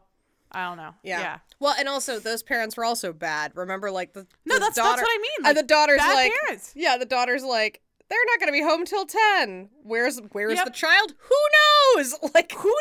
i 0.52 0.62
don't 0.66 0.76
know 0.76 0.94
yeah, 1.02 1.20
yeah 1.20 1.38
Well, 1.58 1.74
and 1.78 1.88
also 1.88 2.18
those 2.20 2.42
parents 2.42 2.76
were 2.76 2.84
also 2.84 3.12
bad. 3.12 3.52
Remember, 3.56 3.90
like 3.90 4.12
the 4.12 4.26
No, 4.44 4.54
the 4.54 4.60
that's- 4.60 4.74
that's 4.76 4.76
daughter, 4.76 5.02
what 5.02 5.08
I 5.10 5.18
mean, 5.20 5.46
uh, 5.46 5.48
and 5.48 5.56
the 5.58 5.62
daughter's 5.62 5.98
bad 5.98 6.14
like, 6.14 6.32
parents. 6.44 6.72
yeah, 6.76 6.96
the 6.98 7.06
daughter's 7.06 7.42
like, 7.42 7.80
they're 8.08 8.18
not 8.30 8.38
gonna 8.38 8.52
be 8.52 8.62
home 8.62 8.84
till 8.84 9.06
ten. 9.06 9.70
Where's 9.82 10.20
where's 10.32 10.54
Yep. 10.56 10.64
the 10.66 10.70
child? 10.72 11.14
Who 11.18 11.40
knows? 11.56 12.14
Like, 12.34 12.52
who 12.52 12.74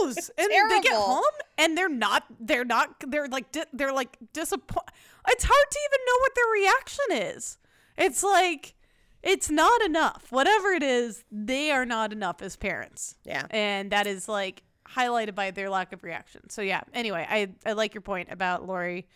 knows 0.00 0.30
and 0.38 0.48
they 0.50 0.80
get 0.80 0.94
home 0.94 1.22
and 1.58 1.76
they're 1.76 1.88
not 1.88 2.24
they're 2.40 2.64
not 2.64 2.94
they're 3.06 3.28
like 3.28 3.52
di- 3.52 3.64
they're 3.72 3.92
like 3.92 4.16
disappointed 4.32 4.92
it's 5.28 5.44
hard 5.44 5.66
to 5.70 5.78
even 5.86 6.00
know 6.06 6.18
what 6.20 6.34
their 6.34 6.50
reaction 6.62 7.36
is 7.36 7.58
it's 7.98 8.22
like 8.22 8.74
it's 9.22 9.50
not 9.50 9.82
enough. 9.82 10.26
Whatever 10.30 10.68
it 10.68 10.82
is 10.82 11.24
they 11.30 11.70
are 11.70 11.84
not 11.84 12.12
enough 12.12 12.42
as 12.42 12.56
parents. 12.56 13.16
Yeah. 13.24 13.46
and 13.50 13.90
that 13.90 14.06
is 14.06 14.28
like 14.28 14.62
highlighted 14.88 15.34
by 15.34 15.50
their 15.50 15.70
lack 15.70 15.92
of 15.92 16.02
reaction. 16.02 16.50
So 16.50 16.62
yeah. 16.62 16.82
Anyway 16.94 17.26
i 17.28 17.48
i 17.64 17.72
like 17.72 17.94
your 17.94 18.00
point 18.02 18.28
about 18.30 18.66
laurie 18.66 19.06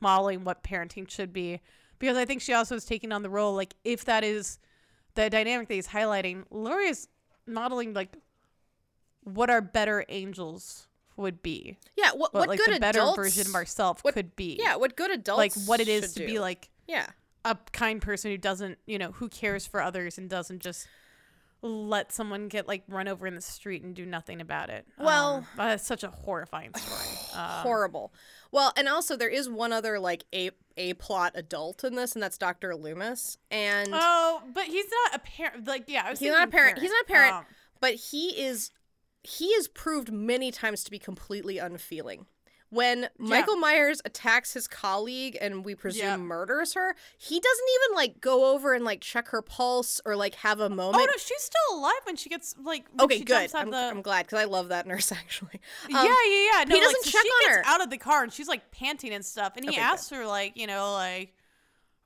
modeling 0.00 0.44
what 0.44 0.62
parenting 0.62 1.08
should 1.08 1.32
be 1.32 1.60
because 1.98 2.16
i 2.16 2.24
think 2.24 2.42
she 2.42 2.52
also 2.52 2.74
is 2.74 2.84
taking 2.84 3.10
on 3.10 3.22
the 3.22 3.30
role 3.30 3.54
like 3.54 3.74
if 3.84 4.04
that 4.04 4.22
is 4.22 4.58
the 5.14 5.30
dynamic 5.30 5.68
that 5.68 5.74
he's 5.74 5.88
highlighting 5.88 6.44
laurie 6.50 6.88
is 6.88 7.08
modeling 7.46 7.94
like 7.94 8.14
what 9.22 9.50
our 9.50 9.60
better 9.60 10.04
angels 10.08 10.86
would 11.16 11.42
be. 11.42 11.78
Yeah, 11.96 12.10
what 12.10 12.34
what 12.34 12.40
what 12.40 12.48
like 12.48 12.58
good 12.58 12.74
the 12.74 12.80
better 12.80 12.98
adults, 12.98 13.16
version 13.16 13.46
of 13.46 13.54
ourselves 13.54 14.02
could 14.02 14.36
be. 14.36 14.58
Yeah, 14.60 14.76
what 14.76 14.96
good 14.96 15.10
adults 15.10 15.38
like 15.56 15.66
what 15.66 15.80
it 15.80 15.88
is 15.88 16.12
to 16.14 16.20
do. 16.20 16.26
be 16.26 16.38
like 16.38 16.68
Yeah, 16.86 17.06
a 17.44 17.56
kind 17.72 18.00
person 18.00 18.30
who 18.30 18.38
doesn't, 18.38 18.78
you 18.86 18.98
know, 18.98 19.12
who 19.12 19.28
cares 19.28 19.66
for 19.66 19.80
others 19.82 20.16
and 20.18 20.28
doesn't 20.30 20.60
just 20.60 20.86
let 21.62 22.12
someone 22.12 22.48
get 22.48 22.68
like 22.68 22.82
run 22.88 23.08
over 23.08 23.26
in 23.26 23.34
the 23.34 23.40
street 23.40 23.82
and 23.82 23.94
do 23.94 24.04
nothing 24.04 24.40
about 24.40 24.68
it. 24.70 24.86
Well- 24.98 25.36
um, 25.36 25.46
that's 25.56 25.86
such 25.86 26.02
a 26.04 26.10
horrifying 26.10 26.74
story. 26.74 27.18
Uh, 27.34 27.62
horrible. 27.62 28.12
Well, 28.52 28.72
and 28.76 28.88
also 28.88 29.16
there 29.16 29.28
is 29.30 29.48
one 29.48 29.72
other 29.72 29.98
like 29.98 30.24
a 30.34 30.50
a 30.76 30.94
plot 30.94 31.32
adult 31.36 31.82
in 31.84 31.94
this, 31.94 32.14
and 32.14 32.22
that's 32.22 32.36
Doctor 32.36 32.74
Loomis, 32.76 33.38
and 33.50 33.88
oh, 33.92 34.42
but 34.52 34.64
he's 34.64 34.86
not 35.04 35.16
a 35.16 35.18
parent. 35.20 35.66
Like, 35.66 35.84
yeah, 35.86 36.04
I 36.06 36.10
was 36.10 36.18
he's 36.18 36.30
not 36.30 36.48
a 36.48 36.50
thinking 36.50 36.58
parent. 36.58 36.78
He's 36.80 36.90
not 36.90 37.02
a 37.02 37.06
parent, 37.06 37.34
Um, 37.34 37.44
but 37.80 37.94
he 37.94 38.28
is 38.40 38.70
he 39.22 39.46
is 39.46 39.66
proved 39.68 40.12
many 40.12 40.50
times 40.50 40.84
to 40.84 40.90
be 40.90 40.98
completely 40.98 41.58
unfeeling. 41.58 42.26
When 42.74 43.08
Michael 43.18 43.56
Myers 43.56 44.00
attacks 44.04 44.52
his 44.54 44.66
colleague 44.66 45.38
and 45.40 45.64
we 45.64 45.74
presume 45.74 46.02
Yeah. 46.04 46.16
murders 46.16 46.74
her, 46.74 46.96
he 47.16 47.38
doesn't 47.38 47.68
even 47.84 47.96
like 47.96 48.20
go 48.20 48.52
over 48.52 48.74
and 48.74 48.84
like 48.84 49.00
check 49.00 49.28
her 49.28 49.42
pulse 49.42 50.00
or 50.04 50.16
like 50.16 50.34
have 50.36 50.58
a 50.60 50.68
moment. 50.68 51.02
oh 51.02 51.06
no, 51.06 51.12
she's 51.16 51.40
still 51.42 51.78
alive 51.78 51.92
when 52.04 52.16
she 52.16 52.28
gets 52.28 52.54
like. 52.62 52.86
Okay, 53.00 53.18
she 53.18 53.24
good. 53.24 53.50
I'm, 53.54 53.70
the, 53.70 53.76
I'm 53.76 54.02
glad 54.02 54.26
because 54.26 54.40
I 54.40 54.44
love 54.44 54.68
that 54.70 54.86
nurse 54.88 55.12
actually. 55.12 55.60
Um, 55.84 55.90
yeah, 55.92 56.02
yeah, 56.04 56.46
yeah. 56.58 56.64
No, 56.64 56.74
he 56.74 56.80
doesn't 56.80 57.04
so 57.04 57.10
check 57.10 57.22
she 57.22 57.28
on 57.28 57.42
gets 57.54 57.56
her. 57.68 57.72
out 57.74 57.82
of 57.82 57.90
the 57.90 57.98
car 57.98 58.22
and 58.24 58.32
she's 58.32 58.48
like 58.48 58.70
panting 58.72 59.12
and 59.14 59.24
stuff, 59.24 59.52
and 59.56 59.64
he 59.64 59.70
Okay, 59.70 59.80
asks 59.80 60.10
her 60.10 60.26
like, 60.26 60.56
you 60.56 60.66
know, 60.66 60.92
like, 60.94 61.32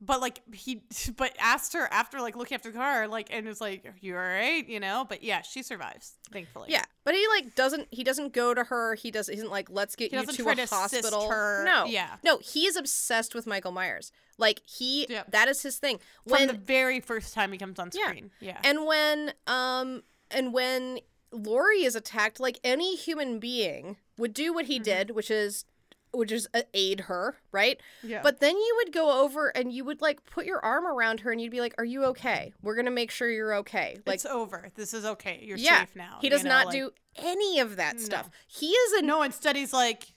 but 0.01 0.21
like 0.21 0.41
he, 0.55 0.83
but 1.17 1.33
asked 1.39 1.73
her 1.73 1.89
after 1.93 2.21
like 2.21 2.37
looking 2.37 2.55
after 2.55 2.71
the 2.71 2.79
car, 2.79 3.09
like, 3.09 3.29
and 3.31 3.47
was 3.47 3.61
like, 3.61 3.85
"You're 3.85 3.95
you 4.01 4.15
all 4.17 4.23
right?" 4.23 4.67
You 4.69 4.81
know, 4.81 5.05
but 5.09 5.23
yeah, 5.23 5.43
she 5.43 5.63
survives, 5.63 6.15
thankfully. 6.33 6.67
Yeah, 6.71 6.85
but 7.05 7.15
he 7.15 7.27
like 7.35 7.55
doesn't 7.55 7.89
he 7.91 8.05
doesn't 8.05 8.33
go 8.33 8.55
to 8.55 8.65
her. 8.65 8.95
He 8.95 9.11
doesn't 9.11 9.33
he 9.35 9.39
isn't 9.39 9.51
like 9.51 9.69
let's 9.71 9.97
get 9.97 10.11
He 10.11 10.17
you 10.17 10.25
to 10.27 10.49
a 10.49 10.55
to 10.55 10.67
hospital. 10.67 11.29
her. 11.31 11.65
No, 11.65 11.85
Yeah. 11.87 12.17
no, 12.23 12.39
he 12.39 12.67
is 12.67 12.77
obsessed 12.77 13.35
with 13.35 13.47
Michael 13.47 13.73
Myers. 13.73 14.13
Like 14.39 14.61
he 14.67 15.07
Yep. 15.09 15.33
that 15.33 15.49
is 15.49 15.63
his 15.63 15.79
thing. 15.79 15.99
from 16.27 16.33
When 16.39 16.47
the 16.49 16.53
very 16.55 17.01
first 17.01 17.35
time 17.35 17.51
he 17.53 17.59
comes 17.59 17.79
on 17.79 17.91
yeah, 17.93 18.07
screen. 18.07 18.31
Yeah. 18.41 18.59
and 18.63 18.87
when 18.87 19.33
um 19.47 20.03
and 20.31 20.53
when 20.53 21.01
Laurie 21.33 21.83
is 21.85 21.95
attacked, 21.97 22.39
like 22.41 22.59
any 22.65 22.97
human 22.97 23.39
being 23.39 23.97
would 24.17 24.33
do 24.33 24.53
what 24.55 24.67
he 24.67 24.77
Mm-hmm. 24.77 24.83
did, 24.85 25.11
which 25.11 25.31
is 25.31 25.65
which 26.13 26.33
is 26.33 26.49
uh, 26.55 26.63
aid 26.75 27.01
her, 27.03 27.37
right? 27.53 27.81
Yeah. 28.03 28.21
But 28.23 28.41
then 28.41 28.57
you 28.57 28.75
would 28.83 28.93
go 28.93 29.23
over 29.23 29.49
and 29.49 29.73
you 29.73 29.85
would 29.85 30.01
like 30.01 30.25
put 30.25 30.47
your 30.47 30.65
arm 30.65 30.87
around 30.87 31.21
her 31.21 31.33
and 31.33 31.41
you'd 31.41 31.51
be 31.51 31.61
like, 31.61 31.75
"Are 31.79 31.85
you 31.85 32.05
okay? 32.07 32.53
We're 32.63 32.77
gonna 32.77 32.91
make 32.91 33.11
sure 33.11 33.31
you're 33.31 33.55
okay." 33.57 33.97
Like 34.07 34.15
it's 34.15 34.27
over. 34.27 34.71
This 34.75 34.95
is 34.95 35.05
okay. 35.05 35.41
You're 35.43 35.59
yeah, 35.59 35.81
safe 35.81 35.97
now. 35.97 36.19
he 36.21 36.27
you 36.27 36.31
does 36.31 36.45
know, 36.45 36.51
not 36.51 36.67
like- 36.67 36.75
do 36.75 36.91
any 37.17 37.61
of 37.61 37.77
that 37.77 38.01
stuff. 38.01 38.31
He 38.47 38.69
is 38.69 38.93
a 38.95 39.03
No, 39.03 39.23
instead 39.23 39.57
he's 39.57 39.73
like, 39.73 40.13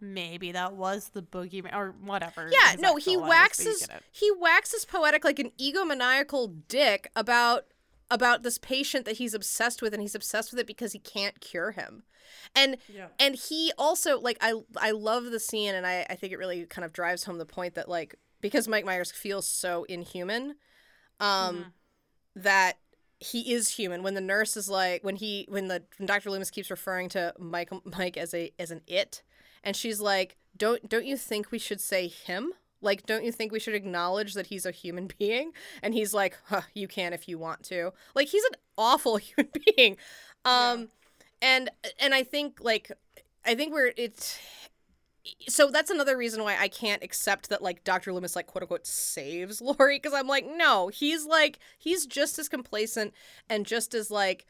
maybe 0.00 0.52
that 0.52 0.74
was 0.74 1.10
the 1.10 1.22
boogeyman 1.22 1.74
or 1.74 1.94
whatever. 2.02 2.50
Yeah, 2.50 2.76
no, 2.78 2.96
he 2.96 3.16
line 3.16 3.18
is, 3.18 3.20
but 3.20 3.20
you 3.20 3.20
waxes 3.20 3.88
he 4.10 4.30
waxes 4.38 4.84
poetic 4.84 5.24
like 5.24 5.38
an 5.38 5.52
egomaniacal 5.60 6.62
dick 6.68 7.10
about 7.14 7.66
about 8.10 8.42
this 8.42 8.58
patient 8.58 9.04
that 9.04 9.16
he's 9.18 9.34
obsessed 9.34 9.80
with 9.82 9.92
and 9.94 10.02
he's 10.02 10.14
obsessed 10.14 10.50
with 10.50 10.58
it 10.60 10.66
because 10.66 10.92
he 10.92 10.98
can't 10.98 11.40
cure 11.40 11.70
him. 11.72 12.02
And 12.54 12.76
Yeah. 12.92 13.08
and 13.18 13.34
he 13.36 13.72
also 13.78 14.20
like 14.20 14.38
I 14.40 14.54
I 14.76 14.90
love 14.92 15.24
the 15.30 15.40
scene 15.40 15.74
and 15.74 15.86
I 15.86 16.06
I 16.10 16.14
think 16.16 16.32
it 16.32 16.38
really 16.38 16.64
kind 16.66 16.84
of 16.84 16.92
drives 16.92 17.24
home 17.24 17.38
the 17.38 17.46
point 17.46 17.74
that 17.74 17.88
like 17.88 18.14
because 18.40 18.66
Mike 18.68 18.84
Myers 18.84 19.10
feels 19.12 19.46
so 19.46 19.84
inhuman 19.84 20.56
um 21.20 21.56
Mm-hmm. 21.56 21.62
that 22.36 22.78
he 23.18 23.52
is 23.52 23.68
human 23.70 24.02
when 24.02 24.14
the 24.14 24.20
nurse 24.20 24.56
is 24.56 24.68
like 24.68 25.04
when 25.04 25.16
he 25.16 25.46
when 25.50 25.68
the 25.68 25.82
when 25.98 26.06
Dr. 26.06 26.30
Loomis 26.30 26.50
keeps 26.50 26.70
referring 26.70 27.08
to 27.10 27.34
Mike 27.38 27.70
Mike 27.84 28.16
as 28.16 28.32
a 28.32 28.52
as 28.58 28.70
an 28.70 28.80
it 28.86 29.22
and 29.62 29.76
she's 29.76 30.00
like 30.00 30.36
don't 30.56 30.88
don't 30.88 31.04
you 31.04 31.16
think 31.16 31.50
we 31.50 31.58
should 31.58 31.80
say 31.80 32.08
him 32.08 32.52
like 32.80 33.06
don't 33.06 33.24
you 33.24 33.32
think 33.32 33.52
we 33.52 33.60
should 33.60 33.74
acknowledge 33.74 34.34
that 34.34 34.48
he's 34.48 34.66
a 34.66 34.70
human 34.70 35.08
being? 35.18 35.52
And 35.82 35.94
he's 35.94 36.14
like 36.14 36.38
huh, 36.46 36.62
you 36.74 36.88
can 36.88 37.12
if 37.12 37.28
you 37.28 37.38
want 37.38 37.62
to. 37.64 37.92
Like 38.14 38.28
he's 38.28 38.44
an 38.44 38.56
awful 38.76 39.16
human 39.18 39.50
being. 39.66 39.96
Um 40.44 40.88
and 41.42 41.70
and 41.98 42.14
I 42.14 42.22
think 42.22 42.58
like 42.60 42.90
I 43.44 43.54
think 43.54 43.72
we're 43.72 43.92
it's 43.96 44.38
so 45.48 45.70
that's 45.70 45.90
another 45.90 46.16
reason 46.16 46.42
why 46.42 46.56
I 46.58 46.68
can't 46.68 47.02
accept 47.02 47.50
that 47.50 47.62
like 47.62 47.84
Dr. 47.84 48.12
Loomis 48.12 48.36
like 48.36 48.46
quote 48.46 48.62
unquote 48.62 48.86
saves 48.86 49.60
Laurie 49.60 49.98
because 49.98 50.14
I'm 50.14 50.26
like 50.26 50.46
no 50.46 50.88
he's 50.88 51.26
like 51.26 51.58
he's 51.78 52.06
just 52.06 52.38
as 52.38 52.48
complacent 52.48 53.12
and 53.48 53.66
just 53.66 53.94
as 53.94 54.10
like 54.10 54.46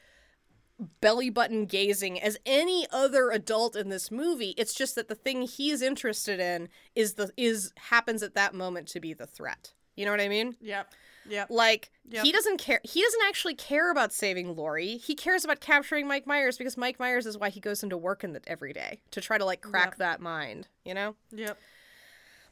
belly 1.01 1.31
button 1.31 1.67
gazing 1.67 2.21
as 2.21 2.37
any 2.47 2.87
other 2.91 3.31
adult 3.31 3.77
in 3.77 3.89
this 3.91 4.11
movie 4.11 4.55
it's 4.57 4.75
just 4.75 4.95
that 4.95 5.09
the 5.09 5.15
thing 5.15 5.43
he's 5.43 5.83
interested 5.83 6.41
in 6.41 6.69
is 6.95 7.15
the 7.15 7.31
is 7.37 7.73
happens 7.77 8.23
at 8.23 8.35
that 8.35 8.55
moment 8.55 8.89
to 8.89 8.99
be 9.01 9.13
the 9.13 9.27
threat 9.27 9.73
you 9.97 10.05
know 10.05 10.11
what 10.11 10.21
I 10.21 10.29
mean 10.29 10.57
Yep. 10.61 10.93
Yep. 11.29 11.49
like 11.51 11.91
Yep. 12.09 12.25
he 12.25 12.33
doesn't 12.33 12.57
care. 12.57 12.81
He 12.83 13.03
doesn't 13.03 13.21
actually 13.29 13.55
care 13.55 13.93
about 13.93 14.13
saving 14.13 14.57
Laurie. 14.57 14.97
He 14.97 15.15
cares 15.15 15.45
about 15.45 15.61
capturing 15.61 16.09
Mike 16.09 16.27
Myers 16.27 16.57
because 16.59 16.77
Mike 16.79 16.99
Myers 16.99 17.25
is 17.27 17.37
why 17.39 17.51
he 17.51 17.61
goes 17.61 17.83
into 17.85 17.97
work 17.97 18.25
in 18.25 18.33
the, 18.33 18.41
every 18.49 18.73
day 18.73 19.01
to 19.13 19.21
try 19.21 19.37
to 19.39 19.45
like 19.45 19.61
crack 19.61 19.91
Yep. 19.91 19.99
that 19.99 20.21
mind. 20.21 20.67
You 20.85 20.95
know. 20.95 21.15
Yep. 21.31 21.57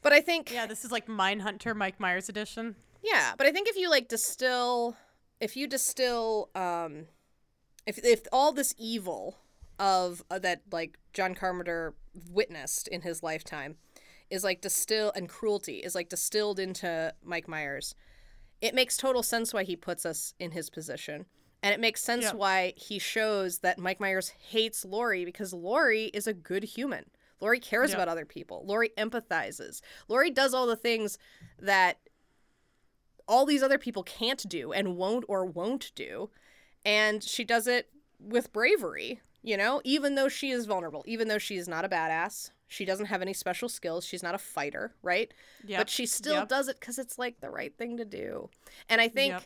But 0.01 0.13
I 0.13 0.21
think 0.21 0.51
Yeah, 0.53 0.65
this 0.67 0.85
is 0.85 0.91
like 0.91 1.07
Mindhunter 1.07 1.75
Mike 1.75 1.99
Myers 1.99 2.29
edition. 2.29 2.75
yeah. 3.03 3.33
But 3.37 3.47
I 3.47 3.51
think 3.51 3.67
if 3.67 3.75
you 3.75 3.89
like 3.89 4.07
distill, 4.07 4.95
if 5.41 5.57
you 5.57 5.67
distill, 5.67 6.49
um, 6.55 7.07
if 7.89 7.97
if 8.05 8.21
all 8.31 8.51
this 8.51 8.73
evil 8.77 9.39
of 9.79 10.23
uh, 10.29 10.39
that 10.39 10.61
like 10.71 10.97
John 11.13 11.33
Carpenter 11.35 11.95
witnessed 12.29 12.87
in 12.87 13.01
his 13.01 13.23
lifetime 13.23 13.77
is 14.29 14.43
like 14.43 14.61
distilled 14.61 15.13
and 15.15 15.27
cruelty 15.27 15.77
is 15.77 15.95
like 15.95 16.09
distilled 16.09 16.59
into 16.59 17.13
Mike 17.23 17.47
Myers. 17.47 17.95
It 18.61 18.75
makes 18.75 18.97
total 18.97 19.23
sense 19.23 19.53
why 19.53 19.63
he 19.63 19.75
puts 19.75 20.05
us 20.05 20.33
in 20.39 20.51
his 20.51 20.69
position. 20.69 21.25
And 21.63 21.73
it 21.73 21.79
makes 21.79 22.01
sense 22.01 22.25
Yeah. 22.25 22.33
why 22.33 22.73
he 22.77 22.99
shows 22.99 23.59
that 23.59 23.79
Mike 23.79 23.99
Myers 23.99 24.29
hates 24.49 24.85
Laurie 24.85 25.25
because 25.25 25.53
Laurie 25.53 26.05
is 26.13 26.27
a 26.27 26.33
good 26.33 26.63
human. 26.63 27.05
Laurie 27.41 27.59
cares 27.59 27.89
Yeah. 27.91 27.95
about 27.97 28.07
other 28.09 28.25
people. 28.25 28.63
Laurie 28.65 28.91
empathizes. 28.97 29.81
Laurie 30.07 30.29
does 30.31 30.53
all 30.53 30.67
the 30.67 30.75
things 30.75 31.17
that 31.57 31.97
all 33.27 33.45
these 33.45 33.63
other 33.63 33.77
people 33.77 34.03
can't 34.03 34.47
do 34.49 34.71
and 34.73 34.97
won't 34.97 35.25
or 35.27 35.45
won't 35.45 35.91
do. 35.95 36.29
And 36.85 37.23
she 37.23 37.43
does 37.43 37.67
it 37.67 37.89
with 38.19 38.51
bravery, 38.53 39.21
you 39.43 39.57
know, 39.57 39.81
even 39.83 40.15
though 40.15 40.29
she 40.29 40.51
is 40.51 40.65
vulnerable, 40.65 41.03
even 41.07 41.27
though 41.27 41.37
she 41.37 41.57
is 41.57 41.67
not 41.67 41.85
a 41.85 41.89
badass. 41.89 42.51
She 42.67 42.85
doesn't 42.85 43.07
have 43.07 43.21
any 43.23 43.33
special 43.33 43.67
skills. 43.67 44.05
She's 44.05 44.21
not 44.21 44.35
a 44.35 44.39
fighter, 44.39 44.93
right? 45.01 45.33
Yep. 45.65 45.79
But 45.79 45.89
she 45.89 46.05
still 46.05 46.35
Yep. 46.35 46.49
does 46.49 46.67
it 46.67 46.79
because 46.79 46.99
it's 46.99 47.17
like 47.17 47.39
the 47.41 47.49
right 47.49 47.75
thing 47.75 47.97
to 47.97 48.05
do. 48.05 48.49
And 48.87 49.01
I 49.01 49.07
think 49.07 49.31
Yep. 49.33 49.43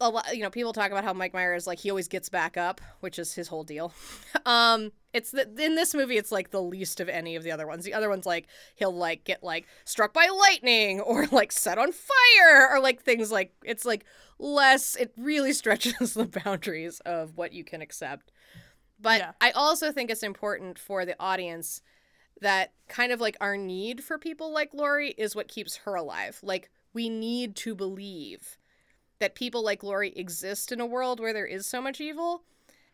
A 0.00 0.08
lot, 0.10 0.36
you 0.36 0.42
know, 0.42 0.50
people 0.50 0.72
talk 0.72 0.90
about 0.90 1.04
how 1.04 1.12
Mike 1.12 1.32
Myers 1.32 1.66
like 1.66 1.78
he 1.78 1.88
always 1.90 2.08
gets 2.08 2.28
back 2.28 2.56
up, 2.56 2.80
which 3.00 3.18
is 3.18 3.32
his 3.34 3.48
whole 3.48 3.64
deal. 3.64 3.92
um, 4.46 4.90
it's 5.12 5.30
the, 5.30 5.48
in 5.58 5.76
this 5.76 5.94
movie, 5.94 6.16
it's 6.16 6.32
like 6.32 6.50
the 6.50 6.60
least 6.62 6.98
of 6.98 7.08
any 7.08 7.36
of 7.36 7.44
the 7.44 7.52
other 7.52 7.66
ones. 7.66 7.84
The 7.84 7.94
other 7.94 8.08
ones, 8.08 8.26
like 8.26 8.48
he'll 8.74 8.94
like 8.94 9.24
get 9.24 9.42
like 9.44 9.66
struck 9.84 10.12
by 10.12 10.26
lightning 10.28 11.00
or 11.00 11.26
like 11.32 11.52
set 11.52 11.78
on 11.78 11.92
fire 11.92 12.68
or 12.70 12.80
like 12.80 13.02
things 13.02 13.30
like 13.30 13.54
it's 13.64 13.84
like 13.84 14.04
less. 14.38 14.96
It 14.96 15.12
really 15.16 15.52
stretches 15.60 16.14
the 16.14 16.26
boundaries 16.26 17.00
of 17.06 17.36
what 17.36 17.52
you 17.52 17.64
can 17.64 17.80
accept. 17.80 18.32
But 19.00 19.20
Yeah. 19.20 19.32
I 19.40 19.50
also 19.52 19.92
think 19.92 20.10
it's 20.10 20.22
important 20.22 20.78
for 20.78 21.04
the 21.04 21.16
audience 21.20 21.82
that 22.40 22.72
kind 22.88 23.12
of 23.12 23.20
like 23.20 23.36
our 23.40 23.56
need 23.56 24.02
for 24.02 24.18
people 24.18 24.52
like 24.52 24.74
Laurie 24.74 25.14
is 25.16 25.36
what 25.36 25.48
keeps 25.48 25.76
her 25.78 25.94
alive. 25.94 26.40
Like 26.42 26.70
we 26.92 27.08
need 27.08 27.54
to 27.56 27.74
believe 27.74 28.58
that 29.20 29.34
people 29.34 29.62
like 29.62 29.82
Laurie 29.82 30.12
exist 30.16 30.72
in 30.72 30.80
a 30.80 30.86
world 30.86 31.20
where 31.20 31.32
there 31.32 31.46
is 31.46 31.66
so 31.66 31.80
much 31.80 32.00
evil 32.00 32.42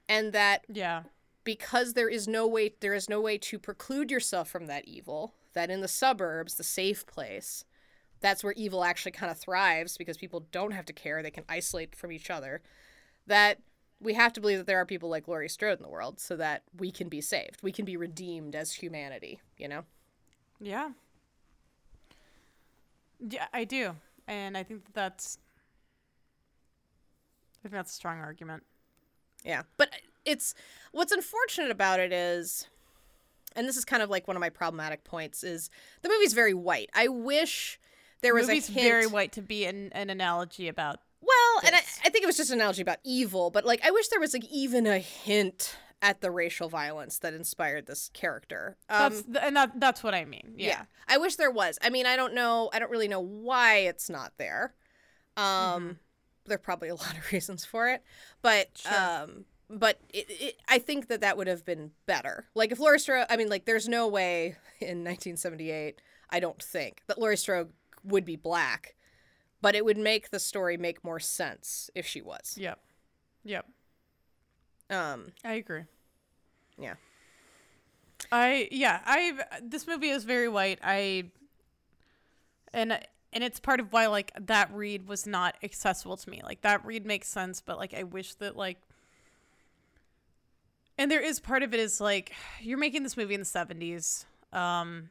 and 0.08 0.32
that 0.32 0.64
Yeah. 0.68 1.04
because 1.44 1.94
there 1.94 2.08
is 2.08 2.28
no 2.28 2.46
way 2.46 2.74
there 2.80 2.94
is 2.94 3.08
no 3.08 3.20
way 3.20 3.38
to 3.38 3.58
preclude 3.58 4.10
yourself 4.10 4.48
from 4.48 4.66
that 4.66 4.86
evil 4.86 5.34
that 5.54 5.70
in 5.70 5.80
the 5.80 5.88
suburbs 5.88 6.54
the 6.56 6.64
safe 6.64 7.06
place 7.06 7.64
that's 8.20 8.44
where 8.44 8.52
evil 8.54 8.84
actually 8.84 9.12
kind 9.12 9.30
of 9.32 9.38
thrives 9.38 9.96
because 9.96 10.18
people 10.18 10.46
don't 10.52 10.72
have 10.72 10.84
to 10.86 10.92
care 10.92 11.22
they 11.22 11.30
can 11.30 11.44
isolate 11.48 11.94
from 11.96 12.12
each 12.12 12.30
other 12.30 12.60
that 13.26 13.58
we 14.02 14.14
have 14.14 14.32
to 14.32 14.40
believe 14.40 14.58
that 14.58 14.66
there 14.66 14.80
are 14.80 14.86
people 14.86 15.08
like 15.10 15.28
Laurie 15.28 15.48
Strode 15.48 15.78
in 15.78 15.82
the 15.82 15.88
world 15.88 16.18
so 16.20 16.36
that 16.36 16.62
we 16.78 16.90
can 16.90 17.08
be 17.08 17.20
saved 17.20 17.62
we 17.62 17.72
can 17.72 17.84
be 17.84 17.96
redeemed 17.96 18.54
as 18.54 18.72
humanity 18.74 19.40
you 19.56 19.68
know 19.68 19.84
Yeah. 20.60 20.90
Yeah, 23.18 23.46
I 23.52 23.64
do. 23.64 23.96
And 24.26 24.56
I 24.56 24.62
think 24.62 24.84
that 24.86 24.94
that's 24.94 25.38
I 27.60 27.68
think 27.68 27.74
that's 27.74 27.92
a 27.92 27.94
strong 27.94 28.18
argument. 28.18 28.62
Yeah. 29.44 29.62
But 29.76 29.90
it's 30.24 30.54
what's 30.92 31.12
unfortunate 31.12 31.70
about 31.70 32.00
it 32.00 32.12
is 32.12 32.68
and 33.56 33.66
this 33.66 33.76
is 33.76 33.84
kind 33.84 34.02
of 34.02 34.10
like 34.10 34.28
one 34.28 34.36
of 34.36 34.40
my 34.40 34.50
problematic 34.50 35.02
points 35.04 35.42
is 35.42 35.70
the 36.02 36.08
movie's 36.08 36.34
very 36.34 36.54
white. 36.54 36.90
I 36.94 37.08
wish 37.08 37.78
there 38.22 38.34
was 38.34 38.46
movie's 38.46 38.68
a 38.68 38.72
hint 38.72 38.86
very 38.86 39.06
white 39.06 39.32
to 39.32 39.42
be 39.42 39.64
an, 39.64 39.90
an 39.92 40.08
analogy 40.10 40.68
about 40.68 41.00
Well, 41.20 41.60
and 41.66 41.74
I. 41.74 41.78
I 42.04 42.10
think 42.10 42.22
it 42.22 42.26
was 42.26 42.36
just 42.36 42.50
an 42.50 42.58
analogy 42.58 42.82
about 42.82 42.98
evil, 43.04 43.50
but 43.50 43.64
like 43.64 43.84
I 43.84 43.90
wish 43.90 44.08
there 44.08 44.20
was 44.20 44.32
like 44.34 44.44
even 44.50 44.86
a 44.86 44.98
hint 44.98 45.76
at 46.02 46.20
the 46.22 46.30
racial 46.30 46.68
violence 46.70 47.18
that 47.18 47.34
inspired 47.34 47.86
this 47.86 48.08
character. 48.14 48.76
Um, 48.88 49.12
that's 49.12 49.22
th- 49.22 49.38
and 49.42 49.56
that 49.56 49.80
that's 49.80 50.02
what 50.02 50.14
I 50.14 50.24
mean. 50.24 50.54
yeah. 50.56 50.66
Yeah. 50.68 50.82
I 51.08 51.18
wish 51.18 51.36
there 51.36 51.50
was. 51.50 51.78
I 51.82 51.90
mean, 51.90 52.06
I 52.06 52.16
don't 52.16 52.34
know. 52.34 52.70
I 52.72 52.78
don't 52.78 52.90
really 52.90 53.08
know 53.08 53.20
why 53.20 53.78
it's 53.78 54.08
not 54.08 54.32
there. 54.38 54.74
Um, 55.36 55.44
Mm-hmm. 55.44 55.90
There 56.46 56.54
are 56.56 56.58
probably 56.58 56.88
a 56.88 56.94
lot 57.06 57.16
of 57.16 57.32
reasons 57.32 57.64
for 57.64 57.88
it, 57.88 58.02
but 58.42 58.68
Sure. 58.78 58.92
um, 58.98 59.44
but 59.68 60.00
it, 60.12 60.26
it, 60.28 60.56
I 60.68 60.78
think 60.78 61.06
that 61.08 61.20
that 61.20 61.36
would 61.36 61.46
have 61.46 61.64
been 61.64 61.92
better. 62.06 62.46
Like 62.54 62.72
if 62.72 62.80
Laurie 62.80 62.98
Strode, 62.98 63.26
I 63.30 63.36
mean, 63.36 63.48
like 63.48 63.66
there's 63.66 63.88
no 63.88 64.08
way 64.08 64.56
in 64.80 65.04
1978, 65.04 66.00
I 66.30 66.40
don't 66.40 66.60
think 66.62 67.02
that 67.06 67.18
Laurie 67.18 67.36
Strode 67.36 67.72
would 68.02 68.24
be 68.24 68.34
black, 68.36 68.94
but 69.62 69.74
it 69.74 69.84
would 69.84 69.98
make 69.98 70.30
the 70.30 70.40
story 70.40 70.76
make 70.76 71.04
more 71.04 71.20
sense 71.20 71.88
if 71.94 72.04
she 72.06 72.20
was. 72.22 72.56
Yep. 72.58 72.80
Yep. 73.44 73.66
Um, 74.90 75.32
I 75.44 75.54
agree. 75.54 75.84
yeah. 76.78 76.94
I 78.32 78.68
yeah, 78.70 79.00
I 79.06 79.38
this 79.62 79.86
movie 79.86 80.10
is 80.10 80.24
very 80.24 80.48
white. 80.48 80.78
I 80.82 81.30
and 82.72 82.98
and 83.32 83.44
it's 83.44 83.60
part 83.60 83.80
of 83.80 83.92
why 83.92 84.06
like 84.06 84.32
that 84.38 84.72
read 84.72 85.06
was 85.06 85.26
not 85.26 85.56
accessible 85.62 86.16
to 86.16 86.30
me. 86.30 86.40
Like 86.44 86.62
that 86.62 86.84
read 86.84 87.06
makes 87.06 87.28
sense, 87.28 87.60
but 87.60 87.78
like 87.78 87.94
I 87.94 88.02
wish 88.02 88.34
that 88.34 88.56
like 88.56 88.78
and 90.98 91.10
there 91.10 91.22
is 91.22 91.40
part 91.40 91.62
of 91.62 91.72
it 91.72 91.80
is 91.80 92.00
like 92.00 92.32
you're 92.60 92.78
making 92.78 93.02
this 93.02 93.16
movie 93.16 93.34
in 93.34 93.40
the 93.40 93.46
70s. 93.46 94.24
Um 94.52 95.10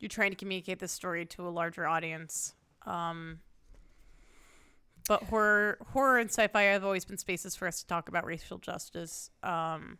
you're 0.00 0.08
trying 0.08 0.30
to 0.30 0.36
communicate 0.36 0.80
this 0.80 0.92
story 0.92 1.24
to 1.26 1.46
a 1.46 1.50
larger 1.50 1.86
audience. 1.86 2.54
Um 2.86 3.38
but 5.06 5.22
horror 5.24 5.78
horror 5.92 6.18
and 6.18 6.30
sci-fi 6.30 6.62
have 6.62 6.84
always 6.84 7.04
been 7.04 7.18
spaces 7.18 7.54
for 7.54 7.68
us 7.68 7.80
to 7.80 7.86
talk 7.86 8.08
about 8.08 8.24
racial 8.24 8.58
justice. 8.58 9.30
Um 9.42 9.98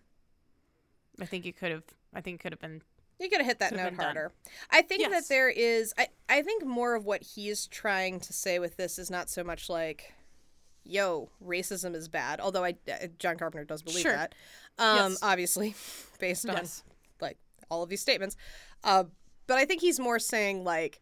I 1.21 1.27
think 1.27 1.47
it 1.47 1.57
could 1.57 1.71
have 1.71 1.85
I 2.13 2.21
think 2.21 2.41
it 2.41 2.43
could 2.43 2.53
have 2.53 2.61
been 2.61 2.83
You 3.25 3.31
could 3.31 3.39
have 3.39 3.47
hit 3.47 3.59
that 3.61 3.71
Could've 3.71 3.85
note 3.85 3.91
been 3.91 3.97
done. 3.99 4.05
harder. 4.17 4.33
I 4.71 4.83
think 4.83 5.01
Yes. 5.01 5.11
that 5.11 5.29
there 5.29 5.49
is. 5.49 5.93
I 5.99 6.09
I 6.29 6.43
think 6.43 6.65
more 6.65 6.95
of 6.95 7.05
what 7.05 7.23
he's 7.23 7.67
trying 7.67 8.21
to 8.21 8.33
say 8.33 8.59
with 8.59 8.77
this 8.77 8.99
is 8.99 9.11
not 9.11 9.29
so 9.31 9.43
much 9.43 9.69
like, 9.69 10.13
"Yo, 10.85 11.31
racism 11.45 11.95
is 11.95 12.09
bad." 12.09 12.41
Although 12.41 12.65
I 12.65 12.77
uh, 12.91 13.07
John 13.19 13.37
Carpenter 13.39 13.65
does 13.65 13.83
believe 13.83 14.03
Sure. 14.03 14.13
that. 14.13 14.35
Um, 14.79 15.13
Yes. 15.13 15.19
obviously, 15.23 15.75
based 16.19 16.49
on 16.49 16.57
Yes. 16.57 16.83
like 17.21 17.39
all 17.71 17.83
of 17.83 17.89
these 17.89 18.01
statements. 18.03 18.37
Uh, 18.83 19.05
but 19.47 19.57
I 19.59 19.65
think 19.65 19.81
he's 19.81 19.99
more 19.99 20.19
saying 20.19 20.65
like. 20.65 21.01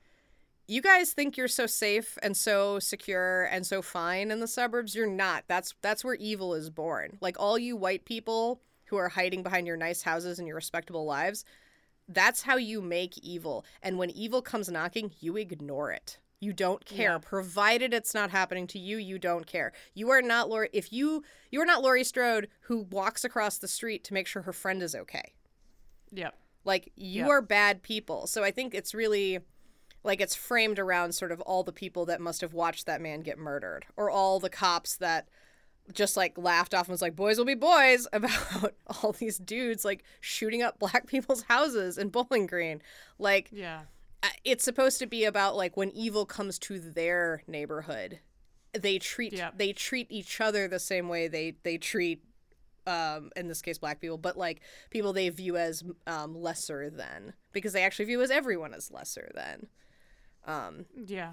You 0.69 0.81
guys 0.81 1.13
think 1.13 1.37
you're 1.37 1.49
so 1.49 1.67
safe 1.67 2.17
and 2.23 2.37
so 2.37 2.79
secure 2.79 3.43
and 3.51 3.67
so 3.67 3.83
fine 3.83 4.31
in 4.31 4.39
the 4.39 4.47
suburbs. 4.47 4.95
You're 4.95 5.09
not. 5.09 5.45
That's 5.49 5.75
that's 5.83 6.05
where 6.05 6.15
evil 6.15 6.55
is 6.55 6.71
born. 6.71 7.19
Like 7.21 7.37
all 7.39 7.59
you 7.59 7.77
white 7.77 8.05
people 8.05 8.61
who 8.87 8.97
are 8.97 9.09
hiding 9.09 9.43
behind 9.43 9.67
your 9.67 9.77
nice 9.77 10.03
houses 10.03 10.39
and 10.39 10.47
your 10.47 10.55
respectable 10.55 11.05
lives, 11.05 11.45
that's 12.09 12.43
how 12.43 12.57
you 12.57 12.81
make 12.81 13.17
evil. 13.19 13.65
And 13.83 13.99
when 13.99 14.11
evil 14.11 14.43
comes 14.43 14.69
knocking, 14.69 15.13
you 15.21 15.37
ignore 15.37 15.93
it. 15.93 16.19
You 16.41 16.53
don't 16.53 16.85
care, 16.85 17.13
Yeah. 17.13 17.19
provided 17.19 17.95
it's 17.95 18.15
not 18.15 18.31
happening 18.31 18.67
to 18.69 18.79
you. 18.79 18.97
You 18.97 19.17
don't 19.19 19.47
care. 19.47 19.73
You 19.95 20.11
are 20.11 20.21
not 20.21 20.49
Laurie. 20.49 20.71
If 20.73 20.93
you 20.93 21.23
you 21.51 21.61
are 21.61 21.67
not 21.67 21.83
Laurie 21.83 22.03
Strode 22.05 22.49
who 22.63 22.79
walks 22.91 23.25
across 23.25 23.59
the 23.59 23.69
street 23.69 24.03
to 24.05 24.15
make 24.15 24.27
sure 24.27 24.43
her 24.43 24.53
friend 24.53 24.83
is 24.83 24.95
okay. 24.97 25.35
Yep. 26.11 26.37
Like 26.65 26.93
you 26.97 27.23
Yeah. 27.25 27.29
are 27.29 27.43
bad 27.43 27.83
people. 27.83 28.27
So 28.27 28.43
I 28.43 28.51
think 28.51 28.75
it's 28.75 28.93
really 28.95 29.39
like 30.03 30.21
it's 30.21 30.35
framed 30.35 30.81
around 30.81 31.13
sort 31.15 31.31
of 31.31 31.41
all 31.43 31.63
the 31.63 31.73
people 31.73 32.05
that 32.07 32.21
must 32.21 32.41
have 32.41 32.53
watched 32.53 32.87
that 32.87 33.01
man 33.01 33.21
get 33.21 33.39
murdered 33.39 33.87
or 33.97 34.11
all 34.11 34.41
the 34.41 34.51
cops 34.51 34.97
that 34.97 35.29
just 35.93 36.17
like 36.17 36.39
laughed 36.39 36.75
off 36.75 36.87
and 36.87 36.93
was 36.93 37.03
like 37.03 37.17
boys 37.17 37.39
will 37.39 37.45
be 37.45 37.55
boys 37.55 38.07
about 38.13 38.75
all 39.03 39.13
these 39.13 39.39
dudes 39.39 39.85
like 39.85 40.05
shooting 40.21 40.63
up 40.63 40.79
black 40.79 41.07
people's 41.09 41.43
houses 41.43 41.99
in 41.99 42.09
Bowling 42.09 42.47
Green. 42.47 42.81
Like 43.19 43.49
Yeah. 43.53 43.83
it's 44.45 44.65
supposed 44.65 44.99
to 45.01 45.07
be 45.07 45.25
about 45.25 45.57
like 45.57 45.77
when 45.77 45.91
evil 45.91 46.25
comes 46.27 46.59
to 46.61 46.79
their 46.79 47.43
neighborhood 47.47 48.21
they 48.73 48.99
treat 48.99 49.33
Yeah. 49.33 49.51
they 49.57 49.73
treat 49.73 50.07
each 50.11 50.41
other 50.41 50.67
the 50.69 50.79
same 50.79 51.09
way 51.09 51.29
they 51.29 51.57
they 51.63 51.77
treat 51.79 52.23
um 52.87 53.31
in 53.37 53.47
this 53.49 53.61
case 53.63 53.79
black 53.79 54.01
people 54.01 54.17
but 54.19 54.37
like 54.37 54.61
people 54.91 55.13
they 55.13 55.29
view 55.29 55.57
as 55.57 55.85
um 56.07 56.35
lesser 56.35 56.89
than 56.91 57.33
because 57.53 57.73
they 57.75 57.83
actually 57.83 58.07
view 58.07 58.23
as 58.23 58.31
everyone 58.31 58.73
as 58.75 58.91
lesser 58.91 59.31
than 59.35 59.67
um 60.47 60.87
Yeah. 61.07 61.33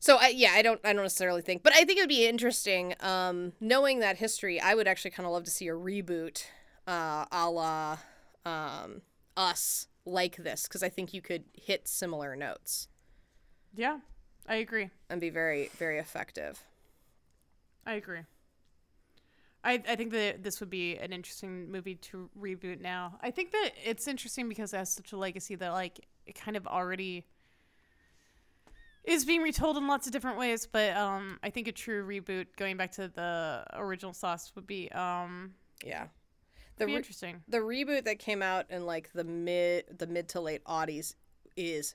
So 0.00 0.16
I 0.16 0.28
yeah, 0.28 0.52
I 0.54 0.62
don't 0.62 0.80
I 0.84 0.92
don't 0.92 1.02
necessarily 1.02 1.42
think, 1.42 1.62
but 1.62 1.72
I 1.72 1.84
think 1.84 1.98
it 1.98 2.02
would 2.02 2.08
be 2.08 2.26
interesting 2.26 2.94
um 3.00 3.52
knowing 3.60 4.00
that 4.00 4.16
history. 4.16 4.60
I 4.60 4.74
would 4.74 4.88
actually 4.88 5.12
kind 5.12 5.26
of 5.26 5.32
love 5.32 5.44
to 5.44 5.50
see 5.50 5.68
a 5.68 5.72
reboot 5.74 6.44
uh 6.88 7.26
a 7.30 7.48
la 7.48 7.98
um 8.44 9.02
us 9.36 9.86
like 10.04 10.36
this 10.36 10.64
because 10.64 10.82
I 10.82 10.88
think 10.88 11.14
you 11.14 11.22
could 11.22 11.44
hit 11.54 11.86
similar 11.86 12.34
notes 12.34 12.88
Yeah. 13.74 13.98
I 14.48 14.56
agree. 14.56 14.90
and 15.08 15.20
be 15.20 15.30
very 15.30 15.70
very 15.78 15.98
effective. 15.98 16.64
I 17.86 17.94
agree. 17.94 18.20
I, 19.62 19.82
I 19.86 19.94
think 19.96 20.12
that 20.12 20.42
this 20.42 20.58
would 20.60 20.70
be 20.70 20.96
an 20.96 21.12
interesting 21.12 21.70
movie 21.70 21.96
to 21.96 22.30
reboot 22.38 22.80
now. 22.80 23.18
I 23.20 23.30
think 23.30 23.50
that 23.52 23.72
it's 23.84 24.08
interesting 24.08 24.48
because 24.48 24.72
it 24.72 24.78
has 24.78 24.90
such 24.90 25.12
a 25.12 25.18
legacy 25.18 25.54
that 25.56 25.70
like 25.72 26.06
it 26.24 26.34
kind 26.34 26.56
of 26.56 26.66
already 26.66 27.26
is 29.04 29.24
being 29.24 29.40
retold 29.42 29.76
in 29.76 29.86
lots 29.86 30.06
of 30.06 30.12
different 30.12 30.38
ways. 30.38 30.66
But 30.70 30.96
um, 30.96 31.38
I 31.42 31.50
think 31.50 31.68
a 31.68 31.72
true 31.72 32.06
reboot, 32.06 32.46
going 32.56 32.76
back 32.76 32.92
to 32.92 33.08
the 33.08 33.64
original 33.74 34.12
sauce, 34.12 34.52
would 34.54 34.66
be 34.66 34.90
um, 34.92 35.52
Yeah. 35.84 36.06
The 36.78 36.86
re- 36.86 36.96
interesting. 36.96 37.42
the 37.46 37.58
reboot 37.58 38.04
that 38.04 38.18
came 38.18 38.40
out 38.40 38.64
in 38.70 38.86
like 38.86 39.12
the 39.12 39.24
mid 39.24 39.98
the 39.98 40.06
mid 40.06 40.28
to 40.30 40.40
late 40.40 40.64
aughties 40.64 41.14
is 41.56 41.94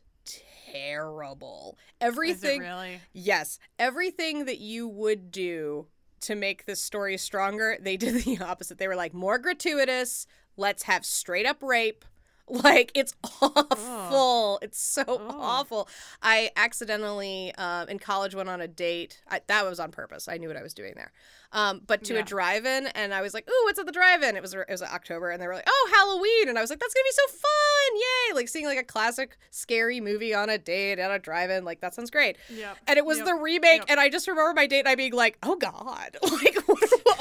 terrible. 0.72 1.78
Everything 2.02 2.60
really? 2.62 3.02
Yes, 3.14 3.60
everything 3.80 4.46
that 4.46 4.60
you 4.60 4.88
would 4.88 5.32
do 5.32 5.88
to 6.22 6.36
make 6.36 6.66
this 6.66 6.82
story 6.82 7.18
stronger, 7.18 7.78
they 7.82 7.98
did 7.98 8.24
the 8.24 8.40
opposite. 8.42 8.78
They 8.78 8.88
were 8.88 8.96
like 8.96 9.14
more 9.14 9.38
gratuitous. 9.38 10.28
Let's 10.58 10.84
have 10.84 11.06
straight 11.06 11.46
up 11.46 11.62
rape. 11.62 12.06
Like 12.48 12.92
it's 12.94 13.14
awful. 13.42 14.60
It's 14.62 14.80
so 14.80 15.04
awful. 15.30 15.88
I 16.22 16.52
accidentally 16.56 17.54
uh, 17.58 17.86
in 17.88 18.00
college 18.00 18.36
went 18.36 18.50
on 18.50 18.62
a 18.62 18.68
date. 18.68 19.22
I, 19.30 19.42
that 19.48 19.66
was 19.66 19.80
on 19.80 19.92
purpose. 19.92 20.28
I 20.28 20.38
knew 20.38 20.48
what 20.48 20.58
I 20.58 20.62
was 20.64 20.74
doing 20.74 20.94
there. 20.96 21.12
Um, 21.52 21.82
but 21.88 22.04
to 22.06 22.16
Yeah. 22.16 22.20
a 22.20 22.24
drive-in, 22.24 22.88
and 22.88 23.14
I 23.14 23.22
was 23.22 23.34
like, 23.34 23.48
"Ooh, 23.50 23.62
what's 23.64 23.80
at 23.80 23.86
the 23.86 23.92
drive-in?" 23.92 24.36
It 24.36 24.42
was 24.42 24.54
it 24.54 24.66
was 24.70 24.82
October, 24.82 25.30
and 25.30 25.42
they 25.42 25.48
were 25.48 25.54
like, 25.54 25.68
"Oh, 25.68 25.92
Halloween," 25.96 26.50
and 26.50 26.58
I 26.58 26.62
was 26.62 26.70
like, 26.70 26.80
"That's 26.80 26.94
gonna 26.94 27.04
be 27.04 27.12
so 27.12 27.28
fun! 27.28 27.96
Yay!" 27.96 28.36
Like 28.36 28.50
seeing 28.50 28.66
like 28.66 28.78
a 28.80 28.84
classic 28.84 29.38
scary 29.52 30.02
movie 30.02 30.34
on 30.34 30.50
a 30.50 30.58
date 30.58 31.00
at 31.00 31.12
a 31.12 31.18
drive-in. 31.20 31.64
Like 31.64 31.80
that 31.82 31.94
sounds 31.96 32.12
great. 32.12 32.36
Yep. 32.50 32.78
And 32.88 32.98
it 32.98 33.06
was 33.06 33.20
Yep. 33.20 33.28
the 33.28 33.34
remake, 33.36 33.80
Yep. 33.82 33.86
and 33.90 34.00
I 34.00 34.10
just 34.10 34.28
remember 34.28 34.54
my 34.54 34.68
date 34.68 34.80
and 34.80 34.88
I 34.90 34.96
being 34.96 35.14
like, 35.14 35.38
"Oh 35.44 35.56
God, 35.56 36.18
like, 36.24 36.58
oh, 36.68 36.76
this 36.82 36.92
is 36.92 37.00
a 37.00 37.14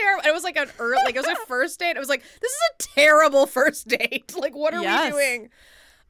terrible." 0.00 0.28
It 0.28 0.32
was 0.32 0.44
like 0.44 0.56
an 0.56 0.70
early, 0.78 1.02
like 1.04 1.14
it 1.16 1.20
was 1.20 1.28
a 1.28 1.36
first 1.46 1.78
date. 1.78 1.96
It 1.96 2.00
was 2.00 2.08
like, 2.08 2.22
"This 2.40 2.50
is 2.52 2.60
a 2.70 2.82
terrible 2.94 3.46
first 3.46 3.88
date. 3.88 4.32
Like, 4.38 4.54
what 4.54 4.74
are 4.74 4.82
Yes. 4.82 5.12
we 5.12 5.18
doing?" 5.18 5.50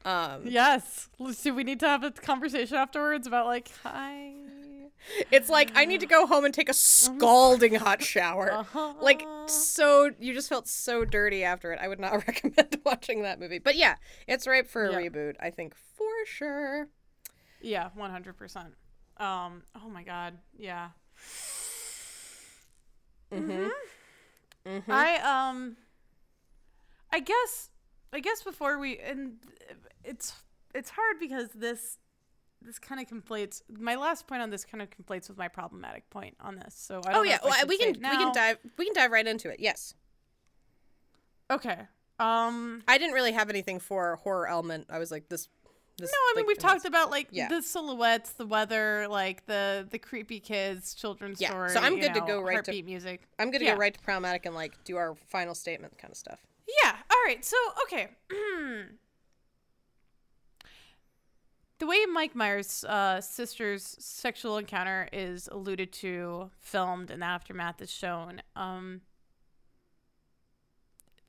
Um, 0.04 0.42
Yes. 0.46 1.08
Let's- 1.18 1.42
Do 1.42 1.54
we 1.54 1.62
need 1.64 1.80
to 1.80 1.88
have 1.88 2.02
a 2.04 2.10
conversation 2.10 2.76
afterwards 2.76 3.26
about 3.26 3.46
like 3.46 3.70
hi? 3.82 4.32
it's 5.32 5.48
like 5.48 5.72
I 5.76 5.84
need 5.84 5.98
to 6.00 6.06
go 6.06 6.26
home 6.28 6.44
and 6.44 6.54
take 6.54 6.68
a 6.68 6.74
scalding 6.74 7.74
hot 7.74 8.02
shower. 8.02 8.64
Like 9.00 9.24
so, 9.46 10.10
you 10.20 10.32
just 10.32 10.48
felt 10.48 10.68
so 10.68 11.04
dirty 11.04 11.42
after 11.44 11.72
it. 11.72 11.78
I 11.82 11.88
would 11.88 11.98
not 12.00 12.12
recommend 12.28 12.78
watching 12.84 13.22
that 13.22 13.38
movie. 13.40 13.58
But 13.58 13.76
yeah, 13.76 13.96
it's 14.28 14.46
ripe 14.46 14.68
for 14.68 14.84
a 14.86 14.92
Yeah. 14.92 15.08
reboot. 15.08 15.34
I 15.40 15.50
think 15.50 15.74
for 15.96 16.06
sure. 16.26 16.88
Yeah, 17.60 17.90
one 17.94 18.10
hundred 18.10 18.36
percent. 18.36 18.74
Um. 19.18 19.62
Oh 19.84 19.88
my 19.88 20.02
god. 20.04 20.38
Yeah. 20.56 20.88
Mm-hmm. 23.32 24.90
I 24.90 25.48
um. 25.48 25.76
I 27.12 27.20
guess. 27.20 27.70
I 28.12 28.20
guess 28.20 28.42
before 28.42 28.78
we 28.78 28.98
and 28.98 29.38
it's 30.04 30.34
it's 30.74 30.90
hard 30.90 31.18
because 31.18 31.48
this 31.54 31.98
this 32.60 32.78
kind 32.78 33.00
of 33.00 33.06
conflates. 33.06 33.62
My 33.70 33.94
last 33.94 34.26
point 34.26 34.42
on 34.42 34.50
this 34.50 34.64
kind 34.64 34.82
of 34.82 34.90
conflates 34.90 35.28
with 35.28 35.38
my 35.38 35.48
problematic 35.48 36.08
point 36.10 36.36
on 36.40 36.56
this. 36.56 36.74
So 36.76 37.00
I 37.06 37.12
don't 37.12 37.20
Oh 37.20 37.22
yeah, 37.22 37.38
well, 37.42 37.66
we 37.66 37.78
can 37.78 37.94
we 37.94 38.00
can 38.00 38.32
dive 38.32 38.58
we 38.76 38.84
can 38.84 38.94
dive 38.94 39.10
right 39.10 39.26
into 39.26 39.48
it. 39.50 39.60
Yes. 39.60 39.94
Okay. 41.50 41.78
Um. 42.18 42.82
I 42.86 42.98
didn't 42.98 43.14
really 43.14 43.32
have 43.32 43.50
anything 43.50 43.80
for 43.80 44.16
horror 44.16 44.46
element. 44.46 44.86
I 44.90 44.98
was 44.98 45.10
like 45.10 45.28
this. 45.28 45.48
This 45.98 46.10
No, 46.10 46.16
I 46.16 46.32
mean 46.36 46.42
like, 46.44 46.48
we've 46.48 46.58
talked 46.58 46.84
about 46.84 47.10
like 47.10 47.28
Yeah. 47.30 47.48
the 47.48 47.60
silhouettes, 47.62 48.32
the 48.32 48.46
weather, 48.46 49.06
like 49.08 49.46
the 49.46 49.86
the 49.90 49.98
creepy 49.98 50.40
kids, 50.40 50.94
children's 50.94 51.40
Yeah, 51.40 51.48
story. 51.50 51.70
so 51.70 51.80
I'm 51.80 52.00
good 52.00 52.14
to 52.14 52.20
go 52.20 52.40
right 52.40 52.64
to- 52.64 52.82
music. 52.82 53.22
I'm 53.38 53.50
gonna 53.50 53.64
Yeah. 53.64 53.74
go 53.74 53.78
right 53.80 53.92
to 53.94 54.00
problematic 54.00 54.46
and 54.46 54.54
like 54.54 54.82
do 54.84 54.96
our 54.96 55.14
final 55.14 55.54
statement 55.54 55.98
kind 55.98 56.10
of 56.10 56.16
stuff. 56.16 56.40
Yeah. 56.82 56.96
All 57.10 57.18
right. 57.26 57.44
So 57.44 57.56
okay. 57.84 58.08
the 61.78 61.86
way 61.86 62.06
Mike 62.06 62.34
Myers' 62.36 62.84
uh, 62.84 63.20
sister's 63.20 63.84
sexual 63.98 64.56
encounter 64.58 65.08
is 65.12 65.48
alluded 65.50 65.92
to, 65.94 66.50
filmed, 66.60 67.10
and 67.10 67.22
the 67.22 67.26
aftermath 67.26 67.82
is 67.82 67.90
shown, 67.90 68.40
um, 68.54 69.00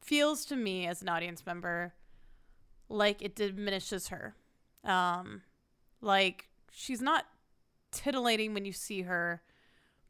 feels 0.01 0.45
to 0.45 0.55
me 0.55 0.85
as 0.85 1.01
an 1.01 1.09
audience 1.09 1.45
member 1.45 1.93
like 2.89 3.21
it 3.21 3.35
diminishes 3.35 4.09
her. 4.09 4.35
Um, 4.83 5.41
like 6.01 6.49
she's 6.71 7.01
not 7.01 7.25
titillating 7.91 8.53
when 8.53 8.65
you 8.65 8.73
see 8.73 9.03
her, 9.03 9.41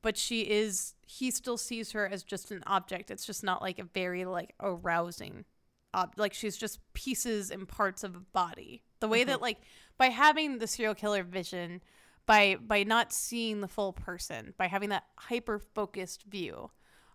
but 0.01 0.17
she 0.17 0.41
is. 0.41 0.95
He 1.05 1.31
still 1.31 1.57
sees 1.57 1.91
her 1.91 2.07
as 2.07 2.23
just 2.23 2.51
an 2.51 2.63
object. 2.65 3.11
It's 3.11 3.25
just 3.25 3.43
not 3.43 3.61
like 3.61 3.79
a 3.79 3.83
very 3.83 4.25
like 4.25 4.53
arousing, 4.59 5.45
ob- 5.93 6.13
like 6.17 6.33
she's 6.33 6.57
just 6.57 6.79
pieces 6.93 7.51
and 7.51 7.67
parts 7.67 8.03
of 8.03 8.15
a 8.15 8.19
body. 8.19 8.83
The 8.99 9.07
way 9.07 9.23
that 9.23 9.41
like 9.41 9.59
by 9.97 10.07
having 10.07 10.57
the 10.57 10.67
serial 10.67 10.95
killer 10.95 11.23
vision, 11.23 11.81
by 12.25 12.55
by 12.55 12.83
not 12.83 13.13
seeing 13.13 13.61
the 13.61 13.67
full 13.67 13.93
person, 13.93 14.53
by 14.57 14.67
having 14.67 14.89
that 14.89 15.05
hyper 15.17 15.59
focused 15.59 16.23
view, 16.23 16.71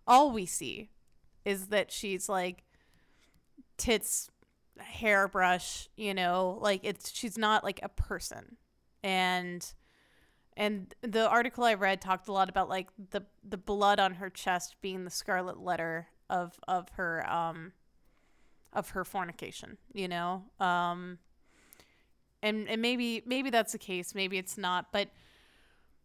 all 0.07 0.31
we 0.31 0.45
see 0.45 0.91
is 1.45 1.67
that 1.67 1.91
she's 1.91 2.29
like 2.29 2.63
tits 3.77 4.29
hairbrush 4.77 5.89
you 5.97 6.13
know 6.13 6.57
like 6.61 6.81
it's 6.83 7.11
she's 7.11 7.37
not 7.37 7.63
like 7.63 7.79
a 7.83 7.89
person. 7.89 8.57
And 9.03 9.65
and 10.57 10.93
the 11.01 11.27
article 11.29 11.63
i 11.63 11.73
read 11.73 12.01
talked 12.01 12.27
a 12.27 12.33
lot 12.33 12.49
about 12.49 12.67
like 12.69 12.89
the 13.11 13.23
the 13.47 13.57
blood 13.57 13.99
on 13.99 14.15
her 14.15 14.29
chest 14.29 14.75
being 14.81 15.05
the 15.05 15.09
scarlet 15.09 15.59
letter 15.59 16.07
of 16.29 16.59
of 16.67 16.89
her 16.89 17.27
um 17.31 17.71
of 18.73 18.89
her 18.89 19.03
fornication 19.03 19.77
you 19.93 20.07
know? 20.07 20.43
Um 20.59 21.17
and 22.43 22.67
and 22.67 22.81
maybe 22.81 23.23
maybe 23.25 23.49
that's 23.49 23.71
the 23.71 23.77
case 23.77 24.13
maybe 24.13 24.37
it's 24.37 24.57
not 24.57 24.91
but 24.91 25.09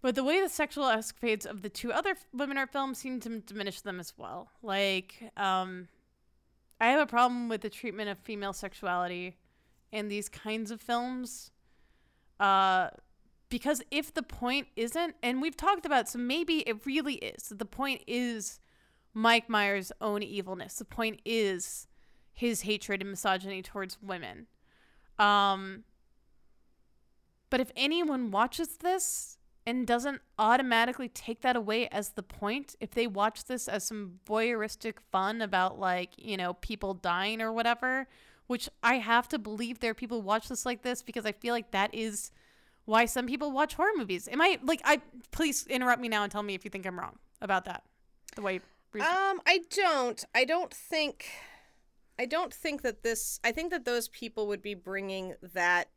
but 0.02 0.14
the 0.14 0.22
way 0.22 0.40
the 0.40 0.50
sexual 0.50 0.86
escapades 0.86 1.46
of 1.46 1.62
the 1.62 1.70
two 1.70 1.90
other 1.90 2.14
women 2.32 2.58
art 2.58 2.70
films 2.70 2.98
seem 2.98 3.20
to 3.20 3.40
diminish 3.40 3.80
them 3.80 3.98
as 3.98 4.12
well. 4.18 4.50
Like 4.62 5.32
um 5.36 5.88
I 6.80 6.88
have 6.88 7.00
a 7.00 7.06
problem 7.06 7.48
with 7.48 7.60
the 7.60 7.70
treatment 7.70 8.10
of 8.10 8.18
female 8.18 8.52
sexuality 8.52 9.36
in 9.92 10.08
these 10.08 10.28
kinds 10.28 10.70
of 10.70 10.80
films. 10.80 11.50
Uh, 12.40 12.88
because 13.48 13.82
if 13.90 14.12
the 14.12 14.22
point 14.22 14.66
isn't, 14.74 15.14
and 15.22 15.40
we've 15.40 15.56
talked 15.56 15.86
about, 15.86 16.08
so 16.08 16.18
maybe 16.18 16.58
it 16.60 16.84
really 16.84 17.14
is. 17.14 17.52
The 17.54 17.64
point 17.64 18.02
is 18.06 18.58
Mike 19.12 19.48
Myers' 19.48 19.92
own 20.00 20.22
evilness. 20.22 20.74
The 20.74 20.84
point 20.84 21.20
is 21.24 21.86
his 22.32 22.62
hatred 22.62 23.00
and 23.00 23.10
misogyny 23.10 23.62
towards 23.62 24.02
women. 24.02 24.48
Um, 25.18 25.84
but 27.48 27.60
if 27.60 27.70
anyone 27.76 28.32
watches 28.32 28.78
this 28.78 29.38
and 29.66 29.86
doesn't 29.86 30.20
automatically 30.38 31.08
take 31.08 31.40
that 31.40 31.56
away 31.56 31.88
as 31.88 32.10
the 32.10 32.22
point, 32.22 32.76
if 32.80 32.90
they 32.90 33.06
watch 33.06 33.44
this 33.44 33.66
as 33.68 33.84
some 33.84 34.20
voyeuristic 34.26 34.96
fun 35.10 35.40
about 35.40 35.78
like, 35.78 36.10
you 36.16 36.36
know, 36.36 36.54
people 36.54 36.94
dying 36.94 37.40
or 37.40 37.52
whatever, 37.52 38.06
which 38.46 38.68
I 38.82 38.96
have 38.96 39.28
to 39.28 39.38
believe 39.38 39.80
there 39.80 39.92
are 39.92 39.94
people 39.94 40.20
who 40.20 40.26
watch 40.26 40.48
this 40.48 40.66
like 40.66 40.82
this 40.82 41.02
because 41.02 41.24
I 41.24 41.32
feel 41.32 41.54
like 41.54 41.70
that 41.70 41.94
is 41.94 42.30
why 42.84 43.06
some 43.06 43.26
people 43.26 43.52
watch 43.52 43.74
horror 43.74 43.92
movies. 43.96 44.28
Am 44.30 44.40
I 44.40 44.58
like 44.62 44.82
I 44.84 45.00
please 45.30 45.66
interrupt 45.66 46.00
me 46.00 46.08
now 46.08 46.22
and 46.22 46.30
tell 46.30 46.42
me 46.42 46.54
if 46.54 46.64
you 46.64 46.70
think 46.70 46.86
I'm 46.86 46.98
wrong 46.98 47.18
about 47.40 47.64
that. 47.64 47.84
The 48.36 48.42
way 48.42 48.60
Um, 49.00 49.40
I 49.46 49.60
don't. 49.70 50.24
I 50.34 50.44
don't 50.44 50.72
think. 50.72 51.26
I 52.18 52.26
don't 52.26 52.52
think 52.52 52.82
that 52.82 53.02
this. 53.02 53.40
I 53.42 53.52
think 53.52 53.70
that 53.70 53.84
those 53.84 54.08
people 54.08 54.46
would 54.48 54.62
be 54.62 54.74
bringing 54.74 55.34
that 55.54 55.88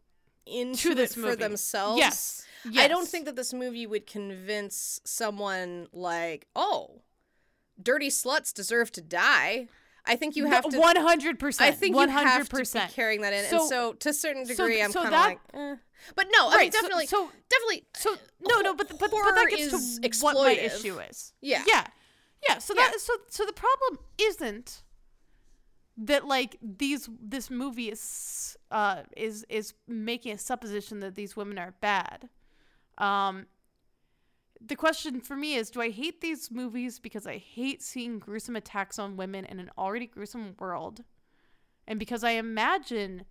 into 0.48 0.96
this 0.96 1.12
it 1.12 1.16
for 1.16 1.28
movie. 1.28 1.36
themselves. 1.36 2.00
Yes. 2.00 2.44
I 2.78 2.88
don't 2.88 3.08
think 3.08 3.26
that 3.26 3.36
this 3.36 3.54
movie 3.54 3.88
would 3.88 4.08
convince 4.08 5.00
someone 5.06 5.88
like, 5.94 6.48
oh, 6.56 7.02
dirty 7.82 8.10
sluts 8.10 8.54
deserve 8.54 8.92
to 8.94 9.02
die. 9.02 9.68
I 10.06 10.16
think 10.16 10.36
you 10.36 10.46
have 10.48 10.68
to. 10.70 10.78
one 10.80 10.96
hundred 10.96 11.38
percent. 11.40 11.70
I 11.70 11.76
think 11.76 11.96
one 11.96 12.10
you 12.10 12.16
have 12.16 12.48
to 12.50 12.56
be 12.58 12.80
carrying 12.94 13.22
that 13.22 13.34
in, 13.34 13.46
So- 13.46 13.60
and 13.60 13.70
so 13.70 13.94
to 13.94 14.10
a 14.10 14.14
certain 14.14 14.46
so- 14.46 14.54
degree, 14.56 14.82
I'm 14.82 14.92
so 14.92 15.04
kind 15.04 15.14
of 15.16 15.20
like, 15.22 15.40
eh. 15.54 15.76
but 16.16 16.28
no, 16.32 16.48
I 16.48 16.50
mean 16.50 16.58
Right, 16.58 16.74
so- 16.74 16.80
definitely, 16.82 17.08
so- 17.08 17.30
definitely. 17.50 17.86
So 17.96 18.16
no, 18.42 18.62
no, 18.62 18.74
but 18.74 18.88
but, 18.90 19.00
but 19.00 19.12
that 19.12 19.48
gets 19.50 19.74
is 19.74 20.00
to 20.02 20.10
what 20.26 20.36
my 20.36 20.52
issue 20.54 20.98
is. 21.00 21.34
Yeah. 21.42 21.64
yeah, 21.68 21.88
yeah. 22.48 22.58
So 22.60 22.74
Yeah. 22.76 22.84
that 22.90 23.00
so 23.02 23.14
so 23.30 23.46
the 23.46 23.54
problem 23.54 24.00
isn't 24.18 24.84
that 25.98 26.28
like 26.28 26.58
these 26.62 27.10
this 27.20 27.50
movie 27.50 27.90
is 27.90 28.56
uh 28.70 29.02
is 29.16 29.46
is 29.50 29.74
making 29.88 30.34
a 30.34 30.38
supposition 30.38 31.00
that 31.00 31.16
these 31.16 31.36
women 31.36 31.58
are 31.58 31.74
bad. 31.82 32.30
Um, 32.98 33.48
the 34.60 34.76
question 34.76 35.22
for 35.22 35.36
me 35.36 35.56
is 35.56 35.70
do 35.70 35.82
I 35.82 35.90
hate 35.90 36.22
these 36.22 36.52
movies 36.52 37.00
because 37.00 37.28
I 37.28 37.38
hate 37.38 37.82
seeing 37.82 38.20
gruesome 38.20 38.56
attacks 38.56 39.00
on 39.00 39.18
women 39.18 39.46
in 39.46 39.60
an 39.60 39.72
already 39.78 40.08
gruesome 40.08 40.56
world? 40.60 41.04
And 41.88 42.00
because 42.00 42.24
I 42.24 42.32
imagine 42.32 43.26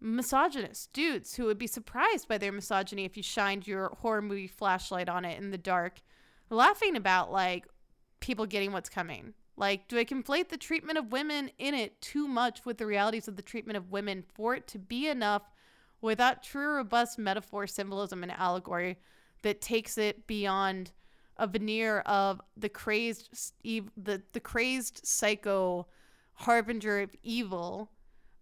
misogynist 0.00 0.92
dudes 0.92 1.36
who 1.36 1.44
would 1.44 1.58
be 1.58 1.66
surprised 1.66 2.26
by 2.26 2.38
their 2.38 2.52
misogyny 2.52 3.04
if 3.04 3.16
you 3.16 3.22
shined 3.22 3.66
your 3.66 3.90
horror 4.00 4.22
movie 4.22 4.48
flashlight 4.48 5.08
on 5.08 5.24
it 5.24 5.38
in 5.38 5.50
the 5.50 5.58
dark, 5.58 6.00
laughing 6.50 6.96
about 6.96 7.30
like 7.30 7.66
people 8.20 8.46
getting 8.46 8.72
what's 8.72 8.88
coming. 8.88 9.34
Like, 9.56 9.88
do 9.88 9.98
I 9.98 10.04
conflate 10.04 10.48
the 10.48 10.56
treatment 10.56 10.98
of 10.98 11.12
women 11.12 11.50
in 11.58 11.74
it 11.74 12.00
too 12.00 12.26
much 12.26 12.64
with 12.64 12.78
the 12.78 12.86
realities 12.86 13.28
of 13.28 13.36
the 13.36 13.42
treatment 13.42 13.76
of 13.76 13.90
women 13.90 14.24
for 14.34 14.54
it 14.54 14.66
to 14.68 14.78
be 14.78 15.08
enough 15.08 15.42
without 16.00 16.42
true, 16.42 16.76
robust 16.76 17.18
metaphor, 17.18 17.66
symbolism, 17.66 18.22
and 18.22 18.32
allegory 18.32 18.98
that 19.42 19.60
takes 19.60 19.98
it 19.98 20.26
beyond 20.26 20.92
a 21.36 21.46
veneer 21.46 22.00
of 22.00 22.40
the 22.56 22.68
crazed, 22.68 23.52
the 23.62 24.22
the 24.32 24.40
crazed 24.40 25.00
psycho 25.04 25.86
harbinger 26.34 27.00
of 27.00 27.14
evil 27.22 27.90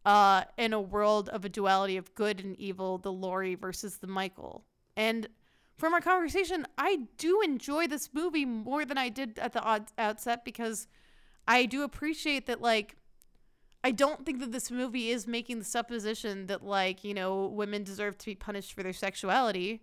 uh, 0.05 0.45
in 0.57 0.73
a 0.73 0.81
world 0.81 1.29
of 1.29 1.45
a 1.45 1.49
duality 1.49 1.97
of 1.97 2.15
good 2.15 2.41
and 2.41 2.57
evil, 2.59 2.99
the 2.99 3.13
Laurie 3.13 3.55
versus 3.55 3.99
the 3.99 4.07
Michael. 4.07 4.65
And 4.97 5.29
from 5.77 5.95
our 5.95 6.01
conversation, 6.01 6.67
I 6.77 7.01
do 7.17 7.41
enjoy 7.43 7.87
this 7.87 8.11
movie 8.13 8.45
more 8.45 8.85
than 8.85 8.99
I 8.99 9.09
did 9.09 9.39
at 9.39 9.53
the 9.53 9.83
outset 9.99 10.45
because 10.45 10.89
I 11.47 11.67
do 11.67 11.83
appreciate 11.83 12.47
that, 12.47 12.61
like, 12.61 12.97
I 13.83 13.91
don't 13.93 14.27
think 14.27 14.41
that 14.41 14.53
this 14.53 14.71
movie 14.71 15.11
is 15.11 15.27
making 15.27 15.59
the 15.59 15.65
supposition 15.65 16.47
that, 16.47 16.63
like, 16.63 17.03
you 17.03 17.15
know, 17.15 17.47
women 17.47 17.83
deserve 17.83 18.19
to 18.19 18.27
be 18.27 18.35
punished 18.35 18.73
for 18.75 18.83
their 18.83 18.93
sexuality. 18.93 19.83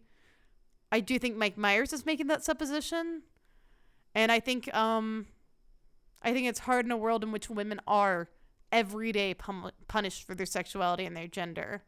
I 0.92 1.00
do 1.00 1.18
think 1.20 1.36
Mike 1.36 1.58
Myers 1.58 1.94
is 1.94 2.06
making 2.06 2.28
that 2.28 2.44
supposition. 2.44 3.24
And 4.14 4.32
I 4.32 4.40
think, 4.40 4.74
um, 4.74 5.26
I 6.22 6.32
think 6.32 6.48
it's 6.48 6.60
hard 6.60 6.86
in 6.86 6.92
a 6.92 6.98
world 6.98 7.24
in 7.24 7.32
which 7.32 7.50
women 7.50 7.82
are 7.88 8.30
every 8.72 9.12
day 9.12 9.34
pum- 9.34 9.72
punished 9.88 10.24
for 10.24 10.36
their 10.36 10.46
sexuality 10.46 11.06
and 11.06 11.18
their 11.18 11.28
gender. 11.28 11.84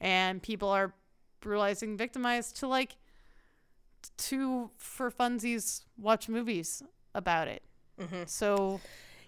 And 0.00 0.42
people 0.42 0.68
are 0.68 0.94
brutalizing, 1.40 1.96
victimized 1.96 2.56
to, 2.56 2.68
like, 2.68 2.96
to, 4.16 4.70
for 4.76 5.10
funsies, 5.10 5.84
watch 5.96 6.28
movies 6.28 6.82
about 7.14 7.48
it. 7.48 7.62
Mm-hmm. 8.00 8.22
So 8.26 8.80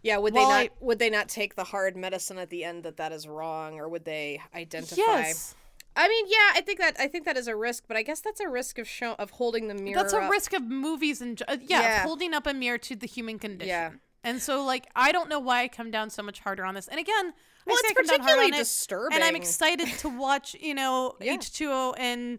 Yeah, 0.02 0.16
would 0.18 0.34
they 0.34 0.42
not 0.42 0.52
I- 0.52 0.70
would 0.80 0.98
they 0.98 1.10
not 1.10 1.28
take 1.28 1.54
the 1.54 1.64
hard 1.64 1.96
medicine 1.96 2.38
at 2.38 2.50
the 2.50 2.64
end 2.64 2.84
that 2.84 2.96
that 2.96 3.12
is 3.12 3.26
wrong 3.28 3.78
or 3.78 3.88
would 3.88 4.04
they 4.04 4.40
identify 4.54 4.96
yes, 4.96 5.54
I 5.96 6.08
mean, 6.08 6.26
yeah, 6.28 6.52
I 6.54 6.60
think 6.60 6.78
that 6.78 6.96
I 7.00 7.08
think 7.08 7.24
that 7.24 7.36
is 7.36 7.48
a 7.48 7.56
risk, 7.56 7.84
but 7.88 7.96
I 7.96 8.02
guess 8.02 8.20
that's 8.20 8.40
a 8.40 8.48
risk 8.48 8.78
of 8.78 8.88
show 8.88 9.14
of 9.18 9.30
holding 9.30 9.66
the 9.68 9.74
mirror 9.74 10.00
that's 10.00 10.12
a 10.12 10.18
up. 10.20 10.30
risk 10.30 10.52
of 10.52 10.62
movies 10.62 11.20
and 11.20 11.42
uh, 11.48 11.56
yeah, 11.60 11.80
Yeah. 11.82 12.02
Holding 12.04 12.32
up 12.32 12.46
a 12.46 12.54
mirror 12.54 12.78
to 12.78 12.94
the 12.96 13.06
human 13.06 13.38
condition. 13.40 13.68
Yeah. 13.68 13.90
And 14.22 14.40
so, 14.40 14.62
like, 14.64 14.86
I 14.94 15.12
don't 15.12 15.28
know 15.30 15.40
why 15.40 15.62
I 15.62 15.68
come 15.68 15.90
down 15.90 16.10
so 16.10 16.22
much 16.22 16.40
harder 16.40 16.64
on 16.66 16.74
this. 16.74 16.86
And 16.88 17.00
again, 17.00 17.32
Well, 17.66 17.74
I 17.76 17.80
it's 17.80 17.80
say 17.80 17.88
I 17.90 17.94
come 17.94 18.04
down 18.06 18.08
hard 18.08 18.20
particularly 18.20 18.52
on 18.52 18.54
it, 18.54 18.58
disturbing. 18.58 19.14
and 19.16 19.24
I'm 19.24 19.34
excited 19.34 19.88
to 19.98 20.08
watch, 20.10 20.54
you 20.60 20.74
know, 20.74 21.16
Yeah. 21.20 21.36
H2O 21.36 21.94
and 21.98 22.38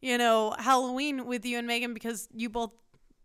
you 0.00 0.18
know 0.18 0.54
Halloween 0.58 1.26
with 1.26 1.44
you 1.46 1.58
and 1.58 1.66
Megan 1.66 1.94
because 1.94 2.28
you 2.34 2.50
both 2.50 2.70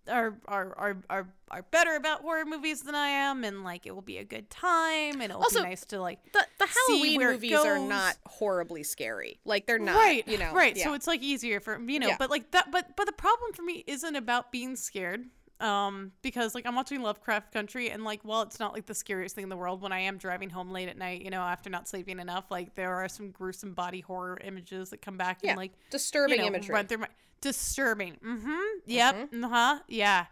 are 0.09 0.37
are 0.47 0.73
are 0.77 0.97
are, 1.09 1.27
are 1.51 1.61
better 1.71 1.95
about 1.95 2.21
horror 2.21 2.45
movies 2.45 2.81
than 2.81 2.95
I 2.95 3.07
am, 3.07 3.43
and 3.43 3.63
like 3.63 3.85
it 3.85 3.93
will 3.95 4.01
be 4.01 4.17
a 4.17 4.23
good 4.25 4.49
time, 4.49 5.21
and 5.21 5.23
it 5.23 5.35
will 5.35 5.43
Also, 5.43 5.59
be 5.59 5.69
nice 5.69 5.85
to 5.85 6.01
like 6.01 6.19
the 6.33 6.45
the 6.59 6.67
see 6.67 6.73
Halloween 6.99 7.19
movies 7.21 7.53
are 7.59 7.79
not 7.79 8.15
horribly 8.25 8.83
scary. 8.83 9.39
Like 9.45 9.65
they're 9.67 9.79
not, 9.79 9.95
right 9.95 10.27
you 10.27 10.37
know. 10.37 10.53
right 10.53 10.75
yeah. 10.75 10.83
so 10.85 10.93
it's 10.93 11.07
like 11.07 11.21
easier 11.21 11.59
for 11.59 11.79
you 11.79 11.99
know 11.99 12.07
Yeah. 12.07 12.15
but 12.19 12.29
like 12.29 12.51
that 12.51 12.71
but 12.71 12.95
but 12.95 13.05
the 13.05 13.11
problem 13.13 13.53
for 13.53 13.61
me 13.63 13.83
isn't 13.87 14.15
about 14.15 14.51
being 14.51 14.75
scared 14.75 15.25
um 15.59 16.11
because 16.21 16.53
like 16.53 16.65
i'm 16.67 16.75
watching 16.75 17.01
lovecraft 17.01 17.51
country 17.51 17.89
and 17.89 18.03
like 18.03 18.19
while 18.23 18.43
it's 18.43 18.59
not 18.59 18.73
like 18.73 18.85
the 18.85 18.93
scariest 18.93 19.33
thing 19.33 19.43
in 19.43 19.49
the 19.49 19.57
world 19.57 19.81
when 19.81 19.91
i 19.91 19.99
am 19.99 20.17
driving 20.17 20.49
home 20.49 20.69
late 20.69 20.87
at 20.87 20.97
night 20.97 21.23
you 21.23 21.31
know 21.31 21.41
after 21.41 21.69
not 21.69 21.87
sleeping 21.87 22.19
enough 22.19 22.45
like 22.51 22.75
there 22.75 22.93
are 22.93 23.09
some 23.09 23.31
gruesome 23.31 23.73
body 23.73 24.01
horror 24.01 24.37
images 24.43 24.91
that 24.91 25.01
come 25.01 25.17
back 25.17 25.39
yeah, 25.41 25.51
and 25.51 25.57
like 25.57 25.71
disturbing 25.89 26.35
you 26.35 26.41
know, 26.43 26.47
imagery. 26.47 26.73
run 26.73 26.85
through 26.85 26.99
my 26.99 27.07
disturbing. 27.41 28.17
Mm-hmm. 28.25 28.79
Yep. 28.85 29.29
Uh-huh. 29.43 29.79
Yeah. 29.87 30.25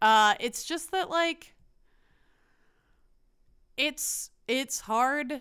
Uh 0.00 0.34
it's 0.40 0.64
just 0.64 0.90
that 0.92 1.10
like 1.10 1.54
it's 3.76 4.30
it's 4.48 4.80
hard. 4.80 5.40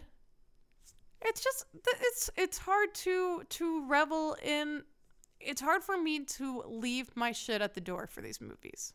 It's 1.21 1.43
just 1.43 1.65
it's 2.01 2.29
it's 2.35 2.57
hard 2.57 2.93
to 2.95 3.43
to 3.49 3.87
revel 3.87 4.35
in 4.43 4.83
it's 5.39 5.61
hard 5.61 5.83
for 5.83 5.97
me 5.97 6.23
to 6.25 6.63
leave 6.67 7.15
my 7.15 7.31
shit 7.31 7.61
at 7.61 7.73
the 7.73 7.81
door 7.81 8.07
for 8.07 8.21
these 8.21 8.41
movies 8.41 8.93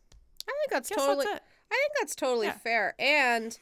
think 0.59 0.71
that's 0.71 0.89
Guess 0.89 0.97
totally. 0.97 1.25
that's. 1.25 1.45
I 1.71 1.75
think 1.75 1.91
that's 1.99 2.15
totally 2.15 2.47
Yeah. 2.47 2.57
fair. 2.57 2.95
And 2.99 3.57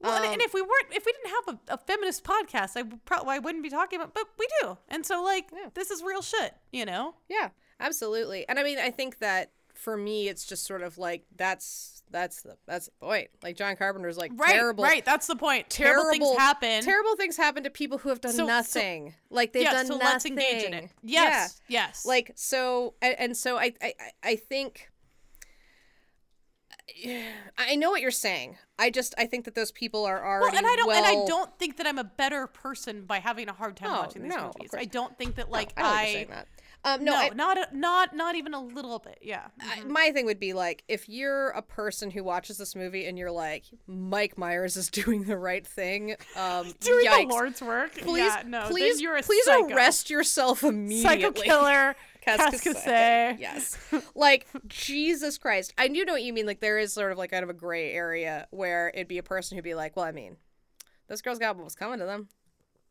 well 0.00 0.16
and, 0.16 0.26
um, 0.26 0.32
and 0.34 0.42
if 0.42 0.52
we 0.52 0.60
weren't 0.62 0.86
if 0.92 1.06
we 1.06 1.12
didn't 1.12 1.30
have 1.30 1.58
a, 1.68 1.74
a 1.74 1.78
feminist 1.78 2.22
podcast 2.22 2.76
i 2.76 2.82
would 2.82 3.02
probably 3.06 3.34
i 3.34 3.38
wouldn't 3.38 3.62
be 3.64 3.70
talking 3.70 3.98
about 3.98 4.12
but 4.12 4.24
we 4.38 4.46
do 4.60 4.76
and 4.88 5.06
so 5.06 5.22
like 5.24 5.48
Yeah. 5.50 5.70
this 5.72 5.90
is 5.90 6.02
real 6.02 6.20
shit 6.20 6.54
you 6.70 6.84
know 6.84 7.14
Yeah, 7.30 7.48
absolutely. 7.80 8.46
And 8.48 8.58
I 8.58 8.62
mean, 8.62 8.78
I 8.78 8.90
think 8.90 9.18
that 9.20 9.52
for 9.74 9.96
me, 9.96 10.28
it's 10.28 10.44
just 10.46 10.64
sort 10.66 10.82
of 10.82 10.98
like 10.98 11.24
that's 11.36 12.02
that's 12.10 12.42
the 12.42 12.56
that's 12.66 12.86
the 12.86 12.92
point. 13.00 13.28
Like 13.42 13.56
John 13.56 13.74
Carpenter's 13.76 14.16
like 14.18 14.32
right 14.36 14.52
terrible, 14.52 14.84
right 14.84 15.02
that's 15.04 15.26
the 15.28 15.36
point 15.36 15.70
terrible, 15.70 16.10
things 16.10 16.36
happen 16.38 16.82
Terrible 16.82 17.16
things 17.16 17.36
happen 17.38 17.62
to 17.64 17.70
people 17.70 17.96
who 17.98 18.10
have 18.10 18.20
done 18.20 18.32
So- 18.32 18.38
so- 18.38 18.46
nothing. 18.46 19.14
like 19.30 19.52
they've 19.54 19.62
yes, 19.62 19.72
done 19.72 19.86
so 19.86 19.92
nothing. 19.96 20.06
let's 20.08 20.26
engage 20.26 20.62
in 20.62 20.74
it 20.74 20.90
yes 21.02 21.60
yes 21.68 22.04
Like 22.04 22.32
so, 22.34 22.94
and, 23.00 23.18
and 23.18 23.36
so 23.36 23.56
I 23.56 23.72
I 23.80 23.94
I- 23.98 24.12
I 24.32 24.36
think. 24.36 24.90
I 27.58 27.76
know 27.76 27.90
what 27.90 28.00
you're 28.00 28.10
saying. 28.10 28.56
I 28.78 28.90
just 28.90 29.14
I 29.18 29.26
think 29.26 29.44
that 29.46 29.54
those 29.54 29.72
people 29.72 30.04
are 30.04 30.24
already 30.24 30.54
Well, 30.54 30.56
and 30.58 30.66
I 30.66 30.76
don't, 30.76 30.92
and 30.94 31.06
I 31.06 31.26
don't 31.26 31.58
think 31.58 31.78
that 31.78 31.86
I'm 31.86 31.98
a 31.98 32.04
better 32.04 32.46
person 32.46 33.04
by 33.06 33.18
having 33.18 33.48
a 33.48 33.52
hard 33.52 33.76
time 33.76 33.90
Oh, 33.92 34.00
watching 34.00 34.22
these 34.22 34.32
no, 34.34 34.52
movies. 34.58 34.70
I 34.76 34.84
don't 34.84 35.16
think 35.18 35.36
that 35.36 35.50
like 35.50 35.72
I 35.76 35.82
know 35.82 35.88
I, 35.88 36.04
saying 36.12 36.28
that. 36.30 36.48
Um, 36.84 37.02
no, 37.04 37.12
no, 37.12 37.18
I, 37.18 37.28
not 37.30 37.58
a, 37.58 37.76
not 37.76 38.14
not 38.14 38.36
even 38.36 38.54
a 38.54 38.62
little 38.62 39.00
bit. 39.00 39.18
Yeah, 39.20 39.46
I- 39.60 39.82
my 39.84 40.10
thing 40.12 40.26
would 40.26 40.38
be 40.38 40.52
like 40.52 40.84
if 40.86 41.08
you're 41.08 41.48
a 41.48 41.62
person 41.62 42.10
who 42.12 42.22
watches 42.22 42.58
this 42.58 42.76
movie 42.76 43.06
and 43.06 43.18
you're 43.18 43.32
like 43.32 43.64
Mike 43.88 44.38
Myers 44.38 44.76
is 44.76 44.88
doing 44.90 45.24
the 45.24 45.36
right 45.38 45.66
thing, 45.66 46.14
um, 46.36 46.72
doing 46.80 47.06
yikes. 47.06 47.22
the 47.22 47.26
Lord's 47.28 47.62
work. 47.62 47.94
Please, 47.96 48.18
yeah, 48.32 48.42
no, 48.46 48.66
please, 48.68 49.00
you're 49.00 49.16
a 49.16 49.22
please 49.22 49.44
psycho. 49.46 49.74
arrest 49.74 50.10
yourself 50.10 50.62
immediately. 50.62 51.02
psycho 51.02 51.32
killer. 51.32 51.96
Qu'est-ce 52.26 52.62
que 52.62 52.74
c'est. 52.74 53.36
Cascase. 53.36 53.40
Yes. 53.40 53.78
like 54.14 54.46
Jesus 54.66 55.38
Christ. 55.38 55.72
I 55.78 55.88
do 55.88 56.04
know 56.04 56.12
what 56.12 56.22
you 56.22 56.32
mean. 56.32 56.46
Like 56.46 56.60
there 56.60 56.78
is 56.78 56.92
sort 56.92 57.12
of 57.12 57.18
like 57.18 57.30
kind 57.30 57.44
of 57.44 57.50
a 57.50 57.54
gray 57.54 57.92
area 57.92 58.48
where 58.50 58.90
it'd 58.94 59.08
be 59.08 59.18
a 59.18 59.22
person 59.22 59.56
who'd 59.56 59.64
be 59.64 59.74
like, 59.74 59.96
well, 59.96 60.04
I 60.04 60.12
mean, 60.12 60.36
this 61.08 61.22
girl's 61.22 61.38
got 61.38 61.56
what 61.56 61.64
was 61.64 61.74
coming 61.74 61.98
to 62.00 62.04
them. 62.04 62.28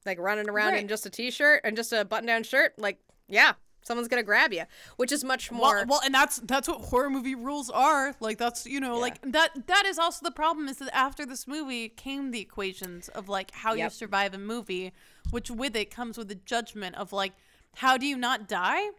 Like 0.06 0.20
running 0.20 0.50
around 0.50 0.76
in 0.76 0.88
just 0.88 1.06
a 1.06 1.10
t-shirt 1.10 1.62
and 1.64 1.76
just 1.76 1.92
a 1.92 2.06
button-down 2.06 2.44
shirt. 2.44 2.74
Like, 2.78 3.00
yeah, 3.28 3.54
someone's 3.82 4.08
gonna 4.08 4.24
grab 4.24 4.54
you, 4.54 4.64
which 4.98 5.12
is 5.12 5.24
much 5.24 5.52
more. 5.52 5.78
Well, 5.78 5.86
well, 5.88 6.02
and 6.06 6.14
that's 6.14 6.38
that's 6.40 6.68
what 6.68 6.82
horror 6.82 7.10
movie 7.10 7.34
rules 7.34 7.72
are. 7.72 8.16
Like 8.20 8.38
that's 8.38 8.68
you 8.68 8.80
know, 8.80 9.00
like 9.00 9.20
that 9.24 9.68
that 9.68 9.86
is 9.88 9.98
also 9.98 10.24
the 10.24 10.32
problem 10.32 10.68
is 10.68 10.78
that 10.78 10.96
after 10.96 11.26
this 11.26 11.48
movie 11.48 11.90
came 11.90 12.30
the 12.30 12.40
equations 12.40 13.10
of 13.10 13.28
like 13.30 13.52
how 13.52 13.74
you 13.74 13.90
survive 13.90 14.34
a 14.36 14.38
movie, 14.38 14.94
which 15.32 15.50
with 15.50 15.76
it 15.76 15.90
comes 15.90 16.20
with 16.20 16.28
the 16.28 16.36
judgment 16.36 16.96
of 16.98 17.12
like 17.12 17.34
how 17.78 17.98
do 17.98 18.06
you 18.06 18.18
not 18.18 18.48
die? 18.48 18.90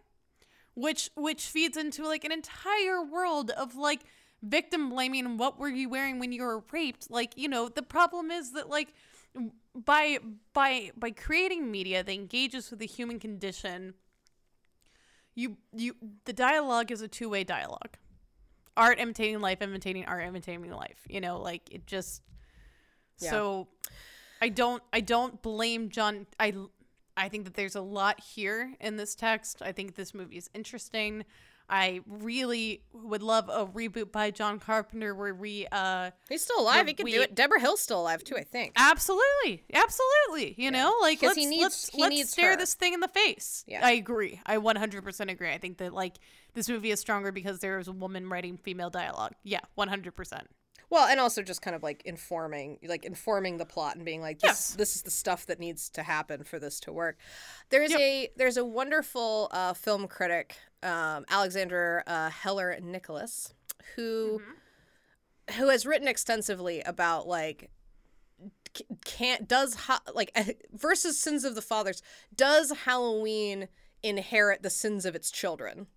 Which 0.77 1.09
which 1.15 1.47
feeds 1.47 1.75
into 1.75 2.05
like 2.05 2.23
an 2.23 2.31
entire 2.31 3.03
world 3.03 3.49
of 3.49 3.75
like 3.75 4.03
victim 4.43 4.91
blaming 4.91 5.37
what 5.37 5.57
were 5.57 5.69
you 5.69 5.89
wearing 5.89 6.19
when 6.19 6.31
you 6.31 6.43
were 6.43 6.63
raped? 6.71 7.09
Like, 7.09 7.35
you 7.35 7.49
know, 7.49 7.67
the 7.67 7.81
problem 7.81 8.29
is 8.29 8.51
that 8.51 8.69
like 8.69 8.93
by 9.73 10.19
by 10.53 10.91
by 10.95 11.09
creating 11.09 11.71
media 11.71 12.03
that 12.03 12.13
engages 12.13 12.69
with 12.69 12.79
the 12.79 12.85
human 12.85 13.19
condition 13.19 13.95
you 15.35 15.57
you 15.73 15.95
the 16.25 16.33
dialogue 16.33 16.91
is 16.91 17.01
a 17.01 17.07
two-way 17.07 17.43
dialogue 17.43 17.97
art 18.75 18.99
imitating 18.99 19.39
life 19.39 19.61
imitating 19.61 20.05
art 20.05 20.23
imitating 20.25 20.71
life 20.71 21.05
you 21.07 21.21
know 21.21 21.39
like 21.39 21.69
it 21.71 21.85
just 21.85 22.23
Yeah. 23.19 23.31
so 23.31 23.67
i 24.41 24.49
don't 24.49 24.81
i 24.91 24.99
don't 24.99 25.41
blame 25.43 25.89
john 25.89 26.25
i 26.39 26.53
i 27.17 27.27
think 27.27 27.43
that 27.45 27.55
there's 27.55 27.75
a 27.75 27.81
lot 27.81 28.19
here 28.19 28.73
in 28.79 28.95
this 28.97 29.15
text 29.15 29.61
i 29.61 29.71
think 29.71 29.95
this 29.95 30.13
movie 30.13 30.37
is 30.37 30.49
interesting 30.53 31.25
i 31.69 31.99
really 32.07 32.81
would 32.93 33.21
love 33.21 33.49
a 33.49 33.65
reboot 33.65 34.11
by 34.11 34.31
john 34.31 34.57
carpenter 34.59 35.13
where 35.13 35.33
we 35.33 35.67
uh 35.71 36.11
He's 36.29 36.43
still 36.43 36.59
alive. 36.61 36.87
He 36.87 36.93
can 36.93 37.03
we- 37.03 37.11
do 37.13 37.21
it. 37.21 37.35
Debra 37.35 37.59
Hill's 37.59 37.81
still 37.81 37.99
alive 38.01 38.23
too, 38.23 38.35
I 38.37 38.43
think. 38.43 38.73
Absolutely, 38.77 39.63
absolutely. 39.73 40.55
You 40.57 40.71
know, 40.71 40.93
like 41.01 41.21
let's 41.21 41.35
he 41.35 41.45
needs- 41.45 41.61
let's, 41.63 41.89
he 41.89 42.01
let's 42.01 42.15
needs 42.15 42.29
stare 42.31 42.51
her. 42.51 42.57
this 42.57 42.73
thing 42.75 42.93
in 42.93 42.99
the 43.01 43.07
face. 43.07 43.63
Yeah. 43.67 43.85
I 43.85 43.91
agree. 43.91 44.39
I 44.45 44.57
100% 44.57 45.31
agree. 45.31 45.49
I 45.51 45.57
think 45.57 45.77
that 45.79 45.93
like 45.93 46.15
this 46.53 46.69
movie 46.69 46.91
is 46.91 46.99
stronger 46.99 47.31
because 47.31 47.59
there 47.59 47.79
is 47.79 47.87
a 47.87 47.91
woman 47.93 48.29
writing 48.29 48.57
female 48.57 48.89
dialogue. 48.89 49.33
Yeah, 49.43 49.59
100%. 49.77 50.41
Well, 50.89 51.05
and 51.07 51.19
also 51.19 51.41
just 51.43 51.61
kind 51.61 51.75
of 51.75 51.83
like 51.83 52.01
informing, 52.05 52.79
like 52.87 53.03
informing 53.03 53.57
the 53.57 53.65
plot 53.65 53.95
and 53.97 54.05
being 54.05 54.21
like, 54.21 54.39
this, 54.39 54.47
Yes. 54.49 54.69
this 54.75 54.95
is 54.95 55.01
the 55.01 55.11
stuff 55.11 55.45
that 55.47 55.59
needs 55.59 55.89
to 55.89 56.03
happen 56.03 56.43
for 56.43 56.59
this 56.59 56.79
to 56.81 56.93
work. 56.93 57.17
There's 57.69 57.91
Yep. 57.91 57.99
a 57.99 58.29
there's 58.37 58.55
a 58.57 58.63
wonderful 58.65 59.49
uh, 59.51 59.73
film 59.73 60.07
critic, 60.07 60.55
um, 60.83 61.25
Alexandra 61.29 62.03
uh, 62.07 62.29
Heller 62.29 62.77
Nicholas, 62.81 63.53
who 63.95 64.41
who 65.57 65.69
has 65.69 65.85
written 65.85 66.07
extensively 66.07 66.81
about 66.81 67.27
like 67.27 67.69
can't 69.03 69.47
does 69.47 69.73
ha- 69.75 70.01
like 70.13 70.31
versus 70.71 71.19
sins 71.19 71.43
of 71.43 71.55
the 71.55 71.61
fathers 71.61 72.01
does 72.35 72.71
Halloween 72.85 73.67
inherit 74.03 74.61
the 74.61 74.69
sins 74.69 75.05
of 75.05 75.15
its 75.15 75.31
children, 75.31 75.87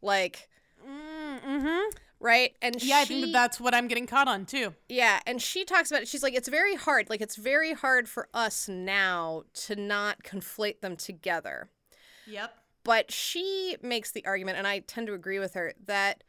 like 0.00 0.48
Mm-hmm. 0.88 1.90
Right? 2.20 2.54
And 2.62 2.82
Yeah, 2.82 2.98
I 2.98 3.04
think 3.04 3.24
that 3.26 3.32
that's 3.32 3.60
what 3.60 3.74
I'm 3.74 3.88
getting 3.88 4.06
caught 4.06 4.28
on 4.28 4.46
too. 4.46 4.74
yeah, 4.88 5.20
and 5.26 5.40
she 5.40 5.64
talks 5.64 5.90
about 5.90 6.02
it. 6.02 6.08
She's 6.08 6.22
like, 6.22 6.34
it's 6.34 6.48
very 6.48 6.74
hard. 6.74 7.08
Like, 7.10 7.20
it's 7.20 7.36
very 7.36 7.72
hard 7.72 8.08
for 8.08 8.28
us 8.34 8.68
now 8.68 9.44
to 9.66 9.76
not 9.76 10.22
conflate 10.22 10.80
them 10.80 10.96
together. 10.96 11.70
Yep. 12.26 12.54
But 12.84 13.10
she 13.12 13.76
makes 13.82 14.12
the 14.12 14.24
argument, 14.24 14.58
and 14.58 14.66
I 14.66 14.80
tend 14.80 15.06
to 15.08 15.14
agree 15.14 15.38
with 15.38 15.54
her, 15.54 15.74
that 15.86 16.24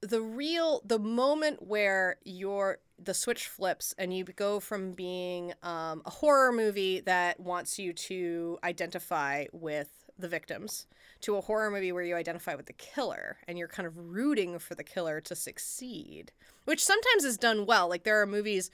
the 0.00 0.20
real, 0.20 0.80
the 0.84 0.98
moment 0.98 1.66
where 1.66 2.16
your 2.24 2.78
the 3.00 3.14
switch 3.14 3.46
flips 3.46 3.94
and 3.96 4.12
you 4.12 4.24
go 4.24 4.58
from 4.58 4.92
being 4.92 5.52
um, 5.62 6.02
a 6.04 6.10
horror 6.10 6.52
movie 6.52 7.00
that 7.00 7.38
wants 7.38 7.78
you 7.78 7.92
to 7.92 8.58
identify 8.64 9.44
with 9.52 10.07
the 10.18 10.28
victims 10.28 10.86
to 11.20 11.36
a 11.36 11.40
horror 11.40 11.70
movie 11.70 11.92
where 11.92 12.02
you 12.02 12.14
identify 12.14 12.54
with 12.54 12.66
the 12.66 12.72
killer 12.72 13.38
and 13.46 13.58
you're 13.58 13.68
kind 13.68 13.86
of 13.86 13.96
rooting 13.96 14.58
for 14.58 14.74
the 14.74 14.84
killer 14.84 15.20
to 15.20 15.34
succeed, 15.34 16.32
which 16.64 16.84
sometimes 16.84 17.24
is 17.24 17.38
done 17.38 17.66
well. 17.66 17.88
Like 17.88 18.04
there 18.04 18.20
are 18.20 18.26
movies 18.26 18.70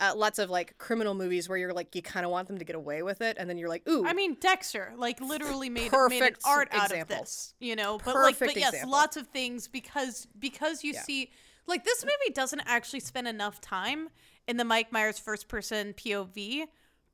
uh, 0.00 0.12
lots 0.16 0.38
of 0.38 0.50
like 0.50 0.76
criminal 0.78 1.14
movies 1.14 1.48
where 1.48 1.56
you're 1.56 1.72
like 1.72 1.94
you 1.94 2.02
kind 2.02 2.26
of 2.26 2.32
want 2.32 2.48
them 2.48 2.58
to 2.58 2.64
get 2.64 2.74
away 2.74 3.02
with 3.02 3.20
it 3.20 3.36
and 3.38 3.48
then 3.48 3.56
you're 3.56 3.68
like 3.68 3.88
ooh 3.88 4.04
I 4.06 4.12
mean, 4.12 4.36
Dexter, 4.40 4.92
like 4.96 5.20
literally 5.20 5.70
made 5.70 5.92
made 5.92 5.92
an 5.92 6.08
Perfect 6.08 6.40
art 6.44 6.68
out 6.72 6.86
example. 6.90 7.16
of 7.16 7.22
this, 7.22 7.54
you 7.60 7.76
know. 7.76 7.98
But 8.04 8.16
like, 8.16 8.38
but 8.38 8.56
yes, 8.56 8.74
example. 8.74 8.90
lots 8.90 9.16
of 9.16 9.28
things 9.28 9.68
because 9.68 10.26
because 10.38 10.82
you 10.82 10.94
Yeah. 10.94 11.02
see, 11.02 11.30
like 11.66 11.84
this 11.84 12.02
movie 12.04 12.32
doesn't 12.34 12.62
actually 12.66 13.00
spend 13.00 13.28
enough 13.28 13.60
time 13.60 14.08
in 14.48 14.56
the 14.56 14.64
Mike 14.64 14.90
Myers 14.90 15.18
first 15.18 15.46
person 15.48 15.94
POV 15.94 16.66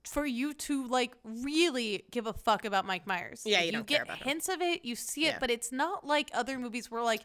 for 0.05 0.25
you 0.27 0.55
to 0.55 0.87
like 0.89 1.13
really 1.25 2.05
give 2.11 2.27
a 2.27 2.33
fuck 2.33 2.65
about 2.65 2.87
Mike 2.87 3.07
Myers. 3.07 3.43
Yeah, 3.45 3.63
you 3.63 3.73
don't 3.73 3.87
get 3.87 3.97
care 3.97 4.05
about 4.05 4.19
him. 4.19 4.29
hints 4.29 4.49
of 4.49 4.61
it, 4.63 4.85
you 4.85 4.95
see 4.97 5.27
it, 5.27 5.33
Yeah. 5.33 5.39
but 5.41 5.51
it's 5.51 5.71
not 5.73 6.07
like 6.07 6.31
other 6.35 6.59
movies 6.59 6.91
where 6.91 7.03
like 7.03 7.23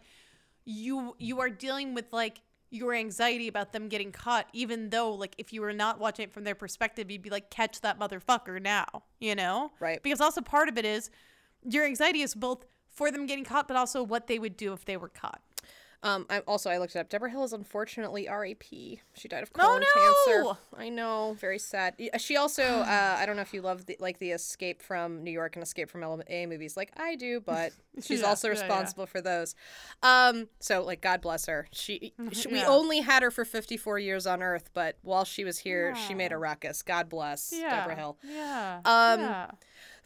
you 0.66 1.16
you 1.20 1.40
are 1.40 1.50
dealing 1.50 1.94
with 1.94 2.06
like 2.12 2.42
your 2.72 2.94
anxiety 2.94 3.48
about 3.48 3.72
them 3.72 3.88
getting 3.88 4.12
caught 4.12 4.48
even 4.52 4.90
though 4.90 5.14
like 5.14 5.36
if 5.38 5.54
you 5.54 5.62
were 5.62 5.72
not 5.72 6.00
watching 6.00 6.24
it 6.24 6.34
from 6.34 6.44
their 6.44 6.56
perspective 6.56 7.10
you'd 7.12 7.22
be 7.22 7.30
like 7.30 7.50
catch 7.52 7.80
that 7.82 8.00
motherfucker 8.00 8.60
now 8.62 8.86
you 9.20 9.36
know 9.36 9.72
Right. 9.80 10.02
because 10.02 10.20
also 10.20 10.42
part 10.42 10.68
of 10.68 10.78
it 10.78 10.84
is 10.84 11.10
your 11.64 11.86
anxiety 11.86 12.22
is 12.22 12.34
both 12.34 12.66
for 12.90 13.12
them 13.12 13.28
getting 13.28 13.46
caught 13.46 13.68
but 13.68 13.78
also 13.78 14.02
what 14.04 14.26
they 14.28 14.40
would 14.40 14.58
do 14.58 14.74
if 14.74 14.84
they 14.84 14.98
were 14.98 15.08
caught 15.10 15.42
Um, 16.06 16.26
I 16.30 16.40
also 16.42 16.70
I 16.70 16.78
looked 16.78 16.96
it 16.96 17.00
up. 17.00 17.10
Debra 17.10 17.32
Hill 17.32 17.44
is 17.44 17.52
unfortunately 17.52 18.30
R.A.P. 18.30 19.02
She 19.16 19.28
died 19.28 19.42
of 19.42 19.52
Oh, 19.58 19.60
colon 19.60 19.82
no! 19.82 20.54
cancer. 20.54 20.60
I 20.78 20.90
know, 20.90 21.36
very 21.40 21.58
sad. 21.58 21.96
She 22.20 22.38
also, 22.38 22.64
uh, 22.82 23.18
I 23.20 23.26
don't 23.26 23.36
know 23.36 23.42
if 23.42 23.54
you 23.56 23.62
love 23.64 23.88
the, 23.88 23.98
like 24.00 24.20
the 24.20 24.30
Escape 24.32 24.84
from 24.84 25.24
New 25.24 25.32
York 25.32 25.56
and 25.56 25.64
Escape 25.64 25.90
from 25.90 26.04
L.A. 26.04 26.46
movies, 26.46 26.78
like 26.78 26.92
I 26.96 27.16
do, 27.16 27.40
but 27.46 27.72
she's 28.04 28.22
Yeah, 28.22 28.28
also 28.28 28.48
yeah, 28.50 28.54
yeah. 28.54 28.60
responsible 28.62 29.08
for 29.08 29.20
those. 29.20 29.56
Um, 30.04 30.48
so 30.60 30.84
like 30.84 31.02
God 31.02 31.22
bless 31.22 31.48
her. 31.48 31.68
She, 31.72 32.14
she 32.32 32.50
we 32.50 32.60
Yeah. 32.60 32.68
only 32.70 33.00
had 33.02 33.24
her 33.24 33.32
for 33.32 33.44
54 33.44 33.98
years 33.98 34.28
on 34.28 34.44
Earth, 34.44 34.70
but 34.76 34.98
while 35.02 35.26
she 35.26 35.44
was 35.44 35.58
here, 35.58 35.96
she 35.96 36.14
made 36.14 36.32
a 36.32 36.38
ruckus. 36.38 36.84
God 36.84 37.10
bless 37.10 37.52
yeah 37.52 37.80
Debra 37.82 37.96
Hill. 37.96 38.18
yeah 38.24 38.78
Um, 38.86 39.20
yeah. 39.22 39.52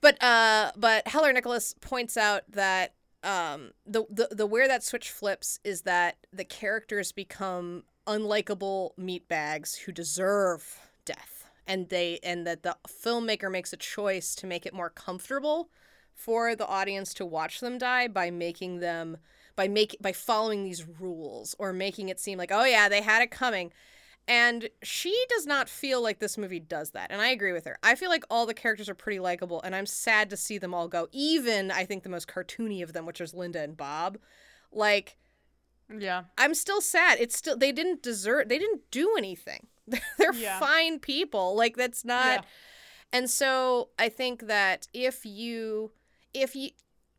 But 0.02 0.24
uh, 0.24 0.72
but 0.78 1.10
Heller 1.10 1.34
Nicholas 1.34 1.76
points 1.82 2.16
out 2.16 2.44
that 2.52 2.94
um, 3.24 3.72
the, 3.86 4.06
the 4.10 4.30
the 4.32 4.46
where 4.46 4.68
that 4.68 4.84
switch 4.84 5.12
flips 5.12 5.60
is 5.64 5.82
that 5.82 6.18
the 6.32 6.46
characters 6.46 7.12
become 7.12 7.84
unlikable 8.08 8.92
meatbags 9.00 9.80
who 9.80 9.92
deserve 9.92 10.80
death, 11.06 11.46
and 11.68 11.90
they 11.90 12.20
and 12.24 12.48
that 12.48 12.64
the 12.64 12.78
filmmaker 12.88 13.52
makes 13.52 13.74
a 13.74 13.78
choice 13.78 14.36
to 14.36 14.48
make 14.48 14.66
it 14.66 14.74
more 14.74 14.90
comfortable 14.90 15.70
for 16.14 16.56
the 16.56 16.68
audience 16.68 17.14
to 17.14 17.26
watch 17.26 17.60
them 17.60 17.78
die 17.78 18.08
by 18.08 18.30
making 18.30 18.80
them 18.80 19.18
by 19.56 19.68
make 19.68 19.98
by 20.02 20.12
following 20.12 20.64
these 20.64 20.86
rules 21.00 21.56
or 21.60 21.74
making 21.74 22.10
it 22.10 22.20
seem 22.20 22.38
like 22.38 22.52
oh 22.52 22.66
yeah 22.66 22.90
they 22.90 23.02
had 23.02 23.22
it 23.22 23.32
coming 23.32 23.72
and 24.30 24.70
she 24.84 25.26
does 25.28 25.46
not 25.48 25.68
feel 25.68 26.02
like 26.02 26.20
this 26.20 26.38
movie 26.38 26.60
does 26.60 26.92
that. 26.92 27.12
And 27.12 27.20
I 27.20 27.30
agree 27.30 27.52
with 27.52 27.66
her. 27.66 27.78
I 27.84 27.96
feel 27.96 28.10
like 28.10 28.24
all 28.30 28.46
the 28.46 28.54
characters 28.54 28.88
are 28.88 28.94
pretty 28.96 29.20
likable, 29.20 29.60
and 29.64 29.76
I'm 29.76 29.88
sad 29.88 30.30
to 30.30 30.38
see 30.38 30.58
them 30.60 30.74
all 30.74 30.88
go. 30.88 31.08
Even, 31.12 31.72
I 31.72 31.84
think, 31.84 32.04
the 32.04 32.10
most 32.10 32.28
cartoony 32.28 32.84
of 32.84 32.94
them, 32.94 33.06
which 33.08 33.20
is 33.20 33.34
Linda 33.34 33.60
and 33.62 33.76
Bob. 33.76 34.20
Like, 34.72 35.18
yeah 35.92 36.26
I'm 36.38 36.54
still 36.54 36.80
sad. 36.82 37.18
It's 37.20 37.36
still, 37.36 37.58
they 37.58 37.72
didn't 37.72 38.04
desert, 38.04 38.48
they 38.48 38.60
didn't 38.60 38.84
do 38.92 39.16
anything. 39.18 39.66
They're 40.20 40.34
Yeah. 40.36 40.60
fine 40.60 41.00
people. 41.00 41.56
Like, 41.56 41.76
that's 41.76 42.06
not. 42.06 42.42
Yeah. 42.42 42.42
And 43.12 43.30
so 43.30 43.90
I 43.98 44.10
think 44.10 44.46
that 44.46 44.88
if 44.94 45.26
you, 45.26 45.92
if 46.36 46.56
you, 46.56 46.70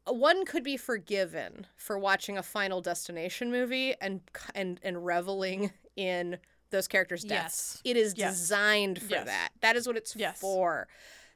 one 0.06 0.44
could 0.44 0.62
be 0.62 0.76
forgiven 0.76 1.66
for 1.76 1.98
watching 1.98 2.38
a 2.38 2.42
Final 2.44 2.80
Destination 2.80 3.50
movie 3.50 3.94
and 4.00 4.20
and 4.54 4.78
and 4.84 5.04
reveling 5.04 5.72
in 5.96 6.38
those 6.70 6.88
characters' 6.88 7.22
deaths. 7.24 7.80
Yes. 7.84 7.92
It 7.92 7.96
is 7.96 8.14
Yes. 8.16 8.38
designed 8.38 9.00
for 9.02 9.10
Yes. 9.10 9.26
that. 9.26 9.48
That 9.60 9.76
is 9.76 9.86
what 9.86 9.96
it's 9.96 10.16
for. 10.36 10.88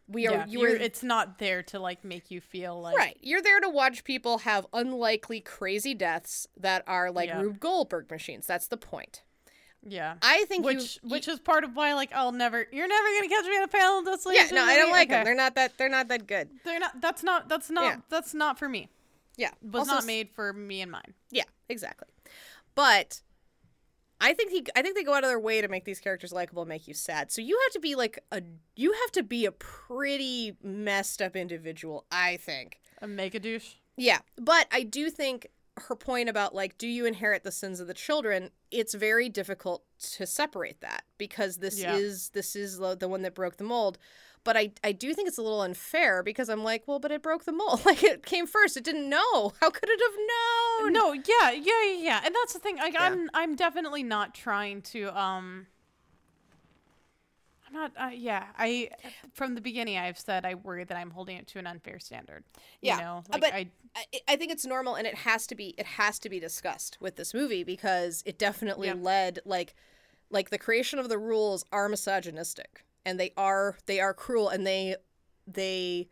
We 0.06 0.26
are 0.26 0.32
yeah, 0.32 0.46
you 0.46 0.60
you're- 0.60 0.78
it's 0.80 1.02
not 1.02 1.38
there 1.38 1.62
to 1.64 1.78
like 1.78 2.04
make 2.04 2.30
you 2.30 2.40
feel 2.40 2.78
like 2.80 2.96
right. 2.96 3.16
You're 3.22 3.40
there 3.40 3.60
to 3.60 3.68
watch 3.70 4.04
people 4.04 4.38
have 4.38 4.66
unlikely, 4.72 5.40
crazy 5.40 5.94
deaths 5.94 6.46
that 6.58 6.84
are 6.86 7.10
like 7.10 7.28
Yeah. 7.28 7.40
Rube 7.40 7.58
Goldberg 7.60 8.10
machines. 8.10 8.46
That's 8.46 8.66
the 8.66 8.76
point. 8.76 9.22
yeah 9.86 10.14
I 10.22 10.46
think 10.46 10.64
which 10.64 10.98
you, 11.02 11.10
which 11.10 11.28
is 11.28 11.38
part 11.40 11.62
of 11.62 11.76
why 11.76 11.92
like 11.92 12.10
I'll 12.14 12.32
never 12.32 12.66
you're 12.72 12.88
never 12.88 13.08
gonna 13.16 13.28
catch 13.28 13.44
me 13.44 13.56
in 13.56 13.62
a 13.64 13.68
panel 13.68 14.02
yeah. 14.02 14.10
destination 14.12 14.54
No, 14.56 14.64
I 14.64 14.76
don't 14.76 14.90
like 14.90 15.08
them. 15.10 15.24
They're 15.24 15.34
not 15.34 15.54
that. 15.56 15.76
They're 15.76 15.90
not 15.90 16.08
that 16.08 16.26
good. 16.26 16.48
They're 16.64 16.78
not. 16.78 17.00
That's 17.02 17.22
not. 17.22 17.48
That's 17.50 17.68
not. 17.70 17.84
Yeah. 17.84 17.96
That's 18.08 18.32
not 18.34 18.58
for 18.58 18.66
me. 18.68 18.88
Yeah, 19.36 19.50
Was 19.62 19.80
Also 19.88 19.94
not 19.96 20.04
made 20.06 20.30
for 20.30 20.52
me 20.52 20.80
and 20.80 20.90
mine. 20.92 21.12
Yeah, 21.30 21.44
exactly. 21.68 22.08
But 22.74 23.20
I 24.24 24.32
think 24.32 24.50
he 24.50 24.64
I 24.74 24.82
think 24.82 24.96
they 24.96 25.04
go 25.04 25.12
out 25.14 25.22
of 25.22 25.28
their 25.30 25.38
way 25.38 25.60
to 25.60 25.68
make 25.68 25.84
these 25.84 26.00
characters 26.00 26.32
likable 26.32 26.62
and 26.62 26.68
make 26.68 26.88
you 26.88 26.94
sad. 26.94 27.30
So 27.30 27.40
you 27.42 27.58
have 27.64 27.72
to 27.74 27.80
be 27.80 27.94
like 27.94 28.18
a 28.32 28.42
you 28.74 28.92
have 28.92 29.12
to 29.12 29.22
be 29.22 29.44
a 29.44 29.52
pretty 29.52 30.56
messed 30.62 31.20
up 31.20 31.36
individual, 31.36 32.06
I 32.10 32.38
think. 32.38 32.80
A 33.02 33.06
mega 33.06 33.38
douche. 33.38 33.74
Yeah, 33.96 34.20
but 34.36 34.66
I 34.72 34.82
do 34.82 35.10
think 35.10 35.48
her 35.76 35.94
point 35.96 36.28
about 36.28 36.54
like 36.54 36.78
do 36.78 36.86
you 36.88 37.04
inherit 37.04 37.42
the 37.42 37.50
sins 37.52 37.80
of 37.80 37.88
the 37.88 37.94
children 37.94 38.50
it's 38.70 38.94
very 38.94 39.28
difficult 39.28 39.82
to 40.12 40.24
separate 40.24 40.80
that 40.80 41.02
because 41.18 41.56
this 41.56 41.80
Yeah. 41.80 41.96
is 41.96 42.28
this 42.30 42.54
is 42.54 42.78
the, 42.78 42.94
the 42.96 43.08
one 43.08 43.22
that 43.22 43.34
broke 43.34 43.56
the 43.56 43.64
mold 43.64 43.98
but 44.44 44.56
I, 44.56 44.70
I 44.84 44.92
do 44.92 45.12
think 45.14 45.26
it's 45.28 45.38
a 45.38 45.42
little 45.42 45.62
unfair 45.62 46.22
because 46.22 46.48
I'm 46.48 46.62
like, 46.62 46.84
well, 46.86 46.98
but 46.98 47.10
it 47.10 47.22
broke 47.22 47.44
the 47.44 47.52
mold. 47.52 47.80
Like 47.86 48.02
it 48.04 48.24
came 48.24 48.46
first. 48.46 48.76
It 48.76 48.84
didn't 48.84 49.08
know. 49.08 49.52
How 49.60 49.70
could 49.70 49.88
it 49.88 50.00
have 50.00 50.84
known? 50.84 50.92
No, 50.92 51.12
yeah, 51.12 51.50
yeah, 51.50 51.82
yeah, 51.84 51.96
yeah. 51.98 52.20
And 52.24 52.34
that's 52.34 52.52
the 52.52 52.58
thing. 52.58 52.76
Like, 52.76 52.94
I'm, 52.98 53.28
I'm 53.34 53.56
definitely 53.56 54.02
not 54.02 54.34
trying 54.34 54.82
to. 54.82 55.18
Um, 55.18 55.66
I'm 57.66 57.72
not. 57.74 57.92
Uh, 57.98 58.10
yeah, 58.14 58.44
I. 58.58 58.90
From 59.32 59.54
the 59.54 59.60
beginning, 59.60 59.98
I've 59.98 60.18
said 60.18 60.44
I 60.44 60.54
worry 60.54 60.84
that 60.84 60.96
I'm 60.96 61.10
holding 61.10 61.36
it 61.36 61.46
to 61.48 61.58
an 61.58 61.66
unfair 61.66 61.98
standard. 61.98 62.44
Yeah, 62.80 62.96
You 62.96 63.02
know, 63.02 63.16
uh, 63.18 63.22
like 63.32 63.40
but 63.40 63.52
I. 63.54 63.70
I, 63.96 64.04
I 64.26 64.36
think 64.36 64.50
it's 64.50 64.66
normal 64.66 64.96
and 64.96 65.06
it 65.06 65.14
has 65.14 65.46
to 65.46 65.54
be 65.54 65.72
it 65.78 65.86
has 65.86 66.18
to 66.18 66.28
be 66.28 66.40
discussed 66.40 66.98
with 67.00 67.14
this 67.14 67.32
movie 67.32 67.62
because 67.62 68.24
it 68.26 68.38
definitely 68.40 68.88
Yeah. 68.88 68.94
led 68.94 69.38
like 69.44 69.74
like 70.30 70.50
the 70.50 70.58
creation 70.58 70.98
of 70.98 71.08
the 71.08 71.16
rules 71.16 71.64
are 71.70 71.88
misogynistic 71.88 72.84
and 73.06 73.18
they 73.20 73.32
are 73.36 73.76
they 73.86 74.00
are 74.00 74.14
cruel 74.14 74.48
and 74.48 74.66
they 74.66 74.96
they 75.46 76.08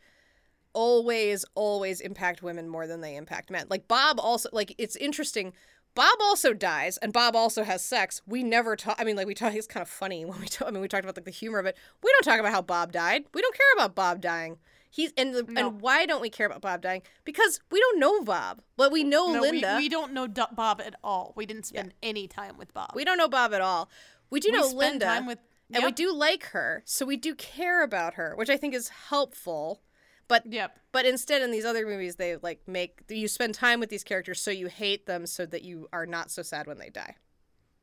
always 0.72 1.44
always 1.54 2.00
impact 2.00 2.42
women 2.42 2.68
more 2.68 2.86
than 2.86 3.00
they 3.00 3.16
impact 3.16 3.50
men. 3.50 3.66
Like 3.68 3.88
Bob 3.88 4.18
also 4.18 4.48
like 4.52 4.74
it's 4.78 4.96
interesting 4.96 5.52
Bob 5.94 6.16
also 6.22 6.54
dies 6.54 6.96
and 6.98 7.12
Bob 7.12 7.36
also 7.36 7.64
has 7.64 7.84
sex. 7.84 8.22
We 8.26 8.42
never 8.42 8.76
talk 8.76 8.96
I 8.98 9.04
mean 9.04 9.16
like 9.16 9.26
we 9.26 9.34
talk 9.34 9.54
it's 9.54 9.66
kind 9.66 9.82
of 9.82 9.88
funny 9.88 10.24
when 10.24 10.40
we 10.40 10.46
talk 10.46 10.68
I 10.68 10.70
mean 10.70 10.80
we 10.80 10.88
talked 10.88 11.04
about 11.04 11.16
like 11.16 11.24
the 11.26 11.30
humor 11.30 11.58
of 11.58 11.66
it. 11.66 11.76
We 12.02 12.10
don't 12.12 12.24
talk 12.24 12.40
about 12.40 12.52
how 12.52 12.62
Bob 12.62 12.92
died. 12.92 13.24
We 13.34 13.42
don't 13.42 13.54
care 13.54 13.72
about 13.74 13.94
Bob 13.94 14.20
dying. 14.20 14.58
He's 14.90 15.10
and 15.16 15.34
the, 15.34 15.42
No. 15.44 15.68
and 15.68 15.80
why 15.80 16.04
don't 16.04 16.20
we 16.20 16.28
care 16.28 16.46
about 16.46 16.60
Bob 16.60 16.82
dying? 16.82 17.00
Because 17.24 17.60
we 17.70 17.80
don't 17.80 17.98
know 17.98 18.22
Bob, 18.22 18.60
but 18.76 18.92
we 18.92 19.04
know 19.04 19.32
No, 19.32 19.40
Linda. 19.40 19.76
we 19.78 19.88
don't 19.88 20.12
know 20.12 20.28
Bob 20.28 20.82
at 20.84 20.94
all. 21.02 21.32
We 21.34 21.46
didn't 21.46 21.64
spend 21.64 21.94
any 22.02 22.28
time 22.28 22.58
with 22.58 22.74
Bob. 22.74 22.90
We 22.94 23.02
don't 23.04 23.16
know 23.16 23.28
Bob 23.28 23.54
at 23.54 23.62
all. 23.62 23.88
We 24.28 24.38
do 24.40 24.50
We 24.52 24.58
know 24.58 24.66
Linda, 24.68 25.06
time 25.06 25.26
with- 25.26 25.38
and 25.70 25.84
we 25.84 25.92
do 25.92 26.12
like 26.12 26.44
her, 26.46 26.82
so 26.84 27.04
we 27.06 27.16
do 27.16 27.34
care 27.34 27.82
about 27.82 28.14
her, 28.14 28.34
which 28.36 28.50
I 28.50 28.56
think 28.56 28.74
is 28.74 28.88
helpful. 28.88 29.82
But 30.28 30.46
Yep. 30.46 30.78
but 30.92 31.04
instead, 31.04 31.42
in 31.42 31.50
these 31.50 31.64
other 31.64 31.86
movies, 31.86 32.16
they 32.16 32.36
like 32.36 32.66
make 32.66 33.02
you 33.08 33.28
spend 33.28 33.54
time 33.54 33.80
with 33.80 33.90
these 33.90 34.04
characters, 34.04 34.40
so 34.40 34.50
you 34.50 34.68
hate 34.68 35.06
them, 35.06 35.26
so 35.26 35.44
that 35.46 35.62
you 35.62 35.88
are 35.92 36.06
not 36.06 36.30
so 36.30 36.42
sad 36.42 36.66
when 36.66 36.78
they 36.78 36.88
die. 36.90 37.16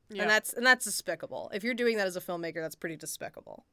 Yeah. 0.10 0.24
And 0.24 0.32
that's 0.32 0.54
and 0.54 0.66
that's 0.66 0.86
despicable. 0.86 1.52
If 1.54 1.64
you're 1.64 1.74
doing 1.76 1.98
that 1.98 2.08
as 2.08 2.16
a 2.16 2.22
filmmaker, 2.22 2.56
that's 2.62 2.76
pretty 2.76 2.96
despicable. 2.96 3.66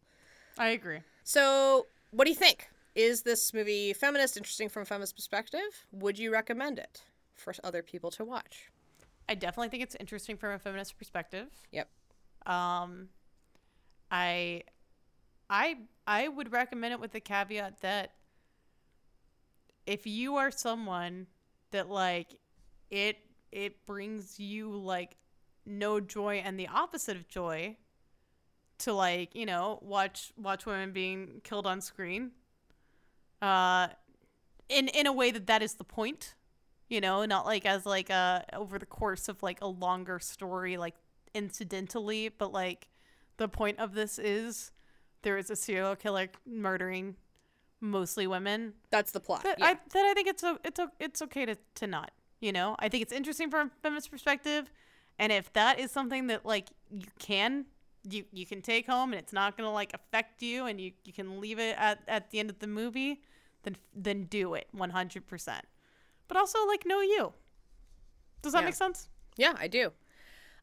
I 0.58 0.68
agree. 0.68 1.00
So, 1.24 1.86
what 2.10 2.24
do 2.24 2.30
you 2.30 2.36
think? 2.36 2.68
Is 2.94 3.22
this 3.22 3.52
movie 3.52 3.92
feminist, 3.92 4.36
interesting 4.36 4.68
from 4.68 4.82
a 4.82 4.86
feminist 4.86 5.16
perspective? 5.16 5.86
Would 5.92 6.18
you 6.18 6.32
recommend 6.32 6.78
it 6.78 7.02
for 7.34 7.52
other 7.62 7.82
people 7.82 8.10
to 8.12 8.24
watch? 8.24 8.70
I 9.28 9.34
definitely 9.34 9.68
think 9.68 9.82
it's 9.82 9.96
interesting 9.96 10.36
from 10.36 10.52
a 10.52 10.58
feminist 10.58 10.96
perspective. 10.96 11.48
Yep. 11.72 11.88
Um, 12.46 13.08
I, 14.10 14.62
I, 15.50 15.76
I 16.06 16.28
would 16.28 16.52
recommend 16.52 16.92
it 16.92 17.00
with 17.00 17.12
the 17.12 17.20
caveat 17.20 17.80
that 17.80 18.12
if 19.86 20.06
you 20.06 20.36
are 20.36 20.50
someone 20.50 21.26
that 21.70 21.88
like 21.88 22.38
it, 22.90 23.18
it 23.52 23.84
brings 23.86 24.38
you 24.38 24.70
like 24.70 25.16
no 25.64 26.00
joy 26.00 26.42
and 26.44 26.58
the 26.58 26.68
opposite 26.68 27.16
of 27.16 27.28
joy 27.28 27.76
to 28.78 28.92
like 28.92 29.34
you 29.34 29.46
know 29.46 29.78
watch 29.82 30.32
watch 30.36 30.66
women 30.66 30.92
being 30.92 31.40
killed 31.44 31.66
on 31.66 31.80
screen 31.80 32.30
uh 33.42 33.88
in 34.68 34.88
in 34.88 35.06
a 35.06 35.12
way 35.12 35.30
that 35.30 35.46
that 35.46 35.62
is 35.62 35.74
the 35.74 35.84
point 35.84 36.34
you 36.88 37.00
know 37.00 37.24
not 37.24 37.46
like 37.46 37.64
as 37.66 37.86
like 37.86 38.10
a 38.10 38.44
over 38.52 38.78
the 38.78 38.86
course 38.86 39.28
of 39.28 39.42
like 39.42 39.60
a 39.60 39.66
longer 39.66 40.18
story 40.18 40.76
like 40.76 40.94
incidentally 41.34 42.28
but 42.28 42.52
like 42.52 42.88
the 43.36 43.48
point 43.48 43.78
of 43.78 43.94
this 43.94 44.18
is 44.18 44.72
there 45.22 45.36
is 45.38 45.50
a 45.50 45.56
serial 45.56 45.96
killer 45.96 46.28
murdering 46.46 47.16
mostly 47.80 48.26
women. 48.26 48.72
That's 48.90 49.12
the 49.12 49.20
plot. 49.20 49.42
That 49.44 49.58
yeah. 49.58 49.66
I 49.66 49.74
that 49.74 50.04
I 50.06 50.14
think 50.14 50.28
it's 50.28 50.44
o- 50.44 50.58
it's 50.64 50.80
o- 50.80 50.90
it's 51.00 51.22
okay 51.22 51.46
to 51.46 51.56
to 51.76 51.86
not. 51.86 52.10
You 52.40 52.52
know, 52.52 52.76
I 52.78 52.88
think 52.88 53.02
it's 53.02 53.12
interesting 53.12 53.50
from 53.50 53.68
a 53.68 53.70
feminist 53.82 54.10
perspective, 54.10 54.70
and 55.18 55.32
if 55.32 55.52
that 55.54 55.78
is 55.78 55.90
something 55.90 56.26
that 56.28 56.44
like 56.44 56.68
you 56.90 57.06
can 57.18 57.66
you 58.08 58.24
you 58.32 58.46
can 58.46 58.62
take 58.62 58.86
home 58.86 59.12
and 59.12 59.18
it's 59.20 59.32
not 59.32 59.56
gonna 59.56 59.72
like 59.72 59.92
affect 59.94 60.42
you 60.42 60.66
and 60.66 60.80
you 60.80 60.92
you 61.04 61.12
can 61.12 61.40
leave 61.40 61.58
it 61.58 61.74
at 61.78 62.00
at 62.08 62.30
the 62.30 62.38
end 62.38 62.50
of 62.50 62.58
the 62.58 62.66
movie, 62.66 63.20
then 63.64 63.76
then 63.94 64.24
do 64.24 64.54
it 64.54 64.68
one 64.72 64.90
hundred 64.90 65.26
percent. 65.26 65.64
But 66.28 66.36
also 66.36 66.58
like 66.66 66.84
know 66.86 67.00
you. 67.00 67.32
Does 68.42 68.52
that 68.52 68.60
Yeah. 68.60 68.66
make 68.66 68.74
sense? 68.74 69.08
Yeah, 69.36 69.54
I 69.58 69.66
do. 69.68 69.92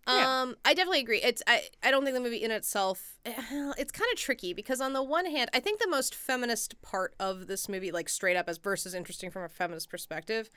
Yeah. 0.07 0.41
Um, 0.41 0.55
I 0.65 0.73
definitely 0.73 0.99
agree. 0.99 1.21
It's 1.21 1.41
I, 1.47 1.63
I 1.81 1.89
don't 1.91 2.03
think 2.03 2.13
the 2.15 2.21
movie 2.21 2.43
in 2.43 2.51
itself 2.51 3.15
it's 3.25 3.91
kind 3.91 4.09
of 4.11 4.19
tricky 4.19 4.53
because 4.53 4.81
on 4.81 4.91
the 4.93 5.01
one 5.03 5.25
hand, 5.25 5.49
I 5.53 5.59
think 5.61 5.79
the 5.79 5.87
most 5.87 6.13
feminist 6.13 6.81
part 6.81 7.15
of 7.19 7.47
this 7.47 7.69
movie, 7.69 7.91
like 7.91 8.09
straight 8.09 8.35
up 8.35 8.49
as 8.49 8.57
versus 8.57 8.93
interesting 8.93 9.31
from 9.31 9.43
a 9.43 9.49
feminist 9.49 9.89
perspective, 9.89 10.49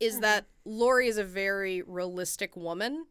is 0.00 0.14
Mm-hmm. 0.14 0.22
that 0.22 0.46
Laurie 0.64 1.06
is 1.08 1.18
a 1.18 1.24
very 1.24 1.82
realistic 1.82 2.56
woman, 2.56 3.06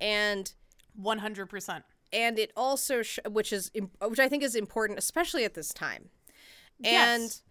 and 0.00 0.52
One 0.96 1.18
hundred 1.18 1.46
percent. 1.50 1.84
and 2.12 2.38
it 2.38 2.52
also 2.56 3.02
sh- 3.02 3.18
which 3.28 3.52
is 3.52 3.70
which 4.00 4.18
I 4.18 4.28
think 4.30 4.42
is 4.42 4.54
important, 4.54 4.98
especially 4.98 5.44
at 5.44 5.52
this 5.54 5.74
time. 5.74 6.08
And 6.82 7.24
Yes. 7.24 7.42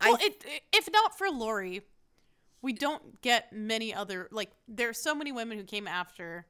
I 0.00 0.10
Well, 0.10 0.18
it, 0.20 0.44
if 0.72 0.88
not 0.92 1.18
for 1.18 1.28
Laurie, 1.28 1.82
we 2.62 2.72
don't 2.72 3.20
get 3.22 3.52
many 3.52 3.92
other 3.92 4.28
like. 4.30 4.52
There's 4.68 4.98
so 4.98 5.14
many 5.14 5.32
women 5.32 5.58
who 5.58 5.64
came 5.64 5.88
after. 5.88 6.46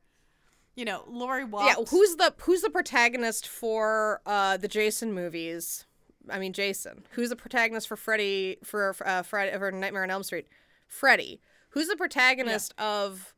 You 0.81 0.86
know, 0.86 1.05
Laurie 1.09 1.44
walked. 1.44 1.66
yeah, 1.66 1.85
who's 1.90 2.16
the 2.16 2.32
who's 2.40 2.62
the 2.62 2.70
protagonist 2.70 3.47
for 3.47 4.23
uh 4.24 4.57
the 4.57 4.66
Jason 4.66 5.12
movies? 5.12 5.85
I 6.31 6.39
mean 6.39 6.55
Jason. 6.55 7.05
Who's 7.11 7.28
the 7.28 7.36
protagonist 7.36 7.86
for 7.86 7.97
Freddy 7.97 8.57
for 8.65 8.97
uh, 9.05 9.20
Friday 9.23 9.57
for 9.59 9.70
Nightmare 9.70 10.05
on 10.05 10.11
Elm 10.11 10.23
Street? 10.23 10.47
Freddy. 10.86 11.43
Who's 11.70 11.89
the 11.89 11.97
protagonist 11.97 12.73
of 12.78 13.35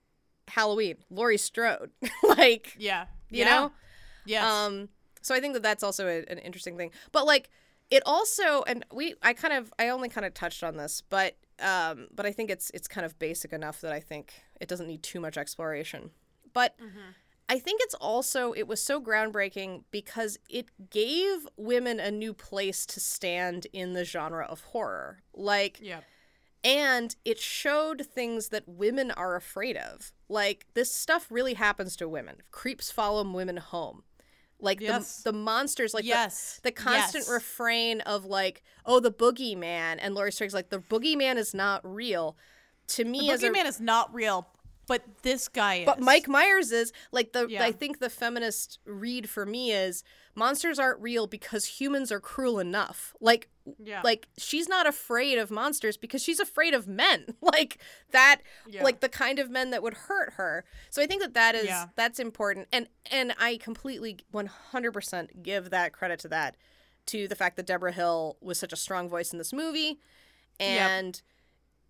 Halloween? 0.46 0.98
Laurie 1.10 1.36
Strode. 1.36 1.90
like, 2.22 2.76
Yeah. 2.78 3.06
you 3.28 3.40
yeah. 3.40 3.50
know? 3.50 3.72
Yes. 4.24 4.44
Um, 4.44 4.88
so 5.20 5.34
I 5.34 5.40
think 5.40 5.54
that 5.54 5.64
that's 5.64 5.82
also 5.82 6.06
a, 6.06 6.18
an 6.30 6.38
interesting 6.38 6.76
thing. 6.76 6.92
But 7.10 7.26
like, 7.26 7.50
it 7.90 8.02
also, 8.06 8.62
and 8.62 8.84
we, 8.92 9.14
I 9.22 9.32
kind 9.32 9.52
of, 9.54 9.72
I 9.80 9.88
only 9.88 10.08
kind 10.08 10.24
of 10.24 10.32
touched 10.32 10.62
on 10.62 10.76
this, 10.76 11.02
but, 11.10 11.36
um, 11.60 12.06
but 12.14 12.24
I 12.24 12.32
think 12.32 12.50
it's 12.50 12.70
it's 12.72 12.88
kind 12.88 13.04
of 13.04 13.18
basic 13.18 13.52
enough 13.52 13.80
that 13.82 13.92
I 13.92 14.00
think 14.00 14.32
it 14.60 14.68
doesn't 14.68 14.86
need 14.86 15.02
too 15.02 15.20
much 15.20 15.36
exploration. 15.36 16.10
But 16.54 16.74
I 17.54 17.58
think 17.58 17.82
it's 17.84 17.94
also 17.94 18.52
it 18.52 18.66
was 18.66 18.82
so 18.82 18.98
groundbreaking 18.98 19.84
because 19.90 20.38
it 20.48 20.70
gave 20.88 21.46
women 21.58 22.00
a 22.00 22.10
new 22.10 22.32
place 22.32 22.86
to 22.86 22.98
stand 23.00 23.66
in 23.74 23.92
the 23.92 24.04
genre 24.06 24.46
of 24.46 24.62
horror. 24.62 25.18
Like, 25.34 25.78
yeah. 25.82 26.00
and 26.64 27.14
it 27.26 27.38
showed 27.38 28.06
things 28.06 28.48
that 28.48 28.66
women 28.66 29.10
are 29.10 29.36
afraid 29.36 29.76
of. 29.76 30.12
Like 30.30 30.66
this 30.72 30.90
stuff 30.94 31.26
really 31.28 31.52
happens 31.54 31.94
to 31.96 32.08
women. 32.08 32.36
Creeps 32.52 32.90
follow 32.90 33.22
women 33.30 33.58
home. 33.58 34.04
Like 34.58 34.80
Yes. 34.80 35.18
the 35.18 35.32
the 35.32 35.38
monsters, 35.38 35.92
like 35.92 36.04
the- 36.04 36.08
Yes. 36.08 36.58
the, 36.62 36.72
constant 36.72 37.24
Yes. 37.24 37.28
refrain 37.28 38.00
of 38.02 38.24
like, 38.24 38.62
oh, 38.86 38.98
the 39.00 39.12
boogeyman, 39.12 39.98
and 40.00 40.14
Laurie 40.14 40.32
Strode's 40.32 40.54
like, 40.54 40.70
the 40.70 40.78
boogeyman 40.80 41.36
is 41.36 41.52
not 41.52 41.80
real. 41.84 42.38
To 42.88 43.04
me, 43.04 43.30
as 43.30 43.42
a 43.42 43.48
Boogeyman 43.50 43.66
is 43.66 43.80
not 43.80 44.12
real, 44.14 44.48
but 44.92 45.22
this 45.22 45.48
guy 45.48 45.76
is. 45.76 45.86
but 45.86 46.00
Mike 46.00 46.28
Myers 46.28 46.70
is 46.72 46.92
like 47.12 47.32
the 47.32 47.46
Yeah. 47.48 47.64
I 47.64 47.72
think 47.72 47.98
the 47.98 48.10
feminist 48.10 48.78
read 48.84 49.28
for 49.28 49.46
me 49.46 49.72
is 49.72 50.04
monsters 50.34 50.78
aren't 50.78 51.00
real 51.00 51.26
because 51.26 51.64
humans 51.80 52.10
are 52.12 52.20
cruel 52.20 52.58
enough. 52.58 53.14
Like 53.20 53.48
Yeah. 53.78 54.00
like 54.04 54.28
she's 54.38 54.68
not 54.68 54.86
afraid 54.86 55.38
of 55.38 55.50
monsters 55.50 55.96
because 55.96 56.22
she's 56.22 56.40
afraid 56.40 56.74
of 56.74 56.86
men. 56.86 57.34
like 57.40 57.78
that 58.10 58.40
Yeah. 58.66 58.82
like 58.82 59.00
the 59.00 59.08
kind 59.08 59.38
of 59.38 59.50
men 59.50 59.70
that 59.70 59.82
would 59.82 59.94
hurt 59.94 60.34
her. 60.34 60.64
So 60.90 61.00
I 61.02 61.06
think 61.06 61.22
that 61.22 61.34
that 61.34 61.54
is 61.54 61.66
Yeah. 61.66 61.86
that's 61.96 62.18
important 62.18 62.68
and 62.72 62.88
and 63.10 63.34
I 63.38 63.56
completely 63.56 64.18
100% 64.32 65.42
give 65.42 65.70
that 65.70 65.92
credit 65.92 66.18
to 66.20 66.28
that 66.28 66.56
to 67.06 67.26
the 67.26 67.34
fact 67.34 67.56
that 67.56 67.66
Debra 67.66 67.92
Hill 67.92 68.36
was 68.40 68.58
such 68.58 68.72
a 68.72 68.76
strong 68.76 69.08
voice 69.08 69.32
in 69.32 69.38
this 69.38 69.52
movie 69.52 69.98
and 70.60 71.20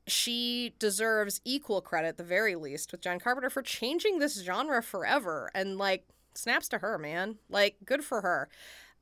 she 0.07 0.75
deserves 0.79 1.41
equal 1.45 1.81
credit 1.81 2.09
at 2.09 2.17
the 2.17 2.25
very 2.25 2.55
least 2.57 2.93
with 2.93 3.01
John 3.01 3.21
Carpenter 3.21 3.51
for 3.51 3.63
changing 3.63 4.19
this 4.19 4.43
genre 4.43 4.83
forever 4.83 5.51
and 5.55 5.79
like 5.79 6.05
snaps 6.35 6.69
to 6.69 6.79
her 6.79 6.99
man. 6.99 7.37
Like 7.49 7.77
good 7.85 8.05
for 8.05 8.21
her. 8.23 8.49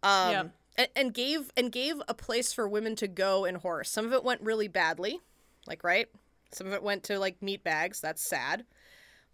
Um 0.02 0.30
Yeah. 0.32 0.44
and, 0.76 0.88
and 0.96 1.14
gave 1.14 1.50
and 1.56 1.72
gave 1.72 2.00
a 2.08 2.14
place 2.14 2.52
for 2.52 2.68
women 2.68 2.96
to 2.96 3.08
go 3.08 3.44
in 3.44 3.56
horror. 3.56 3.84
Some 3.84 4.04
of 4.06 4.12
it 4.12 4.24
went 4.24 4.40
really 4.42 4.68
badly 4.68 5.20
like 5.66 5.84
right? 5.84 6.08
Some 6.52 6.66
of 6.66 6.72
it 6.72 6.82
went 6.82 7.04
to 7.04 7.18
like 7.18 7.40
meat 7.42 7.62
bags. 7.62 8.00
That's 8.00 8.22
sad. 8.22 8.64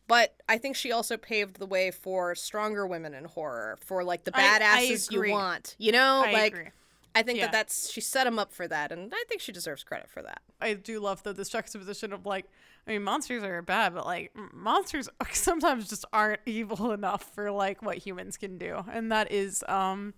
But 0.09 0.37
I 0.49 0.59
think 0.59 0.77
she 0.77 0.93
also 0.93 1.17
paved 1.17 1.59
the 1.59 1.67
way 1.67 1.91
for 1.91 2.35
stronger 2.37 2.87
women 2.87 3.13
in 3.13 3.25
horror, 3.25 3.77
for 3.85 4.05
like 4.05 4.23
the 4.23 4.31
I- 4.35 4.57
I 4.57 4.61
badasses 4.61 5.11
you 5.11 5.33
want. 5.33 5.75
You 5.79 5.91
know, 5.93 6.23
I 6.25 6.33
like 6.33 6.53
agree. 6.53 6.69
I 7.17 7.23
think 7.23 7.39
Yeah. 7.39 7.47
that 7.47 7.53
that's 7.53 7.91
she 7.91 8.01
set 8.01 8.27
him 8.27 8.39
up 8.39 8.53
for 8.53 8.69
that, 8.69 8.93
and 8.93 9.13
I 9.15 9.25
think 9.29 9.41
she 9.41 9.53
deserves 9.53 9.83
credit 9.83 10.09
for 10.11 10.23
that. 10.23 10.43
I 10.61 10.75
do 10.75 11.01
love 11.01 11.23
though 11.23 11.33
this 11.33 11.49
juxtaposition 11.49 12.13
of 12.13 12.27
like, 12.27 12.47
I 12.87 12.93
mean, 12.93 13.03
monsters 13.03 13.43
are 13.43 13.63
bad, 13.63 13.95
but 13.95 14.05
like 14.07 14.33
monsters 14.53 15.09
sometimes 15.33 15.89
just 15.89 16.05
aren't 16.13 16.41
evil 16.47 16.93
enough 16.93 17.23
for 17.35 17.51
like 17.51 17.83
what 17.83 17.99
humans 17.99 18.37
can 18.37 18.59
do, 18.59 18.85
and 18.93 19.11
that 19.11 19.33
is 19.33 19.65
um, 19.69 20.15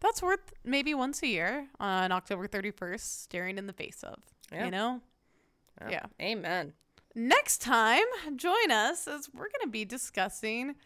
that's 0.00 0.22
worth 0.22 0.52
maybe 0.64 0.94
once 0.94 1.22
a 1.22 1.26
year 1.26 1.68
on 1.80 2.12
October 2.12 2.46
thirty 2.46 2.70
first, 2.70 3.22
staring 3.22 3.58
in 3.58 3.66
the 3.66 3.72
face 3.72 4.02
of. 4.02 4.22
Yeah. 4.52 4.66
You 4.66 4.70
know. 4.70 5.00
Yeah. 5.88 6.06
Amen. 6.20 6.74
Next 7.14 7.58
time, 7.60 8.04
join 8.36 8.70
us 8.70 9.08
as 9.08 9.28
we're 9.34 9.48
going 9.48 9.62
to 9.64 9.68
be 9.68 9.84
discussing 9.84 10.76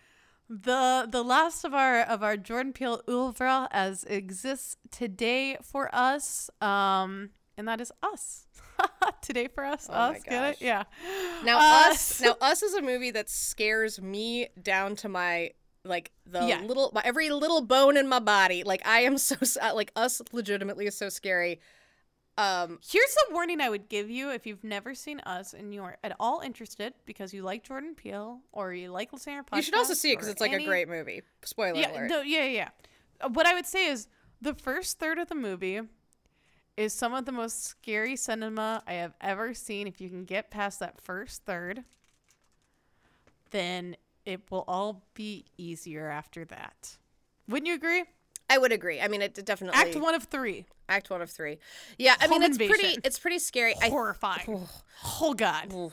the 0.49 1.07
the 1.11 1.23
last 1.23 1.65
of 1.65 1.75
our 1.75 2.01
of 2.03 2.23
our 2.23 2.37
Jordan 2.37 2.73
Peele 2.73 3.03
oeuvre 3.09 3.69
as 3.71 4.05
exists 4.05 4.77
today 4.91 5.57
for 5.63 5.93
us, 5.95 6.51
um, 6.61 7.31
and 7.57 7.67
that 7.69 7.81
is 7.81 7.93
us. 8.03 8.47
today 9.23 9.49
for 9.49 9.65
us, 9.65 9.89
Oh 9.91 9.95
us, 9.95 10.23
get 10.23 10.45
it? 10.51 10.57
Yeah. 10.61 10.85
Now 11.45 11.59
Uh, 11.59 11.89
us, 11.91 12.21
now 12.25 12.37
us 12.41 12.63
is 12.63 12.75
a 12.75 12.83
movie 12.83 13.11
that 13.13 13.29
scares 13.31 14.01
me 14.01 14.49
down 14.63 14.97
to 14.97 15.09
my 15.09 15.51
like 15.85 16.11
the 16.27 16.45
Yeah. 16.47 16.61
little 16.61 16.91
my, 16.95 17.01
every 17.05 17.31
little 17.31 17.63
bone 17.63 17.97
in 17.97 18.07
my 18.09 18.19
body. 18.19 18.65
Like 18.65 18.87
I 18.87 19.01
am 19.01 19.17
so 19.19 19.37
uh, 19.63 19.75
like 19.75 19.93
us 19.97 20.21
legitimately 20.33 20.87
is 20.87 20.97
so 20.97 21.09
scary. 21.09 21.61
Um, 22.39 22.79
Here's 22.87 23.15
the 23.15 23.33
warning 23.35 23.61
I 23.63 23.71
would 23.71 23.89
give 23.89 24.11
you 24.11 24.31
if 24.31 24.47
you've 24.47 24.63
never 24.63 24.95
seen 24.95 25.21
us 25.21 25.55
and 25.55 25.73
you 25.73 25.83
are 25.83 25.97
at 26.05 26.15
all 26.21 26.41
interested 26.41 26.93
because 27.07 27.33
you 27.33 27.43
like 27.43 27.65
Jordan 27.65 27.95
Peele 27.95 28.41
or 28.53 28.75
you 28.75 28.91
like 28.91 29.13
listening 29.13 29.37
to 29.37 29.39
our 29.39 29.45
podcast. 29.45 29.57
you 29.57 29.63
should 29.63 29.75
also 29.75 29.95
see 29.95 30.13
it 30.13 30.17
because 30.17 30.29
it's 30.29 30.41
like 30.41 30.53
any- 30.53 30.65
a 30.65 30.67
great 30.67 30.89
movie. 30.89 31.23
Spoiler 31.43 31.79
yeah, 31.79 31.93
alert. 31.93 32.11
No, 32.11 32.21
yeah, 32.21 32.45
yeah. 32.45 32.69
Uh, 33.21 33.31
What 33.31 33.47
I 33.47 33.55
would 33.55 33.65
say 33.67 33.87
is 33.87 34.09
the 34.43 34.53
first 34.55 34.99
third 34.99 35.19
of 35.19 35.29
the 35.29 35.35
movie 35.35 35.81
is 36.77 36.93
some 36.93 37.15
of 37.15 37.25
the 37.25 37.33
most 37.33 37.65
scary 37.65 38.17
cinema 38.17 38.83
I 38.87 38.95
have 38.95 39.15
ever 39.23 39.55
seen. 39.55 39.87
If 39.87 39.99
you 40.01 40.11
can 40.11 40.27
get 40.27 40.51
past 40.51 40.79
that 40.81 41.01
first 41.01 41.45
third, 41.47 41.85
then 43.51 43.97
it 44.27 44.43
will 44.51 44.65
all 44.69 45.05
be 45.15 45.47
easier 45.57 46.09
after 46.11 46.45
that. 46.47 46.99
Wouldn't 47.49 47.67
you 47.67 47.75
agree? 47.75 48.05
I 48.49 48.59
would 48.59 48.73
agree. 48.73 49.01
I 49.01 49.09
mean, 49.09 49.23
it 49.23 49.35
definitely 49.45 49.79
Act 49.81 49.97
one 49.97 50.15
of 50.15 50.25
three, 50.25 50.67
Act 50.89 51.11
one 51.11 51.23
of 51.23 51.31
three. 51.31 51.59
Yeah, 51.99 52.15
I 52.21 52.29
mean 52.29 52.43
Home 52.43 52.51
it's 52.51 52.59
pretty. 52.59 52.99
It's 53.05 53.19
pretty 53.19 53.39
scary. 53.39 53.75
I 53.83 53.89
horrifying. 53.89 54.69
oh 55.21 55.35
God. 55.35 55.93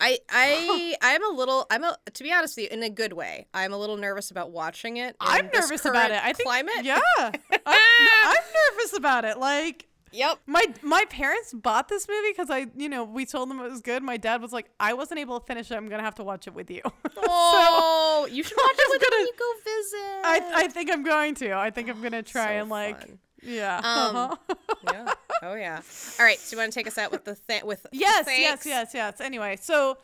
I 0.00 0.18
I 0.30 0.96
I'm 1.02 1.24
a 1.30 1.36
little 1.36 1.66
I'm 1.70 1.84
a 1.84 1.96
to 2.12 2.22
be 2.22 2.32
honest 2.32 2.56
with 2.56 2.70
you 2.70 2.76
in 2.76 2.82
a 2.82 2.90
good 2.90 3.12
way. 3.12 3.46
I'm 3.52 3.72
a 3.72 3.76
little 3.76 3.96
nervous 3.96 4.30
about 4.30 4.50
watching 4.50 4.96
it. 4.96 5.14
I'm 5.20 5.50
nervous 5.52 5.84
about 5.84 6.10
it. 6.10 6.20
I 6.22 6.32
think 6.32 6.48
climate. 6.48 6.82
Yeah, 6.82 7.00
I, 7.18 7.32
I'm 7.66 8.76
nervous 8.76 8.96
about 8.96 9.24
it. 9.24 9.38
Like 9.38 9.86
Yep. 10.12 10.40
my 10.46 10.64
my 10.82 11.04
parents 11.08 11.52
bought 11.54 11.88
this 11.88 12.08
movie 12.08 12.30
because 12.32 12.50
I, 12.50 12.66
you 12.76 12.88
know, 12.88 13.04
we 13.04 13.24
told 13.26 13.48
them 13.48 13.60
it 13.60 13.70
was 13.70 13.80
good. 13.80 14.02
My 14.02 14.16
dad 14.16 14.42
was 14.42 14.52
like, 14.52 14.68
I 14.80 14.92
wasn't 14.94 15.20
able 15.20 15.38
to 15.38 15.46
finish 15.46 15.70
it. 15.70 15.74
I'm 15.76 15.88
gonna 15.88 16.02
have 16.02 16.16
to 16.16 16.24
watch 16.24 16.46
it 16.46 16.54
with 16.54 16.70
you. 16.70 16.82
Oh, 17.32 18.26
you 18.30 18.42
should 18.42 18.56
watch 18.62 18.76
it 18.76 18.90
with 18.90 19.00
when 19.02 19.10
gonna- 19.10 19.22
you 19.22 19.32
go 19.38 19.52
visit. 19.64 20.24
I 20.24 20.64
I 20.64 20.68
think 20.68 20.90
I'm 20.90 21.02
going 21.04 21.34
to. 21.36 21.52
I 21.52 21.70
think 21.70 21.88
I'm 21.88 22.02
gonna 22.02 22.22
try 22.34 22.46
So 22.56 22.60
and 22.60 22.68
like, 22.70 23.00
fun. 23.00 23.18
yeah. 23.42 23.76
Um, 23.78 24.16
uh-huh. 24.16 24.54
yeah. 24.92 25.14
Oh 25.42 25.54
yeah. 25.54 25.80
All 26.18 26.24
right. 26.24 26.38
So 26.38 26.54
you 26.56 26.60
want 26.60 26.72
to 26.72 26.78
take 26.78 26.86
us 26.88 26.98
out 26.98 27.12
with 27.12 27.24
the 27.24 27.36
th- 27.48 27.62
with 27.64 27.86
yes, 27.92 28.24
thanks? 28.26 28.66
yes, 28.66 28.66
yes, 28.66 28.90
yes. 28.94 29.20
Anyway, 29.20 29.56
so 29.60 29.96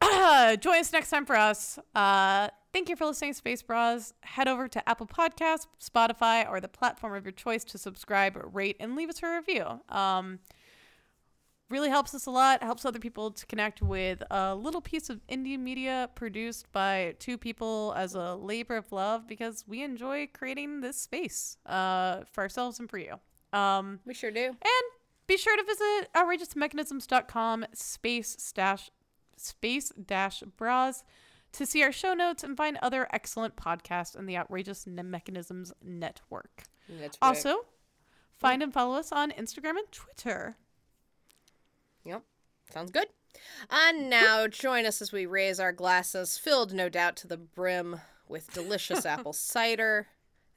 uh, 0.00 0.56
join 0.66 0.78
us 0.80 0.92
next 0.92 1.10
time 1.10 1.26
for 1.26 1.36
us. 1.36 1.78
Uh, 1.94 2.48
thank 2.72 2.88
you 2.88 2.96
for 2.96 3.06
listening 3.06 3.32
to 3.32 3.36
Space 3.36 3.62
Bras. 3.62 4.14
Head 4.22 4.48
over 4.48 4.68
to 4.68 4.88
Apple 4.88 5.06
Podcasts, 5.06 5.66
Spotify, 5.80 6.48
or 6.48 6.60
the 6.60 6.68
platform 6.68 7.14
of 7.14 7.24
your 7.24 7.32
choice 7.32 7.64
to 7.64 7.78
subscribe, 7.78 8.38
rate, 8.52 8.76
and 8.80 8.96
leave 8.96 9.08
us 9.08 9.22
a 9.22 9.36
review. 9.36 9.80
Um, 9.88 10.38
really 11.72 11.88
helps 11.88 12.14
us 12.14 12.26
a 12.26 12.30
lot. 12.30 12.62
Helps 12.62 12.84
other 12.84 12.98
people 12.98 13.30
to 13.30 13.46
connect 13.46 13.82
with 13.82 14.22
a 14.30 14.54
little 14.54 14.80
piece 14.80 15.10
of 15.10 15.26
indie 15.26 15.58
media 15.58 16.10
produced 16.14 16.70
by 16.70 17.14
two 17.18 17.38
people 17.38 17.94
as 17.96 18.14
a 18.14 18.34
labor 18.34 18.76
of 18.76 18.92
love 18.92 19.26
because 19.26 19.64
we 19.66 19.82
enjoy 19.82 20.28
creating 20.32 20.82
this 20.82 20.98
space 20.98 21.56
uh, 21.66 22.20
for 22.30 22.42
ourselves 22.42 22.78
and 22.78 22.88
for 22.90 22.98
you. 22.98 23.14
Um, 23.52 24.00
we 24.04 24.14
sure 24.14 24.30
do. 24.30 24.44
And 24.46 24.84
be 25.26 25.36
sure 25.36 25.56
to 25.56 25.64
visit 25.64 26.12
outrageousmechanisms.com 26.14 27.66
space 27.72 28.52
dash 28.52 28.90
space 29.36 29.90
dash 29.90 30.42
bras 30.56 31.02
to 31.52 31.66
see 31.66 31.82
our 31.82 31.92
show 31.92 32.14
notes 32.14 32.42
and 32.42 32.56
find 32.56 32.78
other 32.82 33.06
excellent 33.12 33.56
podcasts 33.56 34.16
in 34.16 34.26
the 34.26 34.36
Outrageous 34.36 34.86
Mechanisms 34.86 35.72
network. 35.82 36.64
That's 36.88 37.18
right. 37.20 37.28
Also, 37.28 37.66
find 38.38 38.62
and 38.62 38.72
follow 38.72 38.96
us 38.96 39.12
on 39.12 39.30
Instagram 39.32 39.76
and 39.78 39.90
Twitter. 39.90 40.56
Yep. 42.04 42.22
Sounds 42.72 42.90
good. 42.90 43.06
And 43.70 44.10
now 44.10 44.46
join 44.46 44.86
us 44.86 45.00
as 45.02 45.12
we 45.12 45.26
raise 45.26 45.60
our 45.60 45.72
glasses, 45.72 46.38
filled 46.38 46.72
no 46.72 46.88
doubt 46.88 47.16
to 47.18 47.26
the 47.26 47.36
brim 47.36 48.00
with 48.28 48.52
delicious 48.52 49.06
apple 49.06 49.32
cider 49.32 50.08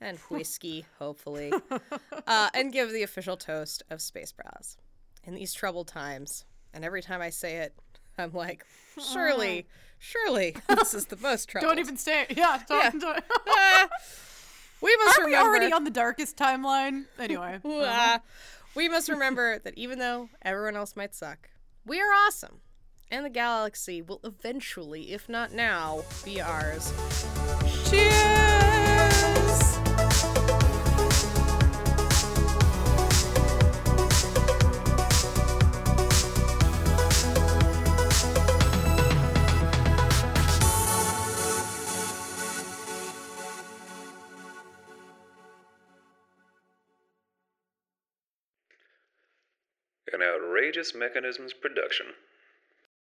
and 0.01 0.17
whiskey, 0.30 0.85
hopefully, 0.99 1.53
uh, 2.27 2.49
and 2.53 2.73
give 2.73 2.91
the 2.91 3.03
official 3.03 3.38
toast 3.38 3.84
of 3.89 4.01
Space 4.01 4.31
Bras. 4.31 4.77
In 5.23 5.34
these 5.34 5.53
troubled 5.53 5.88
times, 5.88 6.45
and 6.73 6.85
every 6.85 7.01
time 7.01 7.22
I 7.22 7.30
say 7.30 7.57
it, 7.57 7.73
I'm 8.17 8.31
like, 8.34 8.65
surely, 9.13 9.67
surely, 10.06 10.56
this 10.69 10.94
is 10.94 11.06
the 11.07 11.18
most 11.18 11.49
trouble. 11.49 11.68
Don't 11.69 11.80
even 11.80 11.98
say 11.98 12.23
it. 12.30 12.38
Yeah, 12.38 12.61
don't. 12.68 13.02
Yeah. 13.03 13.19
Ah, 13.48 13.88
we 14.82 14.95
must 14.98 15.18
Are 15.19 15.26
we 15.26 15.32
remember. 15.32 15.49
already 15.49 15.72
on 15.73 15.84
the 15.84 15.90
darkest 15.90 16.38
timeline? 16.38 17.06
Anyway. 17.19 17.60
Ah, 17.65 18.22
we 18.76 18.88
must 18.90 19.10
remember 19.10 19.60
that 19.60 19.73
even 19.77 19.99
though 19.99 20.30
everyone 20.41 20.76
else 20.76 20.95
might 20.95 21.15
suck, 21.15 21.49
we 21.86 21.99
are 21.99 22.11
awesome. 22.27 22.60
And 23.11 23.26
the 23.26 23.30
galaxy 23.30 24.02
will 24.02 24.19
eventually, 24.23 25.11
if 25.14 25.30
not 25.30 25.52
now, 25.53 26.03
be 26.23 26.41
ours. 26.41 26.91
Outrageous 50.56 50.95
mechanisms 50.95 51.52
production. 51.52 52.06